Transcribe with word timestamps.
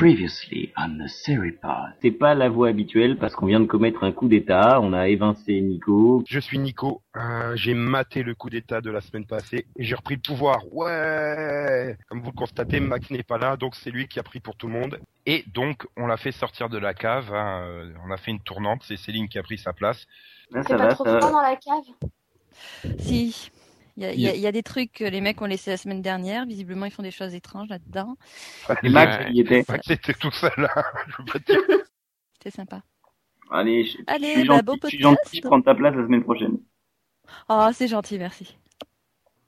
Previously 0.00 0.72
on 0.78 0.96
the 0.96 1.08
Seripod. 1.08 1.92
C'est 2.00 2.10
pas 2.10 2.34
la 2.34 2.48
voie 2.48 2.68
habituelle 2.68 3.18
parce 3.18 3.34
qu'on 3.34 3.44
vient 3.44 3.60
de 3.60 3.66
commettre 3.66 4.02
un 4.02 4.12
coup 4.12 4.28
d'état, 4.28 4.80
on 4.80 4.94
a 4.94 5.08
évincé 5.08 5.60
Nico. 5.60 6.24
Je 6.26 6.40
suis 6.40 6.58
Nico, 6.58 7.02
euh, 7.16 7.54
j'ai 7.54 7.74
maté 7.74 8.22
le 8.22 8.34
coup 8.34 8.48
d'état 8.48 8.80
de 8.80 8.90
la 8.90 9.02
semaine 9.02 9.26
passée 9.26 9.66
et 9.76 9.84
j'ai 9.84 9.94
repris 9.94 10.14
le 10.14 10.22
pouvoir. 10.22 10.60
Ouais 10.72 11.98
Comme 12.08 12.22
vous 12.22 12.30
le 12.30 12.34
constatez, 12.34 12.80
Max 12.80 13.10
n'est 13.10 13.22
pas 13.22 13.36
là, 13.36 13.58
donc 13.58 13.74
c'est 13.74 13.90
lui 13.90 14.08
qui 14.08 14.18
a 14.18 14.22
pris 14.22 14.40
pour 14.40 14.56
tout 14.56 14.68
le 14.68 14.72
monde. 14.72 14.98
Et 15.26 15.44
donc, 15.52 15.86
on 15.98 16.06
l'a 16.06 16.16
fait 16.16 16.32
sortir 16.32 16.70
de 16.70 16.78
la 16.78 16.94
cave, 16.94 17.34
hein, 17.34 17.64
euh, 17.66 17.92
on 18.02 18.10
a 18.10 18.16
fait 18.16 18.30
une 18.30 18.40
tournante, 18.40 18.80
c'est 18.88 18.96
Céline 18.96 19.28
qui 19.28 19.38
a 19.38 19.42
pris 19.42 19.58
sa 19.58 19.74
place. 19.74 20.06
Là, 20.50 20.62
ça 20.62 20.78
pas 20.78 20.86
va, 20.86 20.94
trop 20.94 21.04
ça 21.04 21.12
va. 21.12 21.30
dans 21.30 21.42
la 21.42 21.56
cave? 21.56 22.96
Si. 23.00 23.50
Il 24.00 24.04
y 24.04 24.06
a, 24.06 24.12
il 24.14 24.20
y 24.20 24.28
a- 24.28 24.34
il 24.34 24.40
y 24.40 24.46
a 24.46 24.52
des 24.52 24.62
trucs 24.62 24.92
que 24.92 25.04
les 25.04 25.20
mecs 25.20 25.42
ont 25.42 25.46
laissés 25.46 25.70
la 25.70 25.76
semaine 25.76 26.00
dernière. 26.00 26.46
Visiblement, 26.46 26.86
ils 26.86 26.90
font 26.90 27.02
des 27.02 27.10
choses 27.10 27.34
étranges 27.34 27.68
là-dedans. 27.68 28.16
Et 28.82 28.88
Max, 28.88 29.26
il 29.30 29.40
était. 29.40 29.62
Max 29.68 29.90
était 29.90 30.14
tout 30.14 30.30
seul, 30.30 30.52
hein, 30.56 30.82
je 31.08 31.16
veux 31.18 31.24
pas 31.26 31.38
te 31.38 31.52
dire. 31.52 31.60
C'était 32.32 32.50
sympa. 32.56 32.82
Allez, 33.50 33.84
je, 33.84 33.98
je 33.98 34.02
Allez, 34.06 34.32
suis 34.32 34.48
bah, 34.48 34.54
gentil, 34.54 34.64
bon 34.64 34.76
je 34.84 34.88
suis 34.88 35.00
gentil, 35.00 35.40
prends 35.42 35.60
ta 35.60 35.74
place 35.74 35.94
la 35.94 36.04
semaine 36.04 36.22
prochaine. 36.24 36.56
Oh, 37.50 37.68
c'est 37.74 37.88
gentil, 37.88 38.18
merci. 38.18 38.56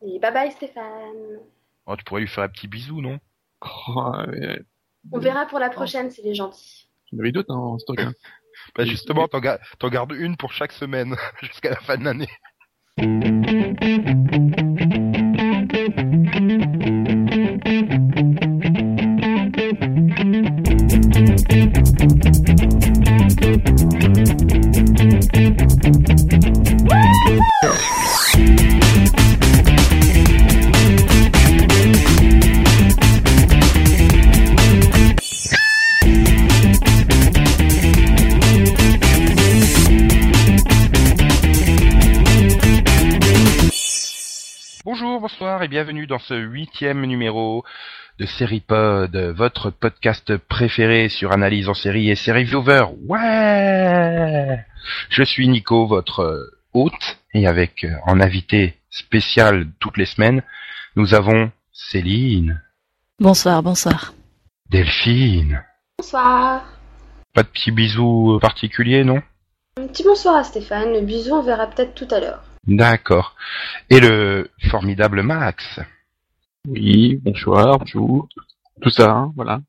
Et 0.04 0.18
bye 0.18 0.32
bye 0.32 0.50
Stéphane. 0.52 1.38
Oh, 1.86 1.96
tu 1.96 2.05
pourrais 2.05 2.20
lui 2.20 2.28
faire 2.28 2.44
un 2.44 2.48
petit 2.48 2.69
bisou, 2.69 3.00
non? 3.00 3.19
Oh, 3.62 4.12
euh, 4.28 4.56
On 5.12 5.19
verra 5.19 5.46
pour 5.46 5.60
la 5.60 5.70
prochaine 5.70 6.10
s'il 6.10 6.27
est 6.27 6.34
gentil. 6.34 6.91
Il 7.10 7.16
y 7.16 7.19
en 7.19 7.20
avait 7.20 7.32
d'autres 7.32 7.55
hein, 7.55 7.58
en 7.58 7.78
stock. 7.78 8.00
Hein. 8.00 8.12
Bah 8.77 8.84
justement, 8.84 9.28
t'en 9.28 9.41
ga- 9.41 9.60
t'en 9.78 9.88
gardes 9.88 10.12
une 10.12 10.36
pour 10.36 10.52
chaque 10.52 10.72
semaine, 10.72 11.16
jusqu'à 11.42 11.70
la 11.70 11.77
fin 11.80 11.96
de 11.96 12.05
l'année. 12.05 12.28
Thank 13.80 14.58
you. 14.58 14.61
Bienvenue 45.83 46.06
dans 46.06 46.20
ce 46.20 46.34
huitième 46.34 47.05
numéro 47.06 47.64
de 48.20 48.25
Seripod, 48.25 49.16
votre 49.36 49.70
podcast 49.70 50.36
préféré 50.36 51.08
sur 51.08 51.33
analyse 51.33 51.69
en 51.69 51.75
série 51.75 52.08
et 52.08 52.14
série 52.14 52.44
viewer. 52.44 52.84
Ouais 53.08 54.64
Je 55.08 55.25
suis 55.25 55.48
Nico, 55.48 55.88
votre 55.88 56.53
hôte, 56.72 57.19
et 57.34 57.48
avec 57.48 57.83
euh, 57.83 57.97
en 58.06 58.20
invité 58.20 58.78
spécial 58.91 59.66
toutes 59.80 59.97
les 59.97 60.06
semaines, 60.06 60.44
nous 60.94 61.14
avons 61.14 61.50
Céline, 61.72 62.62
Bonsoir, 63.19 63.60
bonsoir. 63.64 64.14
Delphine. 64.70 65.64
Bonsoir. 65.98 66.62
Pas 67.34 67.42
de 67.42 67.48
petits 67.48 67.72
bisous 67.72 68.38
particuliers, 68.41 69.03
non? 69.03 69.20
Un 69.80 69.88
petit 69.88 70.05
bonsoir 70.05 70.36
à 70.36 70.44
Stéphane. 70.44 70.92
Le 70.92 71.00
bisou, 71.00 71.34
on 71.34 71.42
verra 71.42 71.66
peut-être 71.66 71.97
tout 71.97 72.14
à 72.14 72.20
l'heure. 72.20 72.52
D'accord. 72.66 73.34
Et 73.91 74.00
le 74.00 74.50
formidable 74.70 75.22
Max. 75.22 75.80
Oui, 76.69 77.16
bonsoir, 77.22 77.78
bonjour. 77.78 78.28
Tout 78.80 78.91
ça, 78.91 79.10
hein, 79.10 79.32
voilà. 79.34 79.60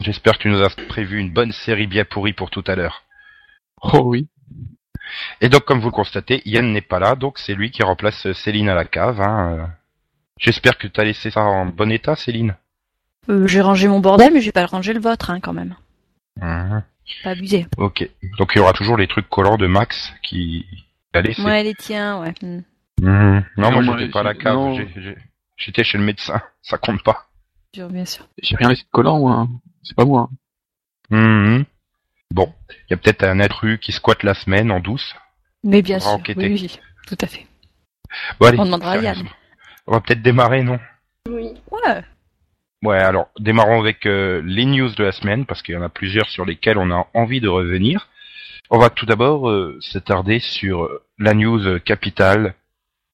J'espère 0.00 0.38
que 0.38 0.42
tu 0.42 0.48
nous 0.48 0.62
as 0.62 0.70
prévu 0.70 1.18
une 1.18 1.32
bonne 1.32 1.52
série 1.52 1.86
bien 1.86 2.04
pourrie 2.04 2.32
pour 2.32 2.50
tout 2.50 2.64
à 2.66 2.76
l'heure. 2.76 3.04
Oh 3.82 4.02
oui. 4.04 4.28
Et 5.40 5.48
donc, 5.48 5.64
comme 5.64 5.80
vous 5.80 5.88
le 5.88 5.92
constatez, 5.92 6.42
Yann 6.44 6.72
n'est 6.72 6.80
pas 6.80 6.98
là, 6.98 7.16
donc 7.16 7.38
c'est 7.38 7.54
lui 7.54 7.70
qui 7.70 7.82
remplace 7.82 8.30
Céline 8.32 8.68
à 8.68 8.74
la 8.74 8.84
cave. 8.84 9.20
Hein. 9.20 9.52
euh. 9.52 9.66
J'espère 10.38 10.78
que 10.78 10.86
tu 10.86 11.00
as 11.00 11.04
laissé 11.04 11.30
ça 11.30 11.42
en 11.42 11.66
bon 11.66 11.90
état, 11.90 12.16
Céline. 12.16 12.56
Euh, 13.28 13.46
j'ai 13.46 13.60
rangé 13.60 13.88
mon 13.88 14.00
bordel, 14.00 14.32
mais 14.32 14.40
j'ai 14.40 14.52
pas 14.52 14.66
rangé 14.66 14.92
le 14.92 15.00
vôtre, 15.00 15.30
hein, 15.30 15.40
quand 15.40 15.52
même. 15.52 15.76
Mhm. 16.40 16.82
Pas 17.22 17.30
abusé. 17.30 17.66
Ok. 17.76 18.08
Donc 18.38 18.52
il 18.54 18.58
y 18.58 18.60
aura 18.60 18.72
toujours 18.72 18.96
les 18.96 19.06
trucs 19.06 19.28
collants 19.28 19.56
de 19.56 19.66
Max 19.66 20.12
qui 20.22 20.66
a 21.14 21.20
laissé. 21.22 21.42
Ouais, 21.42 21.62
les 21.62 21.74
tiens, 21.74 22.20
ouais. 22.20 22.34
Hmm. 22.42 22.62
Mhm. 23.00 23.44
Non, 23.56 23.70
Non, 23.70 23.72
moi 23.72 23.82
moi, 23.82 23.98
j'étais 23.98 24.10
pas 24.12 24.20
à 24.20 24.24
la 24.24 24.34
cave, 24.34 24.54
non. 24.54 24.78
j'étais 25.56 25.84
chez 25.84 25.98
le 25.98 26.04
médecin, 26.04 26.40
ça 26.62 26.78
compte 26.78 27.02
pas. 27.02 27.26
Bien 27.74 28.04
sûr. 28.04 28.28
J'ai 28.42 28.56
rien 28.56 28.68
laissé 28.68 28.82
de 28.84 28.88
collant, 28.90 29.18
moi. 29.18 29.32
hein. 29.32 29.48
C'est 29.82 29.96
pas 29.96 30.04
moi. 30.04 30.28
hein. 31.10 31.16
Mhm. 31.58 31.64
Bon, 32.30 32.52
il 32.70 32.90
y 32.90 32.94
a 32.94 32.96
peut-être 32.96 33.24
un 33.24 33.40
intrus 33.40 33.78
qui 33.80 33.92
squatte 33.92 34.22
la 34.22 34.34
semaine 34.34 34.70
en 34.70 34.80
douce. 34.80 35.14
Mais 35.64 35.82
bien 35.82 36.00
sûr, 36.00 36.10
enquêter. 36.12 36.46
oui, 36.48 36.52
oui, 36.62 36.78
tout 37.06 37.18
à 37.20 37.26
fait. 37.26 37.46
Bon, 38.40 38.46
allez, 38.46 38.58
On 38.58 38.64
demandera 38.64 38.92
à 38.92 38.96
Yann. 38.98 39.26
On 39.86 39.92
va 39.92 40.00
peut-être 40.00 40.22
démarrer, 40.22 40.62
non? 40.62 40.78
Oui. 41.28 41.50
Ouais. 41.70 42.02
Ouais, 42.82 42.98
alors 42.98 43.28
démarrons 43.38 43.80
avec 43.80 44.06
euh, 44.06 44.42
les 44.44 44.64
news 44.64 44.88
de 44.90 45.04
la 45.04 45.12
semaine 45.12 45.46
parce 45.46 45.62
qu'il 45.62 45.74
y 45.74 45.78
en 45.78 45.82
a 45.82 45.88
plusieurs 45.88 46.28
sur 46.28 46.44
lesquelles 46.44 46.78
on 46.78 46.90
a 46.90 47.06
envie 47.14 47.40
de 47.40 47.48
revenir. 47.48 48.08
On 48.74 48.78
va 48.78 48.88
tout 48.88 49.04
d'abord 49.04 49.50
euh, 49.50 49.78
s'attarder 49.82 50.38
sur 50.38 50.84
euh, 50.84 51.04
la 51.18 51.34
news 51.34 51.66
euh, 51.66 51.78
capitale. 51.78 52.54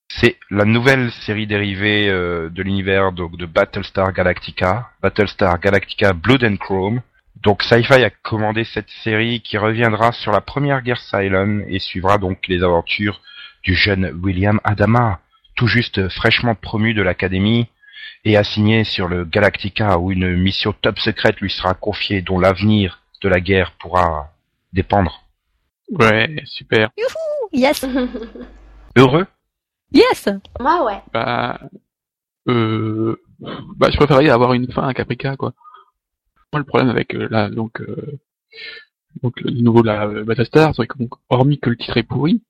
C'est 0.09 0.37
la 0.53 0.65
nouvelle 0.65 1.11
série 1.11 1.49
dérivée 1.49 2.09
euh, 2.09 2.49
de 2.49 2.63
l'univers 2.63 3.11
donc 3.11 3.37
de 3.37 3.45
Battlestar 3.45 4.13
Galactica, 4.13 4.91
Battlestar 5.03 5.59
Galactica 5.59 6.13
Blood 6.13 6.45
and 6.45 6.59
Chrome. 6.59 7.03
Donc 7.43 7.65
Sci-Fi 7.65 8.05
a 8.05 8.11
commandé 8.11 8.63
cette 8.63 8.89
série 9.03 9.41
qui 9.41 9.59
reviendra 9.59 10.13
sur 10.13 10.31
la 10.31 10.41
première 10.41 10.81
guerre 10.81 11.01
Cylon 11.01 11.65
et 11.67 11.81
suivra 11.81 12.19
donc 12.19 12.47
les 12.47 12.63
aventures 12.63 13.21
du 13.65 13.75
jeune 13.75 14.17
William 14.23 14.61
Adama, 14.63 15.19
tout 15.57 15.67
juste 15.67 16.09
fraîchement 16.09 16.55
promu 16.55 16.95
de 16.95 17.03
l'académie 17.03 17.67
et 18.25 18.37
assigné 18.37 18.85
sur 18.85 19.09
le 19.09 19.25
Galactica 19.25 19.99
où 19.99 20.13
une 20.13 20.37
mission 20.37 20.73
top 20.73 21.01
secrète 21.01 21.41
lui 21.41 21.51
sera 21.51 21.75
confiée 21.75 22.23
dont 22.23 22.39
l'avenir 22.39 23.01
de 23.23 23.29
la 23.29 23.41
guerre 23.41 23.73
pourra 23.73 24.33
dépendre. 24.73 25.25
Ouais, 25.91 26.43
super. 26.45 26.91
Yes, 27.53 27.85
Heureux? 28.97 29.27
Yes. 29.93 30.29
Moi, 30.61 30.85
ouais. 30.85 31.03
Bah, 31.13 31.61
euh, 32.49 33.17
bah, 33.77 33.89
je 33.91 33.97
préférerais 33.97 34.29
avoir 34.29 34.53
une 34.53 34.71
fin 34.71 34.87
à 34.87 34.95
Caprica, 34.95 35.37
quoi. 35.37 35.55
Moi, 36.53 36.61
le 36.61 36.65
problème 36.67 36.91
avec 36.91 37.15
euh, 37.15 37.29
là, 37.31 37.49
donc, 37.51 37.81
euh, 37.81 38.19
donc 39.23 39.41
le 39.41 39.51
nouveau 39.51 39.83
la 39.83 40.07
euh, 40.07 40.25
Battlestar, 40.25 40.75
c'est 40.75 40.87
que 40.87 40.97
hormis 41.31 41.59
que 41.59 41.71
le 41.71 41.77
titre 41.77 41.97
est 41.97 42.03
pourri, 42.03 42.43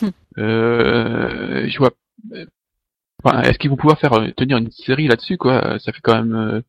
Hmm. 0.00 0.08
euh, 0.38 1.68
je 1.68 1.78
vois. 1.78 1.90
euh, 2.32 2.46
Enfin, 3.22 3.42
est-ce 3.42 3.58
qu'ils 3.58 3.68
vont 3.68 3.76
pouvoir 3.76 3.98
faire 4.00 4.14
euh, 4.14 4.30
tenir 4.30 4.56
une 4.56 4.70
série 4.70 5.06
là-dessus, 5.08 5.36
quoi? 5.36 5.78
Ça 5.78 5.92
fait 5.92 6.00
quand 6.00 6.14
même, 6.14 6.34
euh, 6.34 6.60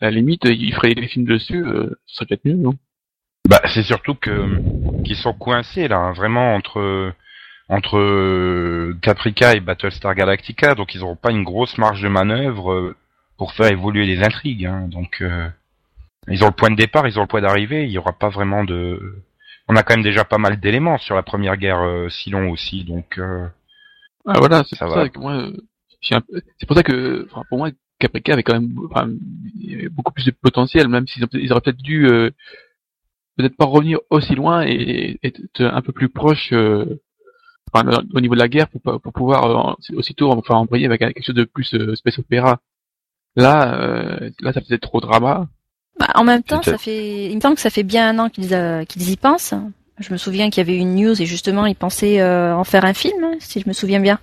à 0.00 0.06
la 0.06 0.12
limite, 0.12 0.44
ils 0.46 0.72
feraient 0.72 0.94
des 0.94 1.08
films 1.08 1.26
dessus, 1.26 1.62
euh, 1.66 1.90
ce 2.06 2.14
serait 2.16 2.26
peut-être 2.26 2.44
mieux, 2.46 2.54
non? 2.54 2.74
Bah 3.48 3.60
c'est 3.74 3.82
surtout 3.82 4.14
que 4.14 5.02
qu'ils 5.04 5.16
sont 5.16 5.34
coincés 5.34 5.86
là, 5.88 5.98
hein, 5.98 6.12
vraiment 6.12 6.54
entre 6.54 7.12
entre 7.68 7.98
euh, 7.98 8.96
Caprica 9.02 9.54
et 9.54 9.60
Battlestar 9.60 10.14
Galactica, 10.14 10.74
donc 10.74 10.94
ils 10.94 11.00
n'auront 11.00 11.16
pas 11.16 11.30
une 11.30 11.44
grosse 11.44 11.76
marge 11.78 12.02
de 12.02 12.08
manœuvre 12.08 12.72
euh, 12.72 12.96
pour 13.36 13.52
faire 13.52 13.70
évoluer 13.70 14.06
les 14.06 14.22
intrigues. 14.22 14.66
hein. 14.66 14.88
donc 14.88 15.18
euh, 15.20 15.48
ils 16.28 16.42
ont 16.42 16.46
le 16.48 16.52
point 16.52 16.70
de 16.70 16.76
départ, 16.76 17.06
ils 17.06 17.18
ont 17.18 17.22
le 17.22 17.26
point 17.28 17.42
d'arrivée. 17.42 17.84
Il 17.84 17.90
y 17.90 17.98
aura 17.98 18.12
pas 18.12 18.30
vraiment 18.30 18.64
de. 18.64 19.22
On 19.68 19.76
a 19.76 19.82
quand 19.82 19.94
même 19.94 20.02
déjà 20.04 20.24
pas 20.24 20.38
mal 20.38 20.58
d'éléments 20.58 20.98
sur 20.98 21.14
la 21.14 21.22
première 21.22 21.56
guerre 21.58 21.80
euh, 21.82 22.08
Cylon 22.08 22.50
aussi, 22.50 22.84
donc. 22.84 23.18
euh, 23.18 23.46
Ah 24.26 24.38
voilà, 24.38 24.62
c'est 24.66 24.76
Ça 24.76 24.86
pour 24.86 24.94
va. 24.94 25.02
ça 25.02 25.08
que 25.10 25.18
moi, 25.18 25.32
un 25.34 26.22
c'est 26.58 26.66
pour 26.66 26.76
ça 26.76 26.82
que, 26.82 27.26
enfin, 27.30 27.42
pour 27.48 27.58
moi, 27.58 27.70
Caprica 27.98 28.32
avait 28.34 28.42
quand 28.42 28.58
même, 28.58 28.74
enfin, 28.90 29.08
beaucoup 29.90 30.12
plus 30.12 30.24
de 30.26 30.30
potentiel, 30.30 30.88
même 30.88 31.06
s'ils 31.06 31.24
auraient 31.52 31.60
peut-être 31.62 31.82
dû, 31.82 32.06
euh, 32.06 32.30
peut-être 33.36 33.56
pas 33.56 33.64
revenir 33.64 33.98
aussi 34.10 34.34
loin 34.34 34.62
et, 34.66 35.18
et 35.22 35.26
être 35.26 35.60
un 35.60 35.82
peu 35.82 35.92
plus 35.92 36.08
proche, 36.08 36.52
euh, 36.52 37.00
enfin, 37.72 37.88
au 38.14 38.20
niveau 38.20 38.34
de 38.34 38.40
la 38.40 38.48
guerre 38.48 38.68
pour, 38.68 39.12
pouvoir 39.12 39.44
euh, 39.70 39.96
aussitôt, 39.96 40.30
enfin, 40.30 40.54
embrayer 40.54 40.86
avec 40.86 41.00
quelque 41.00 41.24
chose 41.24 41.34
de 41.34 41.44
plus 41.44 41.74
euh, 41.74 41.94
space 41.94 42.18
opéra. 42.18 42.60
Là, 43.36 43.74
euh, 43.80 44.30
là, 44.40 44.52
ça 44.52 44.60
faisait 44.60 44.78
trop 44.78 45.00
drama. 45.00 45.48
Bah, 45.98 46.08
en 46.14 46.24
même 46.24 46.42
temps, 46.42 46.62
ça 46.62 46.78
fait, 46.78 47.26
il 47.30 47.36
me 47.36 47.40
semble 47.40 47.54
que 47.56 47.60
ça 47.60 47.70
fait 47.70 47.82
bien 47.82 48.08
un 48.08 48.18
an 48.18 48.28
qu'ils 48.28 48.54
euh, 48.54 48.84
qu'ils 48.84 49.10
y 49.10 49.16
pensent. 49.16 49.54
Je 49.98 50.12
me 50.12 50.18
souviens 50.18 50.50
qu'il 50.50 50.58
y 50.58 50.68
avait 50.68 50.76
une 50.76 50.96
news 50.96 51.22
et 51.22 51.26
justement 51.26 51.66
ils 51.66 51.76
pensaient 51.76 52.20
euh, 52.20 52.56
en 52.56 52.64
faire 52.64 52.84
un 52.84 52.94
film, 52.94 53.36
si 53.38 53.60
je 53.60 53.68
me 53.68 53.72
souviens 53.72 54.00
bien. 54.00 54.18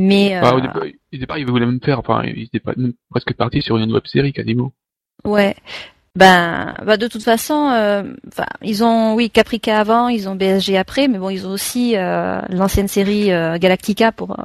Mais 0.00 0.36
euh, 0.36 0.52
au, 0.52 0.60
départ, 0.60 0.82
au 0.82 1.16
départ, 1.16 1.38
ils 1.38 1.46
voulaient 1.46 1.66
même 1.66 1.80
faire, 1.80 1.98
enfin, 1.98 2.22
ils 2.24 2.44
étaient 2.44 2.58
pas, 2.58 2.72
même 2.76 2.94
presque 3.10 3.34
partis 3.34 3.60
sur 3.60 3.76
une 3.76 3.92
web 3.92 4.04
série 4.06 4.32
quasiment. 4.32 4.72
ouais, 5.24 5.54
ben, 6.16 6.74
bah 6.84 6.96
de 6.96 7.08
toute 7.08 7.24
façon, 7.24 7.70
euh, 7.72 8.14
ils 8.62 8.84
ont, 8.84 9.14
oui, 9.14 9.30
Caprica 9.30 9.80
avant, 9.80 10.06
ils 10.08 10.28
ont 10.28 10.36
BSG 10.36 10.76
après, 10.76 11.08
mais 11.08 11.18
bon, 11.18 11.28
ils 11.28 11.46
ont 11.46 11.50
aussi 11.50 11.96
euh, 11.96 12.40
l'ancienne 12.50 12.86
série 12.86 13.32
euh, 13.32 13.58
Galactica 13.58 14.12
pour 14.12 14.36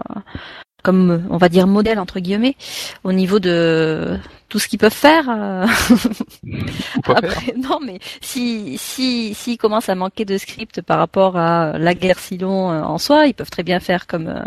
comme 0.84 1.26
on 1.30 1.38
va 1.38 1.50
dire 1.50 1.68
modèle 1.68 2.00
entre 2.00 2.20
guillemets 2.20 2.56
au 3.04 3.12
niveau 3.14 3.40
de 3.40 4.18
tout 4.50 4.58
ce 4.58 4.68
qu'ils 4.68 4.80
peuvent 4.80 4.92
faire. 4.92 5.30
euh, 5.30 5.68
faire. 5.68 7.18
après, 7.18 7.54
non, 7.58 7.80
mais 7.86 8.00
si 8.22 8.78
si 8.80 9.34
s'ils 9.36 9.58
commencent 9.58 9.90
à 9.90 9.96
manquer 9.96 10.26
de 10.26 10.38
script 10.38 10.82
par 10.82 10.98
rapport 10.98 11.38
à 11.38 11.78
la 11.78 11.94
guerre 11.94 12.18
Silon 12.20 12.72
euh, 12.72 12.82
en 12.82 12.98
soi, 12.98 13.28
ils 13.28 13.34
peuvent 13.36 13.50
très 13.52 13.62
bien 13.64 13.80
faire 13.80 14.08
comme 14.08 14.28
euh, 14.28 14.44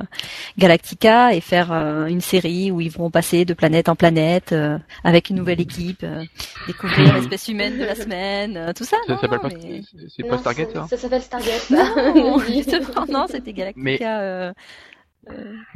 Galactica 0.58 1.34
et 1.34 1.40
faire 1.40 1.70
euh, 1.72 2.06
une 2.06 2.20
série 2.20 2.70
où 2.70 2.80
ils 2.80 2.90
vont 2.90 3.10
passer 3.10 3.44
de 3.44 3.54
planète 3.54 3.88
en 3.88 3.94
planète 3.94 4.52
euh, 4.52 4.78
avec 5.04 5.30
une 5.30 5.36
nouvelle 5.36 5.60
équipe, 5.60 6.02
euh, 6.02 6.24
découvrir 6.66 7.14
l'espèce 7.14 7.46
humaine 7.48 7.78
de 7.78 7.84
la 7.84 7.94
semaine, 7.94 8.56
euh, 8.56 8.72
tout 8.72 8.84
ça. 8.84 8.96
Ça 9.06 9.18
s'appelle 9.18 9.38
pas, 9.38 9.48
mais- 9.48 9.82
c'est- 10.16 10.22
pas 10.24 10.38
Stargate, 10.38 10.72
ça, 10.72 10.80
ça 10.82 10.88
ça 10.88 10.96
s'appelle 10.96 11.22
Stargate. 11.22 11.70
Non, 11.70 12.38
justement, 12.46 13.06
non, 13.08 13.26
c'était 13.28 13.52
Galactica. 13.52 13.82
Mais- 13.84 13.98
euh, 14.02 14.52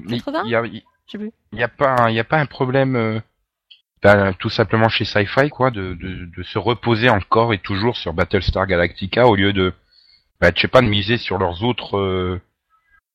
80? 0.08 0.42
il 0.44 0.50
y 0.50 0.54
a, 0.54 0.64
y 0.66 1.68
pas, 1.68 1.96
un- 2.02 2.10
il 2.10 2.14
y 2.16 2.20
a 2.20 2.24
pas 2.24 2.38
un 2.38 2.46
problème, 2.46 2.96
euh, 2.96 3.20
ben, 4.02 4.32
tout 4.34 4.50
simplement 4.50 4.88
chez 4.88 5.04
Sci-Fi, 5.04 5.48
quoi, 5.50 5.70
de, 5.70 5.94
de, 5.94 6.26
de 6.36 6.42
se 6.42 6.58
reposer 6.58 7.08
encore 7.08 7.52
et 7.52 7.58
toujours 7.58 7.96
sur 7.96 8.12
Battlestar 8.12 8.66
Galactica 8.66 9.26
au 9.26 9.36
lieu 9.36 9.52
de, 9.52 9.72
ben, 10.40 10.52
je 10.54 10.60
sais 10.62 10.68
pas, 10.68 10.82
de 10.82 10.88
miser 10.88 11.16
sur 11.16 11.38
leurs 11.38 11.62
autres, 11.62 11.96
euh, 11.96 12.40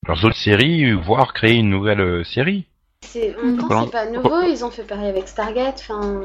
leurs 0.06 0.24
autres 0.24 0.36
séries, 0.36 0.92
voire 0.92 1.32
créer 1.34 1.56
une 1.56 1.70
nouvelle 1.70 2.00
euh, 2.00 2.24
série. 2.24 2.66
C'est, 3.02 3.36
en 3.36 3.42
même 3.44 3.58
temps, 3.58 3.66
Voilà. 3.66 3.82
c'est 3.84 3.90
pas 3.92 4.06
nouveau, 4.10 4.42
ils 4.42 4.64
ont 4.64 4.70
fait 4.70 4.84
pareil 4.86 5.08
avec 5.08 5.28
Stargate. 5.28 5.80
Enfin, 5.88 6.22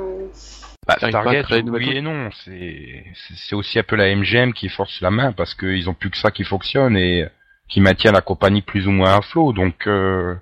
Bah, 0.88 0.96
Stargate, 0.98 1.48
oui 1.68 1.92
et 1.98 2.02
non, 2.02 2.30
c'est 2.32 3.56
aussi 3.56 3.80
un 3.80 3.84
peu 3.84 3.96
la 3.96 4.16
MGM 4.16 4.54
qui 4.54 4.70
force 4.70 5.02
la 5.02 5.12
main 5.12 5.32
parce 5.34 5.54
qu'ils 5.54 5.90
ont 5.90 5.94
plus 5.94 6.10
que 6.12 6.18
ça 6.18 6.32
qui 6.32 6.44
fonctionne 6.44 6.96
et 6.96 7.28
qui 7.70 7.82
maintient 7.82 8.12
la 8.12 8.22
compagnie 8.22 8.62
plus 8.62 8.88
ou 8.88 8.92
moins 8.92 9.16
à 9.18 9.22
flot. 9.22 9.54
Donc, 9.54 9.88
euh, 9.88 10.36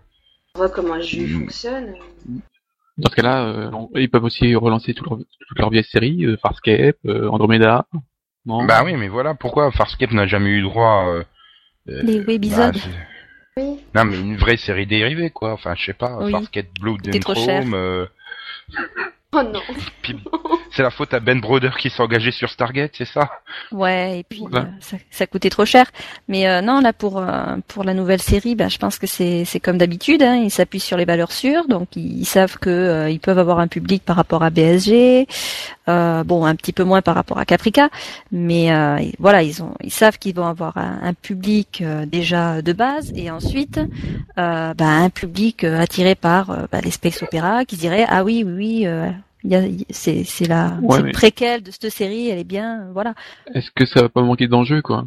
on 0.56 0.60
voit 0.60 0.70
comment 0.70 0.96
le 0.96 1.02
jeu 1.02 1.26
Mm. 1.26 1.40
fonctionne. 1.42 1.94
Dans 2.98 3.10
ce 3.10 3.16
cas-là, 3.16 3.44
euh, 3.46 3.72
ils 3.96 4.10
peuvent 4.10 4.24
aussi 4.24 4.56
relancer 4.56 4.94
toutes 4.94 5.10
leurs 5.10 5.20
toutes 5.20 5.60
leurs 5.60 5.70
vieilles 5.70 5.84
séries, 5.84 6.26
euh, 6.26 6.38
Farscape, 6.38 6.98
euh, 7.06 7.28
Andromeda. 7.30 7.86
Non? 8.46 8.64
Bah 8.66 8.84
oui, 8.86 8.94
mais 8.96 9.08
voilà 9.10 9.34
pourquoi 9.34 9.72
Farscape 9.72 10.12
n'a 10.12 10.28
jamais 10.28 10.50
eu 10.52 10.62
droit. 10.62 11.08
Euh, 11.10 11.24
euh, 11.90 12.02
Les 12.04 12.20
webisodes. 12.22 12.76
bah, 12.76 12.82
Oui. 13.58 13.80
non, 13.96 14.06
mais 14.06 14.20
une 14.20 14.38
vraie 14.38 14.58
série 14.58 14.86
dérivée, 14.86 15.30
quoi. 15.30 15.52
Enfin, 15.54 15.76
je 15.76 15.84
sais 15.86 15.94
pas, 15.94 16.18
Oui. 16.20 16.32
Farscape 16.32 16.68
C'était 17.04 17.18
and 17.18 17.20
trop 17.22 17.36
cher. 17.36 17.64
Oh 19.38 19.44
non. 19.44 19.60
c'est 20.72 20.82
la 20.84 20.92
faute 20.92 21.14
à 21.14 21.20
Ben 21.20 21.42
Broder 21.42 21.72
qui 21.78 21.90
s'est 21.90 22.02
engagé 22.02 22.32
sur 22.32 22.50
Stargate, 22.50 22.92
c'est 22.98 23.06
ça? 23.08 23.30
Ouais, 23.72 24.20
et 24.20 24.24
puis 24.24 24.42
Ouais. 24.42 24.60
euh, 24.60 24.64
ça, 24.80 24.98
ça 25.12 25.28
coûtait 25.28 25.50
trop 25.50 25.66
cher. 25.66 25.86
Mais 26.28 26.48
euh, 26.48 26.62
non, 26.62 26.80
là 26.80 26.94
pour 26.94 27.18
euh, 27.20 27.58
pour 27.68 27.84
la 27.84 27.94
nouvelle 27.94 28.22
série, 28.22 28.56
bah, 28.56 28.68
je 28.70 28.78
pense 28.78 28.98
que 28.98 29.08
c'est 29.08 29.44
c'est 29.46 29.60
comme 29.60 29.78
d'habitude. 29.78 30.22
Hein, 30.24 30.36
ils 30.44 30.52
s'appuient 30.52 30.80
sur 30.80 30.96
les 30.98 31.06
valeurs 31.06 31.32
sûres, 31.32 31.68
donc 31.68 31.96
ils, 31.96 32.20
ils 32.22 32.26
savent 32.26 32.58
que 32.60 32.70
euh, 32.70 33.10
ils 33.10 33.20
peuvent 33.20 33.40
avoir 33.40 33.60
un 33.60 33.68
public 33.68 34.04
par 34.06 34.16
rapport 34.16 34.44
à 34.44 34.50
BSG. 34.50 35.28
Euh, 35.88 36.24
bon, 36.24 36.46
un 36.46 36.56
petit 36.56 36.74
peu 36.74 36.84
moins 36.84 37.02
par 37.04 37.14
rapport 37.16 37.38
à 37.38 37.46
Caprica, 37.46 37.90
mais 38.32 38.72
euh, 38.72 39.00
voilà, 39.20 39.44
ils 39.44 39.62
ont 39.62 39.76
ils 39.84 39.92
savent 39.92 40.18
qu'ils 40.18 40.34
vont 40.36 40.48
avoir 40.48 40.78
un, 40.78 41.00
un 41.04 41.14
public 41.14 41.82
euh, 41.86 42.06
déjà 42.08 42.62
de 42.64 42.74
base, 42.74 43.12
et 43.16 43.30
ensuite 43.30 43.78
euh, 44.40 44.74
bah, 44.74 44.86
un 44.88 45.10
public 45.12 45.64
euh, 45.64 45.80
attiré 45.80 46.16
par 46.16 46.50
euh, 46.50 46.66
bah, 46.72 46.82
les 46.82 46.90
space 46.92 47.22
opéra 47.22 47.66
qui 47.66 47.76
dirait 47.78 48.06
ah 48.10 48.24
oui 48.24 48.44
oui 48.46 48.88
oui. 48.88 48.88
Il 49.46 49.52
y 49.52 49.56
a- 49.56 49.66
il- 49.66 49.86
c'est 49.90 50.24
c'est 50.24 50.46
la 50.48 50.78
Ouais, 50.82 50.88
c'est 50.92 50.98
le 51.00 51.04
mais- 51.06 51.12
préquel 51.12 51.64
de 51.64 51.72
cette 51.72 51.90
série, 51.90 52.30
elle 52.30 52.40
est 52.40 52.44
bien, 52.44 52.90
voilà. 52.94 53.14
Est-ce 53.54 53.70
que 53.72 53.86
ça 53.86 54.02
va 54.02 54.10
pas 54.10 54.22
manquer 54.22 54.48
d'enjeu, 54.48 54.82
quoi? 54.82 55.06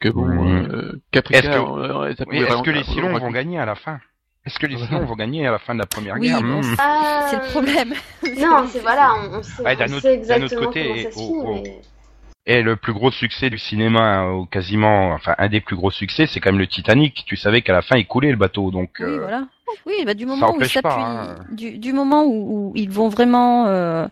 Parce 0.00 0.12
que 0.12 0.16
bon, 0.16 0.28
euh, 0.28 1.00
Est-ce 1.12 1.42
que- 1.42 1.48
euh, 1.48 2.14
ça 2.16 2.24
Oui, 2.28 2.38
pourrait 2.38 2.54
Est-ce 2.54 2.62
que 2.62 2.70
les 2.70 2.84
Silons 2.84 3.18
vont 3.18 3.30
gagner 3.30 3.58
à 3.58 3.66
la 3.66 3.74
fin? 3.74 3.98
Est-ce 4.46 4.58
que 4.58 4.66
les 4.66 4.76
Silons 5.02 5.04
vont 5.04 5.16
gagner 5.16 5.46
à 5.46 5.50
la 5.50 5.58
fin 5.58 5.74
de 5.74 5.80
la 5.80 5.86
première 5.86 6.14
Oui, 6.14 6.28
guerre? 6.28 6.40
bon, 6.40 6.60
Hmm. 6.60 6.76
C'est 7.30 7.36
le 7.36 7.50
problème. 7.50 7.94
Non, 8.38 8.66
c'est 8.68 8.78
voilà, 8.80 9.14
on, 9.16 9.38
on 9.38 9.42
sait, 9.42 9.62
Ouais, 9.62 9.76
d'un 9.76 9.86
on 9.90 9.92
autre- 9.96 10.02
sait 10.02 10.16
d'un 10.16 10.22
autre 10.22 10.32
exactement 10.44 10.66
côté, 10.66 10.82
comment 10.88 11.02
ça 11.02 11.10
se 11.10 11.18
finit, 11.18 11.62
mais... 11.62 11.80
Et 12.50 12.62
le 12.62 12.76
plus 12.76 12.94
gros 12.94 13.10
succès 13.10 13.50
du 13.50 13.58
cinéma, 13.58 14.24
euh, 14.24 14.44
quasiment, 14.50 15.12
enfin 15.12 15.34
un 15.36 15.48
des 15.48 15.60
plus 15.60 15.76
gros 15.76 15.90
succès, 15.90 16.26
c'est 16.26 16.40
quand 16.40 16.50
même 16.50 16.58
le 16.58 16.66
Titanic. 16.66 17.24
Tu 17.26 17.36
savais 17.36 17.60
qu'à 17.60 17.74
la 17.74 17.82
fin 17.82 17.98
il 17.98 18.06
coulait 18.06 18.30
le 18.30 18.38
bateau, 18.38 18.70
donc. 18.70 18.88
Oui, 19.00 19.04
euh, 19.04 19.18
voilà. 19.18 19.44
Oui, 19.84 20.02
bah, 20.06 20.14
du 20.14 20.24
moment 20.24 20.56
où 20.56 20.62
ils 20.62 20.80
hein. 20.82 21.36
du, 21.52 21.76
du 21.76 21.92
moment 21.92 22.24
où, 22.24 22.70
où 22.70 22.72
ils 22.74 22.88
vont 22.88 23.10
vraiment 23.10 23.66
euh, 23.66 24.06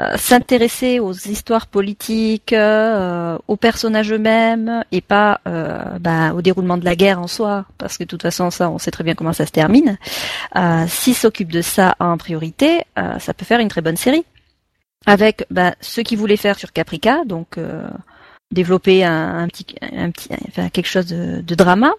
euh, 0.00 0.16
s'intéresser 0.16 1.00
aux 1.00 1.12
histoires 1.12 1.66
politiques, 1.66 2.54
aux 2.54 3.56
personnages 3.56 4.12
eux-mêmes, 4.12 4.84
et 4.92 5.00
pas 5.00 5.40
bah, 5.44 6.34
au 6.34 6.42
déroulement 6.42 6.76
de 6.76 6.84
la 6.84 6.94
guerre 6.94 7.18
en 7.20 7.26
soi, 7.26 7.64
parce 7.78 7.98
que 7.98 8.04
de 8.04 8.08
toute 8.08 8.22
façon, 8.22 8.52
ça, 8.52 8.70
on 8.70 8.78
sait 8.78 8.92
très 8.92 9.02
bien 9.02 9.16
comment 9.16 9.32
ça 9.32 9.44
se 9.44 9.50
termine. 9.50 9.98
S'ils 10.86 11.16
s'occupent 11.16 11.50
de 11.50 11.62
ça 11.62 11.96
en 11.98 12.16
priorité, 12.16 12.84
ça 12.94 13.34
peut 13.34 13.44
faire 13.44 13.58
une 13.58 13.68
très 13.68 13.82
bonne 13.82 13.96
série. 13.96 14.24
Avec 15.06 15.46
bah, 15.50 15.74
ce 15.80 16.00
qu'ils 16.00 16.18
voulaient 16.18 16.36
faire 16.36 16.58
sur 16.58 16.72
Caprica, 16.72 17.24
donc 17.24 17.58
euh, 17.58 17.88
développer 18.50 19.04
un, 19.04 19.38
un 19.38 19.48
petit, 19.48 19.66
un 19.80 20.10
petit, 20.10 20.28
enfin, 20.48 20.68
quelque 20.68 20.88
chose 20.88 21.06
de, 21.06 21.40
de 21.40 21.54
drama, 21.54 21.92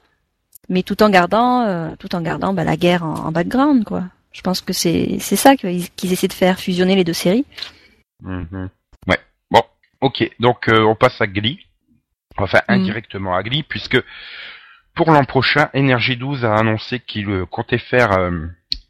mais 0.69 0.83
tout 0.83 1.01
en 1.01 1.09
gardant, 1.09 1.62
euh, 1.62 1.95
tout 2.00 2.13
en 2.15 2.21
gardant 2.21 2.54
bah, 2.54 2.63
la 2.65 2.75
guerre 2.77 3.04
en, 3.04 3.13
en 3.27 3.31
background, 3.31 3.83
quoi. 3.86 4.04
Je 4.33 4.42
pense 4.42 4.62
que 4.62 4.74
c'est 4.74 5.18
c'est 5.19 5.36
ça 5.38 5.56
qu'ils 5.56 6.13
essaient 6.13 6.27
de 6.27 6.33
faire 6.33 6.59
fusionner 6.59 6.95
les 6.95 7.04
deux 7.04 7.13
séries. 7.13 7.45
mhm. 8.21 8.69
Ouais. 9.07 9.19
Bon, 9.50 9.63
ok. 10.01 10.30
Donc 10.39 10.68
euh, 10.69 10.81
on 10.83 10.95
passe 10.95 11.19
à 11.21 11.27
Glee. 11.27 11.60
Enfin 12.38 12.60
Mm. 12.68 12.74
indirectement 12.74 13.36
à 13.36 13.42
Glee, 13.42 13.63
puisque 13.63 13.98
pour 14.94 15.12
l'an 15.12 15.24
prochain, 15.25 15.69
Energy 15.75 16.18
12 16.18 16.45
a 16.45 16.53
annoncé 16.56 17.00
qu'il 17.00 17.45
comptait 17.50 17.80
faire 17.80 18.12
euh, 18.12 18.45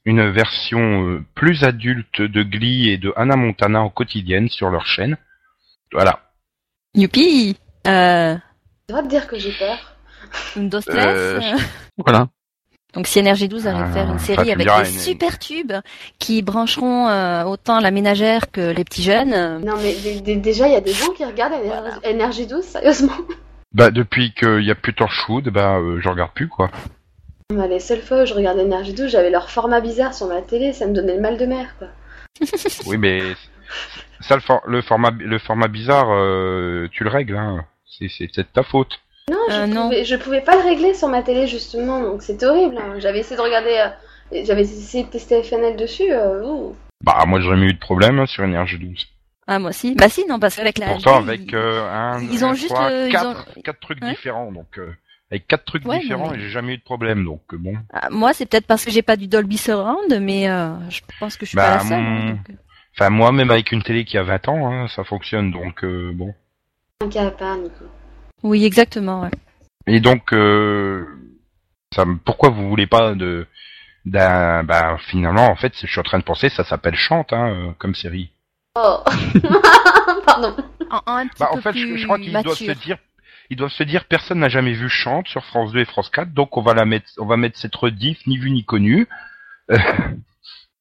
une 0.07 0.29
version 0.31 1.03
euh, 1.05 1.23
plus 1.35 1.63
adulte 1.65 2.21
de 2.21 2.41
Glee 2.41 2.89
et 2.89 2.97
de 2.97 3.11
Hannah 3.17 3.35
Montana 3.35 3.81
en 3.81 3.89
quotidienne 3.89 4.47
sur 4.47 4.69
leur 4.69 4.85
chaîne. 4.85 5.17
Voilà. 5.91 6.21
Youpi 6.95 7.57
euh, 7.87 8.33
le 8.33 8.93
droit 8.93 9.01
de 9.03 9.09
dire 9.09 9.27
que 9.27 9.37
j'ai 9.37 9.51
peur. 9.51 9.77
une 10.55 10.69
dose 10.69 10.85
Euh, 10.89 11.39
less. 11.39 11.61
Voilà. 11.97 12.29
Donc 12.93 13.05
si 13.05 13.19
Energy 13.19 13.49
12 13.49 13.67
allait 13.67 13.79
Ah, 13.83 13.91
faire 13.91 14.09
une 14.09 14.17
série 14.19 14.37
tu 14.49 14.57
me 14.57 14.61
avec 14.61 14.65
des 14.85 14.91
une- 14.93 14.99
super 14.99 15.37
tubes 15.39 15.73
qui 16.19 16.41
brancheront 16.41 17.07
euh, 17.09 17.43
autant 17.43 17.81
la 17.81 17.91
ménagère 17.91 18.49
que 18.49 18.71
les 18.71 18.85
petits 18.85 19.03
jeunes. 19.03 19.33
euh, 19.33 19.59
Non, 19.59 19.75
mais 19.75 19.93
dé- 19.93 20.21
dé- 20.21 20.37
déjà, 20.37 20.67
il 20.67 20.73
y 20.73 20.77
a 20.77 20.81
des 20.81 20.93
gens 20.93 21.11
qui 21.11 21.25
regardent 21.25 21.61
Énergie, 21.61 21.99
Énergie 22.05 22.47
12, 22.47 22.63
sérieusement. 22.63 23.11
Bah 23.73 23.91
depuis 23.91 24.33
qu'il 24.33 24.63
y 24.63 24.71
a 24.71 24.75
plus 24.75 24.93
Torchwood, 24.93 25.49
bah 25.49 25.75
euh, 25.75 25.99
je 26.01 26.07
regarde 26.07 26.31
plus 26.33 26.47
quoi. 26.47 26.71
Bah, 27.55 27.65
les 27.65 27.79
seules 27.79 28.01
fois 28.01 28.23
où 28.23 28.25
je 28.25 28.33
regardais 28.33 28.63
Énergie 28.63 28.93
12, 28.93 29.09
j'avais 29.09 29.29
leur 29.29 29.49
format 29.49 29.79
bizarre 29.79 30.13
sur 30.13 30.27
ma 30.27 30.41
télé, 30.41 30.73
ça 30.73 30.85
me 30.85 30.93
donnait 30.93 31.15
le 31.15 31.21
mal 31.21 31.37
de 31.37 31.45
mer, 31.45 31.75
quoi. 31.79 31.87
Oui, 32.85 32.97
mais 32.97 33.21
ça, 34.19 34.35
le, 34.35 34.41
for- 34.41 34.61
le 34.67 34.81
format, 34.81 35.11
le 35.11 35.39
format 35.39 35.69
bizarre, 35.69 36.09
euh, 36.11 36.89
tu 36.91 37.05
le 37.05 37.09
règles. 37.09 37.37
Hein. 37.37 37.63
C'est, 37.85 38.09
c'est 38.09 38.27
peut-être 38.27 38.51
ta 38.51 38.63
faute. 38.63 38.99
Non, 39.31 39.37
je, 39.49 39.53
Euh, 39.61 39.65
non. 39.65 39.83
Pouvais, 39.85 40.03
je 40.03 40.15
pouvais 40.17 40.41
pas 40.41 40.57
le 40.57 40.61
régler 40.63 40.93
sur 40.93 41.07
ma 41.07 41.21
télé, 41.23 41.47
justement, 41.47 42.01
donc 42.01 42.21
c'était 42.21 42.45
horrible. 42.45 42.77
hein. 42.79 42.95
J'avais 42.99 43.19
essayé 43.19 43.37
de 43.37 43.41
regarder, 43.41 43.77
euh, 44.33 44.41
j'avais 44.43 44.63
essayé 44.63 45.05
de 45.05 45.09
tester 45.09 45.41
FNL 45.41 45.77
dessus, 45.77 46.11
euh, 46.11 46.43
ouh. 46.43 46.75
Bah, 47.01 47.23
moi, 47.25 47.39
j'ai 47.39 47.47
jamais 47.47 47.67
eu 47.67 47.73
de 47.73 47.79
problème 47.79 48.19
hein, 48.19 48.25
sur 48.25 48.43
Énergie 48.43 48.77
12. 48.77 49.07
Ah 49.47 49.59
moi 49.59 49.69
aussi. 49.69 49.95
Bah 49.95 50.09
si, 50.09 50.25
non, 50.25 50.37
parce 50.37 50.57
qu'avec 50.57 50.77
la 50.79 50.87
Pourtant, 50.87 51.19
avec 51.19 51.53
euh, 51.53 51.89
un, 51.89 52.21
ils 52.21 52.43
ont 52.43 52.49
un, 52.49 52.53
juste, 52.55 52.73
trois, 52.73 52.91
euh, 52.91 53.05
ils 53.07 53.11
quatre, 53.13 53.47
ont- 53.57 53.61
quatre 53.61 53.79
trucs 53.79 54.01
Ouais. 54.03 54.09
différents. 54.09 54.51
Donc, 54.51 54.77
euh, 54.77 54.91
avec 55.31 55.47
quatre 55.47 55.65
trucs 55.65 55.85
Ouais, 55.85 55.99
différents, 55.99 56.31
mais- 56.31 56.37
et 56.37 56.41
j'ai 56.41 56.49
jamais 56.49 56.73
eu 56.75 56.77
de 56.77 56.83
problème. 56.83 57.23
Donc, 57.25 57.41
euh, 57.53 57.57
bon. 57.57 57.73
Ah, 57.93 58.09
moi 58.09 58.33
c'est 58.33 58.45
peut-être 58.45 58.67
parce 58.67 58.85
que 58.85 58.91
j'ai 58.91 59.01
pas 59.01 59.15
du 59.17 59.27
Dolby 59.27 59.57
Surround, 59.57 60.19
mais 60.21 60.49
euh, 60.49 60.73
je 60.89 61.01
pense 61.19 61.35
que 61.37 61.45
je 61.45 61.49
suis 61.49 61.55
Bah, 61.55 61.63
pas 61.69 61.73
la 61.75 61.79
seule. 61.81 61.93
hein, 61.93 62.01
mon- 62.01 62.29
donc, 62.31 62.39
euh. 62.49 62.53
Enfin, 62.99 63.09
moi, 63.11 63.31
même 63.31 63.51
avec 63.51 63.71
une 63.71 63.83
télé 63.83 64.05
qui 64.05 64.17
a 64.17 64.23
20 64.23 64.47
ans, 64.47 64.71
hein, 64.71 64.87
ça 64.87 65.03
fonctionne. 65.03 65.51
Donc, 65.51 65.83
euh, 65.83 66.11
bon. 66.13 66.33
Un 67.01 67.29
part, 67.29 67.55
Nico. 67.57 67.85
Oui, 68.41 68.65
exactement. 68.65 69.21
Ouais. 69.21 69.29
Et 69.85 69.99
donc, 69.99 70.33
euh, 70.33 71.05
ça, 71.93 72.05
pourquoi 72.25 72.49
vous 72.49 72.67
voulez 72.67 72.87
pas 72.87 73.13
de 73.13 73.45
d'un, 74.05 74.63
bah, 74.63 74.97
finalement, 74.99 75.47
en 75.51 75.55
fait, 75.55 75.73
je 75.79 75.85
suis 75.85 75.99
en 75.99 76.03
train 76.03 76.17
de 76.17 76.23
penser, 76.23 76.49
ça 76.49 76.63
s'appelle 76.63 76.95
Chante, 76.95 77.33
hein, 77.33 77.49
euh, 77.51 77.71
comme 77.77 77.93
série. 77.93 78.31
Oh 78.75 79.03
Pardon. 80.25 80.55
En, 80.89 81.01
en 81.05 81.15
un 81.17 81.27
petit 81.27 81.39
Bah, 81.39 81.49
en 81.51 81.55
peu 81.55 81.61
fait, 81.61 81.73
je, 81.73 81.85
plus 81.85 81.97
je 81.97 82.05
crois 82.05 82.17
qu'ils 82.17 82.31
doivent 82.31 82.55
se 82.55 82.71
dire, 82.71 82.97
ils 83.49 83.57
doivent 83.57 83.71
se 83.71 83.83
dire, 83.83 84.05
personne 84.05 84.39
n'a 84.39 84.49
jamais 84.49 84.73
vu 84.73 84.89
Chante 84.89 85.27
sur 85.27 85.43
France 85.45 85.71
2 85.71 85.79
et 85.79 85.85
France 85.85 86.09
4, 86.09 86.33
donc 86.33 86.57
on 86.57 86.61
va 86.61 86.73
la 86.73 86.85
mettre, 86.85 87.07
on 87.17 87.25
va 87.25 87.37
mettre 87.37 87.57
cette 87.57 87.75
rediff, 87.75 88.25
ni 88.27 88.37
vu 88.37 88.51
ni 88.51 88.63
connu. 88.63 89.07
Euh, 89.71 89.77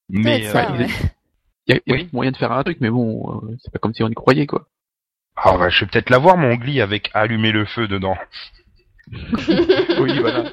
mais, 0.08 0.44
ça, 0.44 0.70
euh, 0.72 0.78
ouais. 0.78 0.86
Il 1.66 1.74
y 1.74 1.78
a, 1.78 1.80
il 1.86 1.92
y 1.92 1.96
a 1.96 1.98
Oui. 1.98 2.08
moyen 2.12 2.30
de 2.30 2.36
faire 2.36 2.52
un 2.52 2.62
truc, 2.62 2.78
mais 2.80 2.90
bon, 2.90 3.40
euh, 3.42 3.56
c'est 3.62 3.72
pas 3.72 3.78
comme 3.78 3.92
si 3.94 4.02
on 4.02 4.08
y 4.08 4.14
croyait, 4.14 4.46
quoi. 4.46 4.66
ah, 5.36 5.56
bah, 5.58 5.68
je 5.68 5.84
vais 5.84 5.90
peut-être 5.90 6.10
l'avoir 6.10 6.36
mon 6.36 6.54
Glee 6.54 6.80
avec 6.80 7.10
allumer 7.14 7.50
le 7.52 7.64
feu 7.66 7.88
dedans. 7.88 8.16
oui, 9.12 10.18
voilà. 10.20 10.44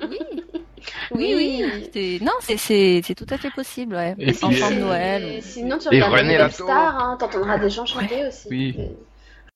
Oui, 1.11 1.33
oui. 1.35 2.19
Non, 2.21 2.31
c'est 2.39 3.01
tout 3.15 3.25
à 3.29 3.37
fait 3.37 3.51
possible. 3.51 3.95
Ouais. 3.95 4.15
Et 4.19 4.31
puis, 4.33 4.43
enfants 4.43 4.71
euh, 4.71 4.75
de 4.75 4.79
Noël. 4.79 5.23
Et 5.23 5.37
ou- 5.37 5.41
Sinon, 5.41 5.77
tu 5.77 5.87
regardes 5.89 6.15
les 6.25 6.37
Lato. 6.37 6.63
Star, 6.65 6.97
hein, 7.03 7.17
t'entendras 7.19 7.57
des 7.57 7.69
gens 7.69 7.85
chanter 7.85 8.27
aussi. 8.27 8.47
Oui. 8.49 8.75
Et- 8.77 8.91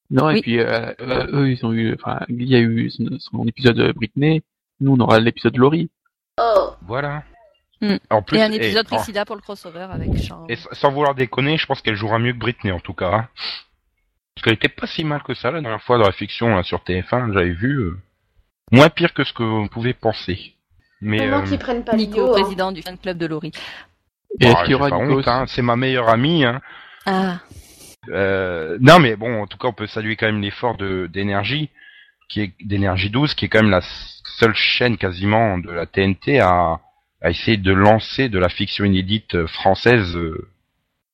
Non, 0.09 0.27
Oui. 0.27 0.37
et 0.37 0.41
puis, 0.41 0.59
euh, 0.59 0.93
euh, 1.01 1.27
eux, 1.33 1.51
ils 1.51 1.65
ont 1.65 1.73
eu, 1.73 1.93
enfin, 1.95 2.21
il 2.29 2.43
y 2.47 2.55
a 2.55 2.59
eu 2.59 2.89
son, 2.89 3.05
son 3.19 3.45
épisode 3.45 3.93
Britney. 3.93 4.41
Nous, 4.79 4.93
on 4.93 4.99
aura 4.99 5.19
l'épisode 5.19 5.57
Laurie. 5.57 5.89
Oh, 6.39 6.71
Voilà. 6.85 7.23
En 8.09 8.21
plus, 8.21 8.37
Et 8.37 8.41
un 8.41 8.51
et- 8.51 8.55
épisode 8.55 8.85
en- 8.89 8.95
Priscilla 8.95 9.25
pour 9.25 9.35
le 9.35 9.41
crossover 9.41 9.87
avec 9.91 10.15
Charles. 10.17 10.45
Et 10.49 10.55
sans 10.71 10.91
vouloir 10.91 11.13
déconner, 11.13 11.57
je 11.57 11.65
pense 11.67 11.81
qu'elle 11.81 11.95
jouera 11.95 12.17
mieux 12.19 12.33
que 12.33 12.37
Britney 12.39 12.71
en 12.71 12.79
tout 12.79 12.93
cas. 12.93 13.11
hein. 13.13 13.27
Parce 14.33 14.45
qu'elle 14.45 14.53
était 14.55 14.69
pas 14.69 14.87
si 14.87 15.03
mal 15.03 15.21
que 15.23 15.33
ça 15.33 15.51
la 15.51 15.61
dernière 15.61 15.81
fois 15.83 15.97
dans 15.97 16.05
la 16.05 16.11
fiction 16.11 16.47
là, 16.55 16.63
sur 16.63 16.79
TF1, 16.83 17.33
j'avais 17.33 17.51
vu. 17.51 17.77
euh, 17.79 17.97
moins 18.71 18.89
pire 18.89 19.13
que 19.13 19.23
ce 19.23 19.33
que 19.33 19.43
vous 19.43 19.67
pouvez 19.67 19.93
penser. 19.93 20.53
Mais 21.01 21.21
euh, 21.21 21.41
qu'ils 21.43 21.59
prennent 21.59 21.83
pas 21.83 21.95
Nico, 21.95 22.11
Nico. 22.21 22.29
hein. 22.35 22.41
président 22.41 22.71
du 22.71 22.81
fan 22.81 22.97
club 22.97 23.17
de 23.17 23.25
Laurie. 23.27 23.51
Et 24.39 24.45
est-ce 24.45 24.53
bah, 24.53 24.61
qu'il 24.63 24.71
y 24.71 24.75
aura 24.75 24.89
hein, 24.91 25.45
c'est 25.47 25.61
ma 25.61 25.75
meilleure 25.75 26.09
amie. 26.09 26.45
Hein. 26.45 26.61
Ah, 27.05 27.39
Euh, 28.09 28.77
non 28.81 28.99
mais 28.99 29.15
bon, 29.15 29.41
en 29.41 29.47
tout 29.47 29.57
cas, 29.57 29.67
on 29.67 29.73
peut 29.73 29.87
saluer 29.87 30.15
quand 30.15 30.25
même 30.27 30.41
l'effort 30.41 30.75
de 30.77 31.07
d'énergie, 31.07 31.69
qui 32.29 32.41
est 32.41 32.53
d'énergie 32.63 33.09
12, 33.09 33.33
qui 33.33 33.45
est 33.45 33.47
quand 33.49 33.61
même 33.61 33.71
la 33.71 33.81
seule 34.39 34.55
chaîne 34.55 34.97
quasiment 34.97 35.57
de 35.57 35.71
la 35.71 35.85
TNT 35.85 36.39
à, 36.39 36.79
à 37.21 37.29
essayer 37.29 37.57
de 37.57 37.71
lancer 37.73 38.29
de 38.29 38.39
la 38.39 38.49
fiction 38.49 38.85
inédite 38.85 39.35
euh, 39.35 39.47
française 39.47 40.15
euh, 40.15 40.49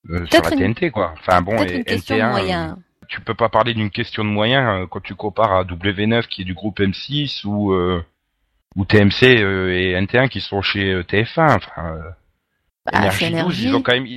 euh, 0.09 0.25
sur 0.27 0.41
la 0.43 0.51
une- 0.53 0.73
TNT 0.73 0.91
quoi. 0.91 1.13
Enfin 1.19 1.41
bon, 1.41 1.61
et 1.63 1.77
une 1.77 1.83
question 1.85 2.15
de 2.15 2.21
NT1, 2.21 2.29
moyens. 2.29 2.75
tu 3.07 3.21
peux 3.21 3.35
pas 3.35 3.49
parler 3.49 3.73
d'une 3.73 3.89
question 3.91 4.23
de 4.23 4.29
moyens 4.29 4.81
euh, 4.83 4.87
quand 4.87 5.01
tu 5.01 5.15
compares 5.15 5.53
à 5.53 5.63
W9 5.63 6.27
qui 6.27 6.41
est 6.41 6.45
du 6.45 6.53
groupe 6.53 6.79
M6 6.79 7.45
ou 7.45 7.73
euh, 7.73 8.03
ou 8.75 8.85
TMC 8.85 9.23
euh, 9.23 9.69
et 9.71 9.93
NT1 10.01 10.29
qui 10.29 10.41
sont 10.41 10.61
chez 10.61 10.91
euh, 10.91 11.03
TF1. 11.03 11.55
Enfin, 11.55 11.95
euh, 11.95 12.09
Bah, 12.85 12.97
Énergie 12.99 13.25
12, 13.25 13.31
énergie. 13.31 13.63
ils 13.67 13.75
ont 13.75 13.81
quand 13.81 13.93
même. 13.93 14.07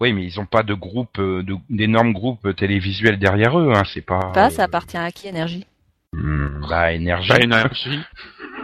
Oui, 0.00 0.12
mais 0.12 0.24
ils 0.24 0.40
ont 0.40 0.46
pas 0.46 0.62
de 0.62 0.74
groupe, 0.74 1.18
euh, 1.18 1.42
de- 1.42 1.56
d'énormes 1.70 2.12
groupes 2.12 2.54
télévisuels 2.56 3.18
derrière 3.18 3.58
eux. 3.58 3.72
Hein, 3.74 3.82
c'est 3.92 4.02
pas. 4.04 4.32
Pas, 4.32 4.50
ça 4.50 4.62
euh, 4.62 4.64
appartient 4.66 4.96
à 4.96 5.10
qui 5.12 5.28
énergie? 5.28 5.66
Hmm, 6.12 6.66
bah 6.68 6.92
énergie. 6.92 7.28
Bah, 7.28 7.38
énergie. 7.40 8.00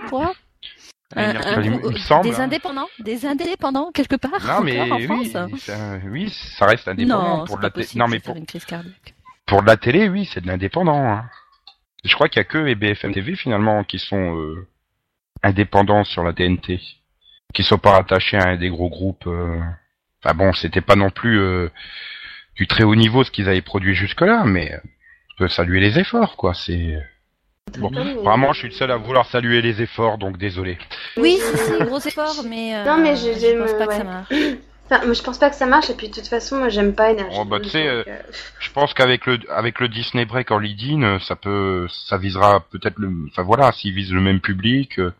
Quoi? 0.08 0.32
Un- 1.16 1.30
Énergie. 1.30 1.48
un 1.48 1.62
il 1.62 1.70
me- 1.72 1.90
me 1.90 1.96
semble, 1.98 2.28
Des 2.28 2.36
hein. 2.40 2.44
indépendants 2.44 2.86
Des 3.00 3.26
indépendants 3.26 3.90
quelque 3.92 4.14
part 4.14 4.30
Non 4.46 4.60
mais 4.62 4.78
encore 4.80 4.92
en 4.92 4.96
oui, 5.00 5.06
France 5.06 5.58
ça, 5.58 5.98
oui, 6.06 6.30
ça 6.30 6.66
reste 6.66 6.86
indépendant 6.86 7.38
Non, 7.38 7.44
pour 7.44 7.48
c'est 7.48 7.56
de 7.56 7.60
pas 7.60 7.66
la 7.66 7.70
télé. 7.84 7.88
Non 7.96 8.06
mais 8.08 8.20
pour, 8.20 8.36
une 8.36 8.46
crise 8.46 8.64
cardiaque. 8.64 9.14
pour 9.46 9.62
de 9.62 9.66
la 9.66 9.76
télé, 9.76 10.08
oui, 10.08 10.28
c'est 10.32 10.40
de 10.40 10.46
l'indépendant. 10.46 11.04
Hein. 11.04 11.24
Je 12.04 12.14
crois 12.14 12.28
qu'il 12.28 12.38
y 12.38 12.40
a 12.40 12.44
que 12.44 12.58
les 12.58 12.76
BFM 12.76 13.12
TV 13.12 13.34
finalement 13.34 13.82
qui 13.82 13.98
sont 13.98 14.36
euh, 14.36 14.68
indépendants 15.42 16.04
sur 16.04 16.22
la 16.22 16.32
TNT, 16.32 16.80
qui 17.54 17.64
sont 17.64 17.78
pas 17.78 17.90
rattachés 17.90 18.36
à 18.38 18.50
un 18.50 18.56
des 18.56 18.68
gros 18.70 18.88
groupes. 18.88 19.26
euh. 19.26 19.60
Enfin 20.24 20.34
bon, 20.34 20.52
c'était 20.52 20.80
pas 20.80 20.96
non 20.96 21.10
plus 21.10 21.38
euh, 21.40 21.68
du 22.56 22.66
très 22.66 22.84
haut 22.84 22.94
niveau 22.94 23.24
ce 23.24 23.30
qu'ils 23.30 23.48
avaient 23.48 23.62
produit 23.62 23.94
jusque-là, 23.94 24.44
mais 24.44 24.72
euh, 24.74 24.78
on 25.32 25.44
peut 25.44 25.48
saluer 25.48 25.80
les 25.80 25.98
efforts, 25.98 26.36
quoi. 26.36 26.52
C'est 26.54 26.98
bon. 27.78 27.88
Attends, 27.88 28.04
mais- 28.04 28.14
Vraiment, 28.14 28.52
je 28.52 28.58
suis 28.60 28.68
le 28.68 28.74
seul 28.74 28.90
à 28.90 28.96
vouloir 28.96 29.26
saluer 29.26 29.62
les 29.62 29.80
efforts, 29.82 30.18
donc 30.18 30.36
désolé. 30.36 30.76
Oui, 31.16 31.38
si, 31.38 31.84
gros 31.84 32.00
effort, 32.00 32.44
mais, 32.48 32.74
euh, 32.76 32.84
Non, 32.84 32.98
mais 32.98 33.16
je- 33.16 33.32
je 33.38 33.58
pense 33.58 33.72
pas 33.72 33.86
que 33.86 33.90
ouais. 33.92 33.98
ça 33.98 34.04
marche. 34.04 34.28
Enfin, 34.92 35.04
moi, 35.04 35.14
je 35.14 35.22
pense 35.22 35.38
pas 35.38 35.50
que 35.50 35.54
ça 35.54 35.66
marche, 35.66 35.88
et 35.88 35.94
puis 35.94 36.08
de 36.08 36.14
toute 36.14 36.26
façon, 36.26 36.58
moi 36.58 36.68
j'aime 36.68 36.96
pas 36.96 37.12
énergie. 37.12 37.36
Oh, 37.40 37.44
bah, 37.44 37.58
tu 37.58 37.62
12, 37.66 37.70
sais, 37.70 37.84
donc, 37.98 38.08
euh, 38.08 38.16
Je 38.58 38.70
pense 38.72 38.92
qu'avec 38.92 39.24
le 39.26 39.38
avec 39.48 39.78
le 39.78 39.86
Disney 39.86 40.24
Break 40.24 40.50
en 40.50 40.58
lead-in, 40.58 41.02
euh, 41.04 41.18
ça 41.20 41.36
peut, 41.36 41.86
ça 42.08 42.18
visera 42.18 42.58
peut-être 42.72 42.98
le, 42.98 43.08
enfin 43.28 43.42
voilà, 43.42 43.70
s'ils 43.70 43.94
visent 43.94 44.12
le 44.12 44.20
même 44.20 44.40
public, 44.40 44.98
euh, 44.98 45.12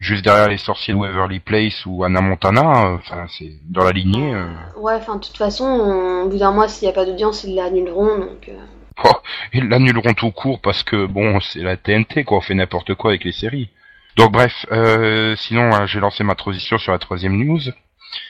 juste 0.00 0.24
derrière 0.24 0.48
les 0.48 0.58
sorciers 0.58 0.92
de 0.94 0.98
Waverly 0.98 1.40
Place 1.40 1.86
ou 1.86 2.04
Anna 2.04 2.20
Montana, 2.20 2.86
euh, 2.86 2.96
enfin 2.96 3.26
c'est 3.28 3.52
dans 3.68 3.84
la 3.84 3.92
lignée. 3.92 4.34
euh. 4.34 4.46
Ouais, 4.76 4.94
enfin, 4.94 5.16
de 5.16 5.20
toute 5.24 5.36
façon, 5.36 5.64
on- 5.64 6.22
au 6.24 6.28
bout 6.28 6.38
d'un 6.38 6.52
mois, 6.52 6.68
s'il 6.68 6.86
n'y 6.86 6.92
a 6.92 6.94
pas 6.94 7.06
d'audience, 7.06 7.44
ils 7.44 7.54
l'annuleront, 7.54 8.18
donc... 8.18 8.48
euh, 8.48 9.08
Ils 9.52 9.68
l'annuleront 9.68 10.14
tout 10.14 10.30
court 10.30 10.60
parce 10.60 10.82
que 10.84 11.06
bon, 11.06 11.40
c'est 11.40 11.60
la 11.60 11.76
TNT 11.76 12.24
quoi, 12.24 12.38
on 12.38 12.40
fait 12.40 12.54
n'importe 12.54 12.94
quoi 12.94 13.10
avec 13.10 13.24
les 13.24 13.32
séries. 13.32 13.68
Donc 14.16 14.30
bref, 14.32 14.66
euh, 14.70 15.34
sinon 15.36 15.74
euh, 15.74 15.86
j'ai 15.86 15.98
lancé 15.98 16.22
ma 16.22 16.36
transition 16.36 16.78
sur 16.78 16.92
la 16.92 16.98
troisième 17.00 17.36
news 17.36 17.60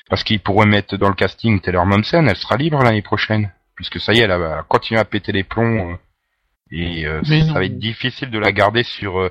parce 0.08 0.24
qu'ils 0.24 0.40
pourraient 0.40 0.64
mettre 0.66 0.96
dans 0.96 1.08
le 1.08 1.14
casting 1.14 1.60
Taylor 1.60 1.84
Momsen, 1.84 2.26
elle 2.28 2.36
sera 2.36 2.56
libre 2.56 2.82
l'année 2.82 3.02
prochaine 3.02 3.52
puisque 3.74 4.00
ça 4.00 4.14
y 4.14 4.20
est, 4.20 4.22
elle 4.22 4.30
va 4.30 4.64
continuer 4.66 4.98
à 5.00 5.04
péter 5.04 5.32
les 5.32 5.44
plombs 5.44 5.90
euh, 5.92 5.96
et 6.70 7.06
euh, 7.06 7.20
ça 7.48 7.52
va 7.54 7.64
être 7.66 7.78
difficile 7.78 8.30
de 8.30 8.38
la 8.38 8.50
garder 8.52 8.84
sur 8.84 9.20
euh, 9.20 9.30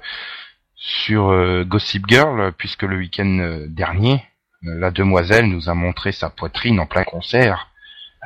sur 0.85 1.29
euh, 1.29 1.63
Gossip 1.63 2.05
Girl 2.09 2.51
puisque 2.57 2.83
le 2.83 2.97
week-end 2.97 3.39
euh, 3.39 3.67
dernier, 3.69 4.21
euh, 4.65 4.77
la 4.79 4.91
demoiselle 4.91 5.45
nous 5.47 5.69
a 5.69 5.73
montré 5.73 6.11
sa 6.11 6.29
poitrine 6.29 6.79
en 6.81 6.85
plein 6.85 7.05
concert. 7.05 7.69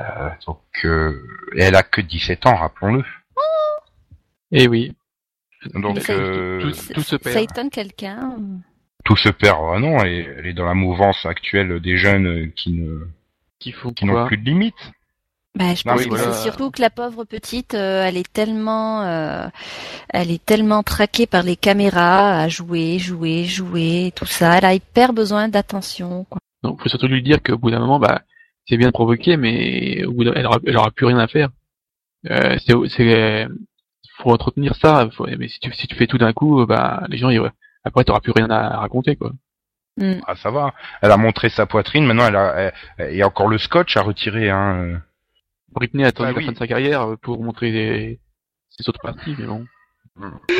Euh, 0.01 0.29
donc 0.47 0.61
euh, 0.83 1.23
elle 1.55 1.75
a 1.75 1.83
que 1.83 2.01
17 2.01 2.47
ans, 2.47 2.55
rappelons-le. 2.55 3.03
Et 4.51 4.67
oui. 4.67 4.95
Donc 5.75 5.99
ça- 5.99 6.13
euh, 6.13 6.61
tout- 6.93 7.01
se 7.01 7.15
perd. 7.15 7.33
Ça 7.35 7.41
étonne 7.41 7.69
quelqu'un. 7.69 8.35
tout 9.05 9.15
se 9.17 9.29
perd. 9.29 9.59
Ah 9.75 9.79
non, 9.79 9.99
elle 9.99 10.11
est, 10.11 10.35
elle 10.39 10.47
est 10.47 10.53
dans 10.53 10.65
la 10.65 10.73
mouvance 10.73 11.25
actuelle 11.27 11.79
des 11.79 11.97
jeunes 11.97 12.51
qui 12.53 12.71
ne 12.73 13.07
Qui 13.59 14.05
n'ont 14.05 14.25
plus 14.27 14.37
de 14.37 14.45
limites. 14.45 14.91
Bah, 15.57 15.73
je 15.73 15.83
Non, 15.87 15.93
pense 15.93 16.01
oui, 16.03 16.09
que 16.09 16.15
voilà. 16.15 16.33
c'est 16.33 16.43
surtout 16.43 16.69
que 16.71 16.81
la 16.81 16.89
pauvre 16.89 17.23
petite, 17.25 17.73
euh, 17.73 18.03
elle 18.05 18.15
est 18.17 18.31
tellement, 18.31 19.01
euh, 19.03 19.47
elle 20.09 20.29
est 20.31 20.45
tellement 20.45 20.83
traquée 20.83 21.25
par 21.25 21.41
les 21.43 21.55
caméras 21.55 22.41
à 22.41 22.47
jouer, 22.47 22.99
jouer, 22.99 23.43
jouer, 23.45 24.11
tout 24.15 24.25
ça. 24.25 24.57
Elle 24.57 24.65
a 24.65 24.73
hyper 24.75 25.13
besoin 25.13 25.47
d'attention. 25.49 26.25
quoi. 26.29 26.39
Donc, 26.63 26.81
faut 26.81 26.89
surtout 26.89 27.07
lui 27.07 27.23
dire 27.23 27.41
qu'au 27.41 27.57
bout 27.57 27.71
d'un 27.71 27.79
moment, 27.79 27.99
bah, 27.99 28.21
c'est 28.67 28.77
bien 28.77 28.87
de 28.87 28.91
provoquer, 28.93 29.35
mais 29.37 30.03
au 30.05 30.11
bout 30.13 30.25
d'un, 30.25 30.33
elle 30.33 30.45
aura, 30.45 30.59
elle 30.65 30.77
aura 30.77 30.91
plus 30.91 31.05
rien 31.07 31.17
à 31.17 31.27
faire. 31.27 31.49
Euh, 32.29 32.57
c'est, 32.65 32.73
c'est, 32.95 33.47
faut 34.19 34.31
entretenir 34.31 34.75
ça. 34.75 35.09
faut- 35.15 35.27
mais 35.39 35.47
si 35.47 35.59
tu, 35.59 35.71
si 35.73 35.87
tu 35.87 35.95
fais 35.95 36.07
tout 36.07 36.17
d'un 36.17 36.33
coup, 36.33 36.65
bah, 36.65 37.03
les 37.09 37.17
gens, 37.17 37.29
ils, 37.29 37.41
après, 37.83 38.03
t'auras 38.03 38.19
plus 38.19 38.33
rien 38.35 38.49
à 38.49 38.77
raconter, 38.77 39.15
quoi. 39.15 39.31
Mm. 39.99 40.19
Ah 40.27 40.35
ça 40.35 40.51
va. 40.51 40.73
Elle 41.01 41.09
a 41.11 41.17
montré 41.17 41.49
sa 41.49 41.65
poitrine. 41.65 42.05
Maintenant, 42.05 42.27
elle 42.27 42.35
a, 42.35 42.53
elle- 42.57 42.73
elle- 42.99 43.11
il 43.13 43.17
y 43.17 43.21
a 43.23 43.27
encore 43.27 43.47
le 43.47 43.57
scotch 43.57 43.97
à 43.97 44.01
retirer. 44.01 44.49
Hein. 44.51 45.01
Britney 45.77 46.03
a 46.03 46.07
attendu 46.07 46.27
Bah 46.29 46.33
la 46.33 46.37
oui. 46.39 46.45
fin 46.45 46.51
de 46.51 46.57
sa 46.57 46.67
carrière 46.67 47.07
pour 47.21 47.43
montrer 47.43 47.71
les, 47.71 48.19
ses 48.69 48.87
autres 48.89 49.01
parties, 49.01 49.35
mais 49.37 49.45
bon. 49.45 49.65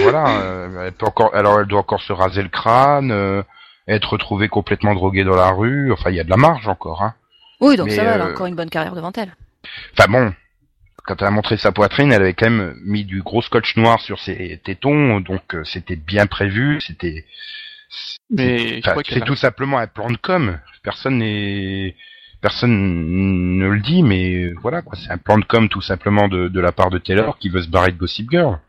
Voilà. 0.01 0.41
euh, 0.41 0.85
elle 0.87 0.93
peut 0.93 1.05
encore. 1.07 1.33
Alors, 1.35 1.59
elle 1.59 1.65
doit 1.67 1.79
encore 1.79 2.01
se 2.01 2.13
raser 2.13 2.43
le 2.43 2.49
crâne, 2.49 3.11
euh, 3.11 3.41
être 3.87 4.13
retrouvée 4.13 4.49
complètement 4.49 4.93
droguée 4.93 5.23
dans 5.23 5.35
la 5.35 5.49
rue. 5.51 5.91
Enfin, 5.91 6.09
il 6.11 6.15
y 6.15 6.19
a 6.19 6.23
de 6.23 6.29
la 6.29 6.37
marge 6.37 6.67
encore. 6.67 7.01
Hein. 7.03 7.15
Oui, 7.59 7.75
donc 7.75 7.87
Mais, 7.87 7.95
ça 7.95 8.03
va, 8.03 8.11
elle 8.15 8.21
a 8.21 8.25
euh, 8.27 8.31
encore 8.33 8.45
une 8.45 8.55
bonne 8.55 8.69
carrière 8.69 8.93
devant 8.95 9.11
elle. 9.17 9.35
Enfin 9.97 10.09
bon. 10.09 10.33
Quand 11.05 11.21
elle 11.21 11.27
a 11.29 11.31
montré 11.31 11.55
sa 11.55 11.71
poitrine, 11.71 12.11
elle 12.11 12.21
avait 12.21 12.33
quand 12.33 12.49
même 12.49 12.75
mis 12.83 13.05
du 13.05 13.21
gros 13.21 13.41
scotch 13.41 13.77
noir 13.77 14.01
sur 14.01 14.19
ses 14.19 14.59
tétons, 14.65 15.21
donc 15.21 15.55
euh, 15.55 15.63
c'était 15.63 15.95
bien 15.95 16.27
prévu, 16.27 16.81
c'était 16.81 17.25
Mais 18.29 18.57
je 18.57 18.79
Enfin, 18.79 18.91
crois 18.91 19.03
c'est 19.07 19.21
tout 19.23 19.37
simplement 19.37 19.77
un 19.77 19.87
plan 19.87 20.09
de 20.09 20.17
com. 20.17 20.59
Personne 20.83 21.19
n'est, 21.19 21.95
personne 22.41 23.57
ne 23.57 23.67
le 23.67 23.79
dit, 23.79 24.03
mais 24.03 24.51
voilà 24.61 24.81
quoi. 24.81 24.97
C'est 24.97 25.11
un 25.11 25.17
plan 25.17 25.37
de 25.37 25.45
com 25.45 25.69
tout 25.69 25.81
simplement 25.81 26.27
de, 26.27 26.47
de 26.47 26.59
la 26.59 26.71
part 26.71 26.89
de 26.89 26.97
Taylor 26.97 27.37
qui 27.37 27.49
veut 27.49 27.61
se 27.61 27.69
barrer 27.69 27.91
de 27.91 27.97
Gossip 27.97 28.29
Girl. 28.31 28.59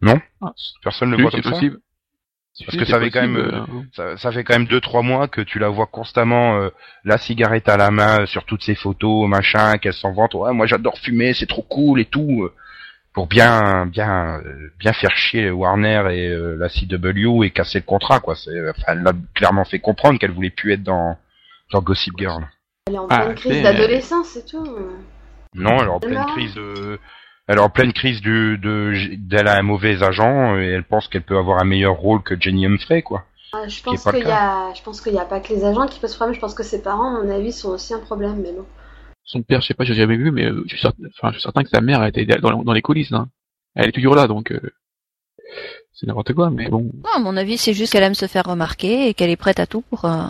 Non? 0.00 0.20
Ah, 0.42 0.52
Personne 0.82 1.10
ne 1.10 1.16
le 1.16 1.22
voit 1.22 1.30
c'est 1.30 1.40
comme 1.42 1.52
ça? 1.52 1.58
possible. 1.58 1.78
Parce 2.66 2.76
que 2.78 2.84
ça 2.84 3.00
fait 3.00 3.10
quand 3.10 3.22
même, 3.22 3.36
euh, 3.36 3.64
Ça, 3.94 4.16
ça 4.16 4.30
fait 4.30 4.44
quand 4.44 4.54
même 4.54 4.68
deux 4.68 4.80
trois 4.80 5.02
mois 5.02 5.26
que 5.26 5.40
tu 5.40 5.58
la 5.58 5.68
vois 5.68 5.86
constamment 5.86 6.56
euh, 6.60 6.68
la 7.04 7.18
cigarette 7.18 7.68
à 7.68 7.76
la 7.76 7.90
main 7.90 8.20
euh, 8.20 8.26
sur 8.26 8.44
toutes 8.44 8.62
ses 8.62 8.76
photos, 8.76 9.28
machin, 9.28 9.76
qu'elle 9.78 9.92
s'en 9.92 10.12
vante. 10.12 10.34
Ouais, 10.34 10.52
moi 10.52 10.66
j'adore 10.66 10.96
fumer, 10.98 11.34
c'est 11.34 11.46
trop 11.46 11.62
cool 11.62 12.00
et 12.00 12.04
tout. 12.04 12.44
euh, 12.44 12.52
Pour 13.12 13.26
bien, 13.26 13.86
bien, 13.86 14.40
euh, 14.44 14.70
bien 14.78 14.92
faire 14.92 15.16
chier 15.16 15.50
Warner 15.50 16.04
et 16.12 16.28
euh, 16.28 16.54
la 16.56 16.68
CW 16.68 17.42
et 17.44 17.50
casser 17.50 17.78
le 17.80 17.84
contrat, 17.84 18.20
quoi. 18.20 18.36
C'est, 18.36 18.50
enfin, 18.70 18.82
elle 18.92 19.02
l'a 19.02 19.12
clairement 19.34 19.64
fait 19.64 19.80
comprendre 19.80 20.20
qu'elle 20.20 20.30
voulait 20.32 20.50
plus 20.50 20.72
être 20.74 20.82
dans 20.84 21.16
dans 21.72 21.80
Gossip 21.82 22.14
Girl. 22.18 22.46
Elle 22.86 22.96
est 22.96 22.98
en 22.98 23.06
Ah, 23.08 23.20
pleine 23.24 23.34
crise 23.34 23.62
d'adolescence, 23.62 24.28
c'est 24.28 24.46
tout. 24.46 24.66
Non, 25.54 25.78
elle 25.78 25.86
est 25.86 25.90
en 25.90 26.00
pleine 26.00 26.26
crise 26.26 26.54
de, 26.54 26.98
elle 27.46 27.56
est 27.56 27.62
en 27.62 27.70
pleine 27.70 27.92
crise 27.92 28.20
du, 28.20 28.58
de, 28.58 29.16
d'elle 29.16 29.48
a 29.48 29.56
un 29.58 29.62
mauvais 29.62 30.02
agent 30.02 30.58
et 30.58 30.66
elle 30.66 30.84
pense 30.84 31.08
qu'elle 31.08 31.22
peut 31.22 31.38
avoir 31.38 31.60
un 31.60 31.64
meilleur 31.64 31.94
rôle 31.94 32.22
que 32.22 32.38
Jenny 32.38 32.66
Humphrey, 32.66 33.02
quoi. 33.02 33.24
Ah, 33.52 33.68
je 33.68 33.82
pense 33.82 34.04
qu'il 34.04 34.26
y 34.26 34.30
a, 34.30 34.74
je 34.74 34.82
pense 34.82 35.00
qu'il 35.00 35.14
y 35.14 35.18
a 35.18 35.24
pas 35.24 35.40
que 35.40 35.52
les 35.52 35.64
agents 35.64 35.86
qui 35.86 36.00
posent 36.00 36.16
problème. 36.16 36.34
Je 36.34 36.40
pense 36.40 36.54
que 36.54 36.62
ses 36.62 36.82
parents, 36.82 37.16
à 37.16 37.22
mon 37.22 37.30
avis, 37.30 37.52
sont 37.52 37.70
aussi 37.70 37.94
un 37.94 38.00
problème. 38.00 38.40
Mais 38.42 38.52
bon. 38.52 38.66
son 39.24 39.42
père, 39.42 39.60
je 39.60 39.68
sais 39.68 39.74
pas, 39.74 39.84
j'ai 39.84 39.94
jamais 39.94 40.16
vu, 40.16 40.30
mais 40.30 40.44
euh, 40.44 40.62
je 40.64 40.70
suis 40.74 40.80
certain, 40.80 41.04
enfin, 41.06 41.28
je 41.28 41.34
suis 41.34 41.42
certain 41.42 41.62
que 41.62 41.70
sa 41.70 41.80
mère 41.80 42.04
était 42.04 42.26
dans, 42.26 42.62
dans 42.62 42.72
les 42.72 42.82
coulisses, 42.82 43.12
hein. 43.12 43.28
Elle 43.76 43.88
est 43.88 43.92
toujours 43.92 44.14
là, 44.14 44.26
donc, 44.28 44.52
euh, 44.52 44.60
c'est 45.92 46.06
n'importe 46.06 46.32
quoi, 46.34 46.50
mais 46.50 46.68
bon. 46.68 46.82
Non, 46.82 47.10
à 47.14 47.18
mon 47.18 47.36
avis, 47.36 47.56
c'est 47.56 47.72
juste 47.72 47.92
qu'elle 47.92 48.02
aime 48.02 48.14
se 48.14 48.26
faire 48.26 48.44
remarquer 48.44 49.08
et 49.08 49.14
qu'elle 49.14 49.30
est 49.30 49.36
prête 49.36 49.60
à 49.60 49.66
tout 49.66 49.82
pour, 49.82 50.04
euh, 50.04 50.26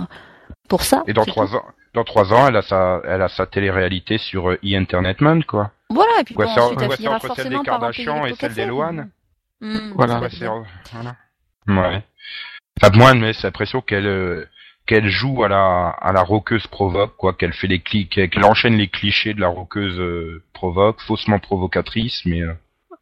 pour 0.69 0.83
ça. 0.83 1.03
Et 1.07 1.13
dans 1.13 1.25
trois 1.25 1.55
ans, 1.55 1.65
dans 1.95 2.05
trois 2.05 2.33
ans, 2.33 2.47
elle 2.49 2.57
a 2.57 2.63
sa, 2.63 3.01
elle 3.07 3.23
a 3.23 3.29
sa 3.29 3.47
télé-réalité 3.47 4.19
sur 4.19 4.51
euh, 4.51 4.59
E-Entertainment, 4.65 5.43
quoi. 5.47 5.71
Voilà, 5.91 6.13
et 6.21 6.25
puis 6.25 6.35
Ouais, 6.37 6.47
bon, 6.47 6.53
c'est 6.55 6.61
ensuite, 6.61 6.83
elle 6.83 6.93
finira 6.93 7.15
entre 7.17 7.35
celle 7.37 7.49
des 7.51 7.59
Kardashian 7.65 8.27
et 8.27 8.31
celle 8.31 8.49
cassés. 8.51 8.55
d'Eloane. 8.65 9.11
Hmm, 9.61 9.93
Voilà. 9.95 10.21
bien. 10.29 10.65
voilà. 10.93 11.17
Ouais. 11.69 12.03
Enfin, 12.83 12.97
moi, 12.97 13.15
mais 13.15 13.33
c'est 13.33 13.45
l'impression 13.47 13.81
qu'elle, 13.81 14.07
euh, 14.07 14.45
qu'elle 14.87 15.09
joue 15.09 15.45
à 15.45 15.49
la, 15.49 15.89
à 16.01 16.13
la 16.13 16.23
roqueuse 16.23 16.67
provoque, 16.67 17.17
quoi, 17.17 17.33
qu'elle 17.35 17.53
fait 17.53 17.69
les 17.69 17.81
clics, 17.81 18.11
qu'elle 18.31 18.45
enchaîne 18.45 18.77
les 18.77 18.89
clichés 18.89 19.33
de 19.33 19.41
la 19.41 19.49
roqueuse 19.49 19.99
euh, 20.01 20.43
provoque, 20.53 21.01
faussement 21.03 21.39
provocatrice, 21.39 22.23
mais 22.27 22.43
euh, 22.43 22.53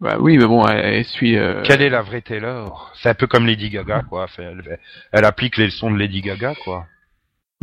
Bah 0.00 0.16
oui, 0.20 0.36
mais 0.36 0.44
bon, 0.46 0.66
elle, 0.68 0.84
elle 0.96 1.04
suit, 1.06 1.38
euh, 1.38 1.62
quelle 1.64 1.80
est 1.82 1.88
la 1.88 2.02
vraie 2.02 2.20
Taylor? 2.20 2.92
C'est 2.94 3.08
un 3.08 3.14
peu 3.14 3.26
comme 3.26 3.46
Lady 3.46 3.70
Gaga, 3.70 4.02
quoi. 4.08 4.26
Elle, 4.38 4.78
elle 5.12 5.24
applique 5.24 5.56
les 5.56 5.66
leçons 5.66 5.90
de 5.90 5.96
Lady 5.96 6.20
Gaga, 6.20 6.54
quoi. 6.62 6.86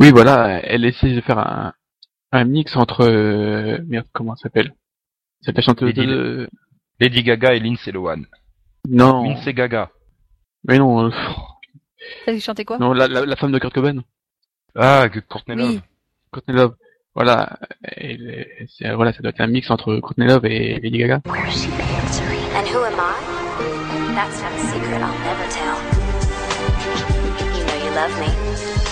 Oui, 0.00 0.10
voilà, 0.10 0.60
elle 0.64 0.84
essaie 0.84 1.12
de 1.12 1.20
faire 1.20 1.38
un, 1.38 1.72
un 2.32 2.44
mix 2.44 2.74
entre 2.76 3.02
euh, 3.06 3.78
merde, 3.86 4.06
comment 4.12 4.32
elle 4.34 4.38
s'appelle? 4.40 4.74
C'est 5.42 5.54
la 5.54 5.62
chanteuse 5.62 5.94
Lady- 5.94 6.06
de 6.06 6.48
Lady 7.00 7.22
Gaga 7.22 7.54
et 7.54 7.60
Lindsay 7.60 7.92
Lohan. 7.92 8.22
non, 8.88 9.24
Lindsay 9.24 9.52
Gaga. 9.54 9.90
mais 10.64 10.78
non, 10.78 11.06
euh, 11.06 11.10
qui 12.26 12.40
chantait 12.40 12.64
quoi? 12.64 12.78
Non, 12.78 12.92
la, 12.94 13.08
la, 13.08 13.26
la 13.26 13.36
femme 13.36 13.52
de 13.52 13.58
Kurt 13.58 13.74
Cobain, 13.74 14.00
Ah, 14.74 15.06
Courtney 15.28 15.56
Love. 15.56 15.68
Oui. 15.70 15.80
Courtney 16.30 16.54
Love. 16.56 16.74
Voilà, 17.14 17.58
elle 17.82 18.66
voilà, 18.94 19.12
ça 19.12 19.20
doit 19.20 19.30
être 19.30 19.40
un 19.40 19.48
mix 19.48 19.68
entre 19.70 19.96
Courtney 19.96 20.26
Love 20.26 20.46
et 20.46 20.78
Lady 20.80 20.98
Gaga. 20.98 21.20
Where's 21.26 21.52
she 21.52 21.68
answering? 21.68 22.40
And 22.54 22.66
who 22.72 22.84
am 22.84 22.94
I? 22.94 24.14
That's 24.14 24.40
not 24.40 24.52
a 24.52 24.58
secret 24.72 25.02
I'll 25.02 25.18
never 25.26 25.46
tell. 25.50 25.76
You 27.58 27.64
know 27.66 27.84
you 27.84 27.94
love 27.94 28.18
me. 28.20 28.89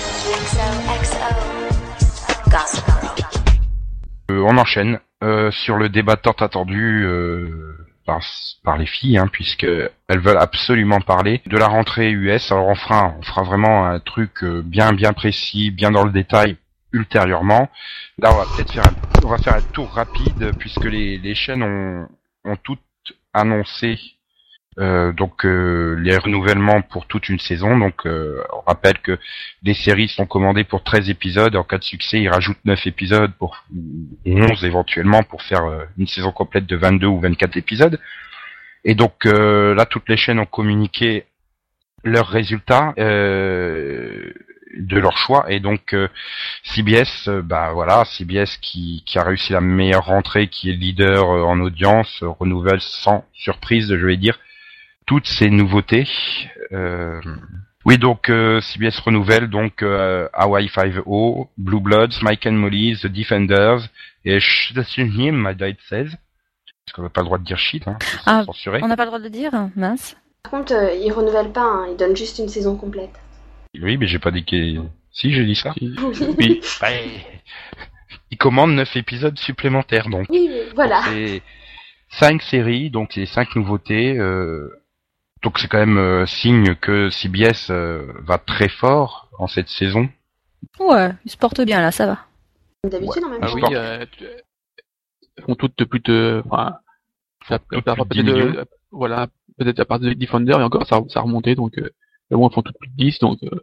Euh, 4.30 4.40
on 4.40 4.56
enchaîne 4.58 5.00
euh, 5.22 5.50
sur 5.50 5.76
le 5.76 5.88
débat 5.88 6.16
tant 6.16 6.32
attendu 6.32 7.04
euh, 7.04 7.76
par, 8.04 8.78
les 8.78 8.86
filles, 8.86 9.18
hein, 9.18 9.28
puisque 9.30 9.64
elles 9.64 10.18
veulent 10.18 10.38
absolument 10.38 11.00
parler 11.00 11.42
de 11.46 11.56
la 11.56 11.66
rentrée 11.66 12.10
US. 12.10 12.52
Alors 12.52 12.68
on 12.68 12.74
fera, 12.74 13.14
vraiment 13.42 13.86
un 13.86 14.00
truc 14.00 14.44
bien 14.44 14.92
bien 14.92 15.12
précis, 15.12 15.70
bien 15.70 15.90
dans 15.90 16.04
le 16.04 16.12
détail 16.12 16.56
ultérieurement. 16.92 17.68
Là, 18.18 18.32
on 18.32 18.36
va 18.36 18.44
peut-être 18.54 18.72
faire, 18.72 18.84
un, 18.86 19.60
tour 19.72 19.90
rapide 19.90 20.52
puisque 20.58 20.84
les, 20.84 21.34
chaînes 21.34 21.62
ont 21.62 22.56
toutes 22.62 22.80
annoncé 23.34 24.17
euh, 24.78 25.12
donc 25.12 25.44
euh, 25.44 25.96
les 26.00 26.16
renouvellements 26.16 26.82
pour 26.82 27.06
toute 27.06 27.28
une 27.28 27.38
saison. 27.38 27.78
Donc 27.78 28.06
euh, 28.06 28.42
on 28.52 28.60
rappelle 28.60 28.98
que 28.98 29.18
les 29.62 29.74
séries 29.74 30.08
sont 30.08 30.26
commandées 30.26 30.64
pour 30.64 30.84
13 30.84 31.10
épisodes. 31.10 31.56
En 31.56 31.64
cas 31.64 31.78
de 31.78 31.84
succès, 31.84 32.20
ils 32.20 32.28
rajoutent 32.28 32.64
9 32.64 32.86
épisodes 32.86 33.32
pour 33.38 33.64
ou 33.74 34.08
11 34.26 34.64
éventuellement 34.64 35.22
pour 35.22 35.42
faire 35.42 35.64
euh, 35.64 35.84
une 35.98 36.06
saison 36.06 36.32
complète 36.32 36.66
de 36.66 36.76
22 36.76 37.06
ou 37.06 37.20
24 37.20 37.56
épisodes. 37.56 37.98
Et 38.84 38.94
donc 38.94 39.26
euh, 39.26 39.74
là, 39.74 39.86
toutes 39.86 40.08
les 40.08 40.16
chaînes 40.16 40.38
ont 40.38 40.46
communiqué 40.46 41.24
leurs 42.04 42.28
résultats 42.28 42.94
de 44.76 44.98
leur 44.98 45.16
choix. 45.16 45.46
Et 45.48 45.60
donc 45.60 45.94
euh, 45.94 46.08
CBS, 46.62 47.28
euh, 47.28 47.42
bah 47.42 47.72
voilà, 47.72 48.04
CBS 48.04 48.58
qui, 48.60 49.02
qui 49.06 49.18
a 49.18 49.24
réussi 49.24 49.52
la 49.52 49.60
meilleure 49.60 50.04
rentrée, 50.04 50.48
qui 50.48 50.70
est 50.70 50.74
leader 50.74 51.28
en 51.28 51.60
audience, 51.60 52.22
renouvelle 52.22 52.80
sans 52.80 53.24
surprise, 53.32 53.88
je 53.88 54.06
vais 54.06 54.16
dire, 54.16 54.38
toutes 55.08 55.26
ces 55.26 55.48
nouveautés. 55.48 56.06
Euh, 56.70 57.18
oui, 57.86 57.96
donc 57.96 58.28
euh, 58.28 58.60
CBS 58.60 59.00
renouvelle 59.00 59.48
donc 59.48 59.82
euh, 59.82 60.28
Hawaii 60.34 60.68
Five-O, 60.68 61.48
Blue 61.56 61.80
Bloods, 61.80 62.20
Mike 62.20 62.46
and 62.46 62.52
Molly, 62.52 62.96
The 63.02 63.06
Defenders 63.06 63.88
et 64.26 64.38
Him, 64.98 65.42
My 65.42 65.54
Dad 65.54 65.76
Says. 65.88 66.10
Parce 66.84 66.94
qu'on 66.94 67.02
n'a 67.02 67.08
pas 67.08 67.22
le 67.22 67.26
droit 67.26 67.38
de 67.38 67.44
dire 67.44 67.58
shit, 67.58 67.88
hein, 67.88 67.96
Ah, 68.26 68.42
censuré. 68.44 68.80
On 68.82 68.88
n'a 68.88 68.96
pas 68.96 69.04
le 69.04 69.08
droit 69.08 69.18
de 69.18 69.24
le 69.24 69.30
dire, 69.30 69.50
mince. 69.76 70.14
Par 70.42 70.50
contre, 70.52 70.74
euh, 70.74 70.92
ils 70.94 71.10
renouvellent 71.10 71.52
pas, 71.52 71.64
hein, 71.64 71.86
ils 71.90 71.96
donnent 71.96 72.16
juste 72.16 72.38
une 72.38 72.48
saison 72.48 72.76
complète. 72.76 73.18
Oui, 73.80 73.96
mais 73.96 74.06
j'ai 74.06 74.18
pas 74.18 74.30
dit 74.30 74.44
que... 74.44 74.56
Si, 75.10 75.32
j'ai 75.32 75.44
dit 75.46 75.54
ça. 75.56 75.72
Oui, 75.80 76.60
Bah, 76.80 76.88
il 78.30 78.36
commande 78.36 78.72
9 78.72 78.96
épisodes 78.96 79.38
supplémentaires, 79.38 80.08
donc. 80.10 80.26
Oui, 80.28 80.50
voilà. 80.74 81.00
C'est 81.06 81.42
cinq 82.10 82.42
séries, 82.42 82.90
donc 82.90 83.10
c'est 83.14 83.26
cinq 83.26 83.56
nouveautés. 83.56 84.16
euh, 84.18 84.70
donc 85.42 85.58
c'est 85.58 85.68
quand 85.68 85.78
même 85.78 85.98
euh, 85.98 86.26
signe 86.26 86.74
que 86.76 87.10
CBS 87.10 87.70
euh, 87.70 88.12
va 88.20 88.38
très 88.38 88.68
fort 88.68 89.28
en 89.38 89.46
cette 89.46 89.68
saison. 89.68 90.08
Ouais, 90.80 91.12
il 91.24 91.30
se 91.30 91.36
porte 91.36 91.60
bien 91.60 91.80
là, 91.80 91.90
ça 91.92 92.06
va. 92.06 92.18
Comme 92.82 92.90
D'habitude, 92.92 93.24
en 93.24 93.30
même 93.30 93.38
Ah 93.42 93.46
temps. 93.48 93.54
oui, 93.54 93.62
euh, 93.74 94.06
tu- 94.12 94.24
elles 95.36 95.44
font 95.44 95.54
toutes 95.54 95.78
de 95.78 95.84
plus 95.84 96.00
de, 96.00 96.42
enfin, 96.48 96.76
ça- 97.48 97.58
Toutes 97.70 97.84
ça- 97.84 97.94
plus 97.94 98.04
de 98.04 98.08
peut-être 98.08 98.24
10 98.24 98.24
de- 98.24 98.48
millions. 98.48 98.64
voilà, 98.90 99.28
peut-être 99.58 99.80
à 99.80 99.84
partir 99.84 100.08
de 100.08 100.14
Defender 100.14 100.52
et 100.52 100.62
encore 100.62 100.86
ça, 100.86 101.00
ça 101.08 101.20
a 101.20 101.22
remonté 101.22 101.54
donc, 101.54 101.78
euh, 101.78 101.90
mais 102.30 102.36
bon, 102.36 102.48
elles 102.48 102.54
font 102.54 102.62
toutes 102.62 102.78
plus 102.78 102.88
de 102.88 102.96
10 102.96 103.18
donc, 103.20 103.38
euh, 103.44 103.60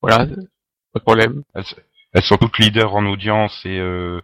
voilà, 0.00 0.26
pas 0.26 0.98
de 1.00 1.04
problème. 1.04 1.42
Elles, 1.54 1.64
elles 2.12 2.22
sont 2.22 2.36
toutes 2.38 2.58
leaders 2.58 2.94
en 2.94 3.04
audience 3.06 3.60
et 3.66 3.78
euh, 3.78 4.20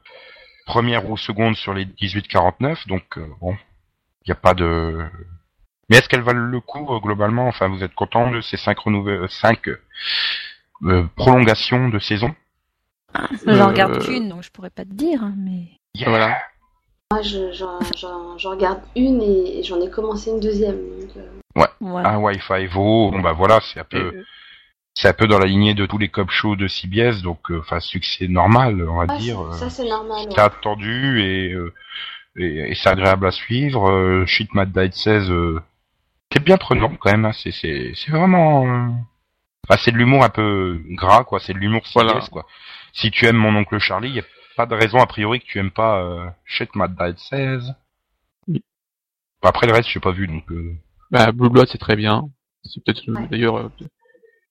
première 0.66 1.10
ou 1.10 1.16
seconde 1.16 1.56
sur 1.56 1.74
les 1.74 1.84
18-49, 1.84 2.86
donc 2.88 3.18
euh, 3.18 3.26
bon, 3.40 3.54
il 4.24 4.28
n'y 4.28 4.32
a 4.32 4.36
pas 4.36 4.54
de... 4.54 4.98
Mais 5.90 5.96
est-ce 5.96 6.08
qu'elles 6.08 6.22
valent 6.22 6.46
le 6.46 6.60
coup 6.60 6.86
euh, 6.94 7.00
globalement? 7.00 7.48
Enfin, 7.48 7.68
vous 7.68 7.82
êtes 7.82 7.94
content 7.94 8.30
de 8.30 8.40
ces 8.40 8.56
cinq, 8.56 8.78
renouvel... 8.78 9.26
cinq 9.28 9.68
euh, 10.84 11.04
prolongations 11.16 11.88
de 11.88 11.98
saison? 11.98 12.34
J'en 13.44 13.52
Euh, 13.52 13.66
regarde 13.66 13.98
qu'une, 14.04 14.28
donc 14.28 14.42
je 14.44 14.50
pourrais 14.52 14.70
pas 14.70 14.84
te 14.84 14.92
dire, 14.94 15.22
hein, 15.24 15.34
mais. 15.36 15.68
Yeah. 15.94 16.08
Voilà. 16.10 16.38
Moi, 17.12 17.22
je- 17.22 17.52
j'en 17.52 17.80
j'en- 17.96 18.38
j'en 18.38 18.50
regarde 18.50 18.80
une 18.94 19.20
et 19.20 19.64
j'en 19.64 19.80
ai 19.80 19.90
commencé 19.90 20.30
une 20.30 20.38
deuxième. 20.38 20.76
donc, 20.76 21.10
euh, 21.16 21.66
Voilà. 21.80 22.10
Un 22.10 22.18
Wi-Fi 22.18 22.66
Vo, 22.66 23.10
bon 23.10 23.20
bah 23.20 23.32
voilà, 23.32 23.58
c'est 23.60 23.80
un 23.80 23.82
Et, 23.82 23.86
peu... 23.98 24.24
C'est 24.94 25.08
un 25.08 25.12
peu 25.12 25.26
dans 25.26 25.38
la 25.38 25.46
lignée 25.46 25.74
de 25.74 25.86
tous 25.86 25.98
les 25.98 26.08
cop 26.08 26.30
shows 26.30 26.56
de 26.56 26.68
CBS, 26.68 27.22
donc 27.22 27.50
euh, 27.50 27.60
enfin 27.60 27.80
succès 27.80 28.28
normal, 28.28 28.86
on 28.88 28.96
va 28.98 29.06
ah, 29.08 29.16
dire. 29.18 29.38
c'est- 29.38 29.64
euh, 29.64 29.68
ça, 29.68 29.70
c'est 29.70 29.88
normal. 29.88 30.26
ouais. 30.26 30.32
c'est 30.32 30.40
attendu 30.40 31.20
et, 31.22 31.52
euh, 31.52 31.72
et, 32.36 32.70
et 32.70 32.74
c'est 32.74 32.88
agréable 32.90 33.26
à 33.26 33.30
suivre. 33.32 33.90
Euh, 33.90 34.26
Shit 34.26 34.52
Mad 34.54 34.70
Died 34.72 34.92
16, 34.94 35.30
euh, 35.30 35.60
c'est 36.32 36.42
bien 36.44 36.56
prenant 36.56 36.94
quand 36.96 37.10
même. 37.10 37.24
hein, 37.24 37.32
C'est 37.32 37.50
c'est 37.52 37.92
c'est 37.94 38.10
vraiment. 38.10 38.66
euh, 38.66 38.88
Enfin, 39.68 39.80
c'est 39.84 39.92
de 39.92 39.96
l'humour 39.98 40.24
un 40.24 40.30
peu 40.30 40.80
gras, 40.90 41.22
quoi. 41.24 41.38
C'est 41.38 41.52
de 41.52 41.58
l'humour 41.58 41.82
Voilà. 41.94 42.20
quoi. 42.30 42.46
Si 42.92 43.10
tu 43.10 43.26
aimes 43.26 43.36
mon 43.36 43.54
oncle 43.54 43.78
Charlie, 43.78 44.10
y 44.10 44.20
a 44.20 44.24
pas 44.56 44.66
de 44.66 44.74
raison 44.74 44.98
a 44.98 45.06
priori 45.06 45.38
que 45.40 45.44
tu 45.46 45.58
aimes 45.58 45.70
pas 45.70 46.02
euh, 46.02 46.28
Shit 46.44 46.74
Mad 46.74 46.96
Died 46.96 47.18
16. 47.18 47.74
Oui. 48.48 48.64
Après 49.42 49.66
le 49.66 49.72
reste, 49.72 49.88
je 49.88 49.98
pas 50.00 50.10
vu, 50.10 50.26
donc. 50.26 50.50
euh, 50.50 50.74
bah, 51.10 51.30
Blue 51.32 51.50
Blood 51.50 51.68
c'est 51.68 51.78
très 51.78 51.94
bien. 51.96 52.24
C'est 52.64 52.82
peut-être, 52.82 53.06
Ouais. 53.10 53.28
d'ailleurs, 53.28 53.56
euh, 53.58 53.68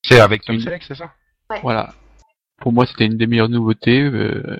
C'est 0.03 0.19
avec 0.21 0.43
Tom. 0.43 0.59
Selleck, 0.59 0.83
c'est 0.83 0.95
ça? 0.95 1.11
Voilà. 1.63 1.93
Pour 2.61 2.71
moi, 2.71 2.85
c'était 2.85 3.05
une 3.05 3.17
des 3.17 3.27
meilleures 3.27 3.49
nouveautés. 3.49 4.01
euh, 4.01 4.59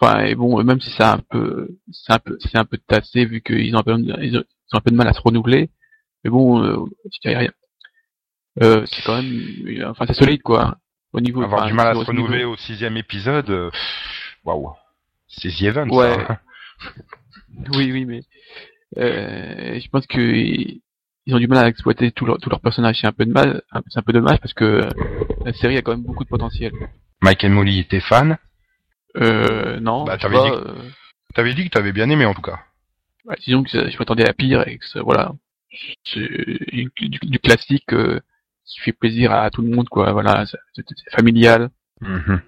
Enfin, 0.00 0.24
et 0.24 0.34
bon, 0.34 0.62
même 0.64 0.80
si 0.80 0.90
c'est 0.90 1.04
un 1.04 1.18
peu, 1.18 1.68
c'est 1.90 2.12
un 2.12 2.18
peu, 2.18 2.36
c'est 2.40 2.56
un 2.58 2.64
peu 2.64 2.78
tassé 2.78 3.24
vu 3.24 3.40
qu'ils 3.40 3.74
ont 3.76 3.80
un 3.80 3.82
peu, 3.82 3.96
ils 3.98 4.12
ont, 4.12 4.18
ils 4.20 4.36
ont 4.38 4.44
un 4.78 4.80
peu 4.80 4.90
de 4.90 4.96
mal 4.96 5.06
à 5.08 5.12
se 5.12 5.20
renouveler. 5.20 5.70
Mais 6.24 6.30
bon, 6.30 6.62
euh, 6.62 6.76
rien. 7.24 7.50
Euh, 8.62 8.84
c'est 8.86 9.02
quand 9.02 9.20
même, 9.20 9.32
euh, 9.66 9.90
enfin, 9.90 10.04
c'est 10.06 10.14
solide 10.14 10.42
quoi. 10.42 10.78
Au 11.12 11.20
niveau, 11.20 11.42
Avoir 11.42 11.60
enfin, 11.62 11.68
du 11.70 11.74
mal 11.74 11.88
à 11.88 11.92
se 11.92 11.98
niveau- 11.98 12.10
renouveler 12.12 12.44
au 12.44 12.56
sixième 12.56 12.96
épisode, 12.96 13.70
waouh. 14.44 14.72
C'est 15.28 15.50
The 15.50 15.62
Event, 15.62 15.88
Ouais. 15.90 16.14
ça. 16.26 16.40
Oui, 17.72 17.92
oui, 17.92 18.04
mais 18.04 18.22
euh, 18.98 19.78
je 19.78 19.88
pense 19.90 20.06
que 20.08 20.18
ils 20.18 21.34
ont 21.34 21.38
du 21.38 21.46
mal 21.46 21.64
à 21.64 21.68
exploiter 21.68 22.10
tous 22.10 22.26
leurs 22.26 22.60
personnages. 22.60 22.98
C'est 23.00 23.06
un 23.06 23.12
peu 23.12 23.24
de 23.24 23.32
mal, 23.32 23.62
c'est 23.88 23.98
un 23.98 24.02
peu 24.02 24.12
dommage 24.12 24.38
parce 24.40 24.54
que 24.54 24.88
la 25.44 25.52
série 25.52 25.76
a 25.76 25.82
quand 25.82 25.92
même 25.92 26.02
beaucoup 26.02 26.24
de 26.24 26.28
potentiel. 26.28 26.72
Mike 27.22 27.44
and 27.44 27.50
Molly 27.50 27.78
était 27.78 28.00
fan. 28.00 28.38
Euh, 29.16 29.78
non, 29.80 30.04
Bah, 30.04 30.18
t'avais 30.18 30.36
dit 30.42 30.50
euh, 30.50 30.74
T'avais 31.34 31.54
dit 31.54 31.64
que 31.64 31.70
t'avais 31.70 31.92
bien 31.92 32.10
aimé 32.10 32.24
en 32.26 32.34
tout 32.34 32.42
cas. 32.42 32.58
Ouais, 33.24 33.36
disons 33.44 33.62
que 33.62 33.70
je 33.70 33.98
m'attendais 33.98 34.28
à 34.28 34.32
pire 34.32 34.66
et 34.66 34.78
que 34.78 34.86
ça- 34.86 35.02
voilà, 35.02 35.32
du, 36.14 36.90
du- 37.08 37.38
classique 37.38 37.92
euh, 37.92 38.20
qui 38.64 38.80
fait 38.80 38.92
plaisir 38.92 39.32
à 39.32 39.50
tout 39.50 39.62
le 39.62 39.68
monde 39.74 39.88
quoi. 39.88 40.12
Voilà, 40.12 40.44
c'est 40.46 40.84
familial. 41.12 41.70
Mhm. 42.00 42.40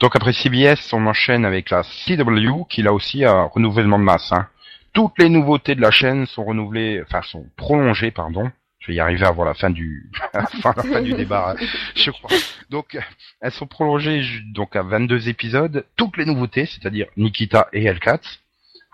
Donc 0.00 0.16
après 0.16 0.32
CBS, 0.32 0.92
on 0.92 1.06
enchaîne 1.06 1.44
avec 1.44 1.70
la 1.70 1.82
CW 1.82 2.64
qui 2.68 2.82
là 2.82 2.92
aussi 2.92 3.24
a 3.24 3.32
un 3.32 3.44
renouvellement 3.44 3.98
de 3.98 4.04
masse. 4.04 4.32
hein. 4.32 4.48
Toutes 4.92 5.18
les 5.18 5.28
nouveautés 5.28 5.74
de 5.74 5.80
la 5.80 5.90
chaîne 5.90 6.26
sont 6.26 6.44
renouvelées, 6.44 7.00
enfin 7.02 7.22
sont 7.22 7.46
prolongées, 7.56 8.10
pardon. 8.10 8.50
Je 8.80 8.88
vais 8.88 8.94
y 8.94 9.00
arriver 9.00 9.24
avant 9.24 9.44
la 9.44 9.54
fin 9.54 9.70
du, 9.70 10.10
enfin, 10.34 10.74
la 10.76 10.82
fin 10.82 11.00
du 11.02 11.12
débat, 11.14 11.54
je 11.94 12.10
crois. 12.10 12.30
Donc 12.68 12.98
elles 13.40 13.52
sont 13.52 13.66
prolongées 13.68 14.24
donc 14.52 14.74
à 14.74 14.82
22 14.82 15.28
épisodes. 15.28 15.86
Toutes 15.96 16.16
les 16.16 16.24
nouveautés, 16.24 16.66
c'est-à-dire 16.66 17.06
Nikita 17.16 17.68
et 17.72 17.84
Hellcat. 17.84 18.18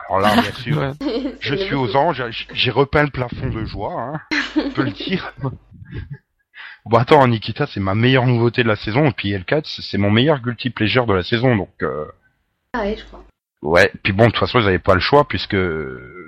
Alors 0.08 0.20
là, 0.20 0.34
bien 0.40 0.52
sûr, 0.62 0.76
Ouais. 0.78 1.34
je 1.40 1.54
suis 1.54 1.74
aux 1.74 1.94
anges, 1.96 2.22
j'ai- 2.52 2.70
repeint 2.70 3.02
le 3.04 3.10
plafond 3.10 3.48
de 3.48 3.64
joie, 3.64 3.92
hein, 4.00 4.20
on 4.56 4.70
peut 4.70 4.84
le 4.84 4.90
dire. 4.90 5.32
Bon 6.86 6.98
attends, 6.98 7.26
Nikita, 7.28 7.66
c'est 7.66 7.80
ma 7.80 7.94
meilleure 7.94 8.26
nouveauté 8.26 8.62
de 8.62 8.68
la 8.68 8.76
saison, 8.76 9.06
et 9.08 9.12
puis 9.12 9.32
L4, 9.32 9.62
c'est 9.64 9.82
c'est 9.82 9.98
mon 9.98 10.10
meilleur 10.10 10.40
guilty 10.40 10.70
pleasure 10.70 11.06
de 11.06 11.12
la 11.14 11.22
saison, 11.22 11.54
donc 11.56 11.70
euh, 11.82 12.06
Ah 12.72 12.80
ouais, 12.80 12.96
je 12.98 13.04
crois. 13.04 13.24
ouais. 13.62 13.92
Puis 14.02 14.12
bon, 14.14 14.26
de 14.26 14.30
toute 14.30 14.40
façon, 14.40 14.58
ils 14.60 14.64
n'avaient 14.64 14.78
pas 14.78 14.94
le 14.94 15.00
choix 15.00 15.26
puisque 15.28 15.56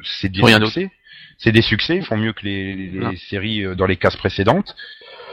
c'est 0.03 0.29
des 0.29 0.43
Rien 0.43 0.59
succès. 0.61 0.91
C'est 1.39 1.53
des 1.53 1.63
succès, 1.63 1.97
ils 1.97 2.05
font 2.05 2.19
mieux 2.19 2.35
que 2.35 2.45
les, 2.45 2.75
les 2.75 3.17
séries 3.17 3.65
euh, 3.65 3.75
dans 3.75 3.87
les 3.87 3.97
cases 3.97 4.17
précédentes, 4.17 4.77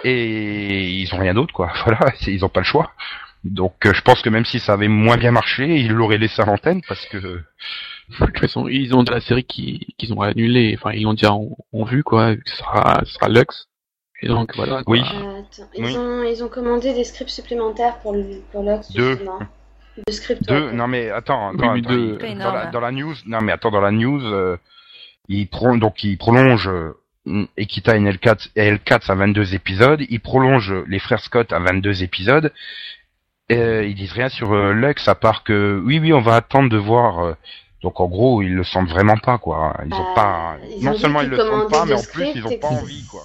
et 0.06 0.90
ils 0.92 1.14
ont 1.14 1.18
rien 1.18 1.34
d'autre, 1.34 1.54
quoi. 1.54 1.74
Voilà, 1.86 2.00
ils 2.26 2.46
ont 2.46 2.50
pas 2.50 2.62
le 2.62 2.66
choix. 2.66 2.94
Donc 3.52 3.86
euh, 3.86 3.94
je 3.94 4.02
pense 4.02 4.22
que 4.22 4.30
même 4.30 4.46
si 4.46 4.60
ça 4.60 4.74
avait 4.74 4.88
moins 4.88 5.18
bien 5.18 5.32
marché, 5.32 5.78
ils 5.78 5.92
l'auraient 5.92 6.18
laissé 6.18 6.42
à 6.42 6.46
l'antenne 6.46 6.82
parce 6.88 7.06
que 7.08 7.18
De 7.18 7.44
toute 8.26 8.40
façon, 8.40 8.68
ils 8.68 8.96
ont 8.96 9.04
de 9.04 9.12
la 9.12 9.20
série 9.20 9.44
qui 9.44 9.88
qu'ils 9.98 10.14
ont 10.14 10.22
annulé. 10.22 10.76
Enfin, 10.80 10.94
ils 10.94 11.04
l'ont 11.04 11.14
déjà 11.14 11.34
en, 11.34 11.50
en 11.74 11.84
vue 11.84 12.04
quoi. 12.04 12.34
vu 12.34 12.44
que 12.44 12.50
Ce 12.50 12.58
sera, 12.58 13.02
sera 13.06 13.28
Lux. 13.30 13.68
Et 14.22 14.28
donc 14.28 14.56
voilà. 14.56 14.84
quoi. 14.84 14.94
Oui. 14.96 15.02
Euh. 15.14 15.42
Ils, 15.76 15.84
Oui. 15.86 15.98
ont, 15.98 16.24
ils 16.24 16.44
ont 16.44 16.48
commandé 16.50 16.94
des 16.94 17.04
scripts 17.04 17.30
supplémentaires 17.30 17.98
pour, 18.00 18.14
le, 18.14 18.24
pour 18.52 18.64
Lux, 18.64 18.92
Deux. 18.94 19.12
justement. 19.12 19.40
Deux 20.08 20.14
scripts. 20.14 20.48
Deux, 20.48 20.68
ouais. 20.68 20.74
non 20.74 20.88
mais 20.88 21.10
attends, 21.12 21.52
Oui, 21.52 21.58
attends, 21.60 21.74
mais 21.74 21.80
attends, 21.80 21.90
deux. 21.90 22.12
il- 22.14 22.18
Pas 22.18 22.28
dans, 22.28 22.34
la, 22.34 22.50
énorme. 22.62 22.72
dans 22.72 22.80
la 22.80 22.92
news, 22.92 23.16
non 23.26 23.42
mais 23.42 23.52
attends, 23.52 23.72
dans 23.72 23.82
la 23.82 23.92
news, 23.92 24.24
euh, 24.26 24.58
il 25.28 25.48
pro, 25.48 25.76
donc 25.78 26.04
il 26.04 26.18
prolonge 26.18 26.68
euh, 26.70 26.94
Ekita 27.58 27.98
et 27.98 28.00
L4, 28.00 28.50
et 28.56 28.72
L4 28.74 29.12
à 29.12 29.16
22 29.16 29.54
épisodes, 29.56 30.02
il 30.10 30.20
prolonge 30.20 30.74
les 30.88 31.00
frères 31.00 31.20
Scott 31.20 31.52
à 31.52 31.60
22 31.60 32.04
épisodes, 32.04 32.54
euh, 33.52 33.86
ils 33.86 33.96
disent 33.96 34.12
rien 34.12 34.30
sur 34.30 34.52
euh, 34.54 34.74
Lux 34.74 35.08
à 35.08 35.16
part 35.16 35.44
que 35.44 35.82
oui 35.86 36.00
oui 36.00 36.14
on 36.14 36.22
va 36.22 36.36
attendre 36.36 36.70
de 36.70 36.78
voir. 36.78 37.20
euh, 37.20 37.34
donc 37.84 38.00
en 38.00 38.08
gros 38.08 38.42
ils 38.42 38.54
le 38.54 38.64
sentent 38.64 38.90
vraiment 38.90 39.18
pas 39.18 39.38
quoi. 39.38 39.74
Ils 39.86 39.94
ont 39.94 39.98
Bah, 39.98 40.06
pas, 40.16 40.56
ils 40.78 40.84
non 40.84 40.92
ont 40.92 40.98
seulement 40.98 41.20
qu'ils 41.20 41.28
ils 41.28 41.32
le 41.32 41.38
sentent 41.38 41.50
commandaient 41.50 41.72
pas, 41.72 41.86
mais 41.86 41.92
deux 41.92 41.94
en 41.94 41.98
plus 41.98 42.04
scripts 42.04 42.36
ils 42.36 42.46
ont 42.46 42.50
et 42.50 42.58
pas 42.58 42.68
envie 42.68 43.06
quoi. 43.06 43.22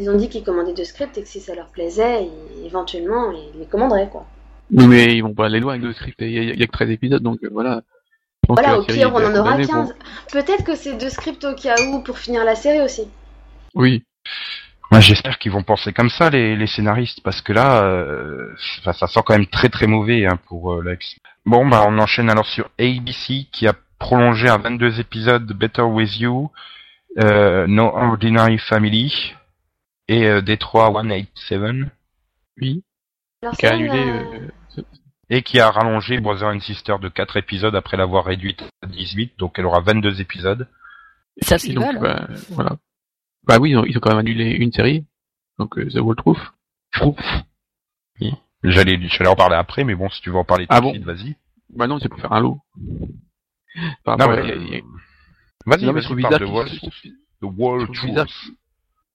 Ils 0.00 0.08
ont 0.10 0.16
dit 0.16 0.28
qu'ils 0.28 0.44
commandaient 0.44 0.74
deux 0.74 0.84
scripts 0.84 1.18
et 1.18 1.22
que 1.22 1.28
si 1.28 1.40
ça 1.40 1.54
leur 1.54 1.66
plaisait, 1.66 2.24
ils- 2.24 2.66
éventuellement, 2.66 3.32
ils 3.32 3.58
les 3.58 3.66
commanderaient, 3.66 4.08
quoi. 4.08 4.24
Oui, 4.72 4.86
mais 4.86 5.16
ils 5.16 5.22
vont 5.22 5.34
pas 5.34 5.46
aller 5.46 5.58
loin 5.58 5.72
avec 5.72 5.84
le 5.84 5.92
script. 5.92 6.16
Il 6.20 6.30
y, 6.30 6.38
a- 6.38 6.42
il 6.54 6.58
y 6.58 6.62
a 6.62 6.66
que 6.66 6.72
13 6.72 6.90
épisodes, 6.90 7.20
donc 7.22 7.38
euh, 7.42 7.48
voilà. 7.52 7.82
Voilà, 8.48 8.78
au 8.78 8.84
pire, 8.84 9.10
on 9.12 9.16
en 9.16 9.34
aura 9.34 9.56
condamnée 9.56 9.64
pour- 9.66 9.74
15. 9.74 9.94
Peut-être 10.32 10.62
que 10.64 10.76
c'est 10.76 10.96
deux 10.96 11.10
scripts 11.10 11.44
au 11.44 11.54
cas 11.56 11.74
où 11.88 12.00
pour 12.00 12.18
finir 12.18 12.44
la 12.44 12.54
série 12.54 12.80
aussi. 12.80 13.02
Oui. 13.74 14.04
Moi, 14.92 15.00
j'espère 15.00 15.38
qu'ils 15.38 15.52
vont 15.52 15.62
penser 15.62 15.94
comme 15.94 16.10
ça, 16.10 16.28
les, 16.28 16.54
les 16.54 16.66
scénaristes, 16.66 17.22
parce 17.22 17.40
que 17.40 17.54
là, 17.54 17.82
euh, 17.82 18.54
enfin, 18.80 18.92
ça 18.92 19.06
sent 19.06 19.20
quand 19.24 19.32
même 19.32 19.46
très 19.46 19.70
très 19.70 19.86
mauvais 19.86 20.26
hein, 20.26 20.38
pour 20.48 20.74
euh, 20.74 20.82
Lex. 20.84 21.16
Bon, 21.46 21.66
bah, 21.66 21.82
on 21.86 21.98
enchaîne 21.98 22.28
alors 22.28 22.44
sur 22.44 22.68
ABC, 22.78 23.46
qui 23.50 23.66
a 23.66 23.72
prolongé 23.98 24.48
à 24.50 24.58
22 24.58 25.00
épisodes 25.00 25.50
Better 25.54 25.80
With 25.82 26.18
You, 26.20 26.50
euh, 27.18 27.66
No 27.66 27.84
Ordinary 27.84 28.58
Family, 28.58 29.34
et 30.08 30.26
euh, 30.26 30.42
Detroit 30.42 30.92
187, 30.92 31.90
Oui. 32.60 32.84
Alors, 33.42 33.56
Qui 33.56 33.66
a 33.66 33.72
annulé. 33.72 33.98
euh, 33.98 34.82
et 35.30 35.40
qui 35.42 35.58
a 35.58 35.70
rallongé 35.70 36.20
Brother 36.20 36.48
and 36.48 36.60
Sister 36.60 36.96
de 37.00 37.08
4 37.08 37.38
épisodes 37.38 37.74
après 37.74 37.96
l'avoir 37.96 38.26
réduite 38.26 38.62
à 38.82 38.86
18, 38.88 39.38
donc 39.38 39.58
elle 39.58 39.64
aura 39.64 39.80
22 39.80 40.20
épisodes. 40.20 40.68
Ça 41.40 41.54
et 41.54 41.58
s'y 41.58 41.72
donc, 41.72 41.94
là. 41.94 41.98
bah, 41.98 42.26
voilà. 42.50 42.76
Bah 43.44 43.58
oui, 43.60 43.70
ils 43.70 43.76
ont, 43.76 43.84
ils 43.84 43.96
ont 43.96 44.00
quand 44.00 44.10
même 44.10 44.18
annulé 44.18 44.50
une 44.50 44.72
série. 44.72 45.04
Donc, 45.58 45.78
euh, 45.78 45.88
The 45.88 45.96
Wall 46.00 46.16
Truth. 46.16 46.38
J'allais, 48.64 48.98
j'allais 49.08 49.28
en 49.30 49.34
parler 49.34 49.56
après, 49.56 49.82
mais 49.82 49.94
bon, 49.96 50.08
si 50.08 50.20
tu 50.20 50.30
veux 50.30 50.36
en 50.36 50.44
parler 50.44 50.66
tout 50.66 50.72
Ah 50.74 50.78
de 50.80 50.84
bon 50.84 50.92
suite, 50.92 51.02
vas-y. 51.04 51.36
Bah 51.74 51.88
non, 51.88 51.98
c'est 51.98 52.08
pour 52.08 52.20
faire 52.20 52.32
un 52.32 52.40
lot. 52.40 52.58
Par 54.04 54.16
Non, 54.18 54.26
rapport 54.28 54.44
mais, 54.44 54.52
à- 54.52 54.54
il 54.54 54.68
y 54.70 54.74
a- 54.74 54.78
euh, 54.78 54.80
Vas-y, 55.66 55.84
non, 55.84 55.92
mais 55.92 56.00
vas-y, 56.00 56.22
parle 56.22 56.38
de 56.40 56.44
Wall 56.44 56.68
The 56.70 57.44
Wall 57.44 57.86
Truth. 57.92 58.28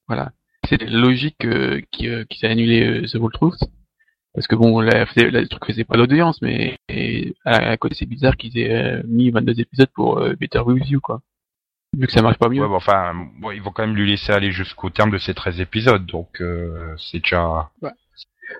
Voilà. 0.07 0.31
C'est 0.67 0.81
logique 0.83 1.45
euh, 1.45 1.81
qu'ils 1.91 2.09
euh, 2.09 2.23
qu'ils 2.25 2.45
aient 2.45 2.51
annulé 2.51 2.85
euh, 2.85 3.05
The 3.07 3.15
Wall 3.15 3.31
Truth. 3.31 3.59
Parce 4.33 4.47
que 4.47 4.55
bon, 4.55 4.81
la, 4.81 5.05
la- 5.15 5.41
le 5.41 5.47
truc 5.47 5.65
faisait 5.65 5.85
pas 5.85 5.95
d'audience, 5.95 6.41
mais 6.41 6.77
et, 6.89 7.33
à, 7.45 7.69
à 7.69 7.77
côté 7.77 7.95
c'est 7.95 8.05
bizarre 8.05 8.35
qu'ils 8.35 8.57
aient 8.57 8.71
euh, 8.71 9.03
mis 9.07 9.29
22 9.31 9.59
épisodes 9.61 9.89
pour 9.93 10.17
euh, 10.19 10.35
Better 10.35 10.59
With 10.59 10.89
You, 10.89 10.99
quoi. 10.99 11.21
Vu 11.95 12.05
que 12.07 12.11
ça 12.13 12.21
marche 12.21 12.37
pas 12.37 12.49
mieux. 12.49 12.61
Ouais, 12.61 12.67
bon, 12.67 12.75
enfin, 12.75 13.13
bon, 13.39 13.51
ils 13.51 13.61
vont 13.61 13.71
quand 13.71 13.85
même 13.85 13.95
lui 13.95 14.09
laisser 14.09 14.31
aller 14.31 14.51
jusqu'au 14.51 14.89
terme 14.89 15.11
de 15.11 15.17
ces 15.17 15.33
13 15.33 15.59
épisodes, 15.61 16.05
donc 16.05 16.41
euh, 16.41 16.95
c'est 16.97 17.19
déjà 17.19 17.69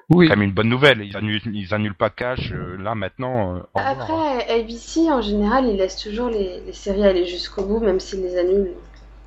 oui. 0.10 0.28
quand 0.28 0.36
même 0.36 0.44
une 0.44 0.54
bonne 0.54 0.70
nouvelle. 0.70 1.02
Ils 1.02 1.16
annulent, 1.16 1.42
ils 1.54 1.74
annulent 1.74 1.94
pas 1.94 2.10
Cash, 2.10 2.52
euh, 2.52 2.78
là, 2.78 2.96
maintenant. 2.96 3.58
euh, 3.58 3.60
revoir. 3.74 3.88
Après, 4.02 4.60
ABC, 4.60 5.12
en 5.12 5.22
général, 5.22 5.66
ils 5.66 5.78
laissent 5.78 5.98
toujours 6.02 6.30
les, 6.30 6.62
les 6.62 6.74
séries 6.74 7.06
aller 7.06 7.26
jusqu'au 7.28 7.66
bout, 7.66 7.80
même 7.80 8.00
s'ils 8.00 8.22
les 8.22 8.38
annulent. 8.38 8.74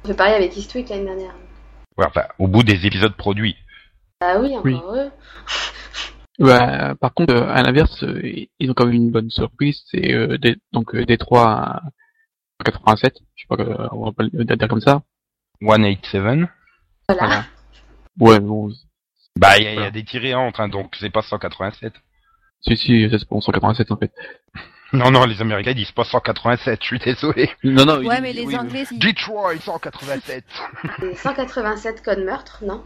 On 0.05 0.09
fait 0.09 0.15
pareil 0.15 0.35
avec 0.35 0.57
Eastwick 0.57 0.89
l'année 0.89 1.05
dernière. 1.05 1.35
Ouais, 1.99 2.07
enfin, 2.07 2.23
au 2.39 2.49
bout 2.49 2.63
des 2.63 2.87
épisodes 2.87 3.15
produits. 3.15 3.57
Ah 4.23 4.39
oui, 4.41 4.49
encore 4.57 4.65
Oui. 4.65 4.75
heureux. 4.75 5.11
Bah, 6.39 6.95
par 6.99 7.13
contre, 7.13 7.35
à 7.35 7.61
l'inverse, 7.63 8.03
ils 8.59 8.71
ont 8.71 8.73
quand 8.73 8.87
même 8.87 8.95
une 8.95 9.11
bonne 9.11 9.29
surprise. 9.29 9.83
C'est 9.91 10.15
euh, 10.15 10.39
des- 10.39 10.57
donc 10.73 10.97
Détroit 10.97 11.83
87. 12.65 13.15
Je 13.37 13.43
sais 13.43 13.47
pas, 13.49 13.63
euh, 13.63 13.89
on 13.93 14.05
va 14.07 14.13
pas 14.13 14.25
le 14.31 14.45
dire 14.45 14.69
comme 14.69 14.81
ça. 14.81 15.03
187. 15.63 16.49
Voilà. 17.09 17.27
Voilà. 17.27 17.45
Ouais, 18.19 18.41
bon, 18.41 18.71
Bah, 19.39 19.59
il 19.59 19.65
y, 19.65 19.67
a- 19.69 19.89
y 19.89 19.93
des 19.93 20.05
tirés 20.05 20.35
entre, 20.35 20.61
hein, 20.61 20.69
donc 20.69 20.95
c'est 20.99 21.11
pas 21.11 21.23
187. 21.23 21.93
si 22.63 22.77
si, 22.77 23.09
c'est 23.11 23.29
pour 23.29 23.43
187 23.43 23.91
en 23.93 23.97
fait. 23.97 24.13
Non, 24.93 25.13
non, 25.13 25.25
les 25.25 25.41
Américains 25.41 25.73
disent 25.73 25.93
pas 25.93 26.03
187, 26.03 26.81
je 26.83 26.85
suis 26.85 26.99
désolé. 26.99 27.49
Non 27.63 27.85
non. 27.85 27.99
Ouais, 28.05 28.17
ils- 28.19 28.23
mais 28.23 28.33
les 28.33 28.45
oui, 28.45 28.57
Anglais. 28.57 28.85
Detroit 28.91 29.57
187. 29.57 30.45
Et 31.05 31.15
187 31.15 32.03
codes 32.03 32.25
meurtre, 32.25 32.65
non? 32.67 32.83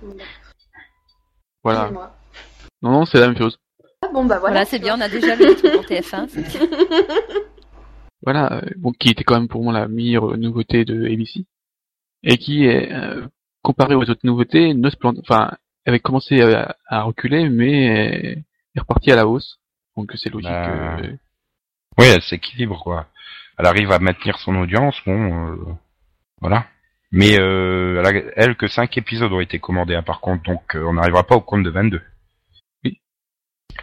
Voilà. 1.62 1.90
Non 2.82 2.90
non, 2.90 3.04
c'est 3.06 3.18
la 3.20 3.28
même 3.28 3.38
chose. 3.38 3.58
Ah 4.02 4.08
bon, 4.12 4.26
bah 4.26 4.38
voilà. 4.38 4.52
Voilà, 4.56 4.64
c'est 4.66 4.78
bien, 4.80 4.98
on 4.98 5.00
a 5.00 5.08
déjà 5.08 5.34
le 5.34 5.54
titre 5.56 5.70
pour 5.72 5.84
TF1. 5.86 6.28
Voilà, 8.24 8.52
euh, 8.54 8.60
bon, 8.76 8.92
qui 8.92 9.10
était 9.10 9.24
quand 9.24 9.38
même 9.38 9.48
pour 9.48 9.62
moi 9.62 9.72
la 9.72 9.86
meilleure 9.88 10.36
nouveauté 10.38 10.84
de 10.84 11.04
ABC 11.06 11.44
et 12.22 12.38
qui 12.38 12.64
est 12.64 12.90
euh, 12.92 13.26
comparé 13.62 13.94
aux 13.94 14.02
autres 14.08 14.24
nouveautés 14.24 14.72
ne 14.74 14.88
se 14.90 14.96
plante, 14.96 15.18
enfin, 15.20 15.52
avait 15.86 16.00
commencé 16.00 16.40
à, 16.40 16.76
à 16.86 17.02
reculer 17.02 17.48
mais 17.50 17.72
est, 17.84 18.44
est 18.74 18.80
reparti 18.80 19.12
à 19.12 19.16
la 19.16 19.26
hausse. 19.26 19.58
Donc 19.96 20.10
c'est 20.16 20.30
logique. 20.30 20.48
Bah, 20.50 20.96
euh, 21.02 21.12
Oui, 21.98 22.06
elle 22.06 22.22
s'équilibre, 22.22 22.82
quoi. 22.82 23.06
Elle 23.58 23.66
arrive 23.66 23.92
à 23.92 23.98
maintenir 24.00 24.38
son 24.38 24.56
audience, 24.56 24.96
bon, 25.06 25.76
voilà. 26.40 26.66
Mais 27.12 27.34
elle, 27.34 28.04
a- 28.06 28.32
elle, 28.36 28.56
que 28.56 28.66
5 28.66 28.96
épisodes 28.98 29.32
ont 29.32 29.38
été 29.40 29.60
commandés, 29.60 29.94
hein, 29.94 30.02
par 30.02 30.20
contre, 30.20 30.42
donc 30.44 30.62
on 30.74 30.94
n'arrivera 30.94 31.22
pas 31.24 31.36
au 31.36 31.40
compte 31.40 31.62
de 31.62 31.70
22. 31.70 32.00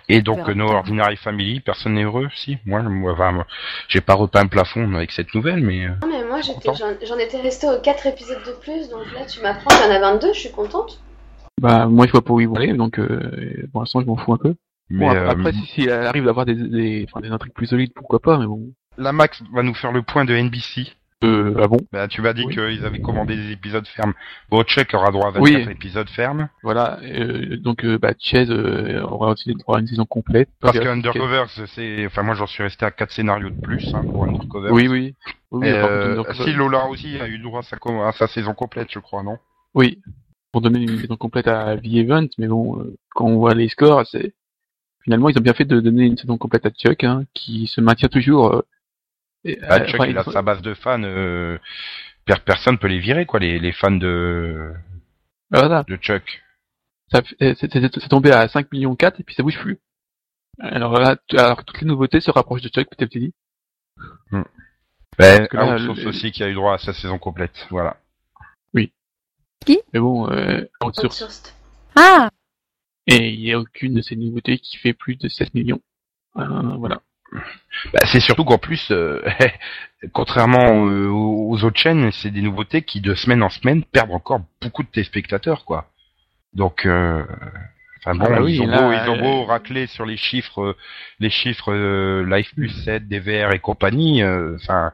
Et 0.09 0.21
donc, 0.21 0.39
euh, 0.49 0.53
No 0.53 0.65
plus 0.65 0.67
tard. 0.67 0.75
Ordinary 0.77 1.17
Family, 1.17 1.59
personne 1.59 1.93
n'est 1.93 2.03
heureux, 2.03 2.27
si 2.35 2.57
Moi, 2.65 2.81
moi, 2.81 3.13
enfin, 3.13 3.31
moi, 3.31 3.47
j'ai 3.87 4.01
pas 4.01 4.13
repeint 4.13 4.43
le 4.43 4.49
plafond 4.49 4.93
avec 4.93 5.11
cette 5.11 5.33
nouvelle, 5.33 5.61
mais... 5.61 5.85
euh, 5.85 5.89
Non, 6.01 6.07
mais 6.09 6.23
moi, 6.25 6.41
j'en 6.41 7.17
étais 7.17 7.41
restée 7.41 7.67
aux 7.67 7.79
4 7.81 8.07
épisodes 8.07 8.43
de 8.45 8.51
plus, 8.61 8.89
donc 8.89 9.11
là, 9.13 9.25
tu 9.25 9.41
m'apprends 9.41 9.69
qu'il 9.69 9.85
y 9.85 9.89
en 9.89 9.95
a 9.95 9.99
22, 9.99 10.33
je 10.33 10.39
suis 10.39 10.51
contente. 10.51 11.01
bah 11.61 11.85
moi 11.87 12.07
je 12.07 12.11
vois 12.11 12.23
pas 12.23 12.33
où 12.33 12.39
ils 12.39 12.47
vont 12.47 12.55
aller, 12.55 12.73
donc 12.73 12.99
euh, 12.99 13.67
pour 13.71 13.81
l'instant 13.81 14.01
je 14.01 14.05
m'en 14.07 14.17
fous 14.17 14.33
un 14.33 14.37
peu. 14.37 14.55
mais 14.89 15.07
Bon, 15.07 15.15
euh, 15.15 15.29
après 15.29 15.53
si, 15.53 15.65
si 15.67 15.81
elle 15.83 16.05
arrive 16.07 16.25
d'avoir 16.25 16.45
des, 16.45 16.55
des, 16.55 17.05
enfin, 17.07 17.21
des 17.21 17.29
intrigues 17.29 17.53
plus 17.53 17.67
solides, 17.67 17.93
pourquoi 17.93 18.19
pas, 18.19 18.37
mais 18.37 18.47
bon. 18.47 18.71
la 18.97 19.11
Max 19.13 19.41
va 19.53 19.61
nous 19.63 19.73
faire 19.75 19.91
le 19.91 20.01
point 20.01 20.25
de 20.25 20.33
NBC. 20.35 20.93
Euh, 21.23 21.53
ah 21.61 21.67
bon, 21.67 21.77
Bah, 21.91 22.07
tu 22.07 22.21
m'as 22.21 22.33
dit 22.33 22.43
Oui. 22.45 22.53
qu'ils 22.55 22.83
avaient 22.85 22.99
commandé 23.01 23.35
des 23.35 23.51
épisodes 23.51 23.85
fermes. 23.87 24.13
Bon, 24.49 24.63
Chuck 24.63 24.91
aura 24.93 25.11
droit 25.11 25.27
à 25.27 25.31
24 25.31 25.43
Oui. 25.43 25.71
épisodes 25.71 26.09
fermes. 26.09 26.49
voilà. 26.63 26.99
euh, 27.03 27.57
donc 27.57 27.85
euh, 27.85 27.99
bah 27.99 28.13
Chase 28.17 28.49
euh, 28.49 29.01
aura 29.03 29.31
aussi 29.31 29.53
droit 29.53 29.77
à 29.77 29.81
une 29.81 29.87
saison 29.87 30.05
complète. 30.05 30.49
Parce 30.59 30.79
que 30.79 30.87
Undercover, 30.87 31.43
c'est, 31.67 32.05
enfin, 32.07 32.23
moi, 32.23 32.33
j'en 32.33 32.47
suis 32.47 32.63
resté 32.63 32.85
à 32.85 32.91
4 32.91 33.11
scénarios 33.11 33.49
de 33.51 33.61
plus, 33.61 33.93
hein, 33.93 34.01
pour 34.03 34.23
Undercover. 34.25 34.71
Oui 34.71 34.87
oui. 34.87 35.15
Oui, 35.51 35.67
Et, 35.67 36.33
si 36.43 36.53
Lola 36.53 36.87
aussi 36.87 37.19
a 37.19 37.27
eu 37.27 37.37
droit 37.37 37.59
à 37.59 37.63
sa, 37.63 37.77
com- 37.77 37.99
à 38.01 38.13
sa 38.13 38.27
saison 38.27 38.53
complète, 38.53 38.87
je 38.89 38.99
crois, 38.99 39.21
non? 39.21 39.37
Oui, 39.75 39.99
pour 40.51 40.61
donner 40.61 40.79
une 40.81 40.97
saison 40.97 41.17
complète 41.17 41.47
à 41.47 41.77
The 41.77 41.85
Event, 41.85 42.27
mais 42.37 42.47
bon, 42.47 42.83
quand 43.13 43.25
on 43.25 43.37
voit 43.37 43.53
les 43.53 43.67
scores, 43.69 44.07
c'est 44.07 44.33
finalement 45.03 45.29
ils 45.29 45.37
ont 45.37 45.41
bien 45.41 45.53
fait 45.53 45.65
de 45.65 45.79
donner 45.81 46.05
une 46.05 46.17
saison 46.17 46.37
complète 46.37 46.65
à 46.65 46.69
Chuck, 46.71 47.03
hein, 47.03 47.23
qui 47.33 47.67
se 47.67 47.79
maintient 47.81 48.07
toujours. 48.09 48.63
Et, 49.43 49.55
bah, 49.57 49.79
euh, 49.81 49.85
Chuck, 49.87 49.95
enfin, 50.01 50.09
il 50.09 50.17
a 50.17 50.23
il- 50.25 50.31
sa 50.31 50.41
base 50.41 50.61
de 50.61 50.73
fans. 50.73 51.01
Euh, 51.03 51.57
per- 52.25 52.41
personne 52.45 52.77
peut 52.77 52.87
les 52.87 52.99
virer, 52.99 53.25
quoi, 53.25 53.39
les, 53.39 53.59
les 53.59 53.71
fans 53.71 53.91
de, 53.91 54.73
Voilà, 55.49 55.83
de 55.87 55.95
Chuck. 55.97 56.43
ça 57.11 57.21
fait- 57.21 57.35
euh, 57.41 57.53
c'est 57.59 58.09
tombé 58.09 58.31
à 58.31 58.47
5 58.47 58.71
millions 58.71 58.95
4 58.95 59.19
et 59.19 59.23
puis 59.23 59.35
ça 59.35 59.43
bouge 59.43 59.59
plus. 59.59 59.79
Alors 60.59 60.93
là, 60.99 61.15
alors 61.37 61.57
que 61.57 61.63
toutes 61.63 61.81
les 61.81 61.87
nouveautés 61.87 62.19
se 62.21 62.29
rapprochent 62.31 62.61
de 62.61 62.69
Chuck 62.69 62.87
petit 62.89 63.03
à 63.03 63.07
petit. 63.07 63.33
Ben, 65.17 65.47
que 65.47 65.57
là, 65.57 65.77
le- 65.77 66.07
aussi 66.07 66.31
qui 66.31 66.43
a 66.43 66.49
eu 66.49 66.53
droit 66.53 66.73
à 66.75 66.77
sa 66.77 66.93
saison 66.93 67.17
complète, 67.19 67.67
voilà. 67.69 67.97
Mais 69.93 69.99
bon, 69.99 70.27
euh, 70.31 70.65
outsource. 70.83 71.21
Outsourced. 71.21 71.53
Ah 71.95 72.29
Et 73.05 73.29
il 73.29 73.41
n'y 73.41 73.53
a 73.53 73.59
aucune 73.59 73.93
de 73.93 74.01
ces 74.01 74.15
nouveautés 74.15 74.57
qui 74.57 74.77
fait 74.77 74.93
plus 74.93 75.17
de 75.17 75.27
7 75.27 75.53
millions. 75.53 75.81
Euh, 76.37 76.75
voilà. 76.77 77.01
Bah, 77.31 77.99
c'est 78.05 78.19
surtout 78.19 78.43
qu'en 78.43 78.57
plus, 78.57 78.91
euh, 78.91 79.21
contrairement 80.13 80.87
euh, 80.87 81.07
aux 81.07 81.51
aux 81.51 81.63
autres 81.63 81.79
chaînes, 81.79 82.11
c'est 82.11 82.31
des 82.31 82.41
nouveautés 82.41 82.81
qui 82.81 83.01
de 83.01 83.13
semaine 83.15 83.43
en 83.43 83.49
semaine 83.49 83.83
perdent 83.83 84.11
encore 84.11 84.41
beaucoup 84.61 84.83
de 84.83 84.89
téléspectateurs, 84.89 85.65
quoi. 85.65 85.87
Donc, 86.53 86.85
euh, 86.85 87.23
enfin 87.99 88.15
bon, 88.15 88.25
Ah 88.27 88.29
bah 88.29 88.41
oui, 88.41 88.55
ils, 88.55 88.61
ont 88.61 88.67
là, 88.67 88.81
beau, 88.81 88.91
ils 88.91 89.09
ont 89.09 89.21
beau 89.21 89.45
racler 89.45 89.87
sur 89.87 90.05
les 90.05 90.17
chiffres, 90.17 90.75
les 91.19 91.29
chiffres 91.29 91.71
euh, 91.73 92.25
Live 92.29 92.53
Plus 92.53 92.69
7, 92.83 93.07
DVR 93.07 93.53
et 93.53 93.59
compagnie. 93.59 94.23
Enfin, 94.23 94.91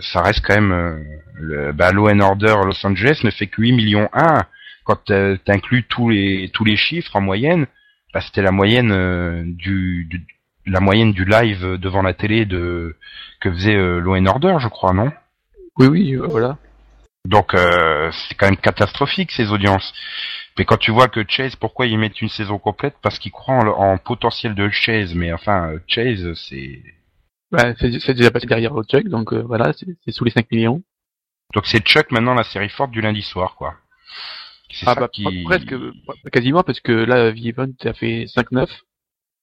ça 0.00 0.22
reste 0.22 0.44
quand 0.44 0.60
même 0.60 1.04
le 1.34 1.72
bah, 1.72 1.92
Law 1.92 2.08
and 2.10 2.20
Order 2.20 2.56
Los 2.64 2.84
Angeles 2.84 3.20
ne 3.22 3.30
fait 3.30 3.46
que 3.46 3.62
8 3.62 3.72
millions 3.72 4.08
1 4.12 4.40
quand 4.84 5.04
t'inclus 5.44 5.84
tous 5.84 6.10
les 6.10 6.50
tous 6.52 6.64
les 6.64 6.76
chiffres 6.76 7.14
en 7.14 7.20
moyenne. 7.20 7.66
Bah, 8.12 8.20
c'était 8.20 8.42
la 8.42 8.50
moyenne 8.50 9.54
du, 9.54 10.04
du 10.10 10.26
la 10.66 10.80
moyenne 10.80 11.12
du 11.12 11.24
live 11.24 11.76
devant 11.78 12.02
la 12.02 12.14
télé 12.14 12.46
de 12.46 12.96
que 13.40 13.50
faisait 13.50 13.76
euh, 13.76 13.98
Law 13.98 14.16
and 14.16 14.26
Order, 14.26 14.56
je 14.60 14.68
crois, 14.68 14.92
non? 14.92 15.10
Oui, 15.76 15.86
oui, 15.88 16.14
euh, 16.14 16.26
voilà. 16.26 16.58
Donc 17.24 17.54
euh, 17.54 18.10
c'est 18.12 18.34
quand 18.34 18.46
même 18.46 18.56
catastrophique 18.56 19.30
ces 19.30 19.50
audiences. 19.50 19.92
Mais 20.58 20.64
quand 20.64 20.76
tu 20.76 20.90
vois 20.90 21.08
que 21.08 21.24
Chase, 21.26 21.56
pourquoi 21.56 21.86
ils 21.86 21.98
mettent 21.98 22.20
une 22.20 22.28
saison 22.28 22.58
complète? 22.58 22.96
Parce 23.00 23.18
qu'ils 23.18 23.32
croient 23.32 23.56
en, 23.56 23.92
en 23.92 23.98
potentiel 23.98 24.54
de 24.54 24.68
Chase, 24.70 25.14
mais 25.14 25.32
enfin, 25.32 25.72
euh, 25.72 25.78
Chase, 25.86 26.34
c'est... 26.34 26.82
Bah, 27.50 27.74
c'est 27.78 28.14
déjà 28.14 28.30
passé 28.30 28.46
derrière 28.46 28.72
Chuck, 28.84 29.08
donc 29.08 29.32
euh, 29.32 29.42
voilà, 29.42 29.72
c'est 29.74 30.12
sous 30.12 30.24
les 30.24 30.30
5 30.30 30.50
millions. 30.50 30.82
Donc 31.54 31.66
c'est 31.66 31.80
Chuck 31.80 32.10
maintenant 32.10 32.34
la 32.34 32.44
série 32.44 32.70
forte 32.70 32.90
du 32.90 33.02
lundi 33.02 33.22
soir, 33.22 33.56
quoi. 33.56 33.74
Ah 34.86 34.94
ça 34.94 34.94
bah 34.94 35.08
qui... 35.12 35.44
presque, 35.44 35.74
quasiment, 36.32 36.62
parce 36.62 36.80
que 36.80 36.92
là, 36.92 37.30
V-Event 37.30 37.72
a 37.84 37.92
fait 37.92 38.24
5-9. 38.24 38.68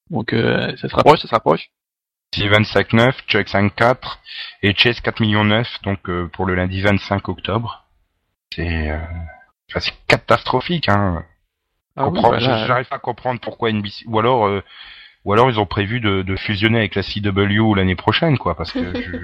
Donc 0.10 0.34
euh, 0.34 0.76
ça 0.78 0.89
se 0.89 0.95
rapproche, 0.95 1.19
ça 1.19 1.28
se 1.28 1.34
rapproche. 1.36 1.69
Steven 2.34 2.63
5-9, 2.63 3.12
Chuck 3.28 3.48
5-4 3.48 3.98
et 4.62 4.76
Chase 4.76 5.00
4 5.02 5.19
millions 5.22 5.43
9, 5.45 5.67
donc 5.84 6.10
euh, 6.10 6.28
pour 6.32 6.45
le 6.45 6.56
lundi 6.56 6.82
25 6.82 7.28
octobre. 7.30 7.86
C'est... 8.54 8.91
Euh... 8.91 8.98
enfin, 9.69 9.80
c'est 9.80 9.93
catastrophique, 10.08 10.89
hein. 10.89 11.26
Ah 11.95 12.08
oui, 12.10 12.19
bah 12.22 12.39
là, 12.39 12.65
J'arrive 12.67 12.88
pas 12.88 12.95
à 12.98 13.00
comprendre 13.00 13.39
pourquoi 13.41 13.72
NBC... 13.72 14.06
Ou 14.08 14.19
alors... 14.19 14.45
euh, 14.48 14.62
Ou 15.26 15.34
alors 15.34 15.50
ils 15.50 15.60
ont 15.60 15.65
prévu 15.65 16.00
de, 16.00 16.22
de 16.22 16.36
fusionner 16.36 16.78
avec 16.80 16.95
la 16.95 17.04
CW 17.04 17.74
l'année 17.76 17.95
prochaine, 17.95 18.38
quoi, 18.38 18.56
parce 18.56 18.72
que 18.72 18.93
je, 18.95 19.17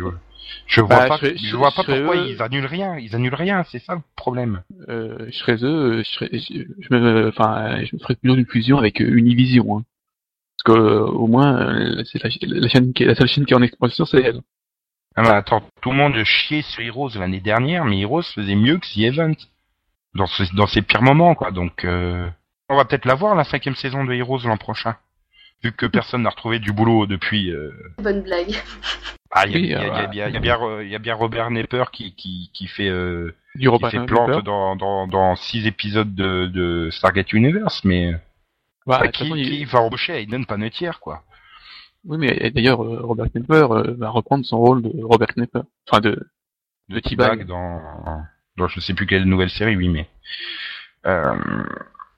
je 0.68 0.82
vois 0.82 1.00
Bah, 1.00 1.08
pas, 1.08 1.18
je 1.22 1.36
je 1.38 1.56
vois 1.56 1.72
pas 1.72 1.84
je 1.84 1.92
pourquoi 1.94 2.18
eux. 2.18 2.28
ils 2.32 2.42
annulent 2.42 2.66
rien, 2.66 2.98
ils 2.98 3.16
annulent 3.16 3.36
rien, 3.36 3.64
c'est 3.72 3.80
ça 3.80 3.96
le 3.96 4.02
problème. 4.16 4.64
euh, 4.90 5.28
je 5.28 5.38
serais 5.38 5.58
eux, 5.64 6.04
je, 6.04 6.10
serais, 6.10 6.30
je, 6.34 6.64
je 6.80 6.94
me, 6.96 7.30
enfin, 7.30 7.84
je 7.86 7.96
me 7.96 8.00
ferais 8.02 8.16
plutôt 8.16 8.36
une 8.36 8.46
fusion 8.48 8.78
avec 8.78 9.00
euh, 9.02 9.06
Univision. 9.16 9.78
Hein. 9.80 9.84
Que 10.66 10.72
euh, 10.72 11.06
au 11.06 11.28
moins, 11.28 11.60
euh, 11.62 12.04
c'est 12.06 12.22
la, 12.24 12.30
la 12.60 12.68
chaîne 12.68 12.92
qui 12.94 13.04
est, 13.04 13.06
la 13.06 13.16
seule 13.16 13.28
chaîne 13.28 13.46
qui 13.46 13.54
est 13.54 13.58
en 13.58 13.62
expansion, 13.62 14.04
c'est 14.06 14.22
elle. 14.22 14.42
Ah 15.16 15.22
mais 15.22 15.30
attends, 15.30 15.64
tout 15.82 15.92
le 15.92 15.98
monde 15.98 16.22
chiait 16.26 16.62
sur 16.64 16.82
Heroes 16.84 17.12
l'année 17.18 17.40
dernière, 17.40 17.86
mais 17.86 18.00
Heroes 18.02 18.24
faisait 18.24 18.56
mieux 18.56 18.78
que 18.80 18.86
The 18.88 18.98
Event 19.14 19.36
dans, 20.16 20.26
ce- 20.26 20.54
dans 20.56 20.68
ses 20.68 20.82
pires 20.82 21.02
moments, 21.04 21.36
quoi. 21.36 21.52
Donc, 21.52 21.86
euh, 21.86 22.28
on 22.68 22.76
va 22.76 22.84
peut-être 22.86 23.06
la 23.06 23.16
voir 23.16 23.36
la 23.36 23.44
cinquième 23.46 23.76
saison 23.76 24.04
de 24.04 24.14
Heroes 24.14 24.40
l'an 24.46 24.58
prochain, 24.58 24.96
vu 25.64 25.72
que 25.72 25.86
personne 25.86 26.24
n'a 26.24 26.30
retrouvé 26.32 26.60
du 26.60 26.74
boulot 26.74 27.06
depuis. 27.06 27.52
euh, 27.52 27.72
Bonne 28.00 28.24
blague. 28.24 28.56
Ah, 29.32 29.46
il 29.48 29.52
y 29.52 29.56
Oui, 29.62 29.68
y 29.70 29.74
euh, 29.76 29.80
y 29.80 29.86
a 29.86 30.08
bien- 30.08 30.28
il 30.28 30.34
y 30.34 30.38
a 30.38 30.40
bien, 30.40 30.58
il 30.82 30.90
y 30.90 30.96
a 30.96 31.00
bien 31.00 31.14
Robert 31.16 31.52
Nepper 31.52 31.84
qui 31.94 32.16
qui 32.16 32.50
qui 32.54 32.68
fait 32.68 32.90
euh, 32.90 33.36
Du 33.56 33.70
qui 33.70 33.90
fait 33.90 34.06
plante 34.06 34.44
dans 34.44 34.76
dans 34.76 35.08
dans 35.08 35.36
six 35.36 35.68
épisodes 35.68 36.14
de 36.16 36.48
de 36.48 36.90
Stargate 36.92 37.34
Universe, 37.34 37.84
mais 37.84 38.14
Bah, 38.86 39.00
bah, 39.02 39.08
qui, 39.10 39.24
façon, 39.24 39.36
il- 39.36 39.50
qui 39.50 39.66
va 39.66 39.80
embaucher 39.82 40.14
Hayden 40.14 40.46
Panettiere, 40.46 41.00
quoi. 41.00 41.24
Oui, 42.08 42.18
mais 42.20 42.52
d'ailleurs, 42.52 42.84
euh, 42.84 43.00
Robert 43.02 43.28
Knepper 43.34 43.68
euh, 43.72 43.96
va 43.98 44.10
reprendre 44.10 44.46
son 44.46 44.58
rôle 44.60 44.82
de 44.84 44.92
Robert 45.04 45.34
Knepper. 45.36 45.62
Enfin, 45.90 46.02
de, 46.02 46.20
de 46.90 47.00
T-Bag 47.00 47.46
dans, 47.48 47.82
dans 48.58 48.68
je 48.68 48.80
sais 48.80 48.94
plus 48.94 49.08
quelle 49.08 49.24
nouvelle 49.26 49.50
série, 49.50 49.76
oui, 49.76 49.90
mais 49.90 50.08
euh, 51.08 51.36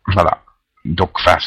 voilà. 0.07 0.41
Donc, 0.85 1.11
enfin, 1.15 1.37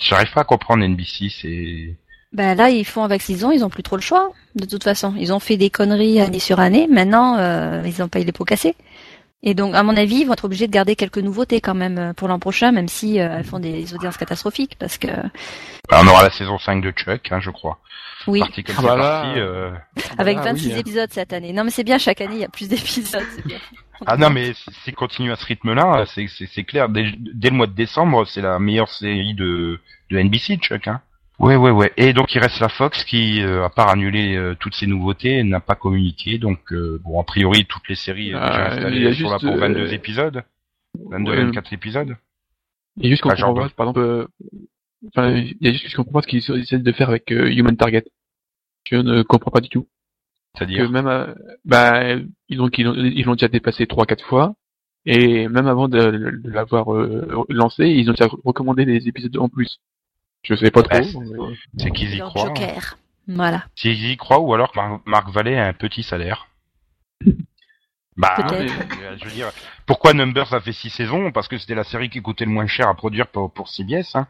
j'arrive 0.00 0.32
pas 0.32 0.40
à 0.42 0.44
comprendre 0.44 0.84
NBC, 0.84 1.28
c'est 1.30 1.96
Ben 2.32 2.54
là, 2.56 2.68
ils 2.70 2.84
font 2.84 3.04
avec 3.04 3.22
saison, 3.22 3.50
ils 3.50 3.64
ont 3.64 3.70
plus 3.70 3.82
trop 3.82 3.96
le 3.96 4.02
choix. 4.02 4.32
De 4.54 4.64
toute 4.66 4.84
façon, 4.84 5.14
ils 5.18 5.32
ont 5.32 5.38
fait 5.40 5.56
des 5.56 5.70
conneries 5.70 6.20
année 6.20 6.38
sur 6.38 6.60
année. 6.60 6.86
Maintenant, 6.88 7.36
euh, 7.38 7.82
ils 7.86 8.02
ont 8.02 8.08
pas 8.08 8.20
eu 8.20 8.24
les 8.24 8.32
pots 8.32 8.44
cassés. 8.44 8.74
Et 9.42 9.54
donc, 9.54 9.74
à 9.74 9.82
mon 9.82 9.96
avis, 9.96 10.16
ils 10.20 10.24
vont 10.26 10.32
être 10.32 10.46
obligés 10.46 10.66
de 10.66 10.72
garder 10.72 10.96
quelques 10.96 11.18
nouveautés 11.18 11.60
quand 11.60 11.74
même 11.74 11.98
euh, 11.98 12.12
pour 12.12 12.26
l'an 12.28 12.38
prochain, 12.38 12.72
même 12.72 12.88
si 12.88 13.20
euh, 13.20 13.36
elles 13.38 13.44
font 13.44 13.58
des 13.60 13.94
audiences 13.94 14.16
catastrophiques, 14.16 14.76
parce 14.78 14.98
que 14.98 15.08
Bah, 15.88 16.00
on 16.02 16.06
aura 16.08 16.22
la 16.22 16.30
saison 16.30 16.58
5 16.58 16.82
de 16.82 16.90
Chuck, 16.90 17.30
hein, 17.30 17.38
je 17.40 17.50
crois. 17.50 17.78
oui, 18.26 18.40
Parti 18.40 18.64
comme 18.64 18.74
Ah 18.78 18.80
c'est 18.80 18.86
bah 18.86 18.96
parti, 18.96 19.38
euh, 19.40 19.70
avec 20.18 20.38
Ah, 20.38 20.44
26 20.44 20.66
oui, 20.68 20.72
hein. 20.72 20.78
épisodes 20.78 21.10
cette 21.12 21.32
année. 21.32 21.52
Non, 21.52 21.64
mais 21.64 21.70
c'est 21.70 21.84
bien, 21.84 21.98
chaque 21.98 22.20
année, 22.22 22.36
il 22.36 22.40
y 22.40 22.44
a 22.44 22.48
plus 22.48 22.68
d'épisodes, 22.68 23.26
c'est 23.36 23.46
bien. 23.46 23.58
Ah 24.06 24.16
non, 24.16 24.30
mais 24.30 24.52
si- 24.84 24.92
continue 24.92 25.32
à 25.32 25.36
ce 25.36 25.44
rythme-là, 25.46 26.04
c'est 26.06 26.26
c'est- 26.28 26.48
c'est 26.52 26.64
clair. 26.64 26.88
Dès, 26.88 27.12
dès 27.18 27.50
le 27.50 27.56
mois 27.56 27.66
de 27.66 27.72
décembre, 27.72 28.26
c'est 28.26 28.42
la 28.42 28.58
meilleure 28.58 28.88
série 28.90 29.34
de, 29.34 29.80
de 30.10 30.18
NBC, 30.18 30.56
Chuck. 30.56 30.88
Hein. 30.88 31.00
Ouais, 31.38 31.56
ouais, 31.56 31.70
ouais. 31.70 31.92
Et 31.96 32.12
donc 32.12 32.34
il 32.34 32.38
reste 32.38 32.60
la 32.60 32.68
Fox 32.68 33.04
qui, 33.04 33.42
euh, 33.42 33.64
à 33.64 33.70
part 33.70 33.90
annuler 33.90 34.36
euh, 34.36 34.54
toutes 34.58 34.74
ces 34.74 34.86
nouveautés, 34.86 35.42
n'a 35.42 35.60
pas 35.60 35.74
communiqué. 35.74 36.38
Donc 36.38 36.72
euh, 36.72 37.00
bon, 37.04 37.20
a 37.20 37.24
priori 37.24 37.66
toutes 37.66 37.88
les 37.88 37.94
séries 37.94 38.32
euh, 38.32 38.38
Ah, 38.40 38.72
installées 38.72 39.06
a 39.06 39.14
sont 39.14 39.28
là 39.28 39.38
juste, 39.38 39.46
pour 39.46 39.56
22 39.58 39.80
euh, 39.80 39.92
épisodes, 39.92 40.42
22, 41.10 41.30
Ouais. 41.30 41.44
24 41.44 41.72
épisodes. 41.74 42.16
Il 42.96 43.04
y 43.04 43.06
a 43.06 43.10
juste 43.10 43.22
qu'on 43.22 43.28
comprend 43.28 43.54
pas, 43.54 43.68
par 43.68 43.88
exemple, 43.88 44.00
euh, 44.00 44.26
enfin, 45.08 45.30
il 45.30 45.56
y 45.60 45.68
a 45.68 45.72
juste 45.72 45.84
que 45.84 45.90
je 45.90 45.96
comprends 45.96 46.20
pas 46.20 46.22
ce 46.22 46.26
qu'ils 46.26 46.58
essaient 46.58 46.78
de 46.78 46.92
faire 46.92 47.10
avec 47.10 47.30
Human 47.30 47.76
Target. 47.76 48.04
Je 48.90 48.96
ne 48.96 49.22
comprends 49.22 49.50
pas 49.50 49.60
du 49.60 49.68
tout. 49.68 49.82
Que 49.82 49.88
C'est-à-dire, 50.60 50.90
même, 50.90 51.06
euh, 51.06 51.34
bah, 51.66 52.14
ils 52.48 52.62
ont, 52.62 52.70
ils 52.70 52.84
l'ont 52.84 52.94
ils 52.94 53.24
l'ont 53.24 53.34
déjà 53.34 53.48
dépassé 53.48 53.86
trois, 53.86 54.06
quatre 54.06 54.24
fois. 54.24 54.54
Et 55.04 55.48
même 55.48 55.66
avant 55.66 55.88
de, 55.88 55.98
de 56.42 56.50
l'avoir 56.50 56.94
euh, 56.94 57.44
lancé, 57.50 57.86
ils 57.88 58.08
ont 58.08 58.14
déjà 58.14 58.28
recommandé 58.44 58.86
des 58.86 59.06
épisodes 59.06 59.36
en 59.36 59.50
plus. 59.50 59.80
Je 60.48 60.54
sais 60.54 60.70
pas 60.70 60.82
trop. 60.82 60.96
Ouais, 60.96 61.54
c'est- 61.78 61.90
qu'ils 61.90 62.14
y 62.14 62.18
croient. 62.20 62.46
Joker. 62.46 62.96
Voilà. 63.28 63.64
S'ils 63.74 64.10
y 64.10 64.16
croient, 64.16 64.38
ou 64.40 64.54
alors 64.54 64.70
Mar- 64.76 65.00
Marc 65.04 65.28
Vallée 65.30 65.56
a 65.58 65.66
un 65.66 65.72
petit 65.72 66.02
salaire. 66.02 66.46
Bah, 68.18 68.34
euh, 68.50 68.66
je 69.18 69.24
veux 69.26 69.30
dire, 69.32 69.50
pourquoi 69.84 70.14
Numbers 70.14 70.54
a 70.54 70.60
fait 70.60 70.72
six 70.72 70.88
saisons? 70.88 71.30
Parce 71.32 71.48
que 71.48 71.58
c'était 71.58 71.74
la 71.74 71.84
série 71.84 72.08
qui 72.08 72.22
coûtait 72.22 72.46
le 72.46 72.50
moins 72.50 72.66
cher 72.66 72.88
à 72.88 72.94
produire 72.94 73.26
pour, 73.26 73.52
pour 73.52 73.68
CBS. 73.68 74.14
Hein. 74.16 74.26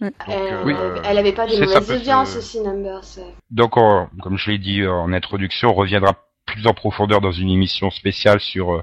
Donc, 0.00 0.14
Euh, 0.30 0.64
euh, 0.66 1.02
Elle 1.04 1.18
avait 1.18 1.32
pas 1.34 1.44
des 1.46 1.52
c'est 1.56 1.66
ça 1.66 1.80
mauvaises 1.80 1.86
se- 1.86 1.92
audiences 2.00 2.36
aussi, 2.36 2.60
Numbers. 2.62 3.02
Donc, 3.50 3.76
on- 3.76 4.08
comme 4.22 4.38
je 4.38 4.50
l'ai 4.50 4.56
dit 4.58 4.86
en 4.86 5.12
introduction, 5.12 5.68
on 5.68 5.74
reviendra 5.74 6.14
plus 6.46 6.66
en 6.66 6.72
profondeur 6.72 7.20
dans 7.20 7.30
une 7.32 7.50
émission 7.50 7.90
spéciale 7.90 8.40
sur 8.40 8.82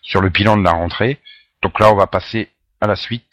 sur 0.00 0.22
le 0.22 0.30
bilan 0.30 0.56
de 0.56 0.64
la 0.64 0.72
rentrée. 0.72 1.18
Donc 1.62 1.78
là, 1.78 1.92
on 1.92 1.96
va 1.96 2.06
passer 2.06 2.48
à 2.80 2.86
la 2.86 2.96
suite. 2.96 3.26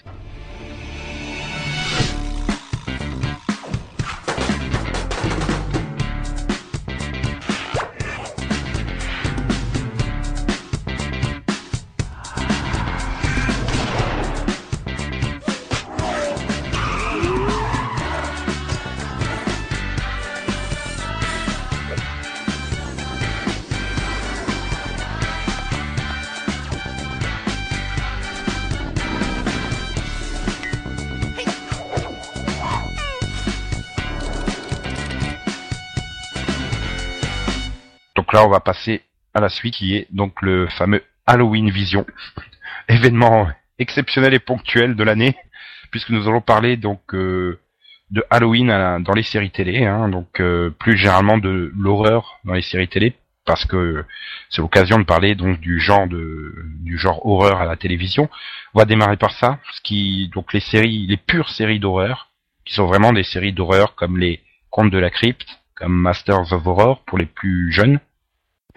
Là, 38.37 38.45
on 38.45 38.49
va 38.49 38.59
passer 38.59 39.01
à 39.33 39.39
la 39.41 39.49
suite, 39.49 39.73
qui 39.73 39.95
est 39.95 40.07
donc 40.11 40.43
le 40.43 40.67
fameux 40.67 41.03
Halloween 41.25 41.71
Vision, 41.71 42.05
événement 42.87 43.47
exceptionnel 43.79 44.33
et 44.35 44.39
ponctuel 44.39 44.95
de 44.95 45.03
l'année, 45.03 45.35
puisque 45.91 46.11
nous 46.11 46.27
allons 46.27 46.41
parler 46.41 46.77
donc 46.77 47.01
euh, 47.15 47.59
de 48.11 48.23
Halloween 48.29 48.67
dans 49.01 49.13
les 49.13 49.23
séries 49.23 49.49
télé, 49.49 49.85
hein, 49.85 50.07
donc 50.09 50.39
euh, 50.39 50.69
plus 50.69 50.97
généralement 50.97 51.39
de 51.39 51.73
l'horreur 51.75 52.39
dans 52.45 52.53
les 52.53 52.61
séries 52.61 52.87
télé, 52.87 53.15
parce 53.43 53.65
que 53.65 54.05
c'est 54.51 54.61
l'occasion 54.61 54.99
de 54.99 55.03
parler 55.03 55.33
donc 55.33 55.59
du 55.59 55.79
genre 55.79 56.07
de 56.07 56.53
du 56.81 56.99
genre 56.99 57.25
horreur 57.25 57.59
à 57.59 57.65
la 57.65 57.75
télévision. 57.75 58.29
On 58.75 58.79
va 58.79 58.85
démarrer 58.85 59.17
par 59.17 59.31
ça, 59.31 59.57
ce 59.73 59.81
qui 59.81 60.29
donc 60.31 60.53
les 60.53 60.59
séries, 60.59 61.07
les 61.07 61.17
pures 61.17 61.49
séries 61.49 61.79
d'horreur, 61.79 62.29
qui 62.65 62.75
sont 62.75 62.85
vraiment 62.85 63.13
des 63.13 63.23
séries 63.23 63.53
d'horreur 63.53 63.95
comme 63.95 64.19
les 64.19 64.41
Contes 64.69 64.91
de 64.91 64.99
la 64.99 65.09
Crypte, 65.09 65.47
comme 65.73 65.93
Masters 65.93 66.53
of 66.53 66.67
Horror 66.67 67.01
pour 67.05 67.17
les 67.17 67.25
plus 67.25 67.71
jeunes. 67.71 67.99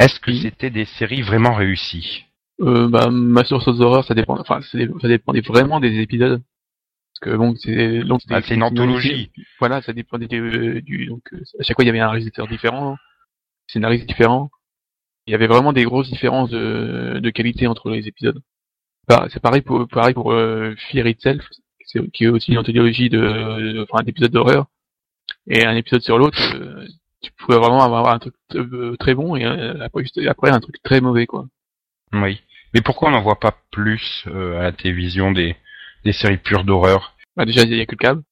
Est-ce 0.00 0.18
que 0.18 0.30
Oui. 0.30 0.40
c'était 0.40 0.70
des 0.70 0.86
séries 0.86 1.22
vraiment 1.22 1.54
réussies 1.54 2.24
Euh, 2.62 2.88
bah, 2.88 3.06
the 3.06 3.80
Horror, 3.80 4.04
ça 4.04 4.14
dépend, 4.14 4.38
enfin, 4.38 4.60
ça 4.62 5.08
dépendait 5.08 5.40
vraiment 5.40 5.78
des 5.80 6.00
épisodes. 6.00 6.42
Parce 7.12 7.20
que 7.32 7.36
bon, 7.36 7.54
c'est, 7.56 8.00
donc, 8.04 8.20
Ah, 8.30 8.40
c'est 8.42 8.54
une 8.54 8.62
anthologie. 8.62 9.30
Voilà, 9.58 9.80
ça 9.82 9.92
dépendait 9.92 10.26
du, 10.26 10.82
du, 10.82 11.06
donc, 11.06 11.22
à 11.58 11.62
chaque 11.62 11.76
fois 11.76 11.84
il 11.84 11.88
y 11.88 11.90
avait 11.90 12.00
un 12.00 12.10
réalisateur 12.10 12.46
différent, 12.48 12.96
scénariste 13.66 14.06
différent. 14.06 14.50
Il 15.26 15.32
y 15.32 15.34
avait 15.34 15.46
vraiment 15.46 15.72
des 15.72 15.84
grosses 15.84 16.10
différences 16.10 16.50
de, 16.50 17.18
de 17.22 17.30
qualité 17.30 17.66
entre 17.66 17.90
les 17.90 18.08
épisodes. 18.08 18.40
Bah, 19.08 19.26
c'est 19.30 19.40
pareil 19.40 19.62
pour, 19.62 19.86
pareil 19.88 20.14
pour 20.14 20.32
euh, 20.32 20.74
Fear 20.90 21.06
Itself, 21.06 21.46
qui 22.14 22.24
est 22.24 22.28
aussi 22.28 22.52
une 22.52 22.58
anthologie 22.58 23.08
de, 23.10 23.18
de- 23.18 23.86
enfin, 23.90 24.02
d'épisodes 24.02 24.32
d'horreur. 24.32 24.66
Et 25.48 25.64
un 25.64 25.76
épisode 25.76 26.02
sur 26.02 26.18
l'autre, 26.18 26.38
euh, 26.56 26.86
tu 27.22 27.30
pouvais 27.32 27.58
vraiment 27.58 27.82
avoir 27.82 28.08
un 28.08 28.18
truc 28.18 28.34
euh, 28.54 28.96
très 28.98 29.14
bon 29.14 29.36
et 29.36 29.44
euh, 29.44 29.84
après, 29.84 30.04
après 30.28 30.50
un 30.50 30.60
truc 30.60 30.82
très 30.82 31.00
mauvais, 31.00 31.26
quoi. 31.26 31.46
Oui. 32.12 32.42
Mais 32.74 32.80
pourquoi 32.80 33.08
on 33.08 33.12
n'en 33.12 33.22
voit 33.22 33.40
pas 33.40 33.56
plus 33.70 34.24
euh, 34.28 34.58
à 34.58 34.62
la 34.62 34.72
télévision 34.72 35.32
des, 35.32 35.56
des 36.04 36.12
séries 36.12 36.38
pures 36.38 36.64
d'horreur? 36.64 37.16
Bah 37.36 37.44
déjà, 37.44 37.62
il 37.62 37.74
y 37.74 37.80
a 37.80 37.86
que 37.86 37.92
le 37.92 37.96
câble. 37.96 38.22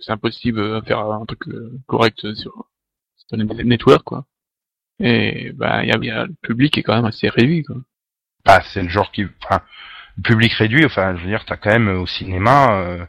C'est 0.00 0.12
impossible 0.12 0.60
de 0.60 0.80
faire 0.86 0.98
un 0.98 1.24
truc 1.24 1.48
euh, 1.48 1.72
correct 1.86 2.34
sur, 2.34 2.66
sur 3.16 3.36
le 3.36 3.44
network, 3.62 4.02
quoi. 4.02 4.26
Et 4.98 5.52
bah, 5.52 5.84
il 5.84 5.88
y 5.88 5.92
a, 5.92 5.98
y 5.98 6.10
a 6.10 6.26
le 6.26 6.34
public 6.42 6.76
est 6.76 6.82
quand 6.82 6.96
même 6.96 7.04
assez 7.04 7.28
réduit, 7.28 7.62
quoi. 7.62 7.76
Bah, 8.44 8.62
c'est 8.72 8.82
le 8.82 8.88
genre 8.88 9.12
qui, 9.12 9.26
enfin, 9.44 9.62
le 10.16 10.22
public 10.22 10.52
réduit. 10.54 10.84
Enfin, 10.84 11.16
je 11.16 11.22
veux 11.22 11.28
dire, 11.28 11.44
t'as 11.44 11.56
quand 11.56 11.70
même 11.70 11.88
au 11.88 12.06
cinéma 12.06 12.80
euh, 12.80 13.06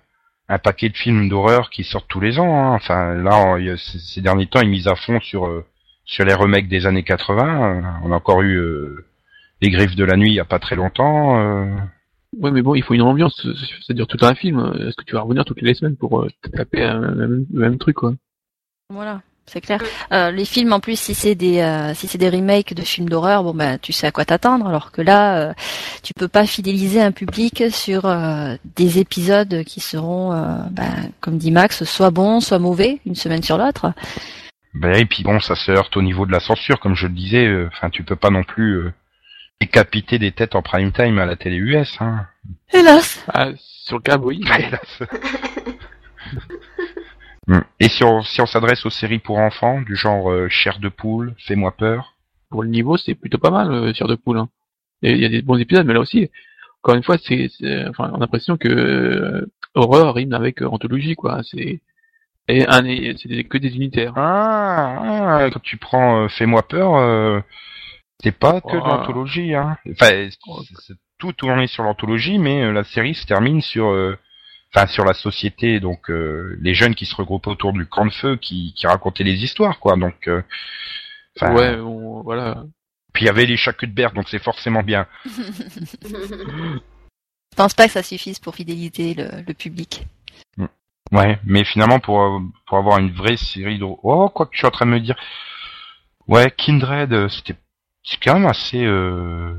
un 0.49 0.57
paquet 0.59 0.89
de 0.89 0.97
films 0.97 1.29
d'horreur 1.29 1.69
qui 1.69 1.83
sortent 1.83 2.07
tous 2.07 2.19
les 2.21 2.39
ans. 2.39 2.55
hein. 2.71 2.73
Enfin, 2.75 3.15
là, 3.15 3.37
on- 3.37 3.57
il 3.57 3.65
y 3.65 3.69
a- 3.69 3.77
ces, 3.77 4.21
derniers 4.21 4.47
temps, 4.47 4.61
ils 4.61 4.69
misent 4.69 4.87
à 4.87 4.95
fond 4.95 5.19
sur 5.19 5.45
euh, 5.47 5.65
sur 6.05 6.23
les 6.25 6.33
remakes 6.33 6.67
des 6.69 6.85
années 6.85 7.03
80. 7.03 7.77
Euh, 7.77 7.81
On 8.03 8.11
a 8.11 8.15
encore 8.15 8.41
eu 8.41 8.55
euh, 8.55 9.05
les 9.61 9.69
Griffes 9.69 9.95
de 9.95 10.05
la 10.05 10.15
nuit 10.15 10.29
il 10.29 10.35
y 10.35 10.39
a 10.39 10.45
pas 10.45 10.59
très 10.59 10.75
longtemps. 10.75 11.39
euh. 11.39 11.75
Ouais, 12.39 12.51
mais 12.51 12.61
bon, 12.61 12.75
il 12.75 12.83
faut 12.83 12.93
une 12.93 13.01
ambiance, 13.01 13.41
c'est-à-dire 13.85 14.07
tout 14.07 14.23
un 14.25 14.35
film. 14.35 14.73
Est-ce 14.79 14.95
que 14.95 15.03
tu 15.05 15.13
vas 15.15 15.21
revenir 15.21 15.43
toutes 15.45 15.61
les 15.61 15.73
semaines 15.73 15.95
pour 15.97 16.21
euh, 16.21 16.27
te 16.43 16.49
taper 16.49 16.83
un- 16.83 16.99
le 16.99 17.15
même, 17.15 17.45
le 17.51 17.59
même 17.59 17.77
truc, 17.77 17.95
quoi? 17.97 18.13
Voilà, 18.89 19.21
c'est 19.47 19.61
clair. 19.61 19.81
Euh, 20.11 20.29
les 20.31 20.45
films, 20.45 20.73
en 20.73 20.79
plus, 20.79 20.99
si 20.99 21.13
c'est 21.15 21.35
des 21.35 21.59
euh, 21.59 21.93
si 21.93 22.07
c'est 22.07 22.17
des 22.17 22.29
remakes 22.29 22.73
de 22.73 22.81
films 22.81 23.09
d'horreur, 23.09 23.43
bon 23.43 23.53
ben 23.53 23.77
tu 23.79 23.93
sais 23.93 24.05
à 24.07 24.11
quoi 24.11 24.25
t'attendre. 24.25 24.67
Alors 24.67 24.91
que 24.91 25.01
là, 25.01 25.37
euh, 25.37 25.53
tu 26.03 26.13
peux 26.13 26.27
pas 26.27 26.45
fidéliser 26.45 27.01
un 27.01 27.11
public 27.11 27.63
sur 27.71 28.05
euh, 28.05 28.55
des 28.75 28.99
épisodes 28.99 29.63
qui 29.63 29.79
seront, 29.79 30.33
euh, 30.33 30.57
ben, 30.71 31.11
comme 31.21 31.37
dit 31.37 31.51
Max, 31.51 31.83
soit 31.85 32.11
bons, 32.11 32.41
soit 32.41 32.59
mauvais, 32.59 32.99
une 33.05 33.15
semaine 33.15 33.41
sur 33.43 33.57
l'autre. 33.57 33.93
Ben, 34.73 34.95
et 34.95 35.05
puis 35.05 35.23
bon, 35.23 35.39
ça 35.39 35.55
se 35.55 35.71
heurte 35.71 35.95
au 35.97 36.01
niveau 36.01 36.25
de 36.25 36.31
la 36.31 36.39
censure, 36.39 36.79
comme 36.79 36.95
je 36.95 37.07
le 37.07 37.13
disais. 37.13 37.45
euh, 37.47 37.69
Enfin, 37.73 37.89
tu 37.89 38.03
peux 38.03 38.15
pas 38.17 38.29
non 38.29 38.43
plus 38.43 38.73
euh, 38.75 38.93
décapiter 39.61 40.19
des 40.19 40.31
têtes 40.33 40.55
en 40.55 40.61
prime 40.61 40.91
time 40.91 41.17
à 41.19 41.25
la 41.25 41.35
télé 41.35 41.55
US. 41.55 41.97
Hein. 41.99 42.25
Hélas. 42.73 43.23
Ah, 43.33 43.47
sur 43.57 43.95
le 43.97 44.01
câble, 44.03 44.25
oui. 44.25 44.41
Hélas. 44.59 44.99
Hmm. 47.47 47.61
Et 47.79 47.87
si 47.87 48.03
on, 48.03 48.21
si 48.23 48.41
on 48.41 48.45
s'adresse 48.45 48.85
aux 48.85 48.89
séries 48.89 49.19
pour 49.19 49.37
enfants, 49.39 49.81
du 49.81 49.95
genre 49.95 50.29
euh, 50.31 50.49
Chair 50.49 50.79
de 50.79 50.89
poule, 50.89 51.33
Fais-moi 51.39 51.71
peur. 51.77 52.13
Pour 52.49 52.63
le 52.63 52.69
niveau, 52.69 52.97
c'est 52.97 53.15
plutôt 53.15 53.37
pas 53.37 53.51
mal, 53.51 53.71
euh, 53.71 53.93
Chair 53.93 54.07
de 54.07 54.15
poule. 54.15 54.37
Hein. 54.37 54.49
Et 55.01 55.11
Il 55.11 55.19
y 55.19 55.25
a 55.25 55.29
des 55.29 55.41
bons 55.41 55.57
épisodes, 55.57 55.85
mais 55.85 55.93
là 55.93 55.99
aussi, 56.01 56.29
encore 56.83 56.95
une 56.95 57.03
fois, 57.03 57.17
c'est, 57.17 57.49
c'est- 57.57 57.87
enfin, 57.87 58.09
on 58.13 58.17
a 58.17 58.19
l'impression 58.19 58.57
que 58.57 58.67
euh, 58.67 59.45
horreur 59.75 60.15
rime 60.15 60.33
avec 60.33 60.61
euh, 60.61 60.67
anthologie, 60.67 61.15
quoi. 61.15 61.41
C'est 61.43 61.81
et 62.49 62.65
un, 62.67 62.81
c'est 63.17 63.43
que 63.43 63.57
des 63.57 63.75
unitaires. 63.75 64.13
Ah, 64.15 65.39
ah, 65.43 65.49
quand 65.51 65.61
tu 65.61 65.77
prends 65.77 66.23
euh, 66.23 66.27
Fais-moi 66.29 66.65
peur, 66.67 66.95
euh, 66.95 67.41
c'est 68.23 68.31
pas 68.37 68.61
que 68.61 68.75
de 68.75 68.81
Ah. 68.83 68.87
l'anthologie. 68.97 69.53
Hein. 69.55 69.77
Enfin, 69.91 70.29
c'est- 70.29 70.75
c'est 70.87 70.95
tout 71.17 71.33
tourné 71.33 71.67
sur 71.67 71.83
l'anthologie, 71.83 72.39
mais 72.39 72.63
euh, 72.63 72.71
la 72.71 72.83
série 72.85 73.15
se 73.15 73.25
termine 73.25 73.61
sur, 73.61 73.87
euh, 73.89 74.17
enfin, 74.77 74.87
sur 74.87 75.05
la 75.05 75.13
société, 75.13 75.79
donc 75.79 76.09
euh, 76.09 76.57
les 76.61 76.73
jeunes 76.73 76.95
qui 76.95 77.05
se 77.05 77.15
regroupaient 77.15 77.49
autour 77.49 77.73
du 77.73 77.85
camp 77.85 78.05
de 78.05 78.11
feu, 78.11 78.35
qui, 78.37 78.73
qui 78.75 78.87
racontaient 78.87 79.23
les 79.23 79.43
histoires, 79.43 79.79
quoi. 79.79 79.95
Donc, 79.95 80.27
euh, 80.27 80.41
ouais, 81.41 81.77
on- 81.79 82.21
voilà. 82.21 82.63
Puis 83.13 83.25
il 83.25 83.27
y 83.27 83.29
avait 83.29 83.45
les 83.45 83.57
Chacutberg, 83.57 84.13
donc 84.13 84.29
c'est 84.29 84.43
forcément 84.43 84.83
bien. 84.83 85.07
Je 87.51 87.63
pense 87.63 87.73
pas 87.73 87.87
que 87.87 87.93
ça 87.93 88.03
suffise 88.03 88.37
pour 88.37 88.53
fidéliser 88.53 89.15
le, 89.15 89.29
le 89.47 89.53
public. 89.55 90.05
Ouais, 91.11 91.39
mais 91.45 91.63
finalement 91.63 91.99
pour 91.99 92.41
pour 92.67 92.77
avoir 92.77 92.99
une 92.99 93.11
vraie 93.11 93.37
série 93.37 93.79
de 93.79 93.85
oh 93.85 94.29
quoi 94.29 94.45
que 94.45 94.51
je 94.53 94.57
suis 94.59 94.67
en 94.67 94.71
train 94.71 94.85
de 94.85 94.91
me 94.91 94.99
dire 94.99 95.15
ouais 96.27 96.51
Kindred 96.51 97.13
euh, 97.13 97.29
c'était 97.29 97.55
c'est 98.03 98.17
quand 98.21 98.33
même 98.33 98.45
assez 98.45 98.83
euh... 98.83 99.57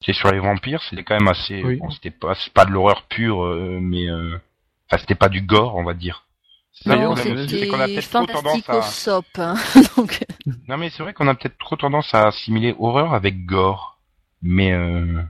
c'est 0.00 0.12
sur 0.12 0.30
les 0.30 0.38
vampires 0.38 0.82
c'était 0.88 1.02
quand 1.04 1.18
même 1.18 1.28
assez 1.28 1.62
Oui. 1.64 1.76
bon, 1.76 1.90
c'était 1.90 2.10
pas 2.10 2.34
c'est 2.36 2.52
pas 2.52 2.64
de 2.64 2.70
l'horreur 2.70 3.02
pure 3.08 3.44
euh, 3.44 3.78
mais 3.80 4.08
euh... 4.08 4.36
enfin 4.90 4.98
c'était 5.00 5.14
pas 5.16 5.28
du 5.28 5.40
gore 5.42 5.74
on 5.76 5.84
va 5.84 5.94
dire 5.94 6.24
Non, 6.86 7.16
c'est- 7.16 7.66
qu'on 7.68 7.80
a 7.80 7.86
peut-être 7.86 8.08
trop 8.10 8.26
fantastique 8.26 8.66
tendance 8.66 8.68
au 8.68 8.72
à 8.78 8.82
sop. 8.82 9.26
hein. 9.38 9.54
Donc, 9.96 10.20
non 10.68 10.76
mais 10.76 10.90
c'est 10.90 11.02
vrai 11.02 11.12
qu'on 11.14 11.26
a 11.28 11.34
peut-être 11.34 11.58
trop 11.58 11.76
tendance 11.76 12.14
à 12.14 12.28
assimiler 12.28 12.74
horreur 12.78 13.12
avec 13.14 13.44
gore 13.44 13.98
mais 14.42 14.72
euh... 14.72 15.20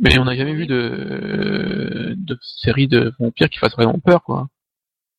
Mais 0.00 0.18
on 0.18 0.24
n'a 0.24 0.34
jamais 0.34 0.54
vu 0.54 0.66
de, 0.66 2.14
de 2.16 2.38
série 2.42 2.88
de 2.88 3.12
vampires 3.20 3.48
qui 3.48 3.58
fasse 3.58 3.74
vraiment 3.76 4.00
peur, 4.00 4.24
quoi. 4.24 4.48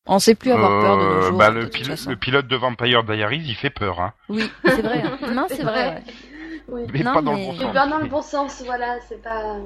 on 0.06 0.18
sait 0.18 0.34
plus 0.34 0.50
avoir 0.52 0.82
peur 0.82 0.98
de 0.98 1.02
nos 1.02 1.08
euh, 1.08 1.28
jours. 1.28 1.38
bah, 1.38 1.48
de 1.50 1.54
le, 1.54 1.64
toute 1.64 1.72
pilote, 1.72 1.90
façon. 1.92 2.10
le 2.10 2.16
pilote 2.16 2.46
de 2.46 2.56
Vampire 2.56 3.02
Diaries 3.04 3.42
il 3.46 3.54
fait 3.54 3.70
peur 3.70 4.00
hein 4.00 4.12
Oui, 4.28 4.42
c'est 4.66 4.82
vrai. 4.82 5.00
hein. 5.02 5.18
Non, 5.34 5.46
c'est 5.48 5.62
vrai. 5.62 5.94
ouais. 5.94 6.02
Oui. 6.68 6.82
mais 6.92 7.02
Non, 7.02 7.14
pas 7.14 7.22
dans 7.22 7.34
mais- 7.34 7.40
le 7.40 7.46
bon 7.46 7.52
Je 7.54 7.62
sens 7.62 7.72
peur 7.72 7.88
dans 7.88 7.98
le 7.98 8.06
bon 8.08 8.22
sens, 8.22 8.62
voilà, 8.64 8.98
c'est 9.08 9.22
pas. 9.22 9.58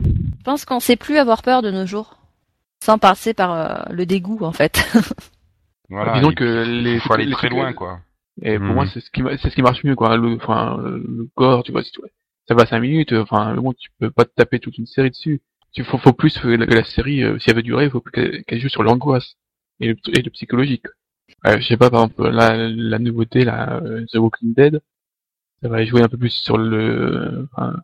Je 0.00 0.42
pense 0.44 0.64
qu'on 0.64 0.80
sait 0.80 0.96
plus 0.96 1.18
avoir 1.18 1.42
peur 1.42 1.62
de 1.62 1.70
nos 1.70 1.86
jours. 1.86 2.18
Sans 2.84 2.98
passer 2.98 3.34
par 3.34 3.52
euh, 3.52 3.82
le 3.92 4.06
dégoût, 4.06 4.38
en 4.44 4.52
fait. 4.52 4.78
voilà 5.90 6.14
Disons 6.14 6.32
que 6.32 6.64
les 6.64 6.98
faut 7.00 7.12
aller 7.14 7.24
les 7.24 7.32
très 7.32 7.48
loin 7.48 7.72
quoi 7.72 8.00
Et 8.42 8.58
pour 8.58 8.66
moi, 8.68 8.86
c'est 8.86 9.00
ce 9.00 9.10
qui 9.10 9.22
c'est 9.42 9.50
ce 9.50 9.54
qui 9.54 9.62
marche 9.62 9.82
mieux, 9.84 9.94
quoi. 9.96 10.16
Le, 10.16 10.36
enfin, 10.36 10.76
le 10.82 11.28
gore, 11.36 11.62
tu 11.62 11.72
vois, 11.72 11.82
si 11.82 11.90
tu 11.92 12.00
ça 12.48 12.54
va 12.54 12.64
cinq 12.66 12.80
minutes. 12.80 13.12
Enfin, 13.12 13.54
mais 13.54 13.60
bon, 13.60 13.72
tu 13.72 13.90
peux 13.98 14.10
pas 14.10 14.24
te 14.24 14.32
taper 14.34 14.60
toute 14.60 14.78
une 14.78 14.86
série 14.86 15.10
dessus. 15.10 15.40
Il 15.74 15.84
faut, 15.84 15.98
faut 15.98 16.12
plus 16.12 16.38
que 16.38 16.48
la, 16.48 16.64
que 16.66 16.74
la 16.74 16.84
série, 16.84 17.22
euh, 17.22 17.38
si 17.38 17.50
elle 17.50 17.56
veut 17.56 17.62
durer, 17.62 17.84
il 17.84 17.90
faut 17.90 18.00
plus 18.00 18.42
qu'elle 18.44 18.60
joue 18.60 18.68
sur 18.68 18.82
l'angoisse 18.82 19.34
et 19.80 19.88
le, 19.88 19.96
et 20.16 20.22
le 20.22 20.30
psychologique. 20.30 20.86
Euh, 21.46 21.58
je 21.60 21.66
sais 21.66 21.76
pas, 21.76 21.90
par 21.90 22.04
exemple, 22.04 22.28
la, 22.30 22.56
la 22.68 22.98
nouveauté, 22.98 23.44
la 23.44 23.76
euh, 23.82 24.04
The 24.10 24.16
Walking 24.16 24.54
Dead, 24.54 24.80
ça 25.62 25.68
va 25.68 25.84
jouer 25.84 26.02
un 26.02 26.08
peu 26.08 26.16
plus 26.18 26.30
sur 26.30 26.58
le. 26.58 27.48
Enfin, 27.52 27.74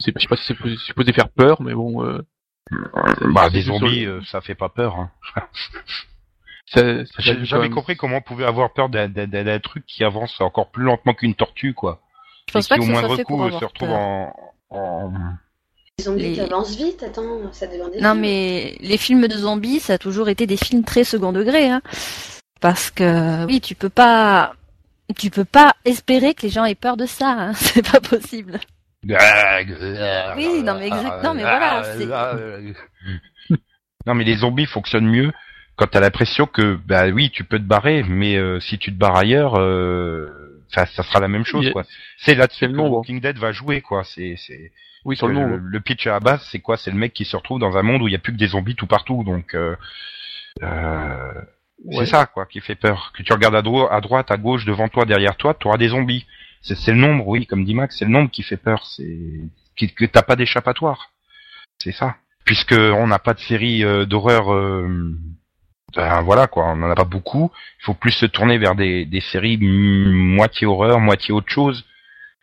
c'est- 0.00 0.12
je 0.16 0.20
sais 0.20 0.28
pas 0.28 0.36
si 0.36 0.44
c'est 0.46 0.54
supposé- 0.78 1.12
faire 1.12 1.28
peur, 1.30 1.62
mais 1.62 1.74
bon. 1.74 2.04
Euh, 2.04 2.22
bah 3.32 3.50
des 3.50 3.62
zombies 3.62 4.04
le- 4.04 4.18
euh, 4.18 4.20
ça 4.30 4.40
fait 4.40 4.54
pas 4.54 4.68
peur 4.68 4.94
hein. 4.96 5.10
J'ai- 6.72 7.04
même- 7.58 7.70
compris 7.70 7.96
comment 7.96 8.18
on 8.18 8.22
pouvait 8.22 8.44
avoir 8.44 8.72
peur 8.72 8.88
d'un- 8.88 9.08
d'un 9.08 9.26
d'un- 9.26 9.42
d'un 9.44 9.58
truc 9.58 9.84
qui 9.86 10.04
avance 10.04 10.40
encore 10.40 10.70
plus 10.70 10.84
lentement 10.84 11.14
qu'une 11.14 11.34
tortue, 11.34 11.74
quoi. 11.74 12.00
Je 12.48 12.52
pense 12.52 12.66
et 12.66 12.68
pas 12.68 12.74
qui, 12.76 12.80
que 12.80 12.84
au 12.84 12.86
ce 12.86 12.92
soit 12.92 13.00
moindre 13.02 13.16
fait 13.16 13.24
coup, 13.24 13.32
pour 13.36 13.42
euh, 13.42 13.46
avoir 13.46 13.60
se 13.60 13.64
retrouve 13.66 13.88
peur. 13.88 13.98
en... 13.98 14.34
en... 14.70 15.12
Les 15.98 16.04
zombies 16.04 16.22
Les- 16.22 16.32
qui 16.34 16.40
avancent 16.40 16.76
vite, 16.76 17.02
attends, 17.02 17.52
ça 17.52 17.66
dépend 17.66 17.88
des 17.88 18.00
Non, 18.00 18.10
films. 18.12 18.20
mais 18.20 18.76
les 18.80 18.96
films 18.98 19.26
de 19.26 19.36
zombies, 19.36 19.80
ça 19.80 19.94
a 19.94 19.98
toujours 19.98 20.28
été 20.28 20.46
des 20.46 20.56
films 20.56 20.84
très 20.84 21.02
second 21.02 21.32
degré, 21.32 21.68
hein. 21.68 21.82
Parce 22.60 22.90
que, 22.90 23.44
oui, 23.46 23.60
tu 23.60 23.74
peux 23.74 23.88
pas, 23.90 24.52
tu 25.18 25.30
peux 25.30 25.44
pas 25.44 25.74
espérer 25.84 26.34
que 26.34 26.42
les 26.42 26.48
gens 26.50 26.64
aient 26.64 26.74
peur 26.74 26.96
de 26.96 27.06
ça, 27.06 27.30
hein. 27.30 27.52
C'est 27.54 27.88
pas 27.90 28.00
possible. 28.00 28.58
Oui, 30.36 30.62
non, 30.62 30.74
mais 30.78 30.86
exact- 30.88 31.22
non, 31.24 31.34
mais 31.34 31.42
voilà, 31.42 31.82
c'est- 31.84 32.06
Non, 34.06 34.14
mais 34.14 34.24
les 34.24 34.36
zombies 34.36 34.66
fonctionnent 34.66 35.08
mieux 35.08 35.32
quand 35.76 35.86
t'as 35.86 36.00
l'impression 36.00 36.46
que, 36.46 36.74
bah 36.84 37.06
oui, 37.08 37.30
tu 37.30 37.44
peux 37.44 37.58
te 37.58 37.64
barrer, 37.64 38.02
mais 38.02 38.36
euh, 38.36 38.60
si 38.60 38.76
tu 38.78 38.92
te 38.92 38.98
barres 38.98 39.16
ailleurs, 39.16 39.54
euh, 39.58 40.28
ça, 40.68 40.84
ça 40.86 41.02
sera 41.02 41.20
la 41.20 41.28
même 41.28 41.44
chose, 41.46 41.64
Il 41.64 41.72
quoi. 41.72 41.84
C'est 42.18 42.34
là-dessus 42.34 42.66
que 42.66 42.72
nombre. 42.76 42.96
Walking 42.98 43.20
Dead 43.20 43.38
va 43.38 43.52
jouer, 43.52 43.80
quoi. 43.80 44.04
C'est, 44.04 44.34
c'est, 44.36 44.72
Oui, 45.06 45.16
le 45.28 45.34
le, 45.48 45.56
le 45.56 45.80
pitch 45.80 46.06
à 46.06 46.10
la 46.12 46.20
base, 46.20 46.46
c'est 46.50 46.58
quoi? 46.60 46.76
C'est 46.76 46.90
le 46.90 46.98
mec 46.98 47.14
qui 47.14 47.24
se 47.24 47.34
retrouve 47.36 47.58
dans 47.60 47.78
un 47.78 47.82
monde 47.82 48.02
où 48.02 48.08
il 48.08 48.12
y 48.12 48.16
a 48.16 48.18
plus 48.18 48.32
que 48.34 48.38
des 48.38 48.48
zombies 48.48 48.74
tout 48.76 48.86
partout, 48.86 49.24
donc 49.24 49.54
euh, 49.54 49.74
euh, 50.62 51.32
Ouais. 51.84 52.04
c'est 52.04 52.10
ça 52.12 52.26
quoi 52.26 52.46
qui 52.46 52.60
fait 52.60 52.74
peur. 52.74 53.12
Que 53.16 53.22
tu 53.22 53.32
regardes 53.32 53.54
à, 53.54 53.62
dro- 53.62 53.88
à 53.90 54.00
droite, 54.00 54.30
à 54.30 54.36
gauche, 54.36 54.64
devant 54.64 54.88
toi, 54.88 55.04
derrière 55.06 55.36
toi, 55.36 55.54
tu 55.54 55.66
auras 55.66 55.78
des 55.78 55.88
zombies. 55.88 56.26
C'est, 56.62 56.76
c'est 56.76 56.92
le 56.92 56.98
nombre, 56.98 57.26
oui, 57.26 57.46
comme 57.46 57.64
dit 57.64 57.74
Max, 57.74 57.96
c'est 57.98 58.04
le 58.04 58.10
nombre 58.10 58.30
qui 58.30 58.42
fait 58.42 58.56
peur. 58.58 58.84
C'est 58.86 59.18
qui- 59.76 59.92
que 59.94 60.04
t'as 60.04 60.22
pas 60.22 60.36
d'échappatoire. 60.36 61.10
C'est 61.82 61.92
ça. 61.92 62.16
Puisque 62.44 62.72
on 62.72 63.06
n'a 63.06 63.18
pas 63.18 63.32
de 63.34 63.40
série 63.40 63.84
euh, 63.84 64.04
d'horreur. 64.04 64.52
euh, 64.52 65.14
ben 65.96 66.20
voilà 66.22 66.46
quoi, 66.46 66.66
on 66.66 66.82
en 66.82 66.90
a 66.90 66.94
pas 66.94 67.04
beaucoup. 67.04 67.50
Il 67.80 67.84
faut 67.84 67.94
plus 67.94 68.12
se 68.12 68.26
tourner 68.26 68.58
vers 68.58 68.74
des, 68.74 69.04
des 69.06 69.20
séries 69.20 69.58
moitié 69.58 70.66
horreur, 70.66 71.00
moitié 71.00 71.32
autre 71.34 71.50
chose, 71.50 71.84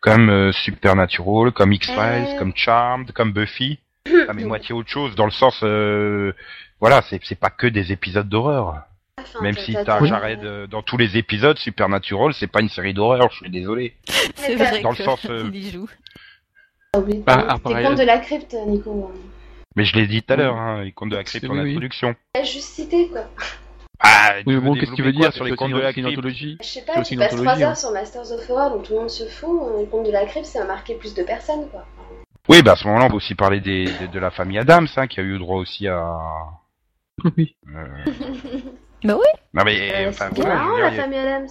comme 0.00 0.28
euh, 0.30 0.52
Supernatural, 0.52 1.52
comme 1.52 1.72
X 1.72 1.86
Files, 1.86 2.26
Euh. 2.34 2.38
comme 2.38 2.52
Charmed, 2.56 3.12
comme 3.12 3.32
Buffy. 3.32 3.78
Ah, 4.28 4.32
mais 4.34 4.44
moitié 4.44 4.74
autre 4.74 4.88
chose 4.90 5.14
dans 5.14 5.24
le 5.26 5.30
sens, 5.30 5.60
euh, 5.62 6.32
voilà, 6.80 7.02
c'est 7.02 7.20
c'est 7.24 7.38
pas 7.38 7.50
que 7.50 7.66
des 7.66 7.92
épisodes 7.92 8.28
d'horreur. 8.28 8.82
Enfin, 9.20 9.40
Même 9.42 9.56
si 9.56 9.72
t'as- 9.72 9.84
t'as- 9.84 10.04
Jared 10.04 10.44
euh, 10.44 10.66
dans 10.66 10.82
tous 10.82 10.96
les 10.96 11.16
épisodes, 11.16 11.58
Supernatural, 11.58 12.32
c'est 12.34 12.46
pas 12.46 12.60
une 12.60 12.68
série 12.68 12.94
d'horreur, 12.94 13.28
je 13.30 13.38
suis 13.38 13.50
désolé. 13.50 13.94
C'est 14.34 14.54
vrai 14.56 14.80
Dans 14.80 14.90
le 14.90 14.96
que 14.96 15.02
sens, 15.02 15.24
euh, 15.28 15.50
il 15.52 15.66
y 15.66 15.70
joue. 15.70 15.88
Bah, 16.94 17.58
ah, 17.64 17.70
là. 17.70 17.94
de 17.94 18.02
la 18.02 18.18
crypte, 18.18 18.56
Nico. 18.66 19.12
Mais 19.76 19.84
je 19.84 19.94
l'ai 19.96 20.06
dit 20.06 20.22
tout 20.22 20.32
à 20.32 20.36
Oui. 20.36 20.42
l'heure, 20.42 20.56
hein, 20.56 20.82
les 20.84 20.92
contes 20.92 21.10
de 21.10 21.16
la 21.16 21.24
crypte 21.24 21.44
en 21.44 21.52
Oui, 21.52 21.60
oui. 21.60 21.70
introduction. 21.70 22.14
Juste 22.42 22.70
cité, 22.74 23.08
quoi. 23.08 23.22
Ah, 24.00 24.34
Oui, 24.46 24.56
bon, 24.56 24.74
qu'est-ce 24.74 24.92
que 24.92 24.96
tu 24.96 25.02
veux 25.02 25.12
dire 25.12 25.32
sur 25.32 25.44
les 25.44 25.52
aussi 25.52 25.72
de 25.72 25.78
la 25.78 25.92
crypte. 25.92 26.28
Je 26.62 26.66
sais 26.66 26.82
pas, 26.82 27.02
tu 27.02 27.16
passes 27.16 27.32
anthologie, 27.32 27.44
3 27.44 27.62
heures 27.62 27.70
hein. 27.70 27.74
sur 27.74 27.90
Masters 27.92 28.32
of 28.32 28.50
Horror, 28.50 28.70
donc 28.70 28.84
tout 28.84 28.92
le 28.92 29.00
monde 29.00 29.10
se 29.10 29.24
fout. 29.24 29.60
Les 29.78 29.86
contes 29.86 30.06
de 30.06 30.12
la 30.12 30.24
crypte, 30.24 30.46
ça 30.46 30.62
a 30.62 30.66
marqué 30.66 30.94
plus 30.94 31.14
de 31.14 31.22
personnes, 31.22 31.68
quoi. 31.70 31.84
Oui, 32.48 32.62
bah 32.62 32.72
à 32.72 32.76
ce 32.76 32.86
moment-là, 32.86 33.06
on 33.06 33.10
peut 33.10 33.16
aussi 33.16 33.34
parler 33.34 33.60
des, 33.60 33.84
de 33.84 34.18
la 34.18 34.30
famille 34.30 34.58
Adams, 34.58 34.86
hein, 34.96 35.06
qui 35.06 35.20
a 35.20 35.22
eu 35.22 35.38
droit 35.38 35.58
aussi 35.58 35.86
à. 35.86 36.16
Oui. 37.36 37.56
Euh... 37.74 38.04
Bah 39.04 39.14
oui. 39.16 39.26
Non 39.54 39.62
mais 39.64 40.06
Euh, 40.06 40.08
enfin 40.10 40.26
C'était 40.30 40.42
voilà, 40.42 40.56
je 40.56 40.60
marrant, 40.64 40.76
veux 40.76 40.82
la 40.82 40.90
famille 40.92 41.18
Adams. 41.18 41.48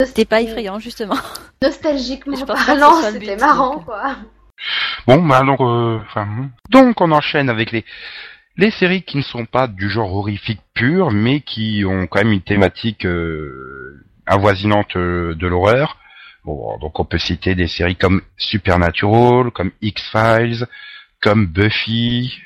C'était 0.00 0.24
pas 0.24 0.40
effrayant, 0.40 0.78
justement. 0.78 1.16
Nostalgiquement 1.62 2.44
parlant, 2.46 3.02
c'était 3.02 3.36
marrant, 3.36 3.76
donc. 3.76 3.84
quoi. 3.84 4.16
Bon, 5.06 5.22
bah 5.22 5.42
donc, 5.42 5.60
euh, 5.60 5.98
donc 6.68 7.00
on 7.00 7.12
enchaîne 7.12 7.48
avec 7.48 7.70
les 7.72 7.84
les 8.56 8.70
séries 8.70 9.02
qui 9.04 9.16
ne 9.16 9.22
sont 9.22 9.46
pas 9.46 9.68
du 9.68 9.88
genre 9.88 10.12
horrifique 10.14 10.60
pur, 10.74 11.10
mais 11.12 11.40
qui 11.40 11.84
ont 11.86 12.06
quand 12.06 12.18
même 12.18 12.32
une 12.32 12.42
thématique 12.42 13.06
euh, 13.06 14.04
avoisinante 14.26 14.96
euh, 14.96 15.34
de 15.34 15.46
l'horreur. 15.46 15.96
Bon, 16.44 16.76
donc 16.78 16.98
on 17.00 17.04
peut 17.04 17.16
citer 17.18 17.54
des 17.54 17.68
séries 17.68 17.96
comme 17.96 18.20
Supernatural, 18.36 19.50
comme 19.50 19.70
X 19.80 20.02
Files, 20.10 20.66
comme 21.22 21.46
Buffy, 21.46 22.38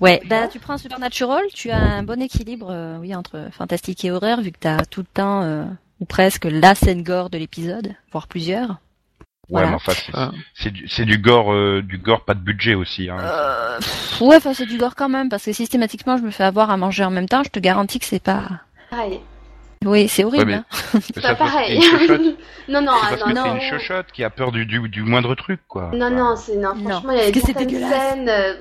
Ouais, 0.00 0.20
bah 0.26 0.46
tu 0.48 0.58
prends 0.60 0.78
Supernatural, 0.78 1.42
tu 1.52 1.70
as 1.70 1.78
un 1.78 2.02
bon 2.04 2.20
équilibre, 2.22 2.68
euh, 2.70 2.98
oui, 3.00 3.14
entre 3.16 3.48
fantastique 3.52 4.04
et 4.04 4.10
horreur, 4.12 4.40
vu 4.40 4.52
que 4.52 4.58
t'as 4.60 4.84
tout 4.84 5.00
le 5.00 5.06
temps 5.12 5.42
euh, 5.42 5.64
ou 6.00 6.04
presque 6.04 6.44
la 6.44 6.74
scène 6.76 7.02
gore 7.02 7.30
de 7.30 7.38
l'épisode, 7.38 7.94
voire 8.12 8.28
plusieurs. 8.28 8.68
Ouais, 8.70 9.62
Voilà. 9.62 9.68
mais 9.70 9.74
enfin, 9.76 9.92
c'est- 9.94 10.12
Ah. 10.14 10.30
c'est 10.54 10.70
du, 10.70 10.86
c'est 10.88 11.04
du 11.04 11.18
gore, 11.18 11.52
euh, 11.52 11.82
du 11.82 11.98
gore 11.98 12.24
pas 12.24 12.34
de 12.34 12.40
budget 12.40 12.74
aussi. 12.74 13.10
Hein. 13.10 13.16
Euh, 13.20 13.78
pff, 13.78 14.20
ouais, 14.20 14.36
enfin 14.36 14.54
c'est 14.54 14.66
du 14.66 14.78
gore 14.78 14.94
quand 14.94 15.08
même, 15.08 15.28
parce 15.28 15.44
que 15.46 15.52
systématiquement 15.52 16.16
je 16.16 16.22
me 16.22 16.30
fais 16.30 16.44
avoir 16.44 16.70
à 16.70 16.76
manger 16.76 17.02
en 17.04 17.10
même 17.10 17.28
temps. 17.28 17.42
Je 17.42 17.48
te 17.50 17.58
garantis 17.58 17.98
que 17.98 18.04
c'est 18.06 18.22
pas. 18.22 18.42
Pareil. 18.90 19.20
Oui, 19.84 20.06
c'est 20.08 20.22
horrible. 20.24 20.44
mais- 20.46 20.54
hein. 20.54 20.64
C'est 21.00 21.12
pas 21.20 21.28
c'est 21.30 21.36
pareil. 21.36 21.80
non, 22.68 22.82
non, 22.82 22.92
C'est 22.92 23.06
ah, 23.06 23.16
parce 23.16 23.20
non, 23.20 23.26
que 23.26 23.32
non. 23.34 23.42
t'es 23.58 23.64
une 23.64 23.70
chochotte 23.78 24.06
qui 24.12 24.22
a 24.22 24.30
peur 24.30 24.52
du, 24.52 24.64
du, 24.66 24.88
du 24.88 25.02
moindre 25.02 25.34
truc, 25.34 25.60
quoi. 25.66 25.90
Non, 25.94 26.10
non, 26.10 26.36
c'est 26.36 26.56
non, 26.56 26.74
Non, 26.76 26.90
franchement, 26.90 27.12
il 27.12 27.18
y 27.18 27.20
a 27.20 27.40
c'est 27.40 27.56
dégueulasse. 27.56 27.90
scènes. 28.12 28.28
euh, 28.28 28.54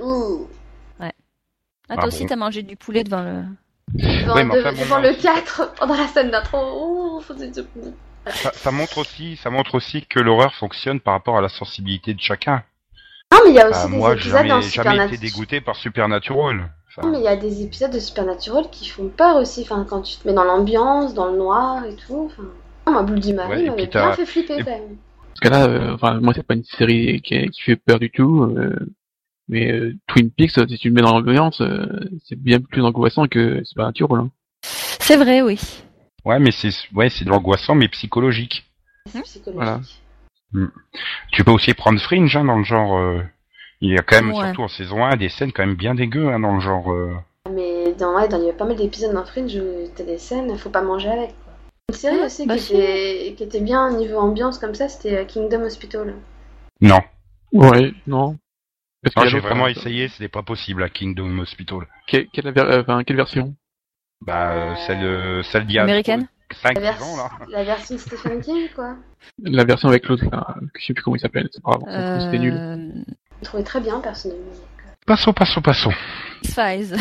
Ah, 1.89 1.93
Ah 1.93 1.95
toi 1.97 2.07
aussi 2.07 2.23
bon. 2.23 2.27
t'as 2.29 2.35
mangé 2.35 2.63
du 2.63 2.75
poulet 2.75 3.03
devant 3.03 3.21
le. 3.23 3.43
devant, 3.93 4.35
Ouais, 4.35 4.43
mais 4.43 4.55
de- 4.55 4.59
enfin, 4.61 4.71
bon, 4.73 4.79
devant 4.81 4.99
moi 4.99 5.01
le 5.01 5.09
aussi. 5.11 5.21
4, 5.23 5.73
pendant 5.75 5.95
la 5.95 6.07
scène 6.07 6.31
d'intro. 6.31 7.21
faut- 7.21 7.33
Ça, 8.27 8.51
ça 8.53 8.71
montre 8.71 8.97
aussi, 8.97 9.37
ça 9.37 9.49
montre 9.49 9.75
aussi 9.75 10.05
que 10.05 10.19
l'horreur 10.19 10.53
fonctionne 10.55 10.99
par 10.99 11.13
rapport 11.13 11.37
à 11.37 11.41
la 11.41 11.47
sensibilité 11.49 12.13
de 12.13 12.19
chacun. 12.19 12.63
Non, 13.33 13.39
mais 13.45 13.51
il 13.51 13.55
y 13.55 13.59
a 13.59 13.69
aussi 13.69 13.79
Bah, 13.83 13.89
des 13.89 13.97
moi, 13.97 14.13
épisodes 14.13 14.31
jamais, 14.37 14.49
dans 14.49 14.61
jamais 14.61 14.65
été 14.65 14.69
Supernatural. 14.71 15.19
dégoûté 15.19 15.61
par 15.61 15.75
Supernatural. 15.77 16.69
Enfin, 16.89 17.07
Non, 17.07 17.11
mais 17.13 17.19
il 17.19 17.23
y 17.23 17.27
a 17.29 17.35
des 17.37 17.63
épisodes 17.63 17.91
de 17.91 17.99
Supernatural 17.99 18.65
qui 18.71 18.87
font 18.89 19.07
peur 19.09 19.37
aussi, 19.37 19.61
enfin, 19.61 19.85
quand 19.89 20.01
tu 20.01 20.17
te 20.17 20.27
mets 20.27 20.33
dans 20.33 20.43
l'ambiance, 20.43 21.13
dans 21.13 21.27
le 21.31 21.37
noir 21.37 21.85
et 21.85 21.95
tout. 21.95 22.29
Enfin, 22.31 22.43
non, 22.85 22.93
moi, 22.93 23.03
Bloody 23.03 23.33
Mary 23.33 23.63
Ouais, 23.63 23.69
m'avait 23.69 23.87
bien 23.87 24.11
fait 24.13 24.25
flipper 24.25 24.55
et- 24.59 24.63
quand 24.63 24.71
même. 24.71 24.97
Parce 25.29 25.39
que 25.41 25.47
là, 25.49 25.65
euh, 25.67 25.93
enfin, 25.93 26.19
moi, 26.19 26.33
c'est 26.35 26.43
pas 26.45 26.55
une 26.55 26.63
série 26.63 27.21
qui, 27.21 27.47
qui 27.49 27.61
fait 27.61 27.75
peur 27.75 27.99
du 27.99 28.09
tout. 28.09 28.43
euh, 28.43 28.75
mais 29.49 29.71
euh, 29.71 29.95
Twin 30.07 30.29
Peaks, 30.31 30.51
si 30.51 30.77
tu 30.77 30.89
le 30.89 30.93
mets 30.93 31.01
dans 31.01 31.17
l'ambiance, 31.19 31.61
euh, 31.61 31.85
c'est 32.25 32.37
bien 32.39 32.59
plus 32.59 32.81
angoissant 32.83 33.27
que 33.27 33.63
Supernatural. 33.63 34.21
Hein. 34.21 34.29
C'est 34.61 35.17
vrai, 35.17 35.41
oui. 35.41 35.59
Ouais, 36.25 36.39
mais 36.39 36.51
c'est, 36.51 36.69
ouais, 36.93 37.09
c'est 37.09 37.23
de 37.25 37.29
l'angoissant, 37.29 37.75
mais 37.75 37.87
psychologique. 37.87 38.65
C'est 39.11 39.21
psychologique. 39.23 39.55
Voilà. 40.53 40.69
Tu 41.31 41.43
peux 41.43 41.51
aussi 41.51 41.73
prendre 41.73 41.99
Fringe, 42.01 42.35
hein, 42.35 42.45
dans 42.45 42.57
le 42.57 42.63
genre, 42.63 42.97
euh, 42.97 43.21
il 43.81 43.91
y 43.93 43.97
a 43.97 44.01
quand 44.01 44.17
même, 44.21 44.33
Ouais. 44.33 44.45
surtout 44.47 44.63
en 44.63 44.67
saison 44.67 45.03
1, 45.05 45.15
des 45.17 45.29
scènes 45.29 45.51
quand 45.51 45.65
même 45.65 45.75
bien 45.75 45.95
dégueu, 45.95 46.29
hein, 46.29 46.39
dans 46.39 46.55
le 46.55 46.59
genre, 46.61 46.91
euh, 46.91 47.13
Mais 47.53 47.93
dans, 47.93 48.15
ouais, 48.15 48.27
dans, 48.27 48.39
il 48.41 48.45
y 48.47 48.49
a 48.49 48.53
pas 48.53 48.65
mal 48.65 48.75
d'épisodes 48.75 49.13
dans 49.13 49.25
Fringe 49.25 49.55
où 49.55 49.87
t'as 49.95 50.03
des 50.03 50.17
scènes, 50.17 50.57
faut 50.57 50.69
pas 50.69 50.81
manger 50.81 51.09
avec. 51.09 51.29
Quoi. 51.29 51.53
Une 51.89 51.95
série 51.95 52.19
aussi 52.19 52.45
bah 52.45 52.55
qui, 52.55 52.63
si. 52.63 52.73
était, 52.75 53.33
qui 53.37 53.43
était 53.43 53.61
bien 53.61 53.89
niveau 53.91 54.17
ambiance 54.17 54.57
comme 54.57 54.75
ça, 54.75 54.89
c'était 54.89 55.17
euh, 55.17 55.25
Kingdom 55.25 55.61
Hospital. 55.61 56.15
non. 56.81 56.99
Ouais, 57.53 57.93
non. 58.07 58.37
Parce 59.13 59.25
Non, 59.25 59.29
j'ai 59.31 59.39
vraiment 59.39 59.65
hein, 59.65 59.69
essayé, 59.69 60.07
c'était 60.09 60.27
pas 60.29 60.43
possible 60.43 60.83
à 60.83 60.89
Kingdom 60.89 61.39
Hospital. 61.39 61.79
Quelle, 62.07 62.27
euh, 62.45 62.81
enfin, 62.81 63.03
quelle 63.03 63.15
version? 63.17 63.55
Bah, 64.21 64.51
euh, 64.51 64.75
celle, 64.87 65.03
euh, 65.03 65.43
celle 65.43 65.65
d'il 65.67 65.75
y 65.75 65.79
a 65.79 65.83
Américaine 65.83 66.27
5 66.61 66.75
La, 66.75 66.79
vers- 66.81 67.03
ans, 67.03 67.17
là. 67.17 67.29
la 67.49 67.63
version 67.63 67.97
Stephen 67.97 68.41
King, 68.41 68.67
quoi. 68.73 68.95
La 69.43 69.63
version 69.65 69.89
avec 69.89 70.07
l'autre, 70.07 70.23
là, 70.31 70.55
je 70.79 70.85
sais 70.85 70.93
plus 70.93 71.03
comment 71.03 71.15
il 71.15 71.19
s'appelle. 71.19 71.49
C'est 71.51 71.61
pas 71.61 71.77
grave, 71.77 72.21
c'était 72.21 72.39
nul. 72.39 72.53
Euh... 72.57 72.91
Je 73.41 73.45
trouvais 73.45 73.63
très 73.63 73.81
bien, 73.81 73.99
personnellement. 73.99 74.51
Passons, 75.05 75.33
passons, 75.33 75.61
passons. 75.61 75.91
X-Files. 76.43 76.95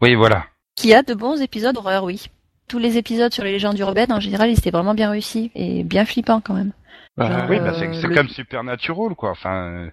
Oui, 0.00 0.14
voilà. 0.14 0.46
Qui 0.76 0.92
a 0.94 1.02
de 1.02 1.14
bons 1.14 1.40
épisodes 1.40 1.76
horreur, 1.76 2.04
oui. 2.04 2.26
Tous 2.68 2.78
les 2.78 2.96
épisodes 2.98 3.32
sur 3.32 3.44
les 3.44 3.52
légendes 3.52 3.78
urbaines, 3.78 4.12
en 4.12 4.20
général, 4.20 4.50
ils 4.50 4.58
étaient 4.58 4.70
vraiment 4.70 4.94
bien 4.94 5.10
réussis 5.10 5.50
et 5.54 5.84
bien 5.84 6.04
flippants 6.04 6.40
quand 6.40 6.54
même. 6.54 6.72
Bah, 7.16 7.46
Oui, 7.48 7.58
Euh, 7.58 7.60
bah, 7.60 7.74
c'est, 7.78 7.86
le- 8.08 8.14
comme 8.14 8.28
Supernatural, 8.28 9.14
quoi. 9.14 9.30
Enfin, 9.30 9.54
euh, 9.86 9.90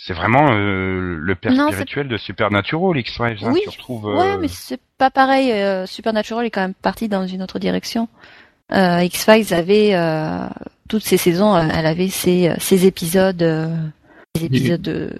c'est 0.00 0.14
vraiment 0.14 0.52
euh, 0.52 1.16
le 1.18 1.34
père 1.34 1.52
Non, 1.52 1.66
spirituel 1.72 2.06
de 2.06 2.16
Supernatural, 2.16 2.96
X-Files. 2.98 3.38
Hein, 3.42 3.50
Oui, 3.52 3.60
tu 3.64 3.70
retrouves, 3.70 4.08
euh, 4.08 4.16
Ouais, 4.16 4.36
mais 4.38 4.46
c'est 4.48 4.80
pas 4.96 5.10
pareil. 5.10 5.50
euh, 5.52 5.86
Supernatural 5.86 6.46
est 6.46 6.50
quand 6.50 6.60
même 6.60 6.74
parti 6.74 7.08
dans 7.08 7.26
une 7.26 7.42
autre 7.42 7.58
direction. 7.58 8.08
Euh, 8.72 9.02
X-Files 9.02 9.52
avait 9.52 9.94
euh, 9.94 10.46
toutes 10.88 11.02
ces 11.02 11.16
saisons, 11.16 11.54
euh, 11.56 11.66
elle 11.74 11.86
avait 11.86 12.08
ses, 12.08 12.52
ses 12.58 12.86
épisodes, 12.86 13.42
euh, 13.42 13.74
ses 14.36 14.44
épisodes 14.44 14.82
de... 14.82 15.12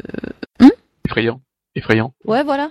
effrayant. 1.07 1.41
Effrayant. 1.75 2.13
Ouais, 2.25 2.45
voilà. 2.45 2.71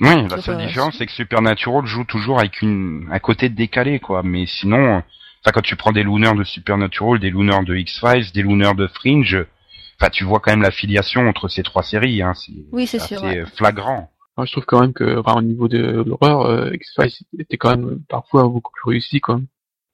Oui, 0.00 0.28
la 0.28 0.40
seule 0.40 0.60
euh, 0.60 0.66
différence, 0.66 0.96
c'est 0.98 1.06
que 1.06 1.12
Supernatural 1.12 1.86
joue 1.86 2.04
toujours 2.04 2.38
avec 2.38 2.62
une, 2.62 3.08
un 3.10 3.18
côté 3.18 3.48
décalé, 3.48 3.98
quoi. 3.98 4.22
Mais 4.22 4.46
sinon, 4.46 4.78
euh, 4.78 4.98
enfin, 5.42 5.52
quand 5.52 5.62
tu 5.62 5.76
prends 5.76 5.92
des 5.92 6.02
looners 6.02 6.34
de 6.34 6.44
Supernatural, 6.44 7.18
des 7.18 7.30
looners 7.30 7.64
de 7.64 7.74
X-Files, 7.76 8.30
des 8.32 8.42
looners 8.42 8.74
de 8.74 8.86
Fringe, 8.86 9.44
enfin, 10.00 10.10
tu 10.10 10.24
vois 10.24 10.40
quand 10.40 10.50
même 10.52 10.62
l'affiliation 10.62 11.26
entre 11.28 11.48
ces 11.48 11.62
trois 11.62 11.82
séries, 11.82 12.22
hein. 12.22 12.32
C'est, 12.34 12.52
Oui, 12.72 12.86
c'est 12.86 12.98
assez 13.00 13.14
sûr. 13.16 13.22
ouais. 13.24 13.44
flagrant. 13.56 14.10
Moi, 14.36 14.44
je 14.44 14.52
trouve 14.52 14.66
quand 14.66 14.80
même 14.80 14.92
que, 14.92 15.18
enfin, 15.18 15.34
au 15.38 15.42
niveau 15.42 15.66
de 15.66 16.04
l'horreur, 16.06 16.42
euh, 16.42 16.70
X-Files 16.74 17.26
était 17.38 17.56
quand 17.56 17.70
même 17.70 18.00
parfois 18.08 18.42
beaucoup 18.44 18.70
plus 18.72 18.90
réussi, 18.90 19.20
quoi. 19.20 19.40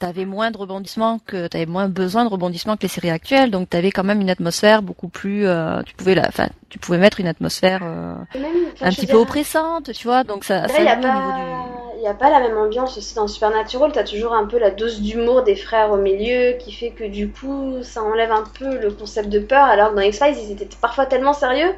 T'avais 0.00 0.24
moins 0.24 0.50
de 0.50 0.56
rebondissements 0.58 1.20
que 1.20 1.46
t'avais 1.46 1.64
moins 1.66 1.88
besoin 1.88 2.24
de 2.24 2.28
rebondissements 2.28 2.76
que 2.76 2.82
les 2.82 2.88
séries 2.88 3.10
actuelles, 3.10 3.52
donc 3.52 3.70
t'avais 3.70 3.92
quand 3.92 4.02
même 4.02 4.20
une 4.20 4.30
atmosphère 4.30 4.82
beaucoup 4.82 5.08
plus. 5.08 5.46
euh, 5.46 5.80
tu 5.84 5.94
pouvais 5.94 6.16
la, 6.16 6.26
enfin, 6.26 6.48
tu 6.70 6.80
pouvais 6.80 6.98
mettre 6.98 7.20
une 7.20 7.28
atmosphère 7.28 7.82
euh, 7.84 8.16
même, 8.34 8.44
un 8.80 8.90
petit 8.90 9.06
peu 9.06 9.12
dire, 9.12 9.20
oppressante, 9.20 9.92
tu 9.92 10.08
vois. 10.08 10.24
Donc 10.24 10.42
ça, 10.42 10.62
Là, 10.62 10.68
ça 10.68 10.74
a, 10.90 11.00
joue 11.00 11.08
au 11.08 11.12
niveau 11.12 11.32
du. 11.76 11.81
Pas... 12.02 12.08
y 12.08 12.10
a 12.10 12.14
pas 12.14 12.30
la 12.30 12.40
même 12.40 12.56
ambiance 12.56 12.96
aussi 12.98 13.14
dans 13.14 13.28
Supernatural. 13.28 13.92
T'as 13.92 14.04
toujours 14.04 14.32
un 14.34 14.46
peu 14.46 14.58
la 14.58 14.70
dose 14.70 15.00
d'humour 15.00 15.42
des 15.42 15.56
frères 15.56 15.90
au 15.90 15.96
milieu 15.96 16.56
qui 16.58 16.72
fait 16.72 16.90
que 16.90 17.04
du 17.04 17.28
coup, 17.28 17.82
ça 17.82 18.02
enlève 18.02 18.32
un 18.32 18.44
peu 18.58 18.78
le 18.78 18.90
concept 18.90 19.28
de 19.28 19.38
peur. 19.38 19.64
Alors 19.64 19.90
que 19.90 19.96
dans 19.96 20.02
X-Files, 20.02 20.36
ils 20.38 20.52
étaient 20.52 20.68
parfois 20.80 21.06
tellement 21.06 21.32
sérieux 21.32 21.74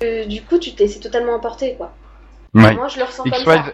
que 0.00 0.26
du 0.26 0.42
coup, 0.42 0.58
tu 0.58 0.74
te 0.74 0.82
laissais 0.82 1.00
totalement 1.00 1.34
emporter. 1.34 1.74
Quoi. 1.76 1.92
Ouais. 2.54 2.74
Moi, 2.74 2.88
je 2.88 2.98
le 2.98 3.04
ressens 3.04 3.24
comme 3.24 3.32
X-Files, 3.32 3.64
ça. 3.66 3.72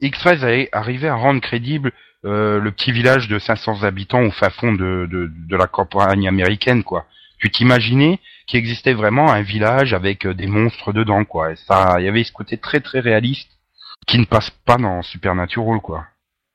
X-Files 0.00 0.44
est 0.44 0.68
arrivé 0.72 1.08
à 1.08 1.14
rendre 1.14 1.40
crédible 1.40 1.92
euh, 2.24 2.60
le 2.60 2.70
petit 2.70 2.92
village 2.92 3.28
de 3.28 3.38
500 3.38 3.82
habitants 3.82 4.22
au 4.22 4.30
fin 4.30 4.50
fond 4.50 4.72
de, 4.72 5.08
de, 5.10 5.30
de 5.48 5.56
la 5.56 5.66
campagne 5.66 6.28
américaine, 6.28 6.84
quoi. 6.84 7.06
Tu 7.38 7.50
t'imaginais 7.50 8.20
qu'il 8.46 8.58
existait 8.58 8.92
vraiment 8.92 9.32
un 9.32 9.42
village 9.42 9.94
avec 9.94 10.26
euh, 10.26 10.34
des 10.34 10.46
monstres 10.46 10.92
dedans, 10.92 11.24
quoi. 11.24 11.52
Et 11.52 11.56
ça, 11.56 11.96
il 11.98 12.04
y 12.04 12.08
avait 12.08 12.22
ce 12.24 12.32
côté 12.32 12.58
très 12.58 12.80
très 12.80 13.00
réaliste 13.00 13.50
qui 14.06 14.18
ne 14.18 14.24
passe 14.24 14.50
pas 14.64 14.76
dans 14.76 15.02
Supernatural, 15.02 15.80
quoi. 15.80 16.06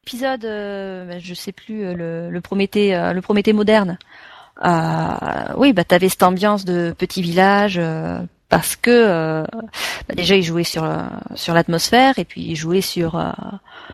épisode, 0.04 0.46
euh, 0.46 1.06
ben, 1.06 1.20
je 1.20 1.34
sais 1.34 1.52
plus, 1.52 1.84
euh, 1.84 1.94
le, 1.94 2.30
le 2.30 2.42
Prométhée, 2.42 2.96
euh, 2.96 3.54
moderne. 3.54 3.98
Euh, 4.66 5.54
oui, 5.58 5.72
bah 5.72 5.84
t'avais 5.84 6.10
cette 6.10 6.24
ambiance 6.24 6.66
de 6.66 6.96
petit 6.98 7.22
village 7.22 7.80
parce 8.50 8.76
que 8.76 9.46
bah, 10.08 10.16
déjà 10.16 10.36
il 10.36 10.42
jouait 10.42 10.64
sur 10.64 10.92
sur 11.36 11.54
l'atmosphère 11.54 12.18
et 12.18 12.26
puis 12.26 12.42
il 12.42 12.56
jouait 12.56 12.82
sur 12.82 13.22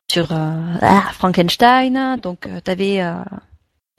sur 0.10 0.32
ah, 0.32 1.01
Frankenstein. 1.12 2.18
Donc 2.22 2.47
t'avais 2.64 3.04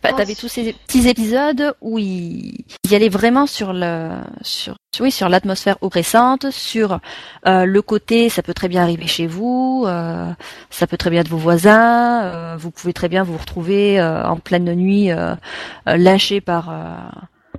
euh, 0.05 0.09
bah, 0.09 0.11
Ah, 0.12 0.18
t'avais 0.18 0.34
tous 0.34 0.48
ces 0.48 0.72
petits 0.72 1.09
épisodes 1.09 1.74
où 1.80 1.98
il, 1.98 2.64
il 2.84 2.90
y 2.90 2.94
allait 2.94 3.09
vraiment 3.09 3.46
sur 3.46 3.72
le 3.72 4.11
sur 4.42 4.76
oui 5.00 5.11
sur 5.11 5.28
l'atmosphère 5.28 5.76
oppressante, 5.80 6.50
sur 6.50 7.00
euh, 7.46 7.64
le 7.64 7.82
côté 7.82 8.28
ça 8.28 8.42
peut 8.42 8.55
très 8.55 8.68
bien 8.68 8.82
arriver 8.82 9.07
chez 9.07 9.26
vous. 9.26 9.84
euh, 9.86 10.30
ça 10.70 10.86
peut 10.86 10.96
très 10.96 11.11
bien 11.11 11.20
être 11.22 11.28
vos 11.28 11.36
voisins. 11.38 12.22
euh, 12.24 12.57
vous 12.57 12.70
pouvez 12.70 12.92
très 12.92 13.09
bien 13.09 13.22
vous 13.24 13.36
retrouver 13.36 13.98
euh, 14.00 14.24
en 14.24 14.36
pleine 14.36 14.72
nuit 14.74 15.11
lâché 15.86 16.40
par 16.40 16.70
euh, 16.70 16.96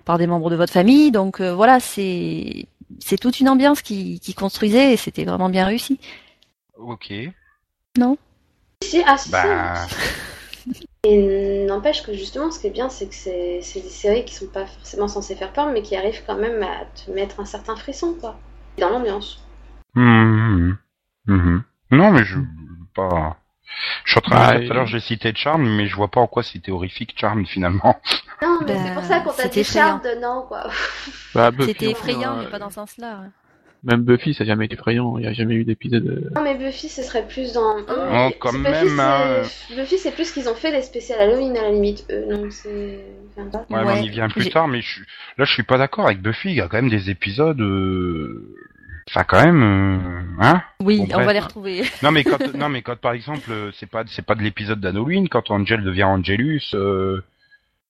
par 0.05 0.17
des 0.17 0.27
membres 0.27 0.49
de 0.49 0.55
votre 0.55 0.71
famille. 0.73 1.11
Donc 1.11 1.41
euh, 1.41 1.53
voilà, 1.53 1.79
c'est 1.79 2.67
c'est 2.99 3.17
toute 3.17 3.39
une 3.39 3.49
ambiance 3.49 3.81
qui, 3.81 4.19
qui 4.19 4.33
construisait 4.33 4.93
et 4.93 4.97
c'était 4.97 5.25
vraiment 5.25 5.49
bien 5.49 5.65
réussi. 5.65 5.99
Ok. 6.77 7.11
Si, 8.83 9.01
ah, 9.05 9.17
si, 9.17 9.31
Bah, 9.31 9.87
si. 9.87 9.95
Et 11.07 11.65
n'empêche 11.67 12.01
que 12.03 12.13
justement, 12.13 12.49
ce 12.49 12.59
qui 12.59 12.67
est 12.67 12.71
bien, 12.71 12.89
c'est 12.89 13.07
que 13.07 13.13
c'est 13.13 13.59
des 13.59 13.89
séries 13.89 14.25
qui 14.25 14.33
sont 14.33 14.47
pas 14.47 14.65
forcément 14.65 15.07
censées 15.07 15.35
faire 15.35 15.53
peur, 15.53 15.67
mais 15.71 15.83
qui 15.83 15.95
arrivent 15.95 16.23
quand 16.25 16.35
même 16.35 16.63
à 16.63 16.85
te 16.95 17.11
mettre 17.11 17.39
un 17.39 17.45
certain 17.45 17.75
frisson, 17.75 18.15
quoi. 18.19 18.39
Dans 18.79 18.89
l'ambiance. 18.89 19.39
hum, 19.95 20.77
hum, 21.27 21.39
hum. 21.39 21.63
non, 21.91 22.11
mais 22.11 22.23
je 22.23 22.39
pas. 22.95 23.37
Je 24.05 24.11
suis 24.11 24.17
en 24.19 24.21
train 24.21 24.35
de 24.35 24.39
Bah, 24.39 24.57
dire 24.59 24.67
tout 24.67 24.71
à 24.73 24.75
l'heure, 24.75 24.87
j'ai 24.87 24.99
cité 24.99 25.33
Charm, 25.35 25.63
mais 25.75 25.87
je 25.87 25.95
vois 25.95 26.07
pas 26.07 26.21
en 26.21 26.27
quoi 26.27 26.43
c'était 26.43 26.71
horrifique 26.71 27.13
Charm 27.17 27.45
finalement. 27.45 27.99
Non, 28.41 28.59
mais 28.61 28.67
Ben, 28.67 28.83
c'est 28.85 28.93
pour 28.93 29.03
ça 29.03 29.19
qu'on 29.19 29.31
t'a 29.31 29.47
dit 29.47 29.63
Charles 29.63 30.01
de 30.01 30.19
non, 30.21 30.45
quoi. 30.47 30.69
Bah, 31.33 31.51
C'était 31.59 31.91
effrayant, 31.91 32.37
euh, 32.37 32.43
mais 32.43 32.49
pas 32.49 32.59
dans 32.59 32.69
ce 32.69 32.75
sens-là. 32.75 33.23
Même 33.85 34.01
Buffy, 34.01 34.33
ça 34.33 34.43
n'a 34.43 34.47
jamais 34.49 34.65
été 34.65 34.73
effrayant. 34.73 35.17
Il 35.17 35.21
n'y 35.21 35.27
a 35.27 35.33
jamais 35.33 35.53
eu 35.55 35.63
d'épisode. 35.63 36.07
euh, 36.07 36.29
Non, 36.35 36.41
mais 36.43 36.55
Buffy, 36.55 36.89
ce 36.89 37.03
serait 37.03 37.25
plus 37.27 37.53
dans. 37.53 37.77
Oh, 37.87 38.29
quand 38.39 38.51
c'est- 38.51 38.57
même, 38.57 38.83
Buffy, 38.83 38.99
hein. 38.99 39.43
c'est- 39.43 39.75
Buffy, 39.75 39.97
c'est 39.99 40.11
plus 40.11 40.31
qu'ils 40.31 40.49
ont 40.49 40.55
fait 40.55 40.71
les 40.71 40.81
spéciales 40.81 41.21
Halloween 41.21 41.55
à 41.55 41.61
la 41.61 41.69
limite. 41.71 42.03
Eux, 42.11 42.25
non, 42.29 42.47
c'est. 42.49 42.99
enfin, 43.37 43.65
Ouais, 43.69 43.85
mais 43.85 43.99
on 44.01 44.03
y 44.03 44.09
vient 44.09 44.27
plus 44.27 44.49
tard, 44.49 44.67
mais 44.67 44.81
je 44.81 44.89
suis... 44.89 45.01
là, 45.37 45.45
je 45.45 45.53
suis 45.53 45.63
pas 45.63 45.77
d'accord 45.77 46.05
avec 46.07 46.19
Buffy. 46.21 46.49
Il 46.49 46.55
y 46.55 46.61
a 46.61 46.67
quand 46.67 46.77
même 46.77 46.89
des 46.89 47.11
épisodes, 47.11 47.61
euh... 47.61 48.55
enfin, 49.07 49.23
quand 49.23 49.43
même, 49.45 49.61
euh, 49.61 50.43
hein 50.43 50.63
Oui, 50.81 51.05
Bon, 51.07 51.19
on 51.19 51.23
va 51.23 51.33
les 51.33 51.39
retrouver. 51.39 51.83
Non, 52.01 52.11
mais 52.11 52.23
quand, 52.23 52.39
non, 52.55 52.69
mais 52.69 52.81
quand, 52.81 52.95
par 52.99 53.13
exemple, 53.13 53.51
euh, 53.51 53.69
c'est 53.75 53.89
pas, 53.89 54.03
c'est 54.07 54.25
pas 54.25 54.33
de 54.35 54.41
l'épisode 54.41 54.79
d'Halloween, 54.79 55.29
quand 55.29 55.51
Angel 55.51 55.83
devient 55.83 56.05
Angelus. 56.05 56.61
Euh... 56.73 57.21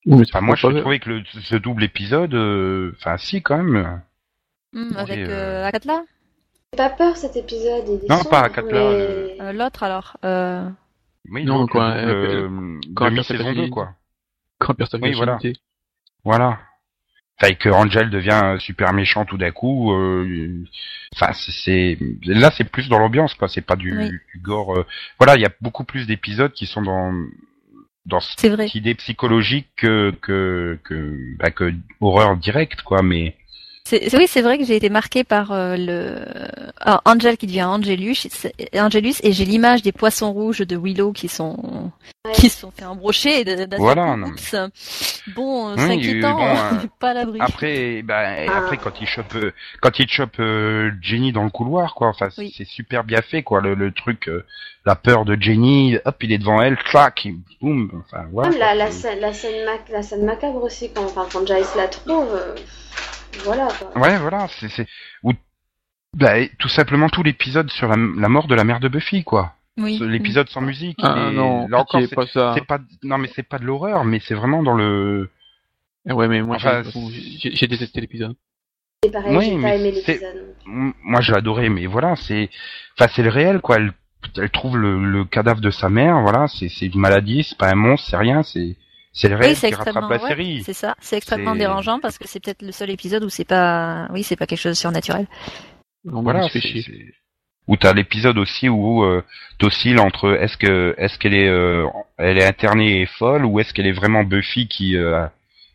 oui, 0.06 0.24
Enfin, 0.28 0.41
moi, 0.41 0.56
je 0.56 0.68
trouvais 0.68 1.00
que 1.00 1.10
le, 1.10 1.24
ce 1.41 1.56
double 1.56 1.86
épisode, 1.86 2.34
euh, 2.34 2.91
enfin, 3.00 3.16
si, 3.18 3.41
quand 3.41 3.64
même. 3.64 4.02
Hum, 4.76 4.94
avec 4.98 5.18
euh, 5.20 5.30
euh, 5.30 5.66
Agatha? 5.66 6.04
Pas 6.76 6.90
peur 6.90 7.16
cet 7.18 7.38
épisode. 7.38 7.86
Il 7.88 8.06
est 8.06 8.10
Non, 8.10 8.18
sombre, 8.18 8.30
pas 8.30 8.42
heures, 8.74 8.92
mais- 9.38 9.42
Euh, 9.42 9.54
L'autre 9.54 9.84
alors. 9.84 10.18
Euh... 10.26 10.70
Oui, 11.32 11.44
Non, 11.46 11.60
donc, 11.60 11.72
quoi, 11.72 11.92
euh, 11.96 12.80
quand 12.96 13.06
euh, 13.12 13.24
s'appelle 13.24 13.56
2, 13.56 13.70
quoi. 13.70 13.94
Quand 14.60 14.74
personne 14.76 15.02
Oui, 15.02 15.12
n'a 15.12 15.16
voilà. 15.18 15.40
Voilà. 16.24 16.60
Enfin, 17.42 17.54
que 17.56 17.70
Angel 17.70 18.10
devient 18.10 18.40
euh, 18.44 18.60
super 18.60 18.94
méchant 18.94 19.26
tout 19.26 19.38
d'un 19.38 19.52
coup. 19.52 19.92
euh, 19.94 20.64
Enfin, 21.16 21.32
c'est- 21.34 21.98
là, 22.26 22.52
c'est 22.52 22.64
plus 22.66 22.90
dans 22.90 23.00
l'ambiance, 23.00 23.34
quoi. 23.36 23.48
C'est 23.48 23.62
pas 23.62 23.76
du, 23.76 23.98
Oui. 23.98 24.10
du 24.10 24.40
gore. 24.42 24.78
euh. 24.78 24.86
Voilà, 25.18 25.36
il 25.36 25.42
y 25.42 25.46
a 25.46 25.52
beaucoup 25.62 25.84
plus 25.86 26.06
d'épisodes 26.08 26.52
qui 26.52 26.66
sont 26.66 26.82
dans 26.82 27.14
dans 28.06 28.20
C'est 28.20 28.50
vrai. 28.50 28.68
cette 28.68 28.76
idée 28.76 28.94
psychologique 28.96 29.68
que 29.78 30.12
que 30.22 30.78
que, 30.84 31.18
bah, 31.38 31.50
que 31.52 31.74
horreur 32.02 32.38
directe, 32.38 32.82
quoi. 32.84 33.02
Mais 33.02 33.36
oui, 33.92 34.26
c'est 34.28 34.42
vrai 34.42 34.58
que 34.58 34.66
j'ai 34.66 34.76
été 34.76 34.90
marquée 34.90 35.24
par 35.24 35.52
euh, 35.52 35.76
le 35.78 36.20
alors, 36.80 37.02
Angel 37.06 37.38
qui 37.38 37.46
devient 37.48 37.64
Angelus, 37.64 38.16
et 39.24 39.32
j'ai 39.32 39.46
l'image 39.46 39.82
des 39.84 39.92
poissons 39.92 40.32
rouges 40.32 40.60
de 40.60 40.76
Willow 40.78 41.12
qui 41.12 41.28
sont 41.28 41.92
Ouais. 42.26 42.32
qui 42.34 42.50
se 42.50 42.62
sont 42.62 42.72
fait 42.72 42.86
embrocher. 42.86 43.42
et 43.48 43.68
Voilà, 43.78 44.16
non. 44.16 44.32
Bon, 45.36 45.70
euh, 45.70 45.76
Oui, 45.76 45.82
c'est 45.86 45.94
inquiétant, 45.94 46.34
bon, 46.34 46.44
euh, 46.48 46.88
pas 47.00 47.12
à 47.12 47.14
l'abri. 47.14 47.38
après, 47.40 48.04
Ah. 48.10 48.58
après 48.58 48.78
quand 48.78 49.00
il 49.00 49.06
chope 49.08 49.36
euh, 49.36 49.52
quand 49.82 50.00
il 50.00 50.08
chope 50.10 50.40
euh, 50.40 50.90
Jenny 51.02 51.32
dans 51.32 51.44
le 51.44 51.52
couloir, 51.52 51.94
quoi. 51.94 52.08
Enfin, 52.08 52.30
Oui. 52.40 52.52
c'est 52.58 52.66
super 52.66 53.04
bien 53.04 53.22
fait, 53.22 53.44
quoi. 53.44 53.62
Le, 53.62 53.76
le 53.76 53.92
truc, 53.92 54.28
euh, 54.28 54.44
la 54.88 54.96
peur 54.96 55.26
de 55.26 55.38
Jenny. 55.40 55.98
Hop, 56.06 56.16
il 56.24 56.32
est 56.32 56.40
devant 56.40 56.60
elle, 56.62 56.78
clac, 56.78 57.26
il- 57.26 57.38
boum. 57.62 57.92
Enfin, 58.08 58.26
voilà. 58.32 58.50
Même 58.50 58.58
quoi, 58.60 58.74
la, 58.74 58.90
scène, 58.92 59.20
la, 59.20 59.34
scène 59.34 59.64
mac- 59.66 59.90
la 59.92 60.02
scène 60.02 60.26
macabre 60.26 60.64
aussi, 60.64 60.90
quand, 60.92 61.04
enfin, 61.06 61.28
quand 61.32 61.46
Giles 61.46 61.64
la 61.78 61.88
trouve. 61.88 62.36
Voilà. 63.44 63.68
Ouais, 63.96 64.18
voilà, 64.18 64.48
c'est 64.60 64.70
c'est 64.70 64.88
ou 65.24 65.34
bah, 66.16 66.46
tout 66.60 66.70
simplement 66.70 67.10
tout 67.10 67.24
l'épisode 67.24 67.70
sur 67.70 67.88
la, 67.90 67.96
la 67.98 68.30
mort 68.30 68.48
de 68.48 68.56
la 68.56 68.64
mère 68.64 68.80
de 68.80 68.88
Buffy, 68.88 69.24
quoi. 69.24 69.54
Oui. 69.78 70.00
L'épisode 70.02 70.48
sans 70.50 70.62
musique. 70.62 70.98
Ah 71.04 71.28
et 71.30 71.34
non, 71.36 71.68
là 71.68 71.80
encore, 71.80 72.00
c'est 72.02 72.16
pas 72.16 72.26
ça. 72.28 72.54
c'est 72.56 72.66
pas 72.66 72.80
non 73.04 73.18
mais 73.18 73.30
c'est 73.36 73.44
pas 73.44 73.60
de 73.60 73.66
l'horreur, 73.66 74.06
mais 74.06 74.20
c'est 74.20 74.34
vraiment 74.36 74.64
dans 74.64 74.74
le. 74.74 75.30
Ah 76.08 76.16
ouais, 76.16 76.28
mais 76.28 76.42
moi, 76.42 76.56
Enfin, 76.56 76.84
j'ai- 76.84 76.92
bon, 76.92 77.10
j'ai 77.12 77.52
j'ai 77.56 77.68
détesté 77.68 78.00
l'épisode. 78.00 78.36
Et 79.06 79.10
pareil, 79.12 79.36
Oui, 79.36 79.46
j'ai 79.46 79.56
mais 79.58 79.62
pas 79.64 79.76
aimé 79.76 79.94
c'est- 80.06 80.14
l'épisode. 80.14 80.56
Moi, 80.66 81.20
j'ai 81.22 81.34
adoré, 81.34 81.68
mais 81.70 81.86
voilà, 81.88 82.16
c'est, 82.16 82.50
enfin, 82.98 83.12
c'est 83.14 83.24
le 83.24 83.30
réel, 83.30 83.60
quoi. 83.60 83.76
Elle, 83.78 83.92
elle 84.38 84.50
trouve 84.50 84.78
le, 84.78 85.04
le 85.04 85.26
cadavre 85.26 85.60
de 85.62 85.70
sa 85.72 85.90
mère, 85.90 86.22
voilà, 86.22 86.48
c'est 86.48 86.70
c'est 86.70 86.86
une 86.88 87.00
maladie, 87.00 87.44
c'est 87.44 87.58
pas 87.58 87.70
un 87.70 87.76
monstre, 87.76 88.08
c'est 88.10 88.18
rien, 88.18 88.42
c'est 88.44 88.78
c'est 89.16 89.30
le 89.30 89.36
réel 89.38 89.49
Oui, 89.51 89.55
c'est 89.55 89.70
qui 89.70 89.76
rattrape 89.76 90.09
la 90.09 90.22
ouais, 90.22 90.28
série. 90.28 90.61
c'est 90.63 90.74
ça, 90.74 90.95
c'est 90.99 91.18
extrêmement 91.18 91.55
dérangeant 91.55 91.99
parce 91.99 92.18
que 92.20 92.28
c'est 92.28 92.39
peut-être 92.39 92.61
le 92.61 92.72
seul 92.72 92.89
épisode 92.91 93.24
où 93.24 93.30
c'est 93.30 93.45
pas, 93.45 94.07
oui, 94.11 94.22
c'est 94.22 94.36
pas 94.36 94.45
quelque 94.45 94.59
chose 94.59 94.74
de 94.74 94.78
surnaturel. 94.78 95.26
Non, 96.03 96.22
Voilà, 96.22 96.47
c'est- 96.49 96.86
Ou 97.68 97.78
t'as 97.78 97.93
l'épisode 97.93 98.38
aussi 98.38 98.70
où 98.70 99.03
euh, 99.03 99.24
t'oscilles 99.57 99.97
entre 99.97 100.38
est-ce 100.39 100.55
que 100.57 100.93
est-ce 100.99 101.18
qu'elle 101.18 101.34
est 101.34 101.47
euh, 101.49 101.88
elle 102.20 102.38
est 102.38 102.45
internée 102.45 103.01
et 103.01 103.05
folle 103.07 103.43
ou 103.43 103.59
est-ce 103.59 103.74
qu'elle 103.74 103.88
est 103.88 103.91
vraiment 103.91 104.24
Buffy 104.24 104.68
qui 104.68 104.95
euh, 104.97 105.26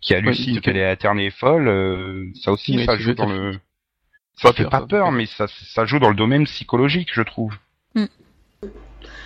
qui 0.01 0.14
hallucine 0.14 0.55
Ouais, 0.55 0.61
qu'elle 0.61 0.76
est 0.76 0.88
internée 0.88 1.26
et 1.26 1.30
folle. 1.32 1.66
euh, 1.66 2.26
ça 2.41 2.53
aussi, 2.53 2.76
Mais 2.76 2.84
ça 2.86 2.97
joue 2.97 3.14
dans 3.14 3.26
le. 3.26 3.59
Ça 4.36 4.53
fait 4.53 4.64
pas 4.70 4.86
peur, 4.86 5.11
mais 5.11 5.26
ça 5.26 5.47
ça 5.49 5.84
joue 5.84 5.99
dans 5.99 6.11
le 6.11 6.14
domaine 6.14 6.45
psychologique, 6.45 7.11
je 7.12 7.22
trouve. 7.22 7.55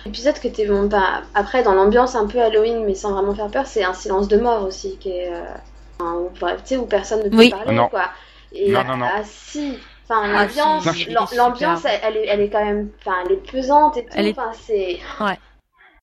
L'épisode 0.05 0.39
que 0.39 0.47
t'es 0.47 0.65
bon, 0.65 0.87
pas 0.89 1.21
après 1.33 1.63
dans 1.63 1.73
l'ambiance 1.73 2.15
un 2.15 2.27
peu 2.27 2.39
Halloween, 2.41 2.85
mais 2.85 2.95
sans 2.95 3.11
vraiment 3.13 3.33
faire 3.33 3.47
peur, 3.47 3.65
c'est 3.65 3.83
un 3.83 3.93
silence 3.93 4.27
de 4.27 4.37
mort 4.37 4.63
aussi, 4.63 4.97
qui 4.99 5.09
est, 5.11 5.31
euh, 5.33 6.03
où, 6.03 6.29
tu 6.33 6.45
sais, 6.65 6.77
où 6.77 6.85
personne 6.85 7.23
ne 7.23 7.29
peut 7.29 7.37
Oui. 7.37 7.49
parler, 7.49 7.73
Non. 7.73 7.87
quoi. 7.87 8.09
Et 8.53 8.71
Non, 8.71 8.83
non, 8.83 8.97
non. 8.97 9.05
ah 9.11 9.21
si, 9.23 9.77
enfin 10.07 10.21
Ah, 10.23 10.45
l'ambiance, 10.45 10.89
si, 10.91 11.09
l'ambiance, 11.35 11.79
super. 11.79 11.99
elle, 12.03 12.15
elle 12.15 12.17
est, 12.17 12.27
elle 12.27 12.41
est 12.41 12.49
quand 12.49 12.63
même, 12.63 12.89
enfin, 13.05 13.17
elle 13.25 13.31
est 13.33 13.51
pesante 13.51 13.97
et 13.97 14.03
tout. 14.05 14.11
Elle 14.15 14.27
est- 14.27 14.31
Enfin, 14.31 14.51
c'est 14.53 14.99
Ouais. 15.19 15.37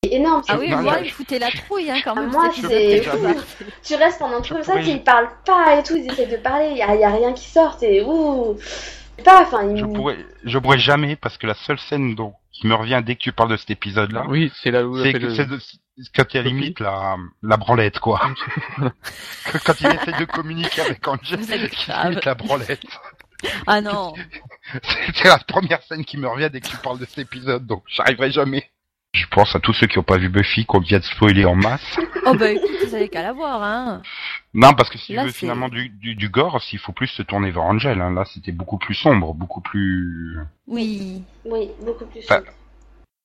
énorme. 0.03 0.41
Ah 0.49 0.57
oui, 0.59 0.69
Non, 0.69 0.81
moi, 0.83 0.99
il 1.01 1.09
foutait 1.11 1.39
la 1.39 1.49
trouille, 1.49 1.89
hein, 1.89 1.99
quand 2.03 2.13
Ah, 2.15 2.19
même. 2.21 2.29
moi, 2.31 2.49
c'est- 2.53 2.97
épisode. 2.97 3.37
Tu 3.83 3.95
restes 3.95 4.19
pendant 4.19 4.41
tout 4.41 4.55
Je 4.57 4.63
ça, 4.63 4.77
qu'ils 4.79 5.03
parlent 5.03 5.31
pas 5.45 5.79
et 5.79 5.83
tout, 5.83 5.95
ils 5.95 6.11
essaient 6.11 6.27
de 6.27 6.37
parler, 6.37 6.69
il 6.71 6.77
y 6.77 6.81
a, 6.83 6.93
y 6.95 7.03
a 7.03 7.09
rien 7.09 7.33
qui 7.33 7.47
sort 7.49 7.77
et 7.81 8.03
ouh, 8.03 8.57
pas, 9.23 9.41
enfin, 9.43 9.63
ils- 9.69 9.77
Je 9.77 9.85
pourrais 9.85 10.17
je 10.43 10.57
pourrais 10.59 10.79
jamais 10.79 11.15
parce 11.15 11.37
que 11.37 11.47
la 11.47 11.53
seule 11.55 11.79
scène 11.79 12.13
dont 12.15 12.33
qui 12.63 12.67
me 12.69 12.75
revient 12.75 13.01
dès 13.05 13.15
que 13.17 13.21
tu 13.21 13.33
parles 13.33 13.49
de 13.49 13.57
cet 13.57 13.71
épisode-là, 13.71 14.23
Oui, 14.29 14.49
c'est 14.61 14.71
là 14.71 14.87
où 14.87 14.95
elle 14.97 15.03
c'est 15.03 15.11
fait 15.11 15.19
que 15.19 15.25
le- 15.25 15.35
c'est 15.35 15.45
de- 15.45 15.59
quand 16.15 16.33
il 16.33 16.37
y 16.37 16.39
a 16.39 16.43
limite 16.43 16.79
la, 16.79 17.17
la 17.41 17.57
branlette, 17.57 17.99
quoi. 17.99 18.21
quand 19.65 19.81
il 19.81 19.87
essaie 19.87 20.17
de 20.17 20.23
communiquer 20.25 20.79
avec 20.81 21.05
Angel, 21.05 21.39
limite 21.41 22.25
la 22.25 22.35
branlette. 22.35 22.81
Ah 23.67 23.81
non. 23.81 24.13
C'est 25.15 25.25
la 25.27 25.37
première 25.37 25.81
scène 25.83 26.05
qui 26.05 26.15
me 26.15 26.29
revient 26.29 26.49
dès 26.49 26.61
que 26.61 26.67
tu 26.69 26.77
parles 26.77 26.97
de 26.97 27.03
cet 27.03 27.17
épisode, 27.19 27.67
donc 27.67 27.83
j'arriverai 27.89 28.31
jamais. 28.31 28.71
Je 29.13 29.25
pense 29.29 29.55
à 29.55 29.59
tous 29.59 29.73
ceux 29.73 29.85
qui 29.85 29.97
n'ont 29.99 30.03
pas 30.03 30.17
vu 30.17 30.27
Buffy, 30.27 30.65
qu'on 30.65 30.79
vient 30.79 30.97
de 30.97 31.03
spoiler 31.03 31.45
en 31.45 31.55
masse. 31.55 31.97
Oh 32.25 32.33
bah 32.33 32.49
écoute, 32.49 32.69
vous 32.87 32.95
avez 32.95 33.09
qu'à 33.09 33.21
la 33.21 33.31
voir, 33.31 33.61
hein. 33.61 34.01
Non, 34.55 34.73
parce 34.73 34.89
que 34.89 34.97
si 34.97 35.13
Là, 35.13 35.21
tu 35.21 35.27
veux 35.27 35.31
c'est- 35.31 35.39
finalement 35.39 35.69
du, 35.69 35.89
du, 35.89 36.15
du 36.15 36.29
gore, 36.29 36.59
il 36.71 36.79
faut 36.79 36.93
plus 36.93 37.07
se 37.07 37.21
tourner 37.21 37.51
vers 37.51 37.61
Angel. 37.63 38.01
Hein. 38.01 38.11
Là, 38.13 38.25
c'était 38.25 38.51
beaucoup 38.51 38.77
plus 38.77 38.95
sombre, 38.95 39.35
beaucoup 39.35 39.61
plus... 39.61 40.37
Oui. 40.67 41.21
oui, 41.45 41.69
beaucoup 41.85 42.05
plus 42.05 42.21
Enfin, 42.23 42.37
sombre. 42.39 42.51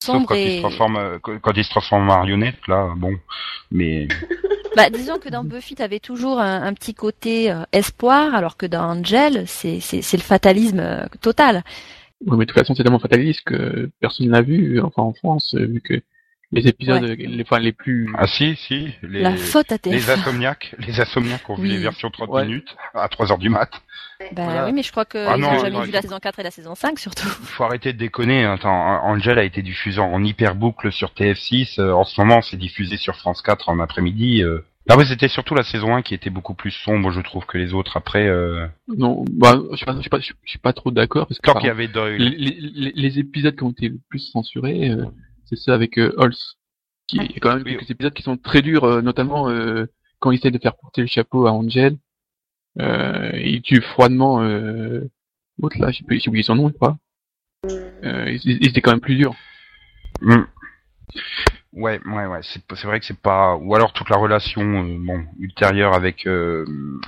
Sauf 0.01 0.15
Sombre 0.15 0.29
quand 0.29 0.35
il 0.37 0.57
se 0.57 0.61
transforme, 0.61 0.97
euh, 0.97 1.19
quand 1.21 1.39
quand 1.41 1.53
il 1.57 1.65
se 1.65 1.71
transforme 1.71 2.03
en 2.03 2.17
marionnette, 2.19 2.67
là, 2.69 2.93
bon. 2.95 3.15
Mais 3.73 4.07
Bah, 4.77 4.91
disons 4.91 5.19
que 5.19 5.29
dans 5.29 5.43
Buffy, 5.43 5.75
t'avais 5.75 5.99
toujours 5.99 6.39
un, 6.39 6.63
un 6.63 6.73
petit 6.75 6.95
côté 6.95 7.51
euh, 7.51 7.63
espoir, 7.73 8.35
alors 8.35 8.57
que 8.57 8.67
dans 8.67 8.85
Angel, 8.85 9.45
c'est 9.49 9.81
le 10.13 10.19
fatalisme 10.23 10.79
euh, 10.81 11.07
total. 11.21 11.65
Oui, 12.27 12.37
mais 12.37 12.45
de 12.47 12.51
toute 12.51 12.59
façon, 12.59 12.75
c'est 12.75 12.83
tellement 12.83 12.99
fataliste 12.99 13.43
que 13.45 13.91
personne 14.01 14.29
l'a 14.31 14.43
vu, 14.43 14.81
enfin 14.81 15.03
en 15.03 15.13
France, 15.13 15.55
euh, 15.55 15.67
vu 15.67 15.81
que 15.81 15.95
les 16.51 16.67
épisodes, 16.67 17.03
Ouais. 17.03 17.15
les, 17.17 17.43
enfin, 17.43 17.59
les 17.59 17.73
plus... 17.73 18.09
ah 18.17 18.27
si, 18.27 18.57
si, 18.57 18.89
les, 19.03 19.21
La 19.21 19.37
faute 19.37 19.71
à 19.71 19.75
les 19.85 19.99
TF. 19.99 20.09
insomniaques, 20.09 20.75
les 20.79 20.99
insomniaques 21.01 21.49
ont 21.51 21.55
vu 21.57 21.63
Oui. 21.65 21.69
les 21.69 21.79
versions 21.79 22.11
30 22.11 22.31
Ouais. 22.31 22.45
minutes 22.47 22.75
à 22.95 23.07
3 23.09 23.31
heures 23.33 23.39
du 23.39 23.51
mat. 23.51 23.71
Bah 24.33 24.43
Voilà. 24.45 24.67
oui, 24.67 24.73
mais 24.73 24.83
je 24.83 24.91
crois 24.91 25.05
que 25.05 25.19
Ah 25.19 25.35
ils 25.37 25.41
non, 25.43 25.51
ont 25.51 25.59
jamais 25.59 25.71
non, 25.71 25.83
vu 25.83 25.91
la 25.93 25.99
faut- 26.01 26.09
saison 26.09 26.19
4 26.21 26.39
et 26.41 26.43
la 26.43 26.51
saison 26.51 26.75
5 26.75 26.99
surtout. 26.99 27.29
Il 27.41 27.47
faut 27.47 27.65
arrêter 27.65 27.93
de 27.93 27.99
déconner. 27.99 28.45
hein. 28.45 28.55
Attends, 28.55 29.05
Angel 29.05 29.39
a 29.39 29.45
été 29.45 29.63
diffusé 29.63 30.01
en 30.01 30.25
hyper 30.25 30.55
boucle 30.57 30.91
sur 30.91 31.11
TF6. 31.11 31.79
euh, 31.79 31.93
en 31.93 32.05
ce 32.05 32.21
moment, 32.21 32.41
c'est 32.43 32.57
diffusé 32.57 32.97
sur 32.97 33.15
France 33.17 33.43
4 33.43 33.69
en 33.69 33.79
après-midi. 33.79 34.43
Ah 34.91 34.97
ouais, 34.97 35.05
c'était 35.05 35.29
surtout 35.29 35.55
la 35.55 35.65
saison 35.65 35.95
1 35.95 36.03
qui 36.03 36.15
était 36.15 36.31
beaucoup 36.31 36.55
plus 36.55 36.71
sombre, 36.71 37.11
je 37.11 37.21
trouve, 37.21 37.45
que 37.45 37.59
les 37.59 37.75
autres. 37.75 37.97
Après, 37.99 38.27
euh... 38.27 38.67
Non, 38.89 39.23
bah, 39.31 39.61
je 39.73 39.77
suis 39.77 39.85
pas, 39.85 39.95
je 39.97 40.01
suis 40.01 40.11
pas, 40.11 40.21
je 40.21 40.33
suis 40.47 40.59
pas 40.59 40.73
trop 40.73 40.91
d'accord, 40.91 41.27
parce 41.27 41.39
que 41.39 41.51
par 41.51 41.63
y 41.63 41.69
avait 41.69 41.89
Doyle. 41.89 42.17
les, 42.17 42.93
les, 42.95 43.19
épisodes 43.19 43.55
qui 43.55 43.63
ont 43.65 43.71
été 43.71 43.91
le 43.91 43.99
plus 44.09 44.21
censurés, 44.21 44.91
euh, 44.91 45.05
c'est 45.45 45.57
ceux 45.57 45.73
avec 45.73 45.99
euh, 45.99 46.15
Holz. 46.17 46.57
Qui, 47.07 47.19
il 47.19 47.33
y 47.33 47.37
a 47.37 47.41
quand 47.41 47.55
même 47.55 47.65
Oui. 47.65 47.77
quelques 47.77 47.91
épisodes 47.91 48.15
qui 48.15 48.23
sont 48.23 48.39
très 48.39 48.63
durs, 48.63 48.85
euh, 48.85 49.03
notamment 49.03 49.51
euh, 49.51 49.87
quand 50.21 50.31
il 50.31 50.39
essaie 50.39 50.51
de 50.51 50.59
faire 50.59 50.77
porter 50.77 51.03
le 51.03 51.07
chapeau 51.07 51.47
à 51.47 51.53
Angel. 51.53 51.97
Euh, 52.81 53.33
il 53.35 53.61
tue 53.63 53.81
froidement 53.81 54.43
euh, 54.43 55.01
l'autre 55.61 55.79
là, 55.81 55.91
j'ai 55.91 56.05
oublié 56.29 56.43
son 56.43 56.55
nom, 56.55 56.69
je 56.69 56.75
crois. 56.75 56.97
Euh, 58.05 58.31
il, 58.31 58.41
il 58.63 58.69
était 58.69 58.81
quand 58.81 58.93
même 58.93 59.01
plus 59.01 59.17
dur. 59.17 59.35
Hmm. 60.23 60.45
Ouais, 61.79 62.01
ouais, 62.07 62.27
ouais. 62.27 62.41
C'est 62.43 62.85
vrai 62.87 62.99
que 63.01 63.07
c'est 63.07 63.19
pas. 63.19 63.57
Ou 63.57 63.75
alors 63.75 63.93
toute 63.93 64.11
la 64.11 64.17
relation, 64.17 64.63
euh, 64.63 64.97
bon, 64.99 65.25
ultérieure 65.39 65.95
avec 65.95 66.27
euh, 66.27 66.65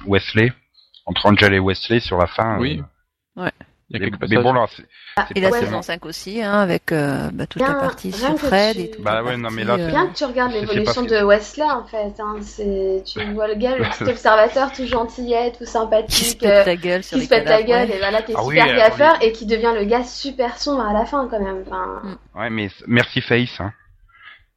Wesley, 0.07 0.53
entre 1.07 1.27
Angel 1.27 1.53
et 1.55 1.59
Wesley 1.59 2.01
sur 2.01 2.19
la 2.19 2.27
fin. 2.27 2.59
Oui. 2.59 2.83
euh, 3.39 3.49
Il 3.93 3.95
y 3.95 3.97
a 3.97 4.05
mais, 4.05 4.11
quelques 4.11 4.21
mais 4.21 4.29
passages. 4.29 4.45
bon 4.45 4.53
là, 4.53 4.67
c'est- 4.77 4.87
Ah, 5.17 5.27
Et 5.35 5.41
la 5.41 5.49
ouais, 5.49 5.55
saison 5.55 5.65
tellement- 5.67 5.83
5 5.83 6.07
aussi, 6.07 6.41
hein, 6.41 6.61
avec 6.61 6.93
euh, 6.93 7.29
bah, 7.33 7.47
toute 7.49 7.61
Rien- 7.61 7.73
la 7.75 7.81
partie 7.81 8.13
sur 8.13 8.39
Fred 8.39 8.77
tu- 8.77 8.83
et 8.83 8.91
toute 8.93 9.03
Bah 9.03 9.25
ouais, 9.25 9.37
non, 9.37 9.51
mais 9.51 9.65
là, 9.65 9.75
euh, 9.75 9.89
Bien 9.89 10.07
que 10.07 10.15
tu 10.17 10.25
regardes 10.25 10.53
l'évolution 10.53 11.03
de 11.03 11.25
Wesley 11.25 11.65
en 11.69 11.85
fait, 11.85 12.15
hein, 12.21 12.37
tu 13.05 13.33
vois 13.35 13.49
le 13.49 13.55
gars, 13.57 13.77
le 13.77 13.83
petit 13.87 14.05
observateur 14.09 14.71
tout 14.71 14.87
gentillet, 14.87 15.51
tout 15.51 15.59
qui 15.59 15.67
se 15.67 15.73
sympathique, 15.73 16.39
pète 16.41 16.67
la 16.67 16.77
gueule 16.77 17.03
sur 17.03 17.17
qui 17.17 17.23
les 17.23 17.25
se 17.25 17.31
pète 17.31 17.45
la 17.47 17.63
cadavres, 17.63 17.67
gueule 17.69 17.89
ouais. 17.91 17.97
et 17.97 17.99
voilà 17.99 18.23
qui 18.23 18.31
est 18.31 18.35
Ah 18.39 18.45
oui, 18.45 18.61
super 18.61 18.73
euh, 18.73 18.77
gaffeur 18.79 19.11
attendez. 19.15 19.27
et 19.27 19.33
qui 19.33 19.47
devient 19.47 19.73
le 19.75 19.85
gars 19.85 20.05
super 20.05 20.57
sombre 20.59 20.83
à 20.83 20.93
la 20.93 21.05
fin 21.05 21.27
quand 21.29 21.41
même. 21.43 21.65
Enfin, 21.67 22.01
Mm. 22.05 22.39
ouais, 22.39 22.51
mais 22.51 22.71
merci 22.87 23.21
Face. 23.21 23.61
Hein. 23.61 23.73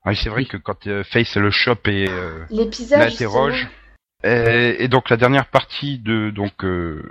Ouais, 0.06 0.16
c'est 0.16 0.30
vrai 0.30 0.46
que 0.46 0.58
quand 0.58 0.88
euh, 0.88 1.04
Face 1.04 1.36
le 1.38 1.50
chope 1.52 1.88
et 1.88 2.08
euh, 2.10 2.44
l'interroge. 3.06 3.68
Euh, 4.26 4.76
et 4.80 4.88
donc 4.88 5.10
la 5.10 5.18
dernière 5.18 5.46
partie 5.48 5.98
de 6.00 6.30
donc 6.30 6.64
euh, 6.64 7.02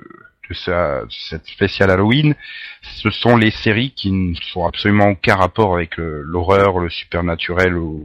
de 0.49 0.55
sa- 0.55 1.05
cette 1.11 1.47
spéciale 1.47 1.91
Halloween, 1.91 2.35
ce 2.83 3.11
sont 3.11 3.37
les 3.37 3.51
séries 3.51 3.93
qui 3.93 4.11
ne 4.13 4.35
sont 4.35 4.67
absolument 4.67 5.09
aucun 5.11 5.37
rapport 5.37 5.75
avec 5.75 5.97
le- 5.97 6.23
l'horreur, 6.23 6.79
le 6.79 6.91
supernaturel 6.91 7.77
ou 7.77 8.03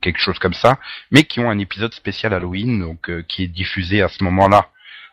quelque 0.00 0.18
chose 0.20 0.38
comme 0.38 0.54
ça, 0.54 0.78
mais 1.10 1.24
qui 1.24 1.40
ont 1.40 1.50
un 1.50 1.58
épisode 1.58 1.94
spécial 1.94 2.34
Halloween, 2.34 2.80
donc 2.80 3.10
euh, 3.10 3.22
qui 3.26 3.44
est 3.44 3.48
diffusé 3.48 4.02
à 4.02 4.08
ce 4.08 4.22
moment-là 4.24 4.68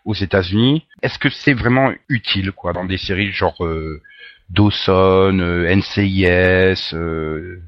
aux 0.05 0.13
États-Unis. 0.15 0.85
Est-ce 1.01 1.17
que 1.17 1.29
c'est 1.29 1.53
vraiment 1.53 1.91
utile, 2.09 2.51
quoi, 2.51 2.73
dans 2.73 2.85
des 2.85 2.97
séries 2.97 3.31
genre 3.31 3.63
euh, 3.65 4.01
Dawson, 4.49 5.39
euh, 5.39 5.67
NCIS, 5.75 6.93
euh, 6.93 7.59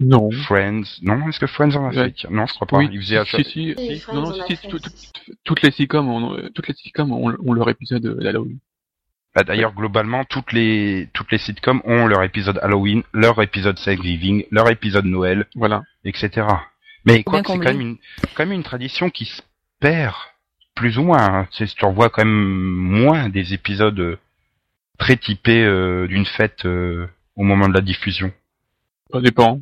Non. 0.00 0.30
Friends 0.30 0.82
Non, 1.02 1.28
est-ce 1.28 1.38
que 1.38 1.46
Friends 1.46 1.74
en 1.76 1.84
a 1.84 1.88
Ouais. 1.90 2.14
fait 2.16 2.30
Non, 2.30 2.46
je 2.46 2.54
crois 2.54 2.66
pas. 2.66 2.78
Oui, 2.78 2.88
Il 2.92 3.00
faisait 3.00 3.18
à 3.18 3.24
si, 3.26 3.44
si, 3.44 3.74
si. 3.76 3.98
Friends 4.00 4.14
non, 4.14 4.22
non, 4.30 4.46
si, 4.46 4.56
tout- 4.68 4.78
tout- 4.78 4.90
toutes 5.44 5.62
les 5.62 5.70
sitcoms 5.70 6.08
ont, 6.08 6.36
toutes 6.54 6.68
les 6.68 6.74
sitcoms 6.74 7.12
ont, 7.12 7.36
ont 7.38 7.52
leur 7.52 7.68
épisode 7.68 8.04
euh, 8.06 8.14
d'Halloween. 8.14 8.58
Bah, 9.34 9.44
D'ailleurs, 9.44 9.74
globalement, 9.74 10.24
toutes 10.24 10.52
les 10.52 11.08
toutes 11.12 11.30
les 11.30 11.38
sitcoms 11.38 11.82
ont 11.84 12.06
leur 12.06 12.22
épisode 12.24 12.58
Halloween, 12.62 13.02
leur 13.12 13.40
épisode 13.42 13.76
Thanksgiving, 13.76 14.44
leur 14.50 14.68
épisode 14.70 15.04
Noël, 15.04 15.46
Voilà. 15.54 15.82
etc. 16.04 16.46
Mais 17.04 17.22
quoi 17.22 17.38
c'est 17.38 17.44
quand 17.44 17.56
même 17.58 17.80
une 17.80 17.96
quand 18.34 18.44
même 18.44 18.52
une 18.52 18.62
tradition 18.64 19.08
qui 19.10 19.26
se 19.26 19.42
perd 19.80 20.14
plus 20.74 20.98
ou 20.98 21.02
moins. 21.04 21.40
Hein. 21.42 21.48
Tu 21.52 21.66
en 21.84 21.92
vois 21.92 22.08
quand 22.08 22.24
même 22.24 22.32
moins 22.34 23.28
des 23.28 23.52
épisodes 23.54 24.00
euh, 24.00 24.16
très 24.98 25.16
typés 25.16 25.62
euh, 25.62 26.06
d'une 26.08 26.26
fête 26.26 26.64
euh, 26.64 27.06
au 27.36 27.42
moment 27.44 27.68
de 27.68 27.74
la 27.74 27.80
diffusion. 27.82 28.32
Ça 29.12 29.20
dépend. 29.20 29.60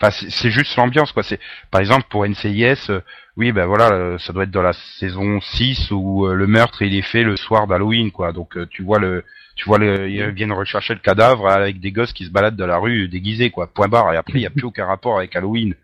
Enfin, 0.00 0.10
c'est 0.30 0.50
juste 0.50 0.76
l'ambiance, 0.76 1.12
quoi. 1.12 1.22
C'est 1.22 1.40
par 1.70 1.80
exemple 1.80 2.06
pour 2.08 2.24
NCIS, 2.26 2.90
euh, 2.90 3.00
oui, 3.36 3.52
ben 3.52 3.66
voilà, 3.66 3.90
euh, 3.92 4.18
ça 4.18 4.32
doit 4.32 4.44
être 4.44 4.50
dans 4.50 4.62
la 4.62 4.72
saison 4.72 5.40
6 5.40 5.90
où 5.90 6.26
euh, 6.26 6.34
le 6.34 6.46
meurtre 6.46 6.82
il 6.82 6.94
est 6.94 7.02
fait 7.02 7.22
le 7.24 7.36
soir 7.36 7.66
d'Halloween, 7.66 8.10
quoi. 8.12 8.32
Donc 8.32 8.56
euh, 8.56 8.66
tu 8.70 8.82
vois 8.82 8.98
le, 9.00 9.24
tu 9.56 9.64
vois 9.64 9.78
le, 9.78 10.08
ils 10.08 10.30
viennent 10.30 10.52
rechercher 10.52 10.94
le 10.94 11.00
cadavre 11.00 11.48
avec 11.48 11.80
des 11.80 11.90
gosses 11.92 12.12
qui 12.12 12.24
se 12.24 12.30
baladent 12.30 12.56
dans 12.56 12.66
la 12.66 12.78
rue 12.78 13.08
déguisés, 13.08 13.50
quoi. 13.50 13.66
Point 13.72 13.88
barre. 13.88 14.12
Et 14.12 14.16
après, 14.16 14.38
il 14.38 14.42
y 14.42 14.46
a 14.46 14.50
plus 14.50 14.64
aucun 14.64 14.86
rapport 14.86 15.18
avec 15.18 15.34
Halloween. 15.34 15.74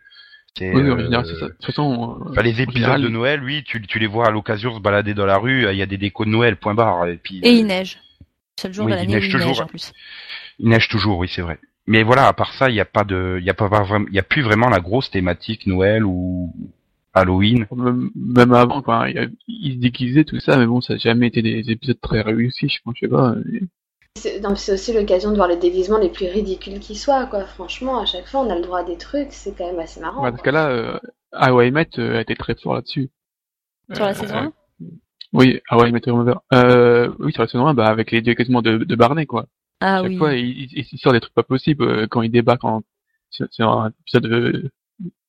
C'est, 0.56 0.72
Oui, 0.72 0.88
en 0.88 0.96
général, 0.98 1.26
c'est 1.26 1.34
ça. 1.40 1.46
De 1.48 1.52
toute 1.52 1.66
façon, 1.66 2.16
euh, 2.20 2.30
enfin, 2.30 2.42
les 2.42 2.60
épisodes 2.62 2.74
général, 2.74 3.02
de 3.02 3.08
Noël, 3.08 3.42
oui, 3.42 3.64
tu, 3.66 3.82
tu 3.82 3.98
les 3.98 4.06
vois 4.06 4.28
à 4.28 4.30
l'occasion 4.30 4.72
se 4.72 4.80
balader 4.80 5.12
dans 5.12 5.26
la 5.26 5.36
rue. 5.38 5.68
Il 5.68 5.76
y 5.76 5.82
a 5.82 5.86
des 5.86 5.98
décos 5.98 6.24
de 6.24 6.30
Noël, 6.30 6.54
point 6.56 6.74
barre. 6.74 7.06
Et 7.08 7.16
puis 7.16 7.40
Et 7.42 7.48
euh, 7.48 7.52
il 7.52 7.66
neige. 7.66 7.98
C'est 8.56 8.68
le 8.68 8.74
jour 8.74 8.86
oui, 8.86 8.92
de 8.92 8.96
il 8.96 9.00
l'année 9.00 9.16
où 9.16 9.16
neige 9.16 9.26
il 9.26 9.32
toujours. 9.32 9.48
neige 9.48 9.60
en 9.60 9.66
plus. 9.66 9.92
il 10.60 10.68
neige 10.68 10.88
toujours, 10.88 11.18
oui, 11.18 11.28
c'est 11.28 11.42
vrai. 11.42 11.58
Mais 11.87 12.03
voilà, 12.03 12.26
à 12.28 12.32
part 12.32 12.55
ça, 12.55 12.70
il 12.70 12.74
y 12.76 12.80
a 12.80 12.85
pas 12.87 13.05
de, 13.05 13.37
il 13.41 13.45
y 13.45 13.51
a 13.51 13.55
pas 13.55 13.68
vraiment, 13.68 14.07
il 14.09 14.14
y 14.14 14.18
a 14.18 14.22
plus 14.22 14.43
vraiment 14.43 14.68
la 14.68 14.80
grosse 14.80 15.11
thématique 15.11 15.66
Noël 15.66 16.05
ou 16.05 16.53
Halloween. 17.12 17.66
Même, 18.14 18.53
avant, 18.55 18.80
quoi. 18.82 19.09
Il, 19.11 19.16
y 19.16 19.18
a- 19.18 19.26
il 19.49 19.74
se 19.74 19.78
déguisait, 19.78 20.24
tout 20.24 20.41
ça, 20.41 20.57
mais 20.57 20.66
bon, 20.66 20.80
ça 20.80 20.95
n'a 20.95 20.99
jamais 20.99 21.26
été 21.28 21.43
des 21.43 21.70
épisodes 21.70 22.01
très 22.01 22.22
réussis, 22.22 22.68
je 22.68 22.78
pense, 22.82 22.95
je 22.97 23.07
sais 23.07 23.11
pas. 23.11 23.35
C'est 24.16 24.41
non, 24.41 24.55
c'est 24.55 24.72
aussi 24.72 24.93
l'occasion 24.93 25.30
de 25.30 25.37
voir 25.37 25.49
les 25.49 25.57
déguisements 25.57 25.99
les 25.99 26.09
plus 26.09 26.26
ridicules 26.26 26.78
qui 26.78 26.95
soient, 26.95 27.26
quoi. 27.26 27.45
Franchement, 27.45 27.99
à 28.01 28.07
chaque 28.07 28.26
fois, 28.28 28.41
on 28.41 28.51
a 28.51 28.55
le 28.55 28.62
droit 28.62 28.78
à 28.80 28.85
des 28.85 28.97
trucs, 28.97 29.32
c'est 29.32 29.57
quand 29.57 29.66
même 29.66 29.80
assez 29.80 30.01
marrant. 30.01 30.22
Ouais, 30.22 30.30
dans 30.30 30.37
ce 30.39 30.43
quoi. 30.43 30.53
cas-là, 30.53 30.68
euh, 30.70 30.99
How 31.32 31.61
I 31.62 31.70
Met 31.70 31.89
euh, 31.99 32.16
a 32.18 32.20
été 32.22 32.35
très 32.37 32.55
fort 32.55 32.74
là-dessus. 32.74 33.11
Sur 33.93 34.05
la 34.05 34.11
Euh, 34.11 34.14
saison 34.14 34.35
1 34.37 34.53
Oui, 35.32 35.61
How 35.70 35.85
I 35.87 35.93
Met 35.93 36.01
Your 36.07 36.16
Mother. 36.16 36.41
Euh, 36.53 37.12
oui, 37.18 37.32
sur 37.32 37.43
la 37.43 37.49
saison 37.49 37.66
1, 37.66 37.74
bah, 37.74 37.87
avec 37.89 38.11
les 38.12 38.22
déguisements 38.22 38.62
de, 38.62 38.78
de 38.78 38.95
Barney, 38.97 39.26
quoi. 39.26 39.47
Ah 39.81 39.99
chaque 40.03 40.09
oui. 40.11 40.16
fois, 40.18 40.35
il, 40.35 40.72
il, 40.72 40.87
il 40.93 40.99
sort 40.99 41.12
des 41.12 41.20
trucs 41.20 41.35
pas 41.35 41.43
possibles 41.43 41.85
euh, 41.85 42.07
quand 42.09 42.22
il 42.22 42.31
débarque 42.31 42.64
en 42.64 42.83
sur 43.31 43.68
un 43.70 43.93
épisode 44.01 44.22
de 44.25 44.70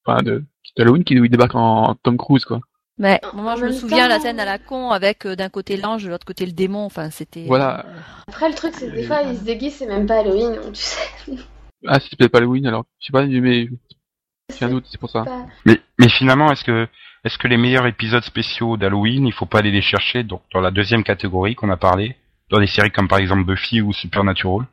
enfin 0.05 0.21
de 0.21 0.43
d'Halloween 0.77 1.03
qui 1.03 1.19
où 1.19 1.25
il 1.25 1.31
débarque 1.31 1.55
en 1.55 1.95
Tom 1.95 2.17
Cruise 2.17 2.45
quoi. 2.45 2.59
Mais 2.97 3.19
moi 3.33 3.55
je 3.57 3.65
me 3.65 3.71
souviens 3.71 4.07
la 4.07 4.19
scène 4.19 4.39
à 4.39 4.45
la 4.45 4.57
con 4.59 4.91
avec 4.91 5.25
euh, 5.25 5.35
d'un 5.35 5.49
côté 5.49 5.75
l'ange, 5.75 6.03
de 6.05 6.09
l'autre 6.09 6.25
côté 6.25 6.45
le 6.45 6.51
démon. 6.53 6.85
Enfin 6.85 7.09
c'était. 7.09 7.45
Voilà. 7.45 7.85
Après, 8.27 8.47
le 8.47 8.55
truc, 8.55 8.73
c'est 8.75 8.89
que 8.89 8.95
des 8.95 9.03
fois, 9.03 9.21
ils 9.23 9.37
se 9.37 9.43
déguisent, 9.43 9.75
c'est 9.75 9.87
même 9.87 10.05
pas 10.05 10.19
Halloween, 10.19 10.57
tu 10.73 10.81
sais. 10.81 11.35
Ah, 11.87 11.99
c'est 11.99 12.15
peut-être 12.17 12.31
pas 12.31 12.37
Halloween 12.39 12.65
alors. 12.67 12.85
Je 12.99 13.07
sais 13.07 13.11
pas, 13.11 13.25
mais 13.25 13.67
j'ai 14.57 14.65
un 14.65 14.69
doute, 14.69 14.85
c'est 14.89 14.99
pour 14.99 15.09
ça. 15.09 15.23
pas- 15.23 15.45
Mais, 15.65 15.79
mais 15.99 16.09
finalement, 16.09 16.51
est-ce 16.51 16.63
que, 16.63 16.87
est-ce 17.23 17.37
que 17.37 17.47
les 17.47 17.57
meilleurs 17.57 17.85
épisodes 17.85 18.23
spéciaux 18.23 18.77
d'Halloween, 18.77 19.27
il 19.27 19.33
faut 19.33 19.45
pas 19.45 19.59
aller 19.59 19.71
les 19.71 19.81
chercher 19.81 20.23
donc 20.23 20.41
dans 20.53 20.61
la 20.61 20.71
deuxième 20.71 21.03
catégorie 21.03 21.55
qu'on 21.55 21.69
a 21.69 21.77
parlé, 21.77 22.15
dans 22.49 22.59
des 22.59 22.67
séries 22.67 22.91
comme 22.91 23.07
par 23.07 23.19
exemple 23.19 23.43
Buffy 23.43 23.81
ou 23.81 23.93
Supernatural, 23.93 24.65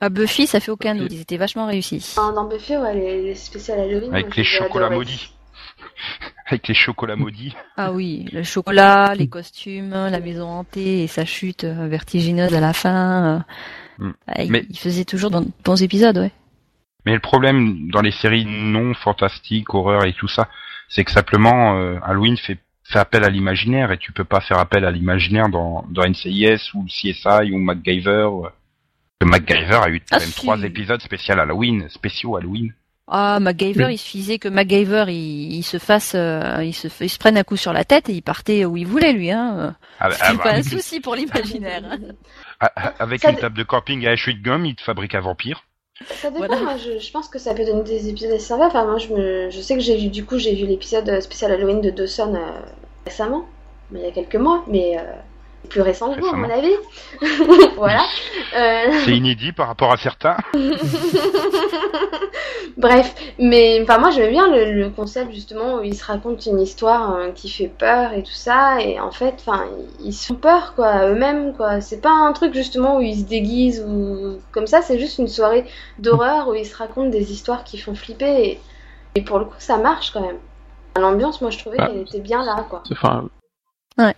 Ah, 0.00 0.08
Buffy 0.08 0.46
ça 0.46 0.60
fait 0.60 0.70
aucun 0.70 0.94
Buffy. 0.94 1.04
doute. 1.04 1.12
Ils 1.12 1.20
étaient 1.22 1.36
vachement 1.36 1.66
réussis. 1.66 2.14
Dans, 2.16 2.32
dans 2.32 2.48
Buffy, 2.48 2.76
ouais, 2.76 2.94
les, 2.94 3.22
les 3.22 3.34
spéciales 3.34 3.80
Halloween. 3.80 4.12
avec 4.14 4.36
les 4.36 4.44
chocolats 4.44 4.86
adoré. 4.86 4.98
maudits, 5.04 5.32
avec 6.46 6.68
les 6.68 6.74
chocolats 6.74 7.16
maudits. 7.16 7.54
Ah 7.76 7.92
oui, 7.92 8.26
le 8.32 8.42
chocolat, 8.54 9.14
les 9.14 9.28
costumes, 9.28 9.90
la 9.90 10.20
maison 10.20 10.46
hantée 10.48 11.02
et 11.02 11.06
sa 11.06 11.24
chute 11.24 11.64
euh, 11.64 11.88
vertigineuse 11.88 12.54
à 12.54 12.60
la 12.60 12.72
fin. 12.72 13.36
euh, 13.36 13.38
Hmm. 13.98 14.12
ah, 14.26 14.40
Mais- 14.48 14.64
Il 14.70 14.78
faisait 14.78 15.04
toujours 15.04 15.30
de 15.30 15.44
bons 15.64 15.82
épisodes, 15.82 16.16
ouais. 16.16 16.32
Mais 17.04 17.12
le 17.12 17.20
problème 17.20 17.90
dans 17.90 18.00
les 18.00 18.10
séries 18.10 18.46
non 18.46 18.94
fantastiques, 18.94 19.74
horreur 19.74 20.06
et 20.06 20.14
tout 20.14 20.28
ça, 20.28 20.48
c'est 20.88 21.04
que 21.04 21.10
simplement 21.10 21.76
euh, 21.76 21.98
Halloween 22.02 22.38
fait, 22.38 22.58
fait 22.84 22.98
appel 22.98 23.24
à 23.24 23.28
l'imaginaire 23.28 23.92
et 23.92 23.98
tu 23.98 24.12
peux 24.12 24.24
pas 24.24 24.40
faire 24.40 24.58
appel 24.58 24.84
à 24.84 24.90
l'imaginaire 24.90 25.48
dans, 25.48 25.84
dans 25.90 26.04
NCIS 26.08 26.70
ou 26.74 26.84
CSI 26.86 27.52
ou 27.52 27.58
MacGyver. 27.58 28.28
Le 29.20 29.26
MacGyver 29.26 29.80
a 29.84 29.88
eu 29.88 30.00
quand 30.00 30.16
Ah, 30.16 30.18
même 30.18 30.28
si. 30.28 30.34
trois 30.36 30.62
épisodes 30.62 31.00
spéciaux 31.00 31.38
Halloween, 31.38 31.88
spéciaux 31.88 32.36
Halloween. 32.36 32.72
Ah, 33.08 33.38
MacGyver, 33.40 33.86
Oui. 33.86 33.94
il 33.94 33.98
suffisait 33.98 34.38
que 34.38 34.48
MacGyver, 34.48 35.04
il, 35.08 35.52
il 35.54 35.62
se 35.62 35.78
fasse, 35.78 36.14
euh, 36.14 36.62
il 36.64 36.72
se, 36.72 36.88
il 37.00 37.08
se 37.10 37.18
prenne 37.18 37.36
un 37.36 37.42
coup 37.44 37.56
sur 37.56 37.72
la 37.72 37.84
tête 37.84 38.08
et 38.08 38.12
il 38.14 38.22
partait 38.22 38.64
où 38.64 38.76
il 38.76 38.86
voulait, 38.86 39.12
lui, 39.12 39.30
hein. 39.30 39.76
Ah, 40.00 40.10
C'est 40.12 40.22
ah, 40.24 40.34
pas 40.34 40.52
bah, 40.52 40.54
un 40.58 40.62
souci 40.62 41.00
pour 41.00 41.14
l'imaginaire. 41.14 41.82
hein. 41.84 41.98
ah, 42.60 42.72
ah, 42.76 42.94
avec 43.00 43.20
Ça 43.20 43.30
une 43.30 43.38
table 43.38 43.56
de 43.58 43.64
camping 43.64 44.02
et 44.02 44.08
un 44.08 44.14
chewing-gum, 44.14 44.64
il 44.66 44.76
te 44.76 44.82
fabrique 44.82 45.14
un 45.14 45.20
vampire. 45.20 45.64
Ça 46.00 46.30
dépend, 46.30 46.46
Voilà. 46.46 46.62
moi, 46.62 46.76
je, 46.76 46.98
je 46.98 47.12
pense 47.12 47.28
que 47.28 47.38
ça 47.38 47.54
peut 47.54 47.64
donner 47.64 47.82
des 47.82 48.08
épisodes 48.08 48.32
assez 48.32 48.44
sympas. 48.46 48.66
Enfin, 48.66 48.84
moi, 48.84 48.98
je, 48.98 49.08
me, 49.14 49.50
je 49.50 49.60
sais 49.60 49.74
que 49.74 49.80
j'ai 49.80 49.96
vu, 49.96 50.08
du 50.08 50.24
coup, 50.24 50.38
j'ai 50.38 50.54
vu 50.54 50.66
l'épisode 50.66 51.20
spécial 51.20 51.52
Halloween 51.52 51.80
de 51.80 51.90
Dawson 51.90 52.34
euh, 52.34 52.60
récemment, 53.04 53.46
mais 53.90 54.00
il 54.00 54.04
y 54.06 54.08
a 54.08 54.12
quelques 54.12 54.36
mois, 54.36 54.64
mais 54.66 54.98
euh, 54.98 55.02
plus 55.68 55.80
récent 55.80 56.12
que 56.14 56.20
vous, 56.20 56.26
à 56.26 56.32
mon 56.36 56.50
avis. 56.50 56.74
voilà. 57.76 58.02
Euh, 58.56 58.92
C'est 59.04 59.16
inédit 59.16 59.52
par 59.52 59.68
rapport 59.68 59.92
à 59.92 59.96
certains. 59.96 60.36
Bref, 62.76 63.14
mais 63.38 63.80
enfin 63.82 63.98
moi 63.98 64.10
j'aime 64.10 64.30
bien 64.30 64.48
le, 64.48 64.72
le 64.72 64.90
concept 64.90 65.32
justement 65.32 65.76
où 65.76 65.82
ils 65.82 65.94
se 65.96 66.04
racontent 66.04 66.40
une 66.50 66.60
histoire 66.60 67.14
euh, 67.14 67.30
qui 67.32 67.48
fait 67.50 67.68
peur 67.68 68.12
et 68.12 68.22
tout 68.22 68.32
ça 68.32 68.80
et 68.80 68.98
en 69.00 69.10
fait 69.10 69.34
enfin 69.40 69.64
ils 70.02 70.12
se 70.12 70.26
font 70.28 70.34
peur 70.34 70.74
quoi 70.74 71.06
eux-mêmes 71.08 71.54
quoi. 71.54 71.80
C'est 71.80 72.00
pas 72.00 72.10
un 72.12 72.32
truc 72.32 72.54
justement 72.54 72.96
où 72.96 73.00
ils 73.00 73.20
se 73.20 73.24
déguisent 73.24 73.84
ou 73.86 74.38
comme 74.52 74.66
ça, 74.66 74.82
c'est 74.82 74.98
juste 74.98 75.18
une 75.18 75.28
soirée 75.28 75.64
d'horreur 75.98 76.48
où 76.48 76.54
ils 76.54 76.66
se 76.66 76.76
racontent 76.76 77.10
des 77.10 77.32
histoires 77.32 77.64
qui 77.64 77.78
font 77.78 77.94
flipper 77.94 78.42
et, 78.44 78.60
et 79.14 79.22
pour 79.22 79.38
le 79.38 79.44
coup 79.44 79.54
ça 79.58 79.76
marche 79.76 80.10
quand 80.12 80.20
même. 80.22 80.38
L'ambiance 80.96 81.40
moi 81.40 81.50
je 81.50 81.58
trouvais 81.58 81.76
Ah. 81.78 81.86
qu'elle 81.86 81.98
était 82.00 82.20
bien 82.20 82.44
là 82.44 82.64
quoi. 82.68 82.82
Enfin. 82.90 83.28
Ouais. 83.98 84.14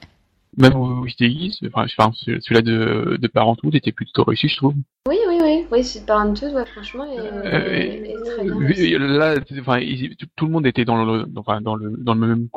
Même 0.57 0.74
où 0.76 1.05
il 1.07 1.11
se 1.11 1.16
déguise, 1.16 1.59
enfin, 1.72 1.86
celui-là 1.88 2.62
de, 2.62 3.16
de 3.20 3.26
Parenthood 3.26 3.74
était 3.74 3.90
plutôt 3.92 4.22
réussi, 4.24 4.48
je 4.48 4.57
trouve. 4.57 4.74
Oui 5.09 5.16
oui 5.28 5.38
oui, 5.42 5.66
oui 5.72 5.82
c'est 5.84 6.07
Parenthood 6.07 6.52
ouais 6.55 6.64
franchement 6.66 7.05
et, 7.05 7.18
Euh, 7.18 7.72
et 7.74 8.14
très 8.24 8.44
bien. 8.44 8.98
Là, 8.98 9.34
enfin, 9.61 9.80
tout, 10.18 10.26
tout 10.36 10.46
le 10.46 10.52
monde 10.52 10.66
était 10.66 10.84
dans 10.84 11.05
le, 11.05 11.24
dans, 11.24 11.40
enfin, 11.40 11.61
dans 11.61 11.74
le, 11.74 11.94
dans 11.98 12.14
le 12.14 12.26
même 12.26 12.48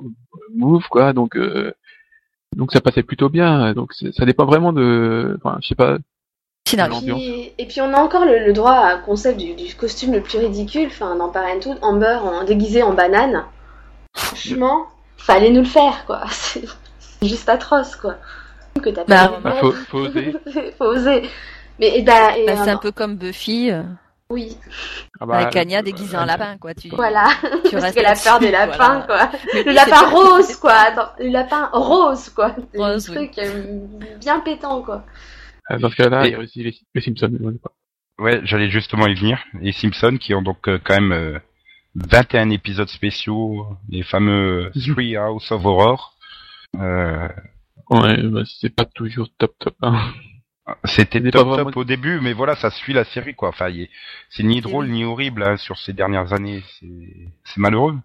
move, 0.55 0.87
quoi. 0.89 1.13
Donc, 1.13 1.35
euh, 1.35 1.71
donc 2.55 2.71
ça 2.71 2.81
passait 2.81 3.03
plutôt 3.03 3.29
bien. 3.29 3.73
Donc, 3.73 3.93
ça 3.93 4.25
dépend 4.25 4.45
vraiment 4.45 4.73
de, 4.73 5.39
enfin, 5.43 5.57
je 5.61 5.67
sais 5.69 5.75
pas. 5.75 5.97
Puis- 7.15 7.51
et 7.57 7.65
puis 7.65 7.79
on 7.81 7.93
a 7.93 7.97
encore 7.99 8.25
le, 8.25 8.45
le 8.45 8.53
droit 8.53 8.73
à 8.73 8.97
concept 8.97 9.39
du, 9.39 9.55
du 9.55 9.73
costume 9.73 10.11
le 10.11 10.21
plus 10.21 10.37
ridicule, 10.37 10.87
enfin 10.87 11.15
dans 11.15 11.29
Parenthood, 11.29 11.77
Amber 11.81 12.19
en 12.21 12.43
déguisé 12.43 12.83
en 12.83 12.93
banane. 12.93 13.45
Franchement, 14.15 14.85
fallait 15.17 15.49
nous 15.49 15.61
le 15.61 15.65
faire 15.65 16.05
quoi. 16.05 16.23
C'est 17.21 17.27
juste 17.27 17.49
atroce 17.49 17.95
quoi. 17.95 18.15
Que 18.81 18.89
t'as 18.89 19.03
Bah, 19.05 19.27
pas 19.29 19.39
Bah, 19.39 19.55
faut, 19.59 19.71
faut 19.71 19.97
oser. 19.99 20.33
faut 20.77 20.85
oser. 20.85 21.23
Mais 21.79 21.97
et 21.99 22.01
bah, 22.03 22.37
et, 22.37 22.45
Bah, 22.45 22.53
euh, 22.53 22.63
c'est 22.63 22.69
un 22.69 22.73
non. 22.73 22.79
peu 22.79 22.91
comme 22.91 23.15
Buffy, 23.17 23.71
euh, 23.71 23.83
oui, 24.29 24.57
Ah 25.19 25.25
bah, 25.25 25.37
avec 25.37 25.55
Anya 25.55 25.79
euh, 25.79 25.81
déguisée 25.83 26.17
en 26.17 26.25
lapin, 26.25 26.57
quoi. 26.57 26.73
Tu, 26.73 26.89
voilà. 26.89 27.25
tu 27.65 27.71
Parce 27.71 27.83
restes 27.85 27.95
qu'elle 27.95 28.05
a 28.05 28.15
peur 28.15 28.39
des 28.39 28.51
lapins 28.51 29.03
voilà. 29.07 29.27
quoi. 29.27 29.39
Le 29.65 29.71
lapin 29.73 30.09
rose 30.09 30.55
quoi. 30.57 30.73
Attends, 30.73 31.11
le 31.19 31.29
lapin 31.29 31.69
rose 31.73 32.29
quoi. 32.29 32.53
C'est 32.73 32.81
un 32.81 32.91
Rose, 32.93 33.09
oui. 33.09 33.15
truc 33.15 33.37
euh, 33.39 33.79
bien 34.19 34.39
pétant 34.41 34.81
quoi. 34.81 35.05
euh, 35.71 35.79
Dans 35.79 35.89
ce 35.89 35.95
cas-là, 35.95 36.25
Et- 36.25 36.29
il 36.29 36.31
y 36.33 36.35
a 36.35 36.39
aussi 36.39 36.61
les, 36.63 36.75
les 36.93 37.01
Simpsons. 37.01 37.31
Ouais, 38.19 38.41
j'allais 38.43 38.69
justement 38.69 39.07
y 39.07 39.15
venir. 39.15 39.39
Les 39.61 39.71
Simpsons 39.71 40.17
qui 40.19 40.33
ont 40.35 40.41
donc 40.41 40.67
euh, 40.67 40.79
quand 40.83 40.95
même 40.99 41.11
euh, 41.13 41.39
21 41.95 42.49
épisodes 42.49 42.89
spéciaux, 42.89 43.65
les 43.89 44.03
fameux 44.03 44.71
Three 44.75 45.15
House 45.15 45.51
of 45.51 45.65
Horror. 45.65 46.16
Euh, 46.75 47.27
Ouais, 47.89 48.21
bah, 48.23 48.41
c'est 48.59 48.75
pas 48.75 48.83
toujours 48.83 49.29
top 49.37 49.53
top. 49.59 49.75
Hein. 49.81 50.13
C'était 50.83 51.21
top 51.21 51.31
pas 51.31 51.43
vraiment- 51.43 51.65
top 51.71 51.77
au 51.77 51.83
début, 51.85 52.19
mais 52.19 52.33
voilà, 52.33 52.57
ça 52.57 52.69
suit 52.69 52.91
la 52.91 53.05
série 53.05 53.33
quoi. 53.33 53.47
Enfin, 53.49 53.69
c'est 54.29 54.43
ni 54.43 54.59
drôle 54.59 54.87
ni 54.89 55.05
horrible 55.05 55.43
hein, 55.43 55.55
sur 55.55 55.77
ces 55.77 55.93
dernières 55.93 56.33
années. 56.33 56.61
C'est 56.79 57.29
c'est 57.45 57.57
malheureux. 57.57 57.95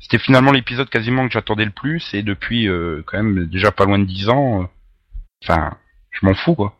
C'était 0.00 0.18
finalement 0.20 0.52
l'épisode 0.52 0.88
quasiment 0.88 1.26
que 1.26 1.32
j'attendais 1.32 1.64
le 1.64 1.72
plus, 1.72 2.14
et 2.14 2.22
depuis 2.22 2.68
euh, 2.68 3.02
quand 3.06 3.20
même 3.22 3.46
déjà 3.46 3.72
pas 3.72 3.84
loin 3.84 3.98
de 3.98 4.04
10 4.04 4.28
ans. 4.28 4.62
euh, 4.62 4.66
Enfin, 5.42 5.76
je 6.12 6.24
m'en 6.24 6.34
fous 6.34 6.54
quoi. 6.54 6.76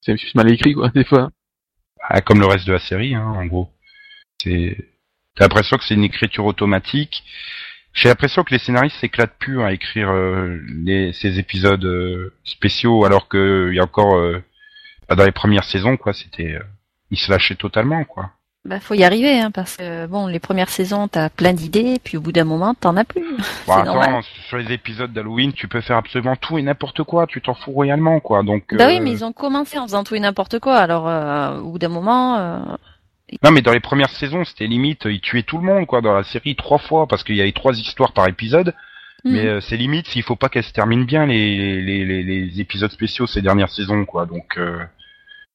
C'est 0.00 0.16
juste 0.16 0.34
mal 0.34 0.50
écrit, 0.50 0.72
quoi, 0.72 0.88
des 0.94 1.04
fois. 1.04 1.30
Ah, 2.02 2.22
comme 2.22 2.40
le 2.40 2.46
reste 2.46 2.66
de 2.66 2.72
la 2.72 2.78
série, 2.78 3.14
hein, 3.14 3.26
en 3.36 3.44
gros. 3.44 3.68
C'est, 4.42 4.88
t'as 5.34 5.44
l'impression 5.44 5.76
que 5.76 5.84
c'est 5.84 5.94
une 5.94 6.04
écriture 6.04 6.46
automatique. 6.46 7.22
J'ai 7.92 8.08
l'impression 8.08 8.44
que 8.44 8.52
les 8.52 8.58
scénaristes 8.58 8.96
s'éclatent 9.00 9.36
plus 9.38 9.62
à 9.62 9.72
écrire 9.72 10.10
euh, 10.10 10.58
les, 10.84 11.12
ces 11.12 11.38
épisodes 11.38 11.84
euh, 11.84 12.32
spéciaux, 12.44 13.04
alors 13.04 13.28
que 13.28 13.68
il 13.70 13.76
y 13.76 13.80
a 13.80 13.84
encore 13.84 14.16
euh, 14.16 14.42
bah, 15.08 15.16
dans 15.16 15.24
les 15.24 15.32
premières 15.32 15.64
saisons, 15.64 15.96
quoi, 15.96 16.12
c'était, 16.12 16.54
euh, 16.54 16.62
ils 17.10 17.18
se 17.18 17.30
lâchaient 17.30 17.56
totalement, 17.56 18.04
quoi. 18.04 18.30
Bah, 18.66 18.78
faut 18.78 18.92
y 18.94 19.04
arriver, 19.04 19.40
hein, 19.40 19.50
parce 19.50 19.78
que 19.78 20.06
bon, 20.06 20.26
les 20.26 20.38
premières 20.38 20.68
saisons, 20.68 21.08
t'as 21.08 21.30
plein 21.30 21.54
d'idées, 21.54 21.98
puis 22.04 22.18
au 22.18 22.20
bout 22.20 22.30
d'un 22.30 22.44
moment, 22.44 22.74
t'en 22.74 22.94
as 22.98 23.04
plus. 23.04 23.22
Bon, 23.22 23.42
C'est 23.66 23.72
attends, 23.72 23.84
normal. 23.94 24.22
sur 24.48 24.58
les 24.58 24.70
épisodes 24.72 25.12
d'Halloween, 25.12 25.52
tu 25.54 25.66
peux 25.66 25.80
faire 25.80 25.96
absolument 25.96 26.36
tout 26.36 26.58
et 26.58 26.62
n'importe 26.62 27.02
quoi, 27.04 27.26
tu 27.26 27.40
t'en 27.40 27.54
fous 27.54 27.72
royalement, 27.72 28.20
quoi. 28.20 28.42
Donc, 28.42 28.74
Bah 28.74 28.84
euh, 28.84 28.88
oui, 28.88 29.00
mais 29.00 29.10
ils 29.12 29.24
ont 29.24 29.32
commencé 29.32 29.78
en 29.78 29.84
faisant 29.86 30.04
tout 30.04 30.14
et 30.14 30.20
n'importe 30.20 30.58
quoi. 30.58 30.76
Alors, 30.76 31.08
euh, 31.08 31.58
au 31.58 31.70
bout 31.72 31.78
d'un 31.78 31.88
moment, 31.88 32.36
euh, 32.36 32.58
Non, 33.42 33.50
mais 33.50 33.62
dans 33.62 33.72
les 33.72 33.80
premières 33.80 34.10
saisons, 34.10 34.44
c'était 34.44 34.66
limite, 34.66 35.02
ils 35.04 35.20
tuaient 35.20 35.42
tout 35.42 35.58
le 35.58 35.64
monde, 35.64 35.86
quoi, 35.86 36.00
dans 36.00 36.14
la 36.14 36.24
série, 36.24 36.56
trois 36.56 36.78
fois, 36.78 37.06
parce 37.06 37.24
qu'il 37.24 37.36
y 37.36 37.40
avait 37.40 37.52
trois 37.52 37.78
histoires 37.78 38.12
par 38.12 38.28
épisode. 38.28 38.74
hmm. 39.24 39.32
Mais 39.32 39.46
euh, 39.46 39.60
c'est 39.60 39.76
limite 39.76 40.06
s'il 40.08 40.22
faut 40.22 40.36
pas 40.36 40.48
qu'elles 40.48 40.64
se 40.64 40.72
terminent 40.72 41.04
bien, 41.04 41.26
les, 41.26 41.80
les, 41.82 42.04
les, 42.04 42.22
les 42.22 42.60
épisodes 42.60 42.90
spéciaux 42.90 43.26
ces 43.26 43.42
dernières 43.42 43.70
saisons, 43.70 44.04
quoi. 44.04 44.26
Donc, 44.26 44.58
euh, 44.58 44.84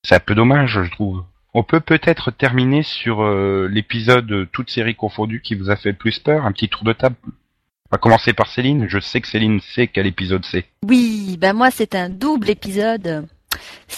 c'est 0.03 0.15
un 0.15 0.19
peu 0.19 0.35
dommage, 0.35 0.83
je 0.83 0.91
trouve. 0.91 1.23
On 1.57 1.63
peut 1.63 1.79
peut-être 1.79 2.31
terminer 2.31 2.83
sur 2.83 3.23
euh, 3.23 3.69
l'épisode 3.71 4.29
euh, 4.31 4.45
toute 4.51 4.69
série 4.69 4.93
confondue 4.95 5.41
qui 5.41 5.55
vous 5.55 5.69
a 5.69 5.77
fait 5.77 5.91
le 5.91 5.95
plus 5.95 6.19
peur, 6.19 6.45
un 6.45 6.51
petit 6.51 6.67
tour 6.67 6.83
de 6.83 6.91
table. 6.91 7.15
On 7.25 7.93
va 7.93 7.97
commencer 7.97 8.33
par 8.33 8.47
Céline. 8.47 8.87
Je 8.89 8.99
sais 8.99 9.21
que 9.21 9.27
Céline 9.27 9.61
sait 9.61 9.87
quel 9.87 10.05
épisode 10.05 10.43
c'est. 10.43 10.65
oui, 10.83 11.37
bah 11.39 11.53
moi, 11.53 11.71
c'est 11.71 11.95
un 11.95 12.09
double 12.09 12.49
épisode. 12.49 13.25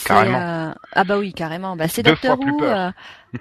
Carrément. 0.05 0.39
euh, 0.41 0.71
Ah 0.93 1.03
bah 1.03 1.17
oui, 1.17 1.33
carrément. 1.33 1.75
Bah 1.75 1.87
c'est 1.87 2.03
Doctor 2.03 2.39
Who. 2.39 2.63
euh, 2.63 2.91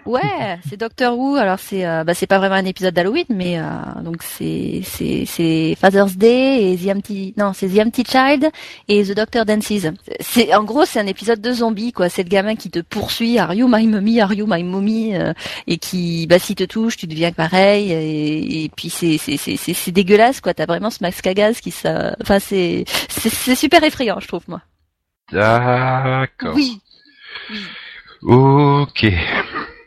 Ouais, 0.04 0.58
c'est 0.68 0.76
Doctor 0.76 1.16
Who. 1.16 1.36
Alors 1.36 1.58
c'est, 1.60 1.86
euh, 1.86 2.02
bah 2.02 2.12
c'est 2.14 2.26
pas 2.26 2.38
vraiment 2.38 2.56
un 2.56 2.64
épisode 2.64 2.92
d'Halloween, 2.92 3.24
mais 3.30 3.58
euh, 3.60 3.62
donc 4.02 4.22
c'est 4.22 4.80
c'est 4.84 5.24
c'est 5.26 5.76
Father's 5.80 6.16
Day 6.16 6.72
et 6.72 6.76
The 6.76 6.96
Empty, 6.96 7.34
non 7.36 7.52
c'est 7.54 7.68
The 7.68 7.78
Empty 7.86 8.04
Child 8.04 8.50
et 8.88 9.04
The 9.04 9.12
Doctor 9.14 9.44
Dances. 9.44 9.72
C'est 10.20 10.52
en 10.54 10.64
gros 10.64 10.84
c'est 10.84 10.98
un 11.00 11.06
épisode 11.06 11.40
de 11.40 11.52
zombies 11.52 11.92
quoi. 11.92 12.08
C'est 12.08 12.24
le 12.24 12.28
gamin 12.28 12.56
qui 12.56 12.68
te 12.70 12.80
poursuit, 12.80 13.38
Are 13.38 13.54
you 13.54 13.68
my 13.70 13.86
mommy, 13.86 14.20
Are 14.20 14.32
you 14.34 14.46
my 14.48 14.62
mommy, 14.64 15.14
euh, 15.16 15.32
et 15.68 15.78
qui 15.78 16.26
bah 16.26 16.40
s'il 16.40 16.56
te 16.56 16.64
touche, 16.64 16.96
tu 16.96 17.06
deviens 17.06 17.30
pareil. 17.32 17.92
Et, 17.92 18.64
et 18.64 18.68
puis 18.74 18.90
c'est 18.90 19.18
c'est 19.18 19.36
c'est 19.36 19.56
c'est 19.56 19.72
c'est 19.74 19.92
dégueulasse 19.92 20.40
quoi. 20.40 20.52
T'as 20.52 20.66
vraiment 20.66 20.90
ce 20.90 20.98
Max 21.00 21.20
Cagaz 21.22 21.60
qui 21.60 21.70
ça, 21.70 22.16
enfin 22.20 22.40
c'est 22.40 22.84
c'est 23.08 23.30
c'est 23.30 23.54
super 23.54 23.82
effrayant 23.84 24.18
je 24.20 24.26
trouve 24.26 24.42
moi. 24.48 24.60
D'accord. 25.32 26.54
Oui. 26.54 26.80
Oui. 27.50 27.60
Ok. 28.22 29.06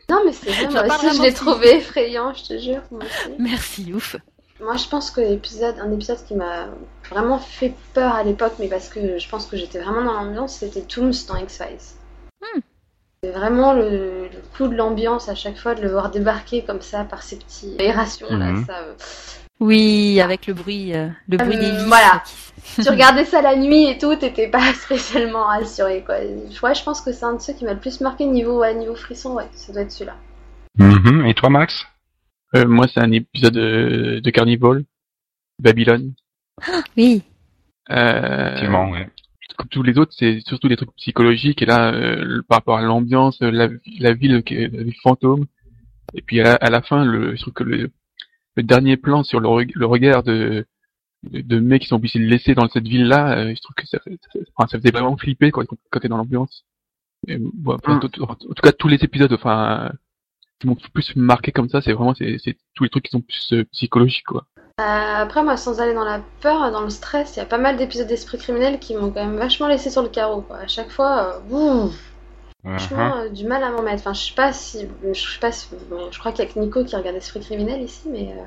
Non, 0.08 0.22
mais 0.24 0.32
c'est 0.32 0.50
vrai, 0.50 0.86
moi 0.86 0.96
aussi, 0.96 1.16
je 1.16 1.22
l'ai 1.22 1.32
trouvé 1.32 1.76
effrayant, 1.76 2.32
je 2.34 2.44
te 2.44 2.58
jure. 2.58 2.82
Moi, 2.90 3.02
aussi. 3.04 3.34
Merci, 3.38 3.92
ouf. 3.94 4.16
Moi, 4.60 4.76
je 4.76 4.88
pense 4.88 5.10
que 5.10 5.20
l'épisode, 5.20 5.76
un 5.78 5.90
épisode 5.92 6.22
qui 6.26 6.34
m'a 6.34 6.66
vraiment 7.08 7.38
fait 7.38 7.74
peur 7.94 8.14
à 8.14 8.22
l'époque, 8.22 8.54
mais 8.58 8.68
parce 8.68 8.88
que 8.88 9.18
je 9.18 9.28
pense 9.28 9.46
que 9.46 9.56
j'étais 9.56 9.78
vraiment 9.78 10.04
dans 10.04 10.12
l'ambiance, 10.12 10.56
c'était 10.56 10.82
Tooms 10.82 11.12
dans 11.28 11.36
X-Files. 11.36 11.96
Hmm. 12.40 12.60
C'est 13.22 13.30
vraiment 13.30 13.72
le, 13.74 14.28
le 14.28 14.42
coup 14.56 14.66
de 14.68 14.74
l'ambiance 14.74 15.28
à 15.28 15.34
chaque 15.34 15.58
fois 15.58 15.74
de 15.74 15.82
le 15.82 15.90
voir 15.90 16.10
débarquer 16.10 16.64
comme 16.64 16.80
ça 16.80 17.04
par 17.04 17.22
ces 17.22 17.36
petits 17.36 17.76
aérations 17.78 18.28
là. 18.30 18.46
Mhm. 18.46 18.64
Ça, 18.66 18.78
euh, 18.78 18.94
Oui, 19.60 20.20
avec 20.20 20.46
le 20.46 20.54
bruit, 20.54 20.94
euh, 20.94 21.08
le 21.28 21.36
bruit 21.36 21.56
Euh, 21.56 21.60
des 21.60 21.70
vis. 21.70 21.84
voilà. 21.86 22.22
qui- 22.24 22.82
tu 22.82 22.88
regardais 22.88 23.24
ça 23.24 23.42
la 23.42 23.56
nuit 23.56 23.84
et 23.88 23.98
tout, 23.98 24.14
t'étais 24.16 24.48
pas 24.48 24.72
spécialement 24.74 25.44
rassuré 25.44 26.02
quoi. 26.04 26.16
Ouais, 26.18 26.74
je 26.74 26.82
pense 26.82 27.00
que 27.00 27.12
c'est 27.12 27.24
un 27.24 27.34
de 27.34 27.40
ceux 27.40 27.52
qui 27.52 27.64
m'a 27.64 27.74
le 27.74 27.80
plus 27.80 28.00
marqué 28.00 28.24
niveau, 28.26 28.60
ouais, 28.60 28.74
niveau 28.74 28.94
frisson, 28.94 29.34
ouais, 29.34 29.48
ça 29.52 29.72
doit 29.72 29.82
être 29.82 29.90
celui-là. 29.92 30.16
Mhm. 30.78 31.26
Et 31.26 31.34
toi, 31.34 31.50
Max? 31.50 31.86
Euh, 32.56 32.66
moi, 32.66 32.86
c'est 32.88 33.00
un 33.00 33.12
épisode 33.12 33.54
de, 33.54 34.20
de 34.22 34.30
Carnival, 34.30 34.84
Babylone. 35.58 36.14
Oui. 36.96 37.22
Euh, 37.90 38.46
Effectivement, 38.48 38.88
ouais. 38.90 39.08
comme 39.56 39.68
tous 39.68 39.82
les 39.82 39.98
autres, 39.98 40.12
c'est 40.16 40.40
surtout 40.46 40.68
des 40.68 40.76
trucs 40.76 40.94
psychologiques. 40.96 41.60
Et 41.62 41.66
là, 41.66 41.92
euh, 41.92 42.40
par 42.48 42.58
rapport 42.58 42.78
à 42.78 42.82
l'ambiance, 42.82 43.40
euh, 43.42 43.50
la, 43.50 43.68
la 43.98 44.12
ville, 44.14 44.42
qui 44.44 44.54
est- 44.54 44.68
la 44.68 44.82
ville 44.84 44.94
fantôme. 45.02 45.46
Et 46.14 46.22
puis 46.22 46.40
à 46.40 46.44
la, 46.44 46.54
à 46.54 46.70
la 46.70 46.82
fin, 46.82 47.04
le, 47.04 47.34
je 47.36 47.40
trouve 47.42 47.52
que 47.54 47.64
le, 47.64 47.90
le 48.56 48.62
dernier 48.62 48.96
plan 48.96 49.22
sur 49.22 49.40
le, 49.40 49.48
reg- 49.48 49.72
le 49.74 49.86
regard 49.86 50.22
de, 50.22 50.66
de, 51.24 51.40
de 51.40 51.60
mecs 51.60 51.82
qui 51.82 51.88
sont 51.88 51.96
obligés 51.96 52.18
de 52.18 52.24
laisser 52.24 52.54
dans 52.54 52.68
cette 52.68 52.86
ville-là, 52.88 53.38
euh, 53.38 53.54
je 53.54 53.60
trouve 53.60 53.74
que 53.74 53.86
ça, 53.86 53.98
faisait 54.78 54.90
vraiment 54.90 55.16
flipper 55.16 55.50
quand, 55.50 55.64
quand 55.66 56.00
t'es 56.00 56.08
dans 56.08 56.16
l'ambiance. 56.16 56.64
Bon, 57.28 57.76
Mm. 57.86 57.90
en, 57.92 58.24
en 58.24 58.34
tout 58.34 58.62
cas, 58.62 58.72
tous 58.72 58.88
les 58.88 59.04
épisodes, 59.04 59.32
enfin, 59.32 59.92
qui 60.58 60.66
m'ont 60.66 60.76
plus 60.94 61.14
marqué 61.16 61.52
comme 61.52 61.68
ça, 61.68 61.80
c'est 61.82 61.92
vraiment 61.92 62.14
c'est, 62.14 62.36
c'est 62.42 62.56
tous 62.74 62.84
les 62.84 62.90
trucs 62.90 63.04
qui 63.04 63.10
sont 63.10 63.20
plus 63.20 63.52
euh, 63.52 63.64
psychologiques, 63.72 64.26
quoi. 64.26 64.46
Euh, 64.80 64.82
après, 64.82 65.42
moi, 65.44 65.58
sans 65.58 65.80
aller 65.82 65.92
dans 65.92 66.04
la 66.04 66.22
peur, 66.40 66.72
dans 66.72 66.80
le 66.80 66.88
stress, 66.88 67.36
il 67.36 67.40
y 67.40 67.42
a 67.42 67.46
pas 67.46 67.58
mal 67.58 67.76
d'épisodes 67.76 68.06
d'Esprit 68.08 68.38
criminel 68.38 68.78
qui 68.78 68.94
m'ont 68.94 69.10
quand 69.10 69.26
même 69.26 69.36
vachement 69.36 69.68
laissé 69.68 69.90
sur 69.90 70.02
le 70.02 70.08
carreau. 70.08 70.40
Quoi. 70.40 70.56
À 70.56 70.66
chaque 70.68 70.90
fois, 70.90 71.36
euh, 71.36 71.40
boum, 71.40 71.92
franchement, 72.64 73.14
Mhm. 73.16 73.20
euh, 73.22 73.28
du 73.30 73.44
mal 73.44 73.62
à 73.62 73.70
m'en 73.70 73.82
mettre. 73.82 74.00
Enfin, 74.00 74.12
je 74.14 74.20
sais 74.20 74.34
pas 74.34 74.52
si, 74.52 74.86
je 75.12 75.18
sais 75.18 75.38
pas 75.40 75.52
si, 75.52 75.68
je 76.12 76.18
crois 76.18 76.32
qu'il 76.32 76.44
y 76.44 76.48
a 76.48 76.52
que 76.52 76.58
Nico 76.58 76.84
qui 76.84 76.94
regarde 76.96 77.16
Esprit 77.16 77.40
criminel 77.40 77.80
ici, 77.82 78.02
mais 78.10 78.32
euh, 78.36 78.42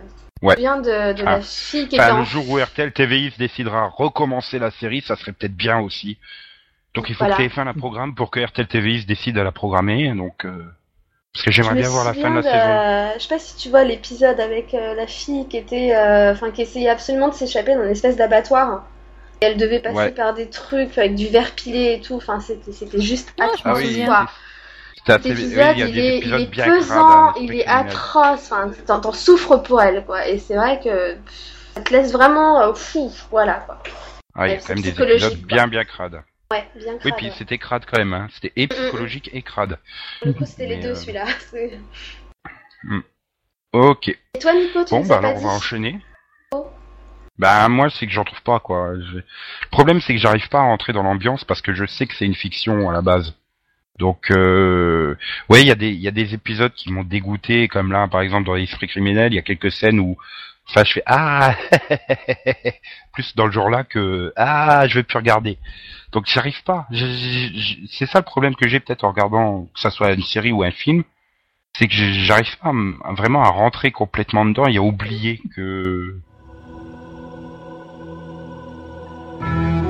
Ouais. 0.46 0.56
souviens 0.56 0.78
de, 0.78 1.14
de 1.14 1.24
Ah. 1.26 1.32
la 1.38 1.42
fille 1.42 1.88
qui 1.88 1.96
Enfin, 2.00 2.08
était 2.10 2.16
le 2.18 2.22
en 2.22 2.26
jour 2.26 2.50
où 2.50 2.58
RTL 2.58 2.92
TVI 2.92 3.32
se 3.32 3.38
décidera 3.38 3.84
à 3.84 3.88
recommencer 3.88 4.60
la 4.60 4.72
série, 4.72 5.02
ça 5.02 5.16
serait 5.16 5.32
peut-être 5.32 5.56
bien 5.56 5.80
aussi. 5.80 6.18
Donc 6.96 7.10
il 7.10 7.16
faut 7.16 7.24
Voilà. 7.26 7.38
que 7.38 7.42
TF1 7.44 7.64
la 7.66 7.74
programme 7.74 8.14
pour 8.14 8.30
que 8.30 8.40
RTL 8.44 8.68
TVI 8.68 9.02
se 9.02 9.08
décide 9.08 9.38
à 9.38 9.44
la 9.44 9.52
programmer. 9.54 10.14
Donc 10.14 10.46
euh, 10.46 10.64
parce 11.34 11.46
que 11.46 11.52
j'aimerais 11.52 11.74
me 11.76 11.80
bien 11.80 11.90
voir 11.90 12.04
la 12.06 12.14
fin 12.14 12.30
de 12.30 12.36
la 12.36 12.44
saison. 12.44 13.14
Je 13.18 13.24
sais 13.24 13.30
pas 13.30 13.40
si 13.40 13.56
tu 13.56 13.70
vois 13.70 13.84
l'épisode 13.84 14.40
avec 14.40 14.74
euh, 14.76 14.94
la 14.94 15.08
fille 15.08 15.48
qui 15.48 15.58
était, 15.58 15.96
euh, 15.96 16.34
enfin, 16.34 16.52
qui 16.52 16.62
essayait 16.62 16.90
absolument 16.90 17.30
de 17.30 17.34
s'échapper 17.34 17.74
dans 17.74 17.84
une 17.84 17.90
espèce 17.90 18.16
d'abattoir. 18.18 18.86
Et 19.44 19.46
elle 19.48 19.58
devait 19.58 19.80
passer 19.82 19.96
Ouais. 19.96 20.12
par 20.12 20.34
des 20.34 20.50
trucs 20.50 20.98
avec 20.98 21.16
du 21.16 21.28
verre 21.28 21.52
pilé 21.52 21.96
et 21.96 22.02
tout. 22.02 22.16
Enfin, 22.16 22.40
c'était, 22.40 22.72
c'était 22.72 23.02
juste 23.02 23.34
Ah, 23.40 23.48
je 23.58 23.60
atroce. 23.68 23.80
C'était 23.82 24.02
assez- 24.06 24.30
Cet 25.06 25.26
oui, 25.26 25.32
épisode, 25.32 25.60
a 25.60 25.74
il, 25.74 26.00
est, 26.00 26.18
épisodes 26.20 26.40
il 26.40 26.60
est 26.62 26.64
pesant, 26.66 27.10
hein, 27.12 27.34
il 27.42 27.54
est 27.56 27.66
atroce, 27.68 28.40
enfin, 28.52 28.72
t'en, 28.88 29.02
t'en 29.02 29.12
souffres 29.12 29.58
pour 29.58 29.82
elle, 29.82 30.06
quoi. 30.06 30.26
Et 30.30 30.38
c'est 30.40 30.56
vrai 30.56 30.80
que 30.82 31.18
ça 31.76 31.82
te 31.82 31.92
laisse 31.92 32.14
vraiment 32.14 32.62
euh, 32.62 32.74
fou, 32.74 33.12
voilà, 33.30 33.56
quoi. 33.66 33.84
Ah, 34.34 34.48
il 34.48 34.52
y 34.52 34.54
a 34.54 34.56
Ouais, 34.56 34.62
quand 34.66 34.70
même 34.76 34.82
des 34.82 34.90
psychologique, 34.92 35.24
épisodes 35.26 35.40
quoi. 35.50 35.58
bien 35.58 35.68
bien 35.68 35.84
crades. 35.84 36.22
Ouais, 36.52 36.68
bien 36.76 36.94
Oui, 36.94 37.00
crade. 37.00 37.14
puis 37.18 37.26
ouais. 37.28 37.34
c'était 37.38 37.58
crade 37.58 37.84
quand 37.86 37.98
même. 37.98 38.14
Hein. 38.14 38.30
C'était 38.34 38.54
et 38.56 38.68
psychologique 38.68 39.30
et 39.34 39.42
crade. 39.42 39.78
Pour 40.20 40.28
le 40.28 40.34
coup, 40.36 40.46
c'était 40.46 40.68
les 40.68 40.78
deux, 40.78 40.92
euh, 40.92 40.96
celui-là. 40.96 41.26
Ok. 43.74 44.08
Et 44.10 44.40
toi, 44.40 44.54
Nico, 44.54 44.84
tu 44.86 44.92
Bon, 44.92 45.04
bah 45.06 45.18
alors 45.18 45.36
on 45.36 45.40
va 45.40 45.50
enchaîner. 45.50 46.00
Bah 47.40 47.68
moi 47.68 47.90
c'est 47.90 48.06
que 48.06 48.12
j'en 48.12 48.24
trouve 48.24 48.42
pas 48.44 48.60
quoi. 48.60 48.94
Le 48.94 49.24
problème 49.72 50.02
c'est 50.02 50.14
que 50.14 50.20
j'arrive 50.20 50.50
pas 50.50 50.60
à 50.60 50.64
entrer 50.64 50.94
dans 50.94 51.04
l'ambiance 51.04 51.44
parce 51.44 51.62
que 51.62 51.74
je 51.74 51.86
sais 51.86 52.06
que 52.06 52.14
c'est 52.16 52.26
une 52.26 52.36
fiction 52.36 52.90
à 52.90 52.94
la 52.94 53.02
base. 53.02 53.36
Donc 54.00 54.32
euh... 54.32 55.16
ouais 55.50 55.62
il 55.62 55.68
y 55.68 55.72
a 55.72 55.76
des 55.76 55.90
il 55.90 56.02
y 56.02 56.08
a 56.08 56.12
des 56.12 56.34
épisodes 56.34 56.74
qui 56.74 56.92
m'ont 56.92 57.04
dégoûté 57.04 57.68
comme 57.68 57.92
là 57.92 58.08
par 58.08 58.22
exemple 58.22 58.46
dans 58.46 58.56
l'esprit 58.56 58.88
criminel 58.88 59.34
il 59.34 59.36
y 59.36 59.40
a 59.40 59.44
quelques 59.44 59.72
scènes 59.72 60.00
où 60.00 60.18
enfin 60.70 60.84
je 60.84 60.94
fais 60.94 61.04
ah 61.06 61.56
plus 63.14 63.36
dans 63.36 63.46
le 63.46 63.52
genre 63.52 63.70
là 63.70 63.84
que 63.84 64.34
ah 64.36 64.88
je 64.88 64.96
vais 64.96 65.04
plus 65.04 65.18
regarder. 65.18 65.58
Donc 66.12 66.26
j'arrive 66.28 66.64
pas. 66.64 66.88
C'est 66.92 68.06
ça 68.06 68.20
le 68.20 68.26
problème 68.26 68.56
que 68.56 68.68
j'ai 68.68 68.80
peut-être 68.80 69.04
en 69.04 69.10
regardant 69.10 69.64
que 69.74 69.80
ça 69.80 69.90
soit 69.90 70.14
une 70.14 70.22
série 70.22 70.52
ou 70.52 70.64
un 70.64 70.72
film 70.72 71.04
c'est 71.76 71.88
que 71.88 71.94
j'arrive 71.94 72.58
pas 72.60 72.72
vraiment 73.16 73.44
à 73.44 73.50
rentrer 73.50 73.92
complètement 73.92 74.46
dedans 74.46 74.68
et 74.68 74.78
à 74.78 74.82
oublier 74.82 75.42
que 75.56 76.20
on, 79.44 79.83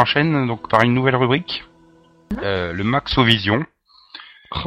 enchaîne 0.00 0.46
donc 0.46 0.68
par 0.68 0.82
une 0.82 0.94
nouvelle 0.94 1.16
rubrique, 1.16 1.64
euh, 2.42 2.72
le 2.72 2.84
Maxovision. 2.84 3.64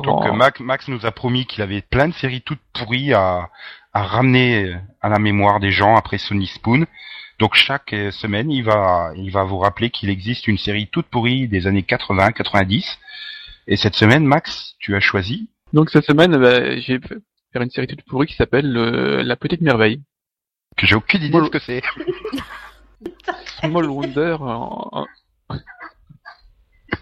Donc 0.04 0.22
Oh. 0.24 0.28
euh, 0.28 0.32
Max, 0.34 0.60
Max 0.62 0.88
nous 0.88 1.06
a 1.06 1.12
promis 1.12 1.46
qu'il 1.46 1.62
avait 1.62 1.82
plein 1.82 2.08
de 2.08 2.14
séries 2.14 2.42
toutes 2.42 2.62
pourries 2.74 3.14
à, 3.14 3.50
à 3.94 4.04
ramener 4.04 4.76
à 5.02 5.10
la 5.10 5.20
mémoire 5.20 5.60
des 5.60 5.72
gens 5.72 5.96
après 5.98 6.18
Sony 6.18 6.48
Spoon. 6.48 6.86
Donc 7.40 7.56
chaque 7.56 7.92
euh, 7.94 8.12
semaine, 8.12 8.50
il 8.52 8.64
va, 8.64 9.12
il 9.18 9.30
va 9.32 9.44
vous 9.44 9.58
rappeler 9.58 9.90
qu'il 9.90 10.10
existe 10.10 10.48
une 10.48 10.58
série 10.58 10.88
toute 10.88 11.08
pourrie 11.08 11.48
des 11.50 11.68
années 11.68 11.82
80-90. 11.82 12.98
Et 13.68 13.76
cette 13.76 13.96
semaine, 13.96 14.26
Max, 14.26 14.76
tu 14.80 14.96
as 14.96 15.00
choisi 15.02 15.50
Donc 15.74 15.90
cette 15.90 16.06
semaine, 16.06 16.38
bah, 16.38 16.78
j'ai 16.78 17.00
fait 17.00 17.16
faire 17.52 17.62
une 17.62 17.70
série 17.70 17.88
toute 17.88 18.04
pourrie 18.04 18.28
qui 18.28 18.36
s'appelle 18.36 18.76
euh, 18.78 19.24
La 19.24 19.36
Petite 19.36 19.62
Merveille. 19.62 20.02
Que 20.78 20.88
j'ai 20.88 20.96
aucune 20.96 21.22
idée 21.24 21.40
de 21.40 21.46
ce 21.46 21.50
que 21.50 21.60
c'est. 21.60 21.82
Small 23.60 23.86
Wonder 23.90 24.38
en, 24.40 25.06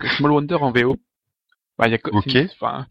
Small 0.07 0.31
Wonder 0.31 0.55
en 0.55 0.71
VO. 0.71 0.97
Bah, 1.77 1.87
il 1.87 1.91
y 1.91 1.95
a, 1.95 1.99
Ok. 2.11 2.35
enfin, 2.61 2.85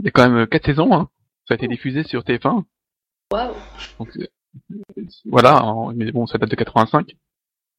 il 0.00 0.06
y 0.06 0.08
a 0.08 0.10
quand 0.10 0.28
même 0.28 0.46
4 0.46 0.66
saisons. 0.66 0.92
hein. 0.94 1.08
Ça 1.48 1.54
a 1.54 1.56
été 1.56 1.66
diffusé 1.68 2.02
sur 2.04 2.22
TF1. 2.24 2.64
Waouh. 3.32 3.54
Donc, 3.98 4.10
euh, 4.16 4.26
voilà, 5.24 5.64
en- 5.64 5.92
mais 5.92 6.12
bon, 6.12 6.26
ça 6.26 6.38
date 6.38 6.50
de 6.50 6.56
85. 6.56 7.14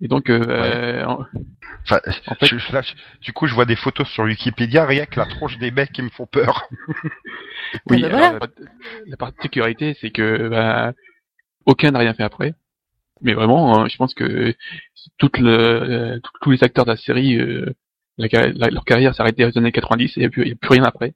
Et 0.01 0.07
donc, 0.07 0.29
euh, 0.29 0.43
euh, 0.47 1.05
en- 1.05 1.25
Enfin, 1.85 1.99
en 2.27 2.35
fait, 2.35 2.45
je- 2.47 2.73
là, 2.73 2.81
je- 2.81 2.93
du 3.21 3.33
coup, 3.33 3.45
je 3.47 3.53
vois 3.53 3.65
des 3.65 3.75
photos 3.75 4.07
sur 4.09 4.23
Wikipédia, 4.23 4.85
rien 4.85 5.05
que 5.05 5.19
la 5.19 5.25
tronche 5.25 5.57
des 5.59 5.69
mecs 5.71 5.91
qui 5.91 6.01
me 6.01 6.09
font 6.09 6.25
peur. 6.25 6.67
oui, 7.89 8.01
bah 8.01 8.07
alors, 8.07 8.39
la, 8.39 8.47
la 9.05 9.17
particularité, 9.17 9.95
c'est 9.99 10.11
que 10.11 10.47
bah, 10.49 10.93
aucun 11.65 11.91
n'a 11.91 11.99
rien 11.99 12.13
fait 12.13 12.23
après. 12.23 12.53
Mais 13.21 13.33
vraiment, 13.33 13.77
hein, 13.79 13.87
je 13.89 13.95
pense 13.97 14.13
que 14.13 14.55
toute 15.17 15.37
le, 15.37 15.49
euh, 15.51 16.19
tous- 16.21 16.31
tous 16.41 16.51
les 16.51 16.63
acteurs 16.63 16.85
de 16.85 16.91
la 16.91 16.97
série, 16.97 17.35
euh, 17.37 17.73
la 18.17 18.27
la- 18.53 18.69
leur 18.69 18.85
carrière 18.85 19.13
s'est 19.15 19.21
arrêtée 19.21 19.45
aux 19.45 19.57
années 19.57 19.71
90 19.71 20.05
et 20.05 20.11
il 20.17 20.19
n'y 20.21 20.25
a, 20.25 20.29
plus- 20.29 20.47
y 20.47 20.51
a 20.51 20.55
plus 20.55 20.69
rien 20.69 20.83
après. 20.83 21.13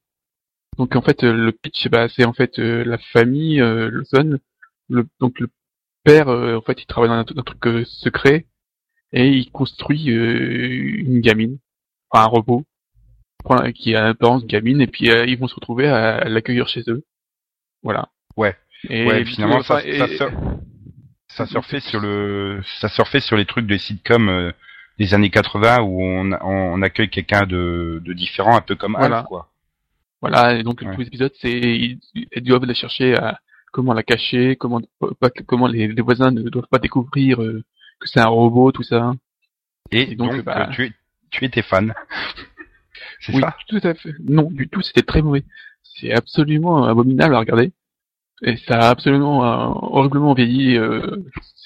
Donc 0.77 0.95
en 0.95 1.01
fait, 1.01 1.23
le 1.23 1.51
pitch, 1.51 1.87
bah, 1.89 2.07
c'est 2.09 2.25
en 2.25 2.33
fait 2.33 2.59
euh, 2.59 2.83
la 2.83 2.97
famille, 2.97 3.59
euh, 3.61 3.89
Lawson, 3.89 4.39
le, 4.89 5.07
donc 5.19 5.39
le 5.39 5.49
père, 6.03 6.27
euh, 6.29 6.55
en 6.57 6.61
fait, 6.61 6.81
il 6.81 6.85
travaille 6.85 7.09
dans 7.09 7.15
un, 7.15 7.39
un 7.39 7.43
truc 7.43 7.65
euh, 7.67 7.83
secret 7.85 8.45
et 9.13 9.27
il 9.29 9.49
construit 9.51 10.09
euh, 10.11 10.99
une 10.99 11.19
gamine, 11.21 11.57
enfin 12.09 12.23
un 12.25 12.27
robot, 12.27 12.63
qui 13.75 13.95
a 13.95 14.03
l'apparence 14.03 14.43
de 14.43 14.47
gamine 14.47 14.81
et 14.81 14.87
puis 14.87 15.09
euh, 15.09 15.25
ils 15.25 15.37
vont 15.37 15.47
se 15.47 15.55
retrouver 15.55 15.87
à, 15.87 16.17
à 16.17 16.29
l'accueillir 16.29 16.67
chez 16.67 16.83
eux. 16.87 17.03
Voilà. 17.81 18.09
Ouais. 18.35 18.55
Et 18.89 19.05
ouais, 19.07 19.25
finalement, 19.25 19.63
ça, 19.63 19.83
et- 19.85 19.97
ça, 19.97 20.07
sur- 20.07 20.31
ça 21.29 21.45
surfait 21.47 21.79
sur 21.79 21.99
le, 21.99 22.61
ça 22.79 22.89
surfait 22.89 23.19
sur 23.21 23.37
les 23.37 23.45
trucs 23.45 23.65
des 23.67 23.77
sitcoms 23.79 24.29
euh, 24.29 24.51
des 24.99 25.13
années 25.13 25.29
80 25.29 25.81
où 25.81 26.01
on, 26.01 26.31
on 26.41 26.81
accueille 26.81 27.09
quelqu'un 27.09 27.45
de, 27.45 28.01
de 28.03 28.13
différent, 28.13 28.55
un 28.57 28.61
peu 28.61 28.75
comme 28.75 28.95
Voilà. 28.97 29.19
Alf, 29.19 29.27
quoi. 29.27 29.49
Voilà, 30.21 30.55
et 30.55 30.63
donc 30.63 30.81
Ouais. 30.81 30.91
tous 30.93 31.01
les 31.01 31.07
épisodes, 31.07 31.31
c'est 31.39 31.51
ils, 31.51 31.99
ils 32.15 32.41
doivent 32.43 32.65
la 32.65 32.73
chercher 32.73 33.15
à 33.15 33.39
comment 33.71 33.93
la 33.93 34.01
cacher, 34.03 34.55
comment 34.55 34.81
pas, 35.19 35.29
comment 35.45 35.67
les, 35.67 35.87
les 35.87 36.01
voisins 36.01 36.31
ne 36.31 36.41
doivent 36.49 36.67
pas 36.71 36.79
découvrir 36.79 37.41
euh, 37.43 37.63
que 37.99 38.07
c'est 38.07 38.19
un 38.19 38.25
robot, 38.27 38.71
tout 38.71 38.81
ça. 38.83 39.13
Et, 39.91 40.11
Et 40.11 40.15
donc, 40.15 40.31
donc, 40.33 40.43
bah- 40.43 40.69
tu, 40.73 40.91
tu 41.29 41.45
étais 41.45 41.61
fan. 41.61 41.93
C'est 43.19 43.33
Oui, 43.35 43.41
ça? 43.41 43.55
tout 43.67 43.79
à 43.83 43.93
fait. 43.93 44.13
Non, 44.27 44.49
du 44.51 44.67
tout, 44.69 44.81
c'était 44.81 45.01
très 45.03 45.21
mauvais. 45.21 45.43
C'est 45.83 46.11
absolument 46.13 46.83
abominable 46.85 47.35
à 47.35 47.39
regarder. 47.39 47.71
Et 48.43 48.57
ça 48.57 48.79
a 48.79 48.89
absolument 48.89 49.43
euh, 49.45 49.73
horriblement 49.81 50.33
vieilli. 50.33 50.77
euh, 50.77 51.17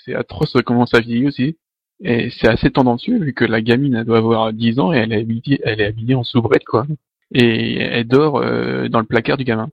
c'est 0.06 0.16
atroce 0.16 0.56
comment 0.66 0.86
ça 0.86 1.00
vieillit 1.00 1.28
aussi. 1.28 1.58
Et 2.04 2.32
c'est 2.32 2.48
assez 2.48 2.72
tendancieux 2.72 3.20
vu 3.20 3.34
que 3.34 3.46
la 3.46 3.62
gamine 3.62 3.96
elle 3.96 4.06
doit 4.06 4.18
avoir 4.18 4.54
10 4.54 4.80
ans 4.80 4.92
et 4.92 4.98
elle 4.98 5.14
est 5.14 5.22
habillée, 5.22 5.62
elle 5.64 5.82
est 5.82 5.86
habillée 5.86 6.16
en 6.16 6.24
soubrette 6.24 6.66
quoi. 6.66 6.86
Et 7.34 7.80
elle 7.80 8.08
dort 8.08 8.38
euh, 8.38 8.90
dans 8.90 9.00
le 9.00 9.06
placard 9.06 9.38
du 9.38 9.44
gamin. 9.44 9.70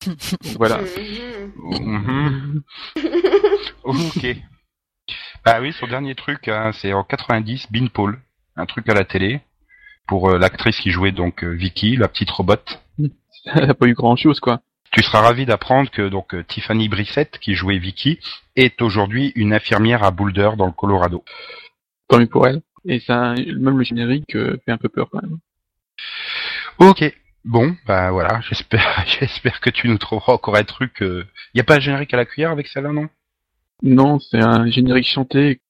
Voilà. 0.58 0.80
Mhm. 1.80 2.62
Ok. 3.84 4.36
Bah 5.44 5.60
oui, 5.60 5.72
son 5.72 5.86
dernier 5.86 6.16
truc, 6.16 6.48
hein, 6.48 6.72
c'est 6.72 6.92
en 6.92 7.04
90, 7.04 7.68
Bean 7.70 7.86
Paul, 7.86 8.18
un 8.56 8.66
truc 8.66 8.88
à 8.88 8.94
la 8.94 9.04
télé 9.04 9.40
pour 10.08 10.30
euh, 10.30 10.38
l'actrice 10.38 10.78
qui 10.80 10.90
jouait 10.90 11.12
donc 11.12 11.44
euh, 11.44 11.50
Vicky, 11.50 11.96
la 11.96 12.08
petite 12.08 12.30
robot. 12.30 12.54
Elle 13.44 13.70
a 13.70 13.74
pas 13.74 13.86
eu 13.86 13.94
grand 13.94 14.16
chose 14.16 14.40
quoi. 14.40 14.60
Tu 14.96 15.02
seras 15.02 15.20
ravi 15.20 15.44
d'apprendre 15.44 15.90
que 15.90 16.08
donc 16.08 16.34
euh, 16.34 16.42
Tiffany 16.42 16.88
Brissett, 16.88 17.38
qui 17.38 17.54
jouait 17.54 17.76
Vicky, 17.76 18.18
est 18.56 18.80
aujourd'hui 18.80 19.30
une 19.36 19.52
infirmière 19.52 20.02
à 20.02 20.10
Boulder 20.10 20.52
dans 20.56 20.64
le 20.64 20.72
Colorado. 20.72 21.22
Tant 22.08 22.18
mieux 22.18 22.26
pour 22.26 22.46
elle. 22.46 22.62
Et 22.86 22.98
ça, 23.00 23.34
même 23.34 23.76
le 23.76 23.84
générique 23.84 24.34
euh, 24.34 24.56
fait 24.64 24.72
un 24.72 24.78
peu 24.78 24.88
peur 24.88 25.10
quand 25.12 25.20
même. 25.20 25.36
Ok. 26.78 27.14
Bon, 27.44 27.76
bah 27.86 28.10
voilà, 28.10 28.40
j'espère, 28.48 29.04
j'espère 29.06 29.60
que 29.60 29.68
tu 29.68 29.86
nous 29.88 29.98
trouveras 29.98 30.32
encore 30.32 30.56
un 30.56 30.64
truc. 30.64 30.96
Il 31.02 31.26
y 31.54 31.60
a 31.60 31.64
pas 31.64 31.76
un 31.76 31.80
générique 31.80 32.14
à 32.14 32.16
la 32.16 32.24
cuillère 32.24 32.52
avec 32.52 32.66
celle-là, 32.66 32.92
non? 32.92 33.10
Non, 33.82 34.18
c'est 34.18 34.40
un 34.40 34.66
générique 34.70 35.08
chanté. 35.08 35.60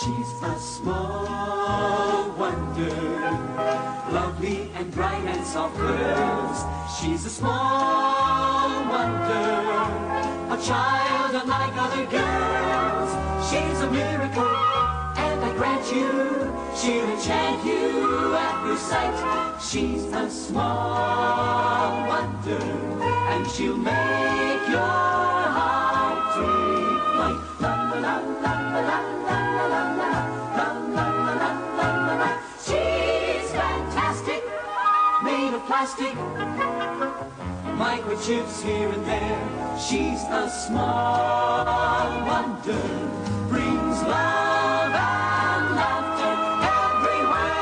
She's 0.00 0.42
a 0.42 0.58
small 0.58 2.34
wonder, 2.38 3.63
lovely 4.12 4.70
and 4.74 4.90
bright 4.92 5.24
and 5.26 5.44
soft 5.46 5.76
curves. 5.76 6.60
She's 6.98 7.24
a 7.26 7.30
small 7.30 8.84
wonder, 8.88 9.48
a 10.54 10.58
child 10.62 11.34
unlike 11.42 11.76
other 11.76 12.06
girls. 12.06 13.10
She's 13.48 13.80
a 13.80 13.90
miracle, 13.90 14.56
and 15.16 15.38
I 15.44 15.52
grant 15.56 15.86
you, 15.94 16.10
she'll 16.76 17.08
enchant 17.14 17.64
you 17.64 18.34
at 18.34 18.54
first 18.62 18.88
sight. 18.88 19.60
She's 19.60 20.04
a 20.12 20.30
small 20.30 22.06
wonder, 22.08 22.62
and 23.32 23.46
she'll 23.50 23.76
make 23.76 24.68
your 24.68 24.80
heart 24.80 25.94
la 27.16 27.28
la 27.64 27.84
la 28.00 28.04
la 28.04 28.14
la 28.42 28.54
la 28.74 28.80
la 28.80 29.23
plastic, 35.66 36.14
microchips 37.78 38.62
here 38.62 38.90
and 38.90 39.04
there. 39.06 39.78
She's 39.78 40.22
a 40.30 40.48
small 40.48 41.64
wonder, 42.26 42.82
brings 43.48 44.02
love 44.02 44.94
and 44.94 45.76
laughter 45.76 46.34
everywhere. 46.68 47.54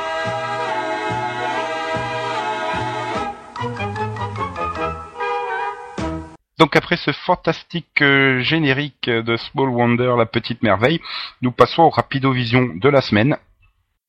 Donc 6.59 6.77
après 6.77 6.97
ce 6.97 7.13
fantastique 7.13 8.03
euh, 8.03 8.41
générique 8.41 9.09
de 9.09 9.37
Small 9.37 9.69
Wonder, 9.69 10.15
la 10.19 10.27
petite 10.27 10.63
merveille, 10.63 11.01
nous 11.41 11.53
passons 11.53 11.83
au 11.83 11.91
Rapidovision 11.91 12.69
de 12.75 12.89
la 12.89 13.01
semaine. 13.01 13.37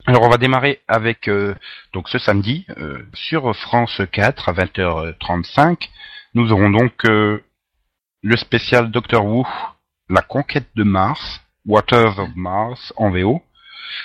Alors 0.06 0.24
on 0.24 0.30
va 0.30 0.38
démarrer 0.38 0.82
avec 0.88 1.30
euh, 1.30 1.56
donc 1.94 2.10
ce 2.10 2.18
samedi 2.18 2.66
euh, 2.78 3.00
sur 3.14 3.56
France 3.56 4.02
4 4.12 4.50
à 4.50 4.54
20h35. 4.54 5.88
Nous 6.34 6.52
aurons 6.52 6.70
donc 6.70 7.06
euh, 7.06 7.42
le 8.22 8.36
spécial 8.36 8.92
Doctor 8.92 9.26
Who, 9.26 9.48
la 10.10 10.22
conquête 10.22 10.68
de 10.76 10.84
Mars, 10.84 11.42
Waters 11.66 12.20
of 12.20 12.30
Mars 12.36 12.92
en 12.98 13.12
VO, 13.12 13.42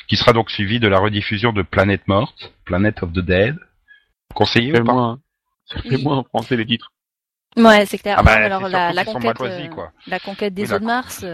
qui 0.07 0.17
sera 0.17 0.33
donc 0.33 0.51
suivi 0.51 0.79
de 0.79 0.87
la 0.87 0.99
rediffusion 1.01 1.53
de 1.53 1.63
Planète 1.63 2.07
Morte, 2.07 2.53
Planet 2.65 3.03
of 3.03 3.13
the 3.13 3.21
Dead. 3.21 3.57
Conseillé 4.35 4.73
Ça 4.73 4.81
ou 4.81 4.83
fait 4.83 4.87
pas 4.87 4.93
moins, 4.93 5.19
ça 5.65 5.83
fait 5.83 5.97
Oui. 5.97 6.05
moins 6.05 6.19
en 6.19 6.25
français 6.25 6.57
les 6.57 6.67
titres. 6.67 6.93
Ouais, 7.57 7.87
c'est 7.87 7.99
clair. 7.99 8.17
Ah 8.19 8.23
bah, 8.23 8.35
alors 8.35 8.69
la, 8.69 9.05
conquête, 9.05 9.41
euh, 9.41 9.69
quoi. 9.69 9.91
la 10.07 10.21
conquête 10.21 10.55
des 10.55 10.71
Oui, 10.71 10.75
eaux 10.75 10.79
de 10.79 10.85
Mars. 10.85 11.25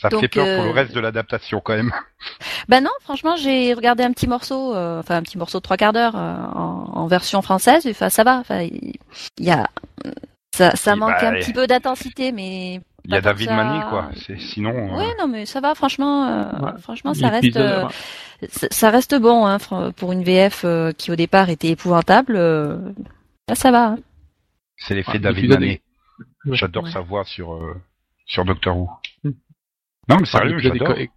Ça 0.00 0.08
Donc, 0.10 0.20
fait 0.20 0.28
peur 0.28 0.44
pour 0.56 0.64
le 0.64 0.70
euh, 0.70 0.72
reste 0.72 0.94
de 0.94 1.00
l'adaptation 1.00 1.60
quand 1.60 1.74
même. 1.74 1.92
Bah 2.68 2.80
non, 2.80 2.90
franchement, 3.00 3.36
j'ai 3.36 3.72
regardé 3.74 4.02
un 4.04 4.12
petit 4.12 4.26
morceau, 4.26 4.74
euh, 4.74 5.00
enfin 5.00 5.16
un 5.16 5.22
petit 5.22 5.38
morceau 5.38 5.58
de 5.58 5.62
trois 5.62 5.76
quarts 5.76 5.92
d'heure 5.92 6.14
euh, 6.16 6.36
en, 6.54 6.90
en 6.94 7.06
version 7.06 7.40
française. 7.42 7.86
et, 7.86 7.90
Enfin, 7.90 8.10
ça 8.10 8.24
va. 8.24 8.38
Enfin, 8.38 8.60
il 8.62 8.94
y 9.38 9.50
a, 9.50 9.66
ça, 10.54 10.76
ça 10.76 10.92
Oui, 10.94 10.98
manque 11.00 11.10
bah, 11.20 11.28
un 11.30 11.34
et- 11.34 11.38
petit 11.40 11.52
peu 11.52 11.66
d'intensité, 11.66 12.30
mais. 12.32 12.80
Il 13.04 13.14
y 13.14 13.16
a 13.16 13.20
David 13.22 13.48
ça- 13.48 13.54
Manny 13.56 13.80
quoi. 13.88 14.10
C'est 14.26 14.38
sinon. 14.38 14.70
euh, 14.70 14.98
Oui, 14.98 15.04
non, 15.18 15.28
mais 15.28 15.46
ça 15.46 15.60
va, 15.60 15.74
franchement, 15.74 16.26
euh, 16.26 16.44
Ouais. 16.60 16.72
franchement, 16.80 17.14
ça 17.14 17.28
reste, 17.28 17.44
L'épisode, 17.44 17.62
euh, 17.62 17.84
ouais. 17.86 18.48
ça 18.70 18.90
reste 18.90 19.14
bon 19.18 19.46
hein, 19.46 19.56
pour 19.96 20.12
une 20.12 20.22
VF 20.24 20.62
euh, 20.64 20.92
qui 20.92 21.10
au 21.10 21.16
départ 21.16 21.48
était 21.48 21.68
épouvantable. 21.68 22.34
euh, 22.36 22.76
là, 23.48 23.54
ça 23.54 23.70
va. 23.70 23.86
hein. 23.86 23.98
C'est 24.76 24.94
l'effet 24.94 25.12
Ouais, 25.12 25.18
David 25.20 25.50
Manet. 25.50 25.80
J'adore 26.50 26.84
ouais. 26.84 26.90
sa 26.90 27.00
voix 27.00 27.24
sur 27.24 27.54
euh, 27.54 27.74
sur 28.26 28.44
Doctor 28.44 28.76
Who. 28.76 28.90
Hmm. 29.24 29.30
Non 30.08 30.16
mais 30.16 30.22
Enfin, 30.22 30.38
sérieux, 30.40 30.58
est 30.58 30.62
j'adore. 30.62 30.88
quand- 30.88 30.94
est 30.94 31.10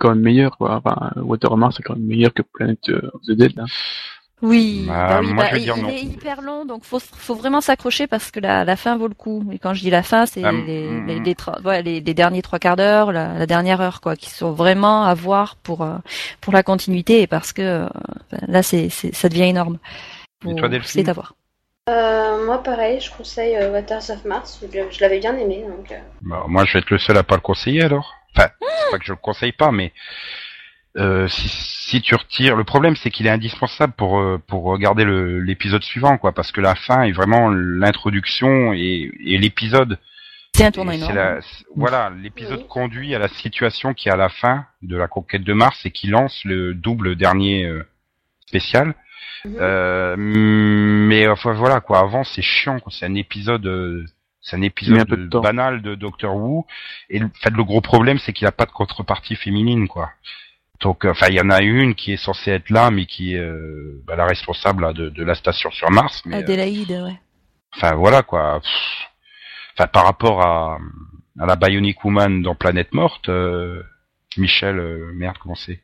quand 0.00 0.08
même 0.10 0.20
meilleur, 0.20 0.56
quoi. 0.58 0.76
Enfin, 0.84 1.12
Water 1.16 1.52
of 1.52 1.58
Mars 1.58 1.78
est 1.78 1.82
quand 1.82 1.94
même 1.94 2.06
meilleur 2.06 2.32
que 2.34 2.42
Planet 2.42 2.78
euh, 2.88 3.10
of 3.14 3.20
the 3.28 3.32
Dead, 3.32 3.54
là. 3.56 3.64
Oui, 4.42 4.84
Bah, 4.86 5.06
bah 5.08 5.20
oui, 5.20 5.32
moi, 5.32 5.44
bah, 5.44 5.48
je 5.50 5.54
vais 5.54 5.60
il, 5.60 5.64
dire 5.64 5.76
il 5.78 5.82
non. 5.84 5.88
est 5.88 6.02
hyper 6.02 6.42
long, 6.42 6.64
donc 6.66 6.84
faut 6.84 6.98
faut 6.98 7.34
vraiment 7.36 7.60
s'accrocher 7.62 8.06
parce 8.06 8.30
que 8.30 8.40
la, 8.40 8.64
la 8.64 8.76
fin 8.76 8.98
vaut 8.98 9.08
le 9.08 9.14
coup. 9.14 9.42
Et 9.52 9.58
quand 9.58 9.72
je 9.72 9.80
dis 9.80 9.88
la 9.90 10.02
fin, 10.02 10.26
c'est 10.26 10.42
Ah, 10.44 10.52
les, 10.52 10.88
mm, 10.90 11.06
les, 11.06 11.20
mm. 11.20 11.22
les, 11.24 11.34
tra- 11.34 11.62
ouais, 11.62 11.82
les, 11.82 12.00
les 12.00 12.14
derniers 12.14 12.42
trois 12.42 12.58
quarts 12.58 12.76
d'heure, 12.76 13.12
la, 13.12 13.38
la 13.38 13.46
dernière 13.46 13.80
heure, 13.80 14.00
quoi, 14.02 14.16
qui 14.16 14.28
sont 14.30 14.52
vraiment 14.52 15.04
à 15.04 15.14
voir 15.14 15.56
pour 15.56 15.82
euh, 15.82 15.96
pour 16.42 16.52
la 16.52 16.62
continuité 16.62 17.22
et 17.22 17.26
parce 17.26 17.52
que 17.54 17.62
euh, 17.62 17.88
là, 18.48 18.62
c'est 18.62 18.88
c'est 18.90 19.14
ça 19.14 19.28
devient 19.30 19.44
énorme. 19.44 19.78
Et 20.44 20.50
Faut- 20.50 20.54
toi, 20.56 20.68
Delphine 20.68 21.04
C'est 21.04 21.08
à 21.08 21.12
voir. 21.14 21.34
Euh, 21.88 22.44
moi, 22.44 22.62
pareil, 22.62 23.00
je 23.00 23.10
conseille 23.16 23.56
euh, 23.56 23.70
Waters 23.72 24.10
of 24.10 24.24
Mars. 24.26 24.60
Je, 24.62 24.78
je 24.90 25.00
l'avais 25.00 25.20
bien 25.20 25.36
aimé, 25.38 25.64
donc. 25.68 25.90
euh, 25.92 25.98
Bah, 26.22 26.44
moi 26.48 26.64
je 26.66 26.72
vais 26.74 26.78
être 26.80 26.90
le 26.90 26.98
seul 26.98 27.16
à 27.16 27.22
pas 27.22 27.36
le 27.36 27.40
conseiller 27.40 27.82
alors. 27.82 28.12
Enfin, 28.36 28.48
c'est 28.60 28.90
pas 28.90 28.98
que 28.98 29.04
je 29.04 29.12
le 29.12 29.16
conseille 29.18 29.52
pas, 29.52 29.70
mais 29.72 29.92
euh, 30.96 31.26
si, 31.28 31.48
si 31.48 32.02
tu 32.02 32.14
retires, 32.14 32.54
le 32.56 32.64
problème 32.64 32.94
c'est 32.96 33.10
qu'il 33.10 33.26
est 33.26 33.30
indispensable 33.30 33.92
pour 33.94 34.18
euh, 34.20 34.38
pour 34.46 34.62
regarder 34.64 35.04
le- 35.04 35.40
l'épisode 35.40 35.82
suivant, 35.82 36.18
quoi, 36.18 36.32
parce 36.32 36.52
que 36.52 36.60
la 36.60 36.74
fin 36.74 37.02
est 37.02 37.12
vraiment 37.12 37.50
l'introduction 37.50 38.72
et, 38.72 39.10
et 39.24 39.38
l'épisode. 39.38 39.98
C'est 40.54 40.64
un 40.64 40.70
tournant 40.70 40.92
la- 41.12 41.40
c'est- 41.42 41.64
voilà, 41.74 42.12
l'épisode 42.22 42.60
Oui. 42.60 42.66
conduit 42.68 43.14
à 43.14 43.18
la 43.18 43.26
situation 43.28 43.92
qui 43.92 44.08
est 44.08 44.12
à 44.12 44.16
la 44.16 44.28
fin 44.28 44.66
de 44.82 44.96
la 44.96 45.08
conquête 45.08 45.42
de 45.42 45.52
Mars 45.52 45.84
et 45.84 45.90
qui 45.90 46.06
lance 46.06 46.44
le 46.44 46.74
double 46.74 47.16
dernier 47.16 47.64
euh, 47.64 47.84
spécial. 48.46 48.94
Euh, 49.46 50.14
mais 50.16 51.26
enfin 51.28 51.52
voilà 51.52 51.80
quoi. 51.80 51.98
Avant 51.98 52.24
c'est 52.24 52.40
chiant, 52.40 52.78
quoi. 52.80 52.92
C'est 52.96 53.04
un 53.04 53.14
épisode, 53.14 53.66
euh, 53.66 54.04
c'est 54.44 54.54
un 54.54 54.62
épisode 54.62 55.00
un 55.00 55.04
peu 55.04 55.16
de 55.16 55.26
temps. 55.28 55.40
banal 55.40 55.82
de 55.82 55.96
Doctor 55.96 56.36
Who. 56.36 56.64
Et 57.10 57.18
le, 57.18 57.26
en 57.26 57.40
fait, 57.42 57.50
le 57.50 57.64
gros 57.64 57.80
problème 57.80 58.18
c'est 58.18 58.32
qu'il 58.32 58.46
a 58.46 58.52
pas 58.52 58.66
de 58.66 58.70
contrepartie 58.70 59.34
féminine 59.34 59.88
quoi. 59.88 60.10
Donc, 60.80 61.04
euh, 61.04 61.10
enfin, 61.12 61.26
il 61.30 61.34
y 61.34 61.40
en 61.40 61.50
a 61.50 61.62
une 61.62 61.94
qui 61.94 62.12
est 62.12 62.16
censée 62.16 62.50
être 62.50 62.68
là, 62.68 62.90
mais 62.90 63.06
qui 63.06 63.34
est 63.34 63.38
euh, 63.38 64.02
bah, 64.06 64.16
la 64.16 64.26
responsable 64.26 64.82
là, 64.82 64.92
de, 64.92 65.08
de 65.08 65.24
la 65.24 65.34
station 65.34 65.70
sur 65.70 65.90
Mars. 65.90 66.22
Mais, 66.26 66.36
euh, 66.36 66.38
Adélaïde, 66.40 66.90
ouais. 66.90 67.18
Enfin 67.74 67.94
voilà 67.94 68.22
quoi. 68.22 68.60
Enfin 69.74 69.88
par 69.88 70.04
rapport 70.04 70.42
à, 70.42 70.78
à 71.40 71.46
la 71.46 71.56
Bionic 71.56 72.04
Woman 72.04 72.42
dans 72.42 72.54
Planète 72.54 72.92
Morte, 72.92 73.28
euh, 73.28 73.82
Michel, 74.36 74.78
euh, 74.78 75.10
merde 75.14 75.36
comment 75.40 75.56
c'est 75.56 75.80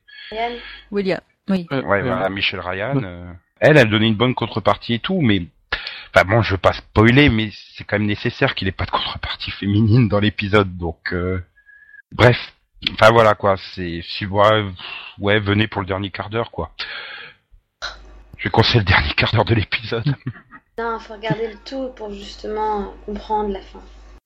William. 0.91 1.21
Oui. 1.49 1.67
Euh, 1.73 1.83
Ouais 1.83 1.99
euh, 2.01 2.03
voilà, 2.03 2.29
Michel 2.29 2.61
Ryan. 2.61 3.01
Euh, 3.03 3.33
elle, 3.59 3.77
elle 3.77 3.91
donnait 3.91 4.09
une 4.09 4.15
bonne 4.17 4.35
contrepartie 4.35 4.95
et 4.95 4.99
tout, 5.01 5.21
mais 5.21 5.43
enfin 6.15 6.25
bon, 6.25 6.43
je 6.43 6.53
veux 6.53 6.59
pas 6.59 6.73
spoiler, 6.73 7.29
mais 7.29 7.51
c'est 7.75 7.85
quand 7.85 7.99
même 7.99 8.09
nécessaire 8.09 8.55
qu'il 8.55 8.69
ait 8.69 8.73
pas 8.73 8.87
de 8.87 8.91
contrepartie 8.91 9.51
féminine 9.59 10.09
dans 10.09 10.21
l'épisode, 10.21 10.77
donc 10.77 11.13
euh, 11.13 11.43
bref. 12.13 12.39
Enfin 12.93 13.11
voilà 13.11 13.35
quoi, 13.35 13.57
c'est 13.75 14.01
si 14.03 14.25
ouais, 14.25 14.65
ouais, 15.19 15.39
venez 15.39 15.69
pour 15.69 15.83
le 15.83 15.87
dernier 15.87 16.11
quart 16.11 16.31
d'heure 16.31 16.51
quoi. 16.51 16.73
Je 18.39 18.49
conseille 18.49 18.81
le 18.81 18.87
dernier 18.87 19.13
quart 19.15 19.33
d'heure 19.33 19.45
de 19.45 19.55
l'épisode. 19.55 20.15
non, 20.79 20.99
faut 20.99 21.13
regarder 21.15 21.49
le 21.49 21.59
tout 21.65 21.91
pour 21.95 22.11
justement 22.11 22.95
comprendre 23.05 23.53
la 23.53 23.61
fin. 23.61 23.83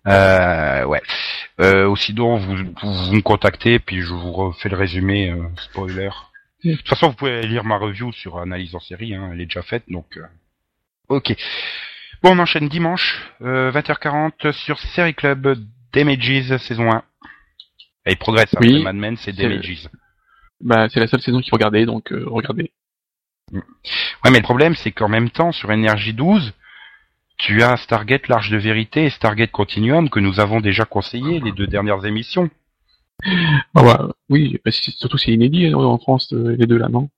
Euh, 0.07 0.85
ouais. 0.85 1.03
Euh, 1.61 1.87
ou 1.89 1.97
sinon, 1.97 2.37
vous, 2.37 2.57
vous, 2.57 2.93
vous 3.07 3.13
me 3.13 3.23
contactez, 3.23 3.79
puis 3.79 4.03
je 4.03 4.13
vous 4.13 4.33
refais 4.33 4.69
le 4.69 4.77
résumé, 4.77 5.31
euh, 5.31 5.49
spoiler. 5.57 6.11
De 6.63 6.75
toute 6.77 6.89
façon, 6.89 7.09
vous 7.09 7.15
pouvez 7.15 7.43
lire 7.43 7.65
ma 7.65 7.77
review 7.77 8.13
sur 8.13 8.39
Analyse 8.39 8.75
en 8.75 8.81
série, 8.81 9.15
hein, 9.15 9.31
elle 9.33 9.41
est 9.41 9.47
déjà 9.47 9.63
faite, 9.63 9.85
donc... 9.89 10.17
euh, 10.17 10.23
Ok. 11.09 11.35
Bon, 12.23 12.33
on 12.33 12.39
enchaîne 12.39 12.69
dimanche, 12.69 13.31
euh, 13.43 13.71
20h40, 13.71 14.53
sur 14.53 14.79
Série 14.79 15.15
Club 15.15 15.59
Damages, 15.93 16.57
saison 16.59 16.91
1. 16.91 17.03
Et 18.07 18.13
il 18.13 18.17
progresse, 18.17 18.55
Oui, 18.61 18.83
Mad 18.83 18.97
Men, 18.97 19.17
c'est 19.17 19.33
Damages. 19.33 19.89
Bah, 20.61 20.89
c'est 20.89 21.01
la 21.01 21.07
seule 21.07 21.21
saison 21.21 21.41
qu'il 21.41 21.51
faut 21.51 21.57
regarder, 21.57 21.85
donc 21.85 22.13
euh, 22.13 22.25
regardez. 22.27 22.73
Ouais, 23.53 24.31
mais 24.31 24.39
le 24.39 24.43
problème, 24.43 24.75
c'est 24.75 24.93
qu'en 24.93 25.09
même 25.09 25.31
temps, 25.31 25.53
sur 25.53 25.71
Énergie 25.71 26.15
12, 26.15 26.55
tu 27.37 27.63
as 27.63 27.77
Stargate 27.77 28.29
L'Arche 28.29 28.51
de 28.51 28.57
Vérité 28.57 29.05
et 29.05 29.11
Stargate 29.11 29.51
Continuum, 29.51 30.09
que 30.09 30.21
nous 30.21 30.41
avons 30.41 30.61
déjà 30.61 30.85
conseillé 30.85 31.41
les 31.41 31.53
deux 31.53 31.67
dernières 31.67 32.05
émissions. 32.07 32.49
Ah 33.75 33.83
bah, 33.83 34.09
oui, 34.29 34.59
bah, 34.65 34.71
surtout 34.71 35.19
c'est 35.19 35.33
inédit 35.33 35.67
euh, 35.67 35.77
en 35.77 35.99
France, 35.99 36.33
euh, 36.33 36.57
les 36.59 36.67
deux 36.67 36.79
là, 36.79 36.89
non? 36.89 37.09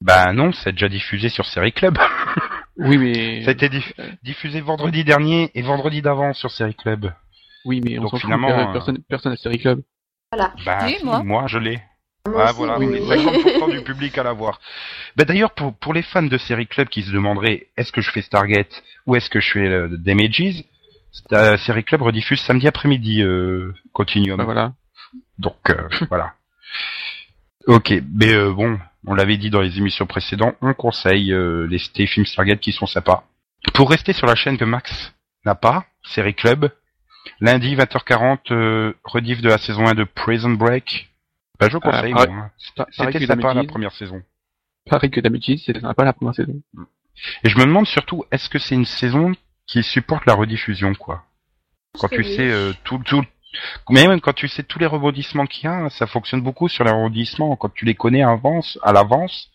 Bah 0.00 0.32
non, 0.32 0.52
c'est 0.52 0.72
déjà 0.72 0.88
diffusé 0.88 1.28
sur 1.28 1.46
Série 1.46 1.72
Club. 1.72 1.98
Oui, 2.78 2.96
mais... 2.98 3.42
Ça 3.44 3.50
a 3.50 3.52
été 3.52 3.68
diff- 3.68 3.94
diffusé 4.22 4.60
vendredi 4.60 5.04
dernier 5.04 5.50
et 5.54 5.62
vendredi 5.62 6.00
d'avant 6.02 6.32
sur 6.32 6.50
Série 6.50 6.74
Club. 6.74 7.12
Oui, 7.64 7.80
mais 7.84 7.98
on 7.98 8.02
Donc 8.02 8.10
fout, 8.12 8.20
finalement, 8.20 8.48
euh, 8.50 8.72
personne, 8.72 8.98
personne 9.08 9.32
à 9.32 9.36
Série 9.36 9.58
Club. 9.58 9.82
Bah, 10.32 10.52
Oui, 10.84 10.96
si, 10.98 11.04
moi. 11.04 11.46
je 11.46 11.58
l'ai. 11.58 11.82
Moi 12.28 12.44
Ah 12.46 12.52
voilà, 12.52 12.78
oui. 12.78 12.86
on 12.88 12.92
est 12.94 13.16
50% 13.16 13.70
du 13.70 13.80
public 13.84 14.16
à 14.18 14.22
l'avoir. 14.22 14.60
Bah 15.16 15.24
d'ailleurs, 15.24 15.52
pour, 15.52 15.74
pour 15.74 15.94
les 15.94 16.02
fans 16.02 16.22
de 16.22 16.38
Série 16.38 16.66
Club 16.66 16.88
qui 16.88 17.02
se 17.02 17.10
demanderaient 17.10 17.68
est-ce 17.76 17.90
que 17.90 18.00
je 18.02 18.10
fais 18.10 18.20
Stargate 18.22 18.82
ou 19.06 19.16
est-ce 19.16 19.30
que 19.30 19.40
je 19.40 19.50
fais 19.52 19.66
euh, 19.66 19.88
Damages, 19.90 20.64
euh, 21.32 21.56
Série 21.58 21.84
Club 21.84 22.02
rediffuse 22.02 22.40
samedi 22.40 22.68
après-midi 22.68 23.22
euh, 23.22 23.72
Continuum. 23.92 24.36
Bah 24.36 24.44
voilà. 24.44 24.72
Donc 25.38 25.56
euh, 25.70 25.88
voilà. 26.10 26.34
Ok, 27.66 27.92
mais 28.14 28.34
euh, 28.34 28.52
bon, 28.52 28.78
on 29.08 29.14
l'avait 29.14 29.36
dit 29.38 29.50
dans 29.50 29.60
les 29.60 29.78
émissions 29.78 30.06
précédentes, 30.06 30.56
on 30.60 30.74
conseille 30.74 31.32
euh, 31.32 31.66
les, 31.66 31.78
les 31.96 32.06
films 32.06 32.26
Stargate 32.26 32.60
qui 32.60 32.72
sont 32.72 32.86
sympas. 32.86 33.24
Pour 33.74 33.90
rester 33.90 34.12
sur 34.12 34.26
la 34.26 34.34
chaîne 34.34 34.58
que 34.58 34.64
Max 34.64 35.14
n'a 35.44 35.54
pas, 35.54 35.86
Série 36.04 36.34
Club, 36.34 36.70
lundi 37.40 37.74
20h40, 37.74 38.52
euh, 38.52 38.92
rediff 39.04 39.40
de 39.40 39.48
la 39.48 39.58
saison 39.58 39.86
1 39.86 39.94
de 39.94 40.04
Prison 40.04 40.50
Break. 40.50 41.08
Bah, 41.58 41.68
je 41.70 41.78
conseille, 41.78 42.12
moi. 42.12 42.26
pa- 42.76 42.86
pareil 42.96 43.12
C'était 43.14 43.26
sympa 43.26 43.54
la 43.54 43.64
première 43.64 43.92
saison. 43.92 44.22
Pareil 44.88 45.10
que 45.10 45.20
d'habitude, 45.20 45.58
c'était 45.58 45.80
pas 45.80 46.04
la 46.04 46.12
première 46.12 46.34
saison. 46.34 46.62
Et 47.44 47.48
je 47.48 47.56
me 47.58 47.64
demande 47.64 47.86
surtout, 47.86 48.24
est-ce 48.30 48.48
que 48.48 48.58
c'est 48.58 48.74
une 48.76 48.84
saison 48.84 49.32
qui 49.66 49.82
supporte 49.82 50.24
la 50.26 50.34
rediffusion, 50.34 50.94
quoi? 50.94 51.24
Quand 51.98 52.08
tu 52.08 52.18
oui. 52.18 52.36
sais 52.36 52.50
euh, 52.50 52.72
tout, 52.84 52.98
tout, 53.04 53.24
mais 53.90 54.06
même 54.06 54.20
quand 54.20 54.32
tu 54.34 54.48
sais 54.48 54.62
tous 54.62 54.78
les 54.78 54.86
rebondissements 54.86 55.46
qu'il 55.46 55.64
y 55.64 55.72
a, 55.72 55.88
ça 55.90 56.06
fonctionne 56.06 56.42
beaucoup 56.42 56.68
sur 56.68 56.84
les 56.84 56.90
rebondissements 56.90 57.56
quand 57.56 57.72
tu 57.72 57.84
les 57.84 57.94
connais 57.94 58.22
à 58.22 58.30
avance, 58.30 58.78
à 58.82 58.92
l'avance. 58.92 59.50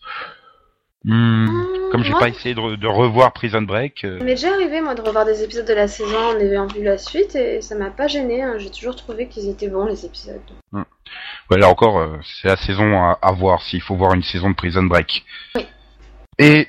Hmm, 1.06 1.44
Mmh, 1.46 1.90
comme 1.92 2.02
j'ai 2.02 2.14
pas 2.14 2.28
essayé 2.28 2.54
de, 2.54 2.76
de 2.76 2.86
revoir 2.86 3.34
Prison 3.34 3.60
Break, 3.60 4.04
euh, 4.04 4.18
m'est 4.24 4.36
déjà 4.36 4.54
arrivé 4.54 4.80
moi 4.80 4.94
de 4.94 5.02
revoir 5.02 5.26
des 5.26 5.42
épisodes 5.44 5.66
de 5.68 5.74
la 5.74 5.86
saison 5.86 6.16
en 6.18 6.38
ayant 6.40 6.66
vu 6.66 6.82
la 6.82 6.96
suite 6.96 7.36
et 7.36 7.60
ça 7.60 7.74
m'a 7.74 7.90
pas 7.90 8.06
gêné. 8.06 8.42
hein. 8.42 8.54
J'ai 8.56 8.70
toujours 8.70 8.96
trouvé 8.96 9.28
qu'ils 9.28 9.50
étaient 9.50 9.68
bons 9.68 9.84
les 9.84 10.06
épisodes. 10.06 10.40
ouais, 10.72 11.58
là 11.58 11.68
encore, 11.68 11.98
euh, 11.98 12.16
c'est 12.22 12.48
la 12.48 12.56
saison 12.56 12.96
à, 12.96 13.18
à 13.20 13.32
voir 13.32 13.60
s'il 13.60 13.82
faut 13.82 13.96
voir 13.96 14.14
une 14.14 14.22
saison 14.22 14.48
de 14.48 14.54
Prison 14.54 14.82
Break. 14.84 15.26
Oui. 15.56 15.66
Et 16.38 16.68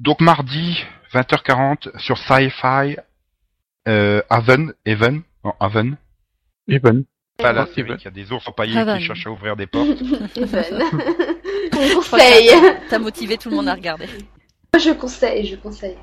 donc 0.00 0.20
mardi 0.20 0.84
20h40 1.14 1.96
sur 2.00 2.18
Sci-Fi, 2.18 2.96
euh, 3.86 4.20
Haven, 4.28 4.74
Haven, 4.84 5.22
non, 5.44 5.54
Haven, 5.60 5.96
Evan. 6.68 7.04
pas 7.38 7.52
la 7.52 7.62
Ouais, 7.64 7.68
série 7.74 7.88
Haven. 7.88 7.96
qui 7.98 8.08
a 8.08 8.10
des 8.10 8.32
ours 8.32 8.46
empaillés 8.48 8.74
qui 8.98 9.00
cherchent 9.04 9.26
à 9.26 9.30
ouvrir 9.30 9.56
des 9.56 9.66
portes. 9.66 9.88
Even. 10.36 10.82
Conseille. 11.94 12.50
t'as- 12.88 12.98
motivé 12.98 13.36
tout 13.38 13.50
le 13.50 13.56
monde 13.56 13.68
à 13.68 13.74
regarder. 13.74 14.06
Je 14.78 14.90
conseille, 14.92 15.46
je 15.46 15.56
conseille. 15.56 15.96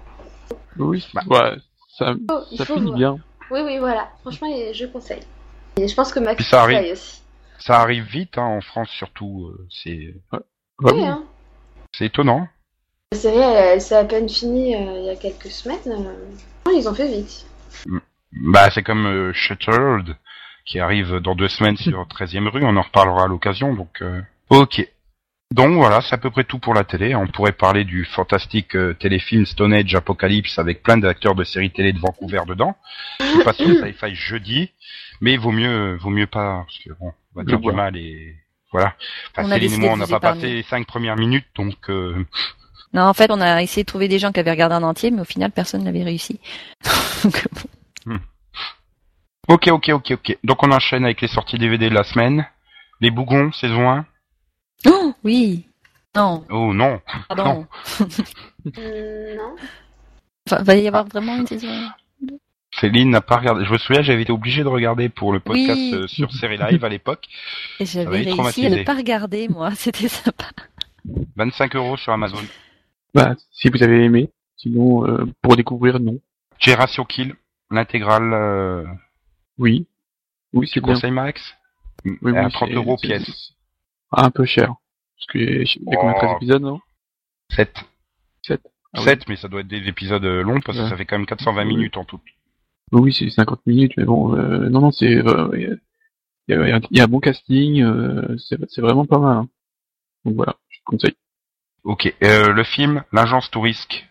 Oui, 0.77 1.05
Bah. 1.13 1.21
ouais, 1.27 1.55
ça, 1.97 2.13
Oh, 2.31 2.39
il 2.51 2.57
ça 2.57 2.65
faut 2.65 2.73
finit 2.75 2.85
voir. 2.87 2.97
bien. 2.97 3.17
Oui, 3.51 3.61
oui, 3.63 3.77
voilà. 3.77 4.09
Franchement, 4.21 4.47
je 4.73 4.85
conseille. 4.87 5.21
Et 5.77 5.87
je 5.87 5.95
pense 5.95 6.11
que 6.11 6.19
Max 6.19 6.43
ça 6.47 6.63
arrive. 6.63 6.91
aussi. 6.91 7.21
Ça 7.59 7.79
arrive 7.79 8.03
vite, 8.03 8.37
hein, 8.37 8.43
en 8.43 8.61
France 8.61 8.89
surtout. 8.89 9.47
euh, 9.53 9.67
c'est 9.69 10.15
Oui, 10.31 10.91
oui. 10.93 11.05
hein. 11.05 11.23
c'est 11.95 12.05
étonnant. 12.07 12.47
La 13.11 13.17
série, 13.19 13.37
elle, 13.37 13.73
elle 13.73 13.81
s'est 13.81 13.95
à 13.95 14.03
peine 14.05 14.27
finie 14.27 14.75
euh, 14.75 14.99
il 14.99 15.05
y 15.05 15.09
a 15.09 15.15
quelques 15.15 15.51
semaines. 15.51 15.77
euh. 15.87 16.71
Ils 16.75 16.87
ont 16.89 16.93
fait 16.95 17.07
vite. 17.07 17.45
Bah, 18.31 18.69
c'est 18.71 18.81
comme 18.83 19.05
euh, 19.05 19.31
Shuttered, 19.33 20.15
qui 20.65 20.79
arrive 20.79 21.17
dans 21.17 21.35
deux 21.35 21.47
semaines 21.47 21.77
sur 21.77 22.03
13e 22.03 22.47
rue. 22.47 22.63
On 22.63 22.77
en 22.77 22.81
reparlera 22.81 23.25
à 23.25 23.27
l'occasion. 23.27 23.73
Donc, 23.73 24.01
euh, 24.01 24.21
ok. 24.49 24.87
Donc 25.51 25.75
voilà, 25.75 26.01
c'est 26.01 26.15
à 26.15 26.17
peu 26.17 26.31
près 26.31 26.45
tout 26.45 26.57
pour 26.57 26.73
la 26.73 26.83
télé. 26.83 27.13
On 27.13 27.27
pourrait 27.27 27.51
parler 27.51 27.83
du 27.83 28.05
fantastique 28.05 28.75
euh, 28.75 28.95
téléfilm 28.95 29.45
Stone 29.45 29.73
Age 29.73 29.93
Apocalypse 29.93 30.57
avec 30.57 30.81
plein 30.81 30.97
d'acteurs 30.97 31.35
de 31.35 31.43
séries 31.43 31.69
télé 31.69 31.93
de 31.93 31.99
Vancouver 31.99 32.41
dedans. 32.47 32.75
Je 33.19 33.43
passe 33.43 33.57
sur 33.57 33.67
Sci-Fi 33.67 34.15
jeudi, 34.15 34.71
mais 35.21 35.37
vaut 35.37 35.51
mieux, 35.51 35.95
vaut 35.97 36.09
mieux 36.09 36.25
pas, 36.25 36.65
parce 36.65 36.79
que 36.79 36.89
bon, 36.99 37.13
on 37.35 37.39
va 37.39 37.45
dire 37.45 37.59
du 37.59 37.71
mal 37.71 37.95
et 37.95 38.35
voilà. 38.71 38.95
Enfin, 39.37 39.47
Céline 39.47 39.73
et 39.73 39.77
moi, 39.77 39.91
on 39.93 39.97
n'a 39.97 40.07
pas 40.07 40.17
épargner. 40.17 40.41
passé 40.41 40.53
les 40.55 40.63
cinq 40.63 40.87
premières 40.87 41.17
minutes, 41.17 41.45
donc 41.55 41.77
euh, 41.89 42.25
Non, 42.91 43.03
en 43.03 43.13
fait, 43.13 43.29
on 43.29 43.39
a 43.39 43.61
essayé 43.61 43.83
de 43.83 43.87
trouver 43.87 44.07
des 44.07 44.17
gens 44.17 44.31
qui 44.31 44.39
avaient 44.39 44.51
regardé 44.51 44.75
en 44.75 44.83
entier, 44.83 45.11
mais 45.11 45.21
au 45.21 45.25
final, 45.25 45.51
personne 45.51 45.83
n'avait 45.83 46.03
réussi. 46.03 46.39
Donc, 47.23 47.47
bon. 48.05 48.19
Ok, 49.47 49.67
ok, 49.67 49.89
ok, 49.89 50.11
ok. 50.11 50.37
Donc 50.43 50.63
on 50.63 50.71
enchaîne 50.71 51.03
avec 51.05 51.21
les 51.21 51.27
sorties 51.27 51.57
DVD 51.57 51.89
de 51.89 51.93
la 51.95 52.03
semaine. 52.03 52.45
Les 53.01 53.11
Bougons, 53.11 53.51
saison 53.51 53.89
1. 53.89 54.05
Oh, 54.87 55.13
oui. 55.23 55.65
Non, 56.15 56.45
Oh 56.49 56.73
non. 56.73 57.01
pardon. 57.27 57.65
Non. 58.65 59.55
Enfin, 60.47 60.61
va 60.63 60.75
y 60.75 60.87
avoir 60.87 61.05
vraiment 61.05 61.35
une 61.37 61.47
saison. 61.47 61.67
Céline 62.79 63.09
n'a 63.11 63.21
pas 63.21 63.37
regardé. 63.37 63.65
Je 63.65 63.71
me 63.71 63.77
souviens, 63.77 64.01
j'avais 64.01 64.21
été 64.23 64.31
obligé 64.31 64.63
de 64.63 64.67
regarder 64.67 65.09
pour 65.09 65.31
le 65.33 65.39
podcast 65.39 65.79
Oui. 65.79 65.91
euh, 65.93 66.07
sur 66.07 66.31
Série 66.33 66.57
Live 66.57 66.83
à 66.83 66.89
l'époque. 66.89 67.27
Et 67.79 67.85
j'avais 67.85 68.21
réussi 68.21 68.65
à 68.65 68.69
ne 68.69 68.83
pas 68.83 68.95
regarder, 68.95 69.47
moi. 69.47 69.71
C'était 69.75 70.07
sympa. 70.07 70.45
25 71.35 71.75
euros 71.75 71.97
sur 71.97 72.13
Amazon. 72.13 72.41
Bah, 73.13 73.35
si 73.51 73.69
vous 73.69 73.83
avez 73.83 74.03
aimé. 74.03 74.29
Sinon, 74.57 75.05
euh, 75.07 75.25
pour 75.41 75.55
découvrir, 75.55 75.99
non. 75.99 76.19
Gération 76.59 77.03
Kill, 77.05 77.35
l'intégrale. 77.71 78.33
Euh, 78.33 78.83
Oui. 79.57 79.87
Oui, 80.53 80.67
c'est 80.71 80.81
bien. 80.81 80.93
conseilles 80.93 81.11
Max 81.11 81.55
Oui, 82.05 82.17
à 82.37 82.45
oui, 82.45 82.51
30 82.51 82.69
c'est- 82.69 82.75
euros 82.75 82.97
pièce. 82.97 83.23
c'est 83.25 83.53
Un 84.23 84.29
peu 84.31 84.45
cher. 84.45 84.75
Parce 85.17 85.27
que 85.27 85.65
je 85.65 85.71
sais 85.73 85.79
pas 85.79 85.95
combien 85.95 86.13
Oh. 86.15 86.19
13 86.19 86.31
épisodes, 86.37 86.61
non? 86.61 86.79
7. 87.51 87.73
7. 88.43 88.61
Ah 88.93 88.99
oui. 88.99 89.03
7, 89.05 89.27
mais 89.29 89.35
ça 89.37 89.47
doit 89.47 89.61
être 89.61 89.67
des 89.67 89.87
épisodes 89.87 90.23
euh, 90.25 90.43
longs 90.43 90.59
parce 90.61 90.77
que 90.77 90.83
Ouais. 90.83 90.89
ça 90.89 90.97
fait 90.97 91.05
quand 91.05 91.17
même 91.17 91.25
420 91.25 91.65
Oui. 91.65 91.75
minutes 91.75 91.97
en 91.97 92.05
tout. 92.05 92.19
Oui, 92.91 93.11
c'est 93.13 93.29
50 93.29 93.65
minutes, 93.65 93.93
mais 93.97 94.03
bon, 94.05 94.35
euh, 94.35 94.69
non, 94.69 94.81
non, 94.81 94.91
c'est, 94.91 95.15
euh, 95.15 95.49
il 95.55 95.61
y, 95.61 95.65
a- 96.53 96.67
il 96.67 96.69
y 96.69 96.73
a- 96.73 96.79
il 96.91 96.97
y 96.97 97.01
a 97.01 97.03
un 97.05 97.07
bon 97.07 97.19
casting, 97.19 97.81
euh, 97.81 98.35
c'est 98.37 98.81
vraiment 98.81 99.05
pas 99.05 99.17
mal. 99.19 99.37
hein. 99.37 99.49
Donc 100.25 100.35
voilà, 100.35 100.55
je 100.69 100.77
te 100.79 100.83
conseille. 100.85 101.15
Ok. 101.83 102.13
Euh, 102.23 102.51
le 102.53 102.63
film, 102.63 103.03
L'Agence 103.11 103.49
Tourisque. 103.49 104.07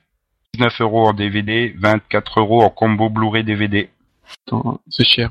19 0.54 0.80
euros 0.82 1.06
en 1.08 1.14
DVD, 1.14 1.72
24 1.78 2.40
euros 2.40 2.62
en 2.62 2.68
combo 2.70 3.08
Blu-ray 3.08 3.44
DVD. 3.44 3.88
Attends, 4.46 4.80
c'est 4.88 5.04
cher. 5.04 5.30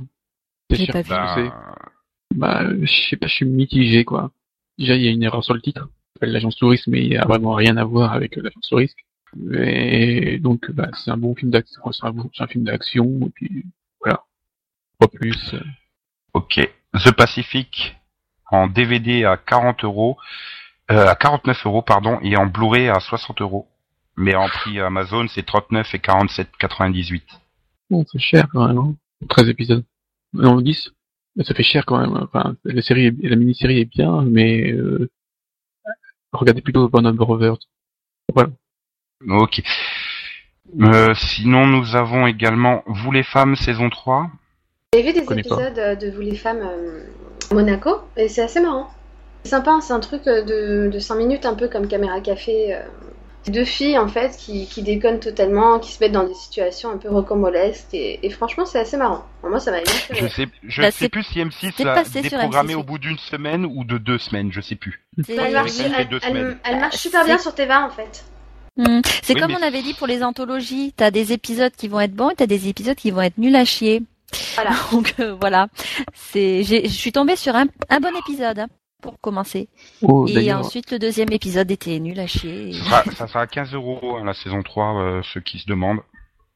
C'est 0.70 0.78
J'ai 0.78 0.86
cher. 0.86 0.93
pas 0.93 1.02
vu. 1.02 1.10
je 1.10 1.34
sais. 1.49 1.49
Ben, 2.36 2.64
Bah, 2.70 2.70
je 2.82 3.10
sais 3.10 3.18
pas, 3.18 3.28
je 3.28 3.34
suis 3.36 3.45
mitigé, 3.45 4.06
quoi. 4.06 4.32
Déjà, 4.78 4.95
il 4.95 5.02
y 5.04 5.08
a 5.08 5.12
une 5.12 5.24
erreur 5.24 5.43
sur 5.43 5.54
le 5.54 5.62
titre. 5.62 5.89
S'appelle 6.16 6.32
l'agence 6.32 6.56
touriste, 6.56 6.88
mais 6.88 7.02
il 7.04 7.12
y 7.14 7.18
a 7.18 7.26
vraiment 7.26 7.54
rien 7.54 7.78
à 7.78 7.84
voir 7.84 8.14
avec 8.14 8.38
euh, 8.38 8.41
l'agence 8.43 8.68
touriste. 8.70 8.95
Et 9.54 10.39
donc, 10.39 10.70
bah, 10.72 10.89
c'est 10.93 11.12
un 11.12 11.18
bon 11.18 11.36
film 11.36 11.52
d'action, 11.52 11.82
c'est 11.91 12.06
un, 12.06 12.12
bon- 12.12 12.30
c'est 12.36 12.43
un 12.43 12.47
film 12.47 12.64
d'action, 12.66 13.06
et 13.28 13.30
puis, 13.30 13.66
voilà. 14.02 14.24
Pas 14.99 15.08
plus. 15.08 15.54
euh. 15.54 15.60
ok. 16.34 16.60
The 16.93 17.12
Pacific 17.12 17.95
en 18.49 18.68
DVD 18.68 19.24
à 19.24 19.38
40 19.38 19.84
euros, 19.86 20.18
euh, 20.91 21.08
à 21.08 21.16
49 21.16 21.66
euros 21.66 21.82
pardon, 21.82 22.20
et 22.22 22.36
en 22.36 22.45
Blu-ray 22.45 22.89
à 22.89 22.99
60 22.99 23.39
euros. 23.41 23.68
Mais 24.18 24.36
en 24.36 24.47
prix 24.49 24.80
Amazon, 24.82 25.26
c'est 25.30 25.45
39 25.45 25.95
et 25.95 25.99
47,98. 25.99 27.22
Bon, 27.91 28.03
c'est 28.11 28.19
cher, 28.19 28.47
quand 28.51 28.67
même, 28.67 28.77
hein. 28.77 28.95
13 29.29 29.49
épisodes. 29.49 29.83
Non, 30.33 30.59
10. 30.61 30.91
Mais 31.35 31.43
ça 31.43 31.53
fait 31.53 31.61
cher, 31.63 31.85
quand 31.85 31.99
même. 31.99 32.17
Enfin, 32.23 32.55
la 32.63 32.81
série, 32.81 33.05
est- 33.07 33.21
la 33.29 33.35
mini-série 33.35 33.79
est 33.81 33.85
bien, 33.85 34.21
mais, 34.23 34.71
euh, 34.71 35.09
regardez 36.31 36.61
plutôt 36.61 36.87
Band 36.89 37.05
of 37.05 37.15
Brothers. 37.15 37.57
Voilà. 38.33 38.49
Ok. 39.27 39.61
Euh, 40.81 41.13
sinon, 41.15 41.67
nous 41.67 41.95
avons 41.95 42.27
également 42.27 42.81
Vous 42.87 43.11
les 43.11 43.23
femmes 43.23 43.55
saison 43.55 43.89
3. 43.89 44.29
J'ai 44.93 45.03
vu 45.03 45.13
des 45.13 45.21
pas. 45.23 45.35
épisodes 45.37 45.77
euh, 45.77 45.95
de 45.95 46.09
Vous 46.09 46.21
les 46.21 46.35
femmes 46.35 46.61
euh, 46.63 47.03
à 47.49 47.53
Monaco 47.53 47.91
et 48.17 48.27
c'est 48.29 48.41
assez 48.41 48.61
marrant. 48.61 48.89
C'est 49.43 49.49
sympa, 49.51 49.79
c'est 49.81 49.93
un 49.93 49.99
truc 49.99 50.23
de, 50.25 50.89
de 50.89 50.99
5 50.99 51.15
minutes, 51.15 51.45
un 51.45 51.55
peu 51.55 51.67
comme 51.67 51.87
Caméra 51.87 52.19
Café. 52.21 52.75
euh. 52.75 52.81
C'est 53.43 53.51
deux 53.51 53.65
filles 53.65 53.97
en 53.97 54.07
fait 54.07 54.37
qui, 54.37 54.67
qui 54.67 54.83
déconnent 54.83 55.19
totalement, 55.19 55.79
qui 55.79 55.91
se 55.91 55.99
mettent 56.03 56.11
dans 56.11 56.27
des 56.27 56.33
situations 56.35 56.91
un 56.91 56.97
peu 56.97 57.09
rocambolesques 57.09 57.93
et, 57.93 58.19
et 58.25 58.29
franchement 58.29 58.65
c'est 58.65 58.79
assez 58.79 58.97
marrant. 58.97 59.25
Moi 59.43 59.59
ça 59.59 59.71
m'a 59.71 59.81
bien 59.81 59.93
fait 59.93 60.13
Je 60.15 60.27
sais, 60.27 60.47
je 60.63 60.81
Bah, 60.81 60.91
sais 60.91 61.09
plus 61.09 61.23
si 61.23 61.39
M6 61.39 61.71
c'est 61.75 61.83
l'a 61.83 62.03
déprogrammé 62.03 62.73
M6, 62.75 62.77
au 62.77 62.83
bout 62.83 62.99
d'une 62.99 63.17
semaine 63.17 63.65
ou 63.65 63.83
de 63.83 63.97
deux 63.97 64.19
semaines, 64.19 64.51
je 64.51 64.61
sais 64.61 64.75
plus. 64.75 65.01
Elle 65.27 65.53
marche, 65.53 65.71
Elle 65.79 65.91
fait 65.91 66.01
elle- 66.01 66.07
deux 66.09 66.19
elle- 66.21 66.29
semaines. 66.29 66.57
elle 66.63 66.79
marche 66.79 66.97
super 66.97 67.25
bien 67.25 67.37
sur 67.39 67.55
Teva 67.55 67.83
en 67.85 67.89
fait. 67.89 68.23
Hmm. 68.77 69.01
C'est 69.23 69.33
Oui, 69.33 69.41
comme 69.41 69.51
mais- 69.51 69.57
on 69.59 69.63
avait 69.67 69.81
dit 69.81 69.93
pour 69.95 70.07
les 70.07 70.23
anthologies, 70.23 70.93
t'as 70.95 71.09
des 71.11 71.33
épisodes 71.33 71.73
qui 71.75 71.87
vont 71.87 71.99
être 71.99 72.13
bons 72.13 72.29
et 72.29 72.35
t'as 72.35 72.45
des 72.47 72.67
épisodes 72.69 72.95
qui 72.95 73.11
vont 73.11 73.21
être 73.21 73.37
nuls 73.39 73.55
à 73.55 73.65
chier. 73.65 74.03
Voilà. 74.55 74.69
Donc 74.91 75.15
euh, 75.19 75.35
voilà, 75.41 75.67
c'est, 76.13 76.63
j'ai- 76.63 76.83
je 76.87 76.93
suis 76.93 77.11
tombée 77.11 77.35
sur 77.35 77.55
un, 77.55 77.65
un 77.89 77.99
bon 77.99 78.15
épisode 78.19 78.59
hein, 78.59 78.67
pour 79.02 79.20
commencer. 79.20 79.68
Oh, 80.02 80.26
et 80.28 80.54
ensuite 80.54 80.91
le 80.91 80.99
deuxième 80.99 81.32
épisode 81.32 81.70
était 81.72 81.99
nul 81.99 82.20
à 82.20 82.28
chier. 82.28 82.74
Ça 82.74 82.84
sera, 82.84 83.04
ça 83.12 83.28
sera 83.28 83.41
à 83.41 83.47
15 83.47 83.74
euros 83.74 84.18
hein, 84.18 84.24
la 84.26 84.34
saison 84.34 84.62
3, 84.64 85.02
euh, 85.02 85.22
ceux 85.34 85.41
qui 85.41 85.60
se 85.60 85.66
demandent. 85.68 86.02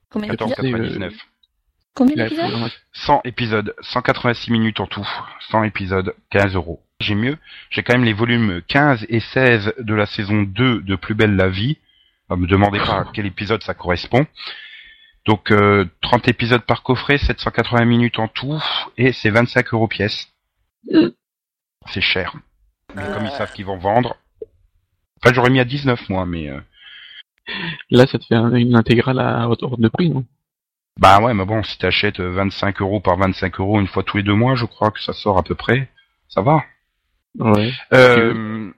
Combien 0.09 0.29
d'épisodes 0.29 0.55
14,99. 0.57 1.13
Combien 1.93 2.15
il 2.15 2.21
a- 2.21 2.29
d'épisodes 2.29 2.71
100 2.93 3.21
épisodes, 3.25 3.75
186 3.81 4.51
minutes 4.51 4.79
en 4.79 4.87
tout. 4.87 5.07
100 5.49 5.63
épisodes, 5.63 6.13
15 6.29 6.55
euros. 6.55 6.81
J'ai 7.01 7.15
mieux, 7.15 7.37
j'ai 7.71 7.83
quand 7.83 7.93
même 7.93 8.05
les 8.05 8.13
volumes 8.13 8.61
15 8.69 9.05
et 9.09 9.19
16 9.19 9.73
de 9.79 9.93
la 9.93 10.05
saison 10.05 10.43
2 10.43 10.81
de 10.81 10.95
Plus 10.95 11.13
belle 11.15 11.35
la 11.35 11.49
vie. 11.49 11.77
Ne 12.29 12.37
me 12.37 12.47
demandez 12.47 12.79
pas 12.79 12.99
à 13.01 13.05
quel 13.13 13.25
épisode 13.25 13.61
ça 13.63 13.73
correspond. 13.73 14.25
Donc 15.25 15.51
euh, 15.51 15.85
30 16.01 16.27
épisodes 16.27 16.61
par 16.61 16.83
coffret, 16.83 17.17
780 17.17 17.83
minutes 17.85 18.19
en 18.19 18.27
tout, 18.27 18.61
et 18.97 19.11
c'est 19.11 19.29
25 19.31 19.73
euros 19.73 19.87
pièce. 19.87 20.27
C'est 21.91 22.01
cher. 22.01 22.35
Mais 22.95 23.03
comme 23.13 23.25
ils 23.25 23.31
savent 23.31 23.51
qu'ils 23.53 23.65
vont 23.65 23.77
vendre. 23.77 24.15
Enfin 25.23 25.33
j'aurais 25.33 25.49
mis 25.49 25.59
à 25.59 25.65
19 25.65 26.09
moi, 26.09 26.25
mais... 26.25 26.49
euh, 26.49 26.59
Là, 27.91 28.07
ça 28.07 28.17
te 28.17 28.25
fait 28.25 28.35
un- 28.35 28.53
une 28.55 28.75
intégrale 28.75 29.19
à 29.19 29.47
haute 29.47 29.61
ordre 29.63 29.77
de 29.77 29.87
prix, 29.87 30.09
non? 30.09 30.25
Bah 30.99 31.19
ouais, 31.19 31.33
mais 31.33 31.45
bon, 31.45 31.61
si 31.63 31.77
t'achètes 31.77 32.19
euh, 32.19 32.31
25 32.31 32.81
euros 32.81 32.99
par 33.01 33.17
25 33.17 33.59
euros 33.59 33.79
une 33.79 33.87
fois 33.87 34.01
tous 34.03 34.17
les 34.17 34.23
deux 34.23 34.33
mois, 34.33 34.55
je 34.55 34.65
crois 34.65 34.91
que 34.91 34.99
ça 35.01 35.13
sort 35.13 35.37
à 35.37 35.43
peu 35.43 35.53
près. 35.53 35.89
Ça 36.29 36.41
va. 36.41 36.63
Ouais. 37.37 37.71
Euh, 37.93 38.71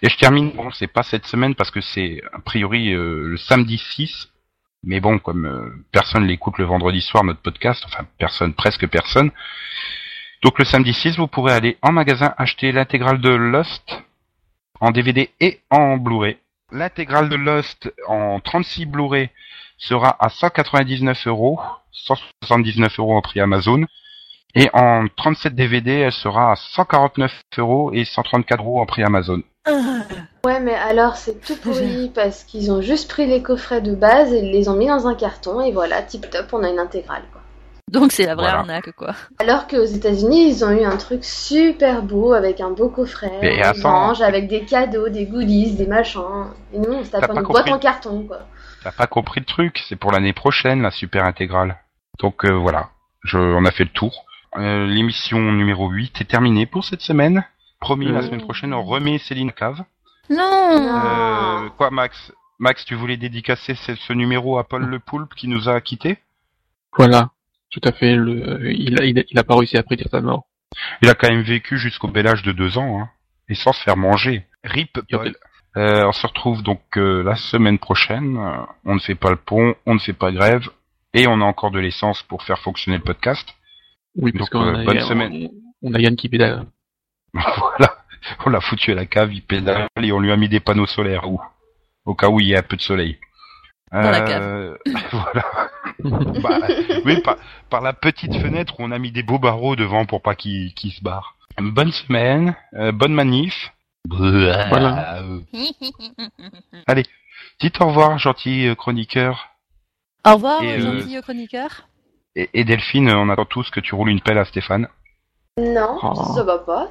et 0.00 0.08
je 0.08 0.16
termine, 0.16 0.52
bon, 0.52 0.70
c'est 0.70 0.86
pas 0.86 1.02
cette 1.02 1.26
semaine 1.26 1.54
parce 1.54 1.70
que 1.70 1.80
c'est 1.80 2.22
a 2.32 2.38
priori 2.38 2.92
euh, 2.94 3.26
le 3.26 3.36
samedi 3.36 3.78
6. 3.78 4.28
Mais 4.82 5.00
bon, 5.00 5.18
comme 5.18 5.44
euh, 5.44 5.84
personne 5.92 6.24
l'écoute 6.26 6.56
le 6.56 6.64
vendredi 6.64 7.02
soir, 7.02 7.22
notre 7.24 7.42
podcast, 7.42 7.82
enfin 7.84 8.06
personne, 8.16 8.54
presque 8.54 8.86
personne. 8.86 9.30
Donc 10.42 10.58
le 10.58 10.64
samedi 10.64 10.94
6, 10.94 11.18
vous 11.18 11.26
pourrez 11.26 11.52
aller 11.52 11.76
en 11.82 11.92
magasin 11.92 12.34
acheter 12.38 12.72
l'intégrale 12.72 13.20
de 13.20 13.28
Lost 13.28 14.02
en 14.80 14.90
DVD 14.90 15.30
et 15.38 15.60
en 15.70 15.98
Blu-ray. 15.98 16.38
L'intégrale 16.72 17.28
de 17.28 17.36
Lost 17.36 17.92
en 18.08 18.40
36 18.40 18.86
Blu-ray 18.86 19.28
sera 19.76 20.16
à 20.18 20.30
199 20.30 21.26
euros, 21.26 21.60
179 21.92 22.98
euros 22.98 23.16
en 23.16 23.20
prix 23.20 23.40
Amazon. 23.40 23.84
Et 24.54 24.70
en 24.72 25.06
37 25.14 25.54
DVD, 25.54 25.92
elle 25.92 26.12
sera 26.12 26.52
à 26.52 26.56
149 26.56 27.32
euros 27.58 27.92
et 27.92 28.06
134 28.06 28.62
euros 28.62 28.80
en 28.80 28.86
prix 28.86 29.02
Amazon. 29.02 29.42
Ouais 30.42 30.58
mais 30.58 30.74
alors 30.74 31.16
c'est 31.16 31.38
tout 31.44 31.54
pourri 31.56 32.10
parce 32.14 32.44
qu'ils 32.44 32.72
ont 32.72 32.80
juste 32.80 33.10
pris 33.10 33.26
les 33.26 33.42
coffrets 33.42 33.82
de 33.82 33.94
base 33.94 34.32
et 34.32 34.38
ils 34.38 34.50
les 34.50 34.70
ont 34.70 34.74
mis 34.74 34.86
dans 34.86 35.06
un 35.06 35.14
carton 35.14 35.60
et 35.60 35.70
voilà, 35.70 36.00
tip 36.00 36.30
top, 36.30 36.46
on 36.54 36.64
a 36.64 36.70
une 36.70 36.78
intégrale 36.78 37.24
quoi. 37.30 37.39
Donc 37.90 38.12
c'est 38.12 38.24
la 38.26 38.34
vraie 38.34 38.44
Voilà. 38.44 38.58
arnaque 38.60 38.92
quoi. 38.92 39.14
Alors 39.38 39.66
qu'aux 39.66 39.84
États-Unis, 39.84 40.48
ils 40.48 40.64
ont 40.64 40.70
eu 40.70 40.84
un 40.84 40.96
truc 40.96 41.24
super 41.24 42.02
beau 42.02 42.32
avec 42.32 42.60
un 42.60 42.70
beau 42.70 42.88
coffret, 42.88 43.32
Mais 43.42 43.62
un 43.64 43.72
orange, 43.84 44.22
avec 44.22 44.46
des 44.48 44.64
cadeaux, 44.64 45.08
des 45.08 45.26
goodies, 45.26 45.72
des 45.74 45.86
machins. 45.86 46.46
Et 46.72 46.78
nous, 46.78 46.92
on 46.92 47.04
se 47.04 47.10
tape 47.10 47.30
une 47.34 47.42
boîte 47.42 47.68
en 47.70 47.78
carton, 47.78 48.22
quoi. 48.26 48.40
T'as 48.84 48.92
pas 48.92 49.06
compris 49.06 49.40
le 49.40 49.46
truc, 49.46 49.82
c'est 49.88 49.96
pour 49.96 50.12
l'année 50.12 50.32
prochaine 50.32 50.82
la 50.82 50.90
super 50.90 51.24
intégrale. 51.24 51.76
Donc 52.20 52.44
euh, 52.44 52.52
voilà, 52.52 52.90
je, 53.24 53.38
on 53.38 53.64
a 53.64 53.70
fait 53.72 53.84
le 53.84 53.90
tour. 53.90 54.24
Euh, 54.56 54.86
L'émission 54.86 55.38
numéro 55.38 55.88
8 55.88 56.20
est 56.20 56.24
terminée 56.24 56.66
pour 56.66 56.84
cette 56.84 57.02
semaine. 57.02 57.44
Promis, 57.80 58.06
la 58.10 58.18
Euh. 58.18 58.22
semaine 58.22 58.40
prochaine, 58.42 58.72
on 58.74 58.82
remet 58.84 59.18
Céline 59.18 59.52
Cave. 59.52 59.82
Non. 60.28 60.80
Non. 60.80 61.00
Euh, 61.64 61.68
quoi, 61.76 61.90
Max? 61.90 62.32
Max, 62.58 62.84
tu 62.84 62.94
voulais 62.94 63.16
dédicacer 63.16 63.74
ce, 63.74 63.94
ce 63.96 64.12
numéro 64.12 64.58
à 64.58 64.64
Paul 64.64 64.84
Le 64.84 64.98
Poulpe 64.98 65.34
qui 65.34 65.48
nous 65.48 65.68
a 65.68 65.80
quittés? 65.80 66.18
Voilà. 66.96 67.30
Tout 67.70 67.80
à 67.84 67.92
fait. 67.92 68.16
Le, 68.16 68.72
il, 68.72 69.00
a, 69.00 69.04
il, 69.04 69.18
a, 69.18 69.22
il 69.28 69.38
a 69.38 69.44
pas 69.44 69.56
réussi 69.56 69.76
à 69.76 69.82
prédire 69.82 70.08
sa 70.10 70.20
mort. 70.20 70.46
Il 71.02 71.08
a 71.08 71.14
quand 71.14 71.28
même 71.28 71.42
vécu 71.42 71.78
jusqu'au 71.78 72.08
bel 72.08 72.26
âge 72.26 72.42
de 72.42 72.52
deux 72.52 72.78
ans, 72.78 73.00
hein, 73.00 73.08
et 73.48 73.54
sans 73.54 73.72
se 73.72 73.82
faire 73.82 73.96
manger. 73.96 74.46
Rip 74.64 75.00
Paul. 75.10 75.34
Euh, 75.76 76.04
on 76.04 76.12
se 76.12 76.26
retrouve 76.26 76.62
donc 76.62 76.82
euh, 76.96 77.22
la 77.22 77.36
semaine 77.36 77.78
prochaine. 77.78 78.38
On 78.84 78.94
ne 78.94 79.00
fait 79.00 79.14
pas 79.14 79.30
le 79.30 79.36
pont, 79.36 79.74
on 79.86 79.94
ne 79.94 80.00
fait 80.00 80.12
pas 80.12 80.32
grève, 80.32 80.68
et 81.14 81.26
on 81.28 81.40
a 81.40 81.44
encore 81.44 81.70
de 81.70 81.78
l'essence 81.78 82.22
pour 82.24 82.42
faire 82.42 82.58
fonctionner 82.58 82.98
le 82.98 83.04
podcast. 83.04 83.48
Oui, 84.16 84.32
parce 84.32 84.50
Donc, 84.50 84.62
qu'on 84.62 84.68
euh, 84.68 84.80
a, 84.80 84.84
bonne 84.84 85.00
semaine. 85.00 85.48
On, 85.82 85.94
a 85.94 86.00
Yann 86.00 86.16
qui 86.16 86.28
pédale. 86.28 86.66
voilà, 87.32 87.96
on 88.44 88.50
l'a 88.50 88.60
foutu 88.60 88.90
à 88.90 88.94
la 88.96 89.06
cave, 89.06 89.32
il 89.32 89.42
pédale 89.42 89.86
et 90.02 90.12
on 90.12 90.18
lui 90.18 90.32
a 90.32 90.36
mis 90.36 90.48
des 90.48 90.60
panneaux 90.60 90.86
solaires 90.86 91.30
où, 91.30 91.40
au 92.04 92.14
cas 92.14 92.28
où 92.28 92.40
il 92.40 92.48
y 92.48 92.56
a 92.56 92.58
un 92.58 92.62
peu 92.62 92.76
de 92.76 92.82
soleil. 92.82 93.18
Dans 93.92 94.10
la 94.10 94.40
Euh, 94.40 94.76
voilà. 95.12 95.70
Bah, 96.04 96.58
oui, 97.04 97.20
par, 97.22 97.36
par 97.68 97.80
la 97.80 97.92
petite 97.92 98.34
fenêtre 98.36 98.74
où 98.78 98.84
on 98.84 98.90
a 98.92 98.98
mis 98.98 99.12
des 99.12 99.22
beaux 99.22 99.38
barreaux 99.38 99.76
devant 99.76 100.06
pour 100.06 100.22
pas 100.22 100.34
qu'il 100.34 100.72
qu'il 100.74 100.92
se 100.92 101.02
barre. 101.02 101.36
Bonne 101.58 101.92
semaine, 101.92 102.54
euh, 102.74 102.92
bonne 102.92 103.12
manif. 103.12 103.72
Voilà. 104.08 105.22
Dites 107.60 107.80
au 107.80 107.86
revoir, 107.88 108.18
gentil 108.18 108.66
euh, 108.68 108.74
chroniqueur. 108.74 109.48
Au 110.26 110.34
revoir, 110.34 110.62
Et, 110.62 110.80
euh, 110.80 111.00
gentil 111.00 111.20
chroniqueur. 111.22 111.86
Et, 112.36 112.48
et 112.54 112.64
Delphine, 112.64 113.10
on 113.10 113.28
attend 113.28 113.44
tous 113.44 113.70
que 113.70 113.80
tu 113.80 113.94
roules 113.94 114.10
une 114.10 114.20
pelle 114.20 114.38
à 114.38 114.44
Stéphane. 114.44 114.88
Non, 115.58 115.98
Oh. 116.02 116.14
ça 116.34 116.42
va 116.44 116.58
pas. 116.58 116.88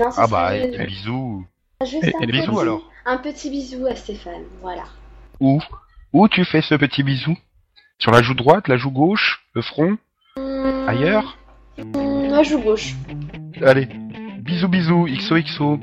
Non, 0.00 0.10
ça 0.10 0.22
Ah 0.24 0.26
bah, 0.26 0.56
et 0.56 0.86
bisous. 0.86 1.44
juste 1.84 2.04
et- 2.04 2.14
un, 2.16 2.26
petit, 2.26 2.58
alors. 2.60 2.82
un 3.06 3.18
petit 3.18 3.50
bisou 3.50 3.86
à 3.86 3.94
Stéphane, 3.94 4.42
voilà. 4.62 4.84
Où? 5.38 5.60
Où 6.12 6.26
tu 6.28 6.44
fais 6.44 6.62
ce 6.62 6.74
petit 6.74 7.02
bisou? 7.02 7.36
Sur 8.00 8.12
la 8.12 8.22
joue 8.22 8.32
droite, 8.32 8.66
la 8.66 8.78
joue 8.78 8.90
gauche, 8.90 9.44
le 9.54 9.60
front, 9.60 9.98
ailleurs 10.86 11.36
La 11.76 12.42
joue 12.42 12.58
gauche. 12.58 12.94
Allez, 13.60 13.88
bisous 14.40 14.68
bisous, 14.68 15.06
XOXO. 15.06 15.78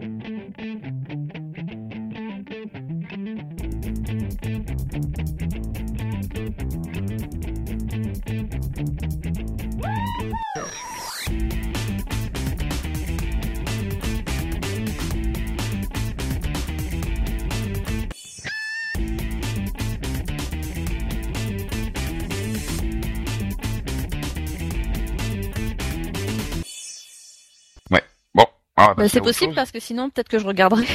Va 28.77 28.87
Bah, 28.89 28.95
passer 28.95 29.09
c'est 29.09 29.21
possible 29.21 29.45
chose. 29.51 29.55
parce 29.55 29.71
que 29.71 29.79
sinon 29.79 30.09
peut-être 30.09 30.29
que 30.29 30.39
je 30.39 30.45
regarderai. 30.45 30.85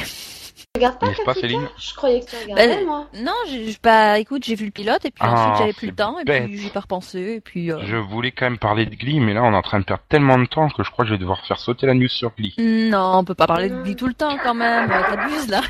regardes 0.75 0.99
pas, 0.99 1.07
N'est-ce 1.07 1.17
pas, 1.23 1.33
Katika 1.33 1.47
Céline 1.47 1.67
Je 1.77 1.93
croyais 1.95 2.21
que 2.21 2.29
tu 2.29 2.35
regardais, 2.41 2.67
Ben, 2.77 2.85
moi. 2.85 3.07
Non, 3.15 3.33
j'ai 3.49 3.71
j'ai 3.71 3.77
pas. 3.77 4.19
Écoute, 4.19 4.43
j'ai 4.45 4.55
vu 4.55 4.65
le 4.65 4.71
pilote 4.71 5.03
et 5.05 5.11
puis 5.11 5.19
Ah, 5.21 5.33
ensuite 5.33 5.57
j'avais 5.59 5.73
plus 5.73 5.87
le 5.89 5.95
temps 5.95 6.17
et 6.19 6.23
puis 6.25 6.57
j'y 6.57 6.67
ai 6.67 6.69
pas 6.69 6.79
repensé 6.79 7.19
et 7.19 7.41
puis. 7.41 7.71
euh, 7.71 7.79
Je 7.85 7.97
voulais 7.97 8.31
quand 8.31 8.45
même 8.45 8.57
parler 8.57 8.85
de 8.85 8.95
Glee, 8.95 9.19
mais 9.19 9.33
là 9.33 9.43
on 9.43 9.51
est 9.51 9.55
en 9.57 9.61
train 9.61 9.79
de 9.79 9.85
perdre 9.85 10.03
tellement 10.07 10.37
de 10.39 10.45
temps 10.45 10.69
que 10.69 10.83
je 10.83 10.89
crois 10.91 11.03
que 11.03 11.09
je 11.09 11.15
vais 11.15 11.19
devoir 11.19 11.45
faire 11.45 11.59
sauter 11.59 11.85
la 11.85 11.93
news 11.93 12.07
sur 12.07 12.31
Glee. 12.37 12.55
Non, 12.57 13.17
on 13.19 13.23
peut 13.25 13.35
pas 13.35 13.47
parler 13.47 13.69
de 13.69 13.75
lui 13.81 13.95
tout 13.95 14.07
le 14.07 14.13
temps 14.13 14.37
quand 14.41 14.53
même. 14.55 14.89
T'abuses 14.89 15.49
là. 15.49 15.61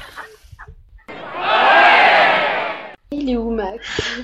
Il 3.12 3.30
est 3.30 3.38
où, 3.38 3.52
Max? 3.52 4.02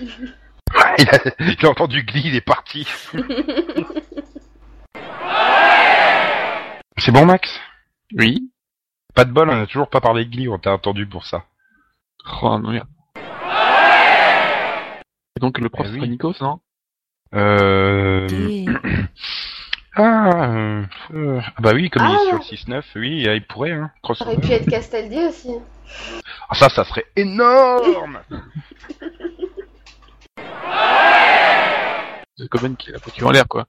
Il, 1.00 1.10
a, 1.10 1.18
il 1.40 1.66
a 1.66 1.70
entendu 1.70 2.04
Glee, 2.04 2.22
il 2.26 2.36
est 2.36 2.42
parti. 2.42 2.88
C'est 6.98 7.12
bon 7.12 7.26
Max? 7.26 7.50
Oui. 8.18 8.52
Pas 9.16 9.26
de 9.26 9.32
bol, 9.32 9.50
on 9.50 9.62
a 9.62 9.66
toujours 9.68 9.90
pas 9.90 10.02
parlé 10.02 10.26
de 10.26 10.32
Glee, 10.32 10.48
on 10.50 10.60
t'a 10.60 10.74
attendu 10.74 11.06
pour 11.08 11.26
ça. 11.26 11.46
Oh, 12.42 12.58
non, 12.60 12.72
merde. 12.72 12.88
Et 15.36 15.40
donc, 15.40 15.58
le 15.60 15.70
prof, 15.70 15.88
Eh 15.90 16.00
oui. 16.00 16.10
Nikos, 16.10 16.36
non 16.42 16.60
Euh... 17.36 18.28
Et- 18.30 18.66
Ah, 19.96 20.30
euh, 20.54 20.84
euh, 21.14 21.42
ah 21.44 21.54
bah 21.62 21.72
oui, 21.74 21.90
comme 21.90 22.06
il 22.06 22.12
est 22.14 22.18
Ah. 22.32 22.38
sur 22.38 22.38
le 22.38 22.44
6-9, 22.44 22.84
oui, 22.96 23.24
il 23.24 23.46
pourrait, 23.48 23.72
hein, 23.74 23.92
Ça 24.14 24.24
aurait 24.26 24.38
pu 24.38 24.52
être 24.52 24.70
Castaldi 24.70 25.18
aussi. 25.26 25.50
Ah 26.48 26.54
ça, 26.56 26.70
ça 26.70 26.86
serait 26.86 27.06
énorme 27.18 28.22
C'est 32.38 32.48
Coben 32.48 32.78
qui 32.78 32.92
l'a 32.92 33.00
foutu 33.00 33.24
en 33.26 33.32
l'air, 33.32 33.48
quoi. 33.50 33.66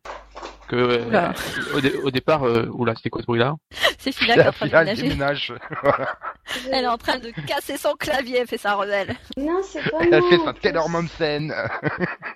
Que, 0.70 0.76
euh, 0.76 1.32
au, 1.74 1.80
dé- 1.80 1.94
au 2.04 2.10
départ, 2.12 2.46
euh, 2.46 2.68
oula, 2.72 2.94
c'était 2.94 3.10
quoi 3.10 3.22
ce 3.22 3.26
bruit-là 3.26 3.56
C'est 3.98 4.12
Phila 4.12 4.34
qui 4.34 4.40
est 4.40 4.46
en 4.46 4.52
train 4.52 4.66
de 4.66 4.70
Fila, 4.70 4.84
ménager. 4.84 5.02
déménage. 5.02 5.54
Elle 6.72 6.84
est 6.84 6.88
en 6.88 6.96
train 6.96 7.18
de 7.18 7.30
casser 7.46 7.76
son 7.76 7.94
clavier, 7.94 8.38
elle 8.40 8.46
fait 8.46 8.56
sa 8.58 8.74
rebelle. 8.74 9.14
Non, 9.36 9.60
c'est 9.62 9.82
pas 9.90 9.98
Elle 10.00 10.10
moi. 10.10 10.18
a 10.18 10.30
fait 10.30 10.36
en 10.38 10.44
sa. 10.46 10.52
Taylor 10.54 10.88
Momsen. 10.88 11.52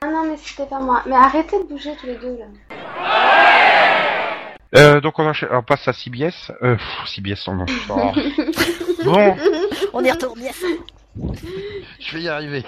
Ah 0.02 0.06
non, 0.06 0.24
mais 0.30 0.36
c'était 0.36 0.66
pas 0.66 0.78
moi. 0.80 1.02
Mais 1.06 1.14
arrêtez 1.16 1.58
de 1.58 1.64
bouger 1.68 1.92
tous 2.00 2.06
les 2.06 2.16
deux, 2.16 2.38
là. 2.38 2.46
Euh, 4.76 5.00
donc 5.00 5.18
on, 5.20 5.26
enchaîne- 5.28 5.48
on 5.52 5.62
passe 5.62 5.86
à 5.88 5.92
CBS. 5.92 6.50
Euh, 6.62 6.74
pff, 6.76 7.08
CBS, 7.08 7.46
on 7.48 7.64
oh. 7.88 8.12
Bon, 9.04 9.36
On 9.92 10.04
y 10.04 10.10
retourne, 10.10 10.40
yes. 10.40 10.64
je 12.00 12.16
vais 12.16 12.22
y 12.22 12.28
arriver. 12.28 12.64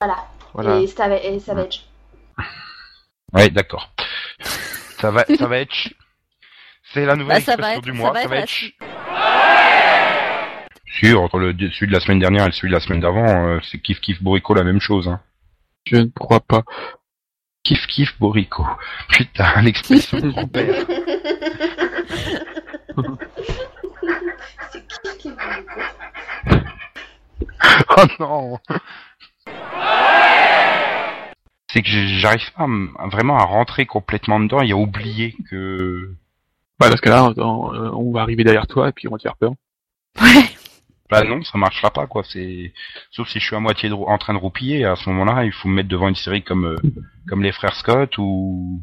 Voilà. 0.00 0.16
Et, 0.62 0.86
Stava- 0.86 1.20
et 1.22 1.38
Savage. 1.40 1.84
Ouais, 3.32 3.50
d'accord. 3.50 3.90
Ça 5.00 5.10
va, 5.10 5.24
ça 5.24 5.46
va 5.46 5.58
être. 5.58 5.74
C'est 6.92 7.04
la 7.04 7.16
nouvelle 7.16 7.38
Bah, 7.38 7.42
ça 7.44 7.56
va 7.56 7.74
expression 7.74 7.78
être- 7.80 7.84
du 7.84 7.90
ça 7.90 7.96
mois. 7.96 8.12
va 8.12 8.18
Ça 8.20 8.24
être 8.24 8.30
va 8.30 8.36
être. 8.38 8.50
Sûr, 10.86 11.20
entre 11.20 11.38
le 11.38 11.52
celui 11.72 11.88
de 11.88 11.92
la 11.92 12.00
semaine 12.00 12.20
dernière 12.20 12.46
et 12.46 12.52
celui 12.52 12.68
de 12.68 12.74
la 12.74 12.80
semaine 12.80 13.00
d'avant, 13.00 13.48
euh, 13.48 13.58
c'est 13.68 13.78
kiff 13.80 14.00
kiff 14.00 14.22
Borico 14.22 14.54
la 14.54 14.64
même 14.64 14.80
chose. 14.80 15.08
Hein. 15.08 15.20
Je 15.84 15.96
ne 15.96 16.04
crois 16.06 16.40
pas. 16.40 16.62
Kiff 17.64 17.86
kiff 17.88 18.18
Borico. 18.18 18.64
Putain, 19.10 19.60
l'expression 19.62 20.18
de 20.20 20.30
grand-père. 20.30 20.86
c'est 24.70 24.86
qui 24.86 25.18
qui 25.18 25.28
veut 25.30 26.64
Oh 27.98 28.04
non 28.20 28.58
C'est 31.76 31.82
que 31.82 31.88
j'arrive 31.90 32.52
pas 32.54 32.62
à 32.62 32.64
m- 32.64 32.90
à 32.98 33.06
vraiment 33.08 33.36
à 33.36 33.44
rentrer 33.44 33.84
complètement 33.84 34.40
dedans 34.40 34.62
et 34.62 34.72
à 34.72 34.76
oublier 34.76 35.36
que... 35.50 36.10
Bah, 36.80 36.88
parce 36.88 37.02
que 37.02 37.10
là, 37.10 37.30
on, 37.36 37.70
on 37.70 38.12
va 38.12 38.22
arriver 38.22 38.44
derrière 38.44 38.66
toi 38.66 38.88
et 38.88 38.92
puis 38.92 39.08
on 39.08 39.10
va 39.10 39.18
te 39.18 39.22
faire 39.24 39.36
peur. 39.36 39.52
Ouais. 40.22 40.44
Bah 41.10 41.22
non, 41.22 41.42
ça 41.44 41.56
marchera 41.58 41.90
pas 41.90 42.06
quoi. 42.06 42.24
C'est 42.24 42.72
sauf 43.10 43.28
si 43.28 43.38
je 43.38 43.44
suis 43.44 43.54
à 43.54 43.60
moitié 43.60 43.88
de 43.90 43.94
en 43.94 44.18
train 44.18 44.32
de 44.34 44.38
roupiller. 44.38 44.84
À 44.86 44.96
ce 44.96 45.08
moment-là, 45.10 45.44
il 45.44 45.52
faut 45.52 45.68
me 45.68 45.74
mettre 45.74 45.88
devant 45.88 46.08
une 46.08 46.16
série 46.16 46.42
comme 46.42 46.64
euh, 46.64 46.76
comme 47.28 47.42
les 47.42 47.52
frères 47.52 47.76
Scott 47.76 48.16
ou 48.18 48.80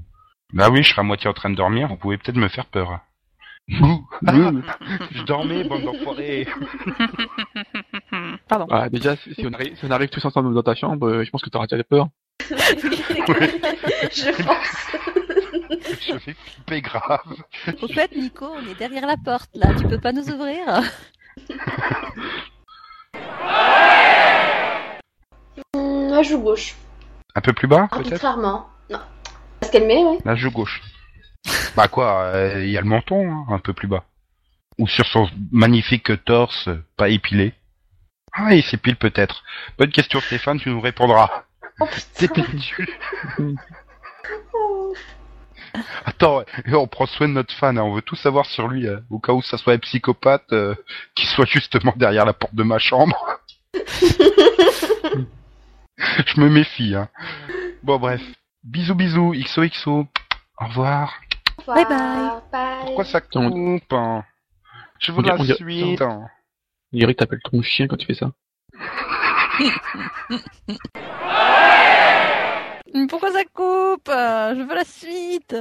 bah 0.53 0.70
oui, 0.70 0.84
je 0.84 0.90
serai 0.91 1.02
à 1.02 1.03
moitié 1.03 1.30
en 1.30 1.34
train 1.34 1.49
de 1.49 1.56
dormir. 1.56 1.88
Vous 1.90 1.98
pouvez 1.98 2.18
peut-être 2.18 2.38
me 2.38 2.48
faire 2.48 2.68
peur. 2.68 2.99
Je 3.69 5.23
dormais, 5.23 5.64
bande 5.64 5.84
d'enfoirés. 5.84 6.48
Pardon. 8.48 8.68
Ah, 8.69 8.90
déjà, 8.90 9.15
si 9.15 9.34
si 9.34 9.45
on, 9.48 9.53
arrive, 9.53 9.77
si 9.77 9.85
on 9.85 9.91
arrive 9.91 10.10
tous 10.10 10.23
ensemble 10.26 10.53
dans 10.53 10.64
ta 10.64 10.76
chambre, 10.76 11.07
euh, 11.07 11.23
je 11.23 11.30
pense 11.31 11.41
que 11.41 11.49
t'auras 11.49 11.68
déjà 11.68 11.84
peur. 11.84 12.07
Je 14.11 14.31
pense. 14.44 14.94
je 16.02 16.14
vais 16.14 16.19
flipper 16.19 16.81
grave. 16.81 17.22
Au 17.81 17.88
fait, 17.88 18.11
Nico, 18.15 18.45
on 18.45 18.69
est 18.69 18.77
derrière 18.77 19.07
la 19.07 19.15
porte 19.18 19.49
là. 19.53 19.73
Tu 19.80 19.88
peux 19.88 19.99
pas 19.99 20.11
nous 20.11 20.30
ouvrir 20.30 20.81
La 25.73 26.22
joue 26.22 26.40
gauche. 26.40 26.76
Un 27.35 27.41
peu 27.41 27.53
plus 27.53 27.68
bas, 27.68 27.88
peut-être? 27.91 28.07
Arbitrairement. 28.07 28.68
Non. 28.90 28.99
Parce 29.60 29.72
qu'elle 29.72 29.88
met, 29.88 30.03
ouais. 30.03 30.18
La 30.26 30.35
joue 30.35 30.52
gauche. 30.52 30.81
Bah 31.76 31.88
quoi, 31.88 32.26
euh, 32.26 32.64
il 32.64 32.70
y 32.70 32.78
a 32.78 32.82
le 32.82 32.88
menton, 32.88 33.32
hein, 33.32 33.45
un 33.49 33.60
peu 33.60 33.74
plus 33.74 33.88
bas. 33.88 34.03
Ou 34.78 34.88
sur 34.88 35.06
son 35.06 35.30
magnifique 35.52 36.24
torse, 36.26 36.68
euh, 36.68 36.84
pas 36.98 37.10
épilé. 37.10 37.53
Ah, 38.34 38.53
il 38.53 38.64
s'épile 38.64 38.95
peut-être. 38.95 39.44
Bonne 39.78 39.91
question 39.91 40.20
Stéphane, 40.20 40.60
tu 40.60 40.70
nous 40.70 40.82
répondras. 40.82 41.45
Oh, 41.80 41.86
Attends, 46.06 46.44
et 46.65 46.76
on 46.76 46.88
prend 46.88 47.07
soin 47.07 47.28
de 47.28 47.34
notre 47.34 47.53
fan, 47.53 47.78
hein, 47.78 47.84
on 47.84 47.94
veut 47.94 48.02
tout 48.02 48.15
savoir 48.15 48.45
sur 48.45 48.68
lui, 48.68 48.88
euh, 48.88 48.99
au 49.10 49.20
cas 49.20 49.34
où 49.34 49.41
ça 49.41 49.57
soit 49.57 49.74
un 49.74 49.80
psychopathe 49.80 50.52
euh, 50.52 50.76
qui 51.15 51.26
soit 51.26 51.45
justement 51.45 51.94
derrière 51.95 52.26
la 52.26 52.34
porte 52.34 52.56
de 52.56 52.64
ma 52.64 52.78
chambre. 52.78 53.40
Je 55.98 56.40
me 56.40 56.49
méfie, 56.49 56.95
hein. 56.95 57.10
Bon 57.82 57.98
bref, 57.98 58.22
bisous 58.64 58.95
bisous, 58.95 59.34
XOXO, 59.34 60.07
au 60.60 60.65
revoir. 60.65 61.14
Bye 61.68 61.85
bye. 61.85 62.41
Bye. 62.52 62.85
Pourquoi 62.85 63.06
ça 63.06 63.22
coupe 63.22 63.94
hein? 63.94 64.23
Je 64.99 65.11
veux 65.11 65.22
la 65.23 65.38
dirait- 65.38 65.56
suite. 65.56 66.02
hein. 66.02 66.27
On 66.94 66.98
dirait 66.98 67.14
que 67.14 67.19
t'appelles 67.19 67.41
ton 67.44 67.61
chien 67.61 67.88
quand 67.88 67.98
tu 67.98 68.06
fais 68.07 68.14
ça. 68.14 68.31
Pourquoi 73.10 73.31
ça 73.31 73.44
coupe? 73.53 74.07
Je 74.07 74.61
veux 74.68 74.76
la 74.76 74.84
suite 74.85 75.56